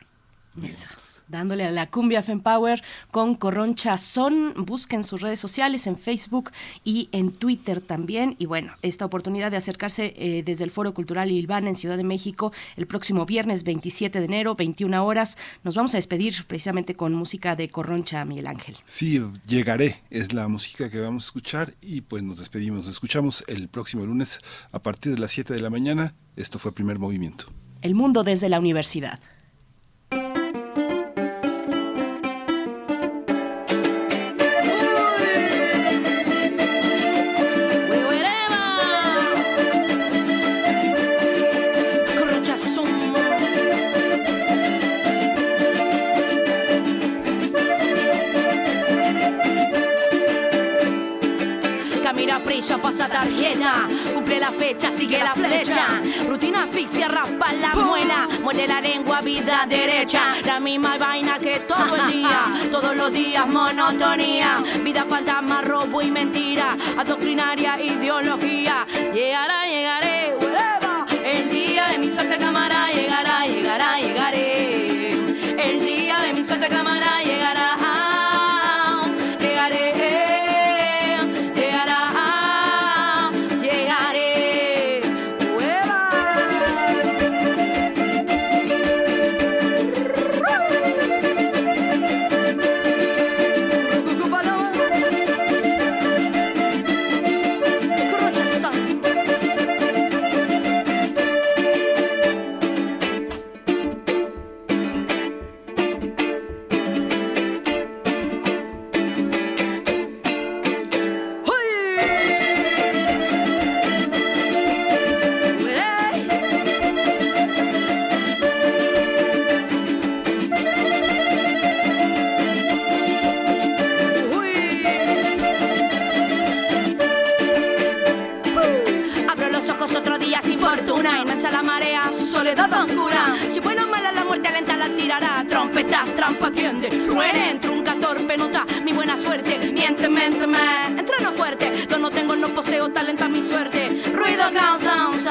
Eso 0.62 0.90
dándole 1.32 1.64
a 1.64 1.72
la 1.72 1.90
cumbia 1.90 2.22
Fempower 2.22 2.84
con 3.10 3.36
Corroncha 3.36 3.98
Son. 3.98 4.54
Busquen 4.56 5.04
sus 5.04 5.22
redes 5.22 5.40
sociales 5.40 5.88
en 5.88 5.98
Facebook 5.98 6.52
y 6.84 7.10
en 7.12 7.32
Twitter 7.32 7.82
también. 7.82 8.36
Y 8.38 8.46
bueno, 8.46 8.74
esta 8.82 9.06
oportunidad 9.06 9.50
de 9.50 9.58
acercarse 9.58 10.14
eh, 10.18 10.44
desde 10.46 10.66
el 10.66 10.72
Foro 10.72 10.94
Cultural 10.94 11.32
Ilván 11.32 11.68
en 11.68 11.76
Ciudad 11.76 11.98
de 11.98 12.04
México 12.04 12.52
el 12.76 12.86
próximo 12.86 13.26
viernes 13.26 13.64
27 13.64 14.20
de 14.20 14.26
enero, 14.26 14.56
21 14.56 15.04
horas. 15.04 15.38
Nos 15.64 15.76
vamos 15.76 15.94
a 15.94 15.98
despedir 15.98 16.46
precisamente 16.48 16.96
con 16.96 17.14
música 17.14 17.56
de 17.56 17.70
Corroncha, 17.70 18.24
Miguel 18.26 18.48
Ángel. 18.48 18.78
Sí, 18.86 19.22
llegaré, 19.48 20.02
es 20.10 20.34
la 20.34 20.48
música 20.48 20.90
que 20.90 21.00
vamos 21.00 21.24
a 21.24 21.28
escuchar 21.28 21.74
y 21.82 22.02
pues 22.02 22.22
nos 22.24 22.40
despedimos. 22.40 22.86
Nos 22.86 22.90
escuchamos 22.90 23.44
el 23.48 23.70
próximo 23.70 24.06
lunes 24.06 24.42
a 24.72 24.82
partir 24.82 25.14
de 25.14 25.20
las 25.20 25.32
7 25.32 25.54
de 25.54 25.62
la 25.62 25.70
mañana. 25.70 26.14
Esto 26.36 26.60
fue 26.60 26.74
Primer 26.74 27.00
Movimiento. 27.00 27.46
El 27.82 27.96
mundo 27.96 28.24
desde 28.24 28.50
la 28.50 28.60
universidad. 28.60 29.20
Cumple 54.14 54.40
la 54.40 54.52
fecha, 54.52 54.92
sigue 54.92 55.20
la 55.20 55.34
flecha. 55.34 56.02
Rutina 56.28 56.64
asfixia, 56.64 57.08
raspa 57.08 57.54
la 57.54 57.76
muela. 57.76 58.28
Muerde 58.42 58.68
la 58.68 58.82
lengua, 58.82 59.22
vida 59.22 59.66
derecha. 59.68 60.36
La 60.44 60.60
misma 60.60 60.98
vaina 60.98 61.38
que 61.38 61.60
todo 61.60 61.96
el 61.96 62.12
día. 62.12 62.46
Todos 62.72 62.96
los 62.96 63.12
días, 63.12 63.48
monotonía. 63.48 64.64
Vida 64.84 65.06
fantasma, 65.06 65.62
robo 65.62 66.02
y 66.02 66.10
mentira. 66.10 66.76
Adoctrinaria, 66.98 67.80
ideología. 67.80 68.88
Llegará, 69.14 69.66
llegaré, 69.66 70.34
El 70.34 70.81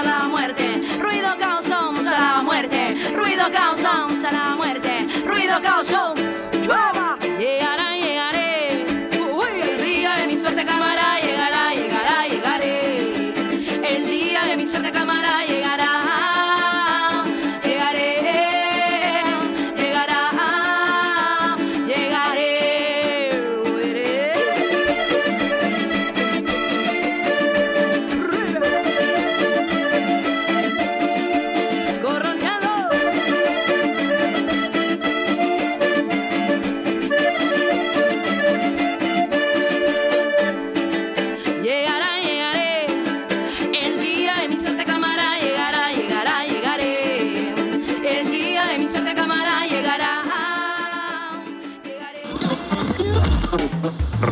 la 0.02 0.28
muerte. 0.28 0.69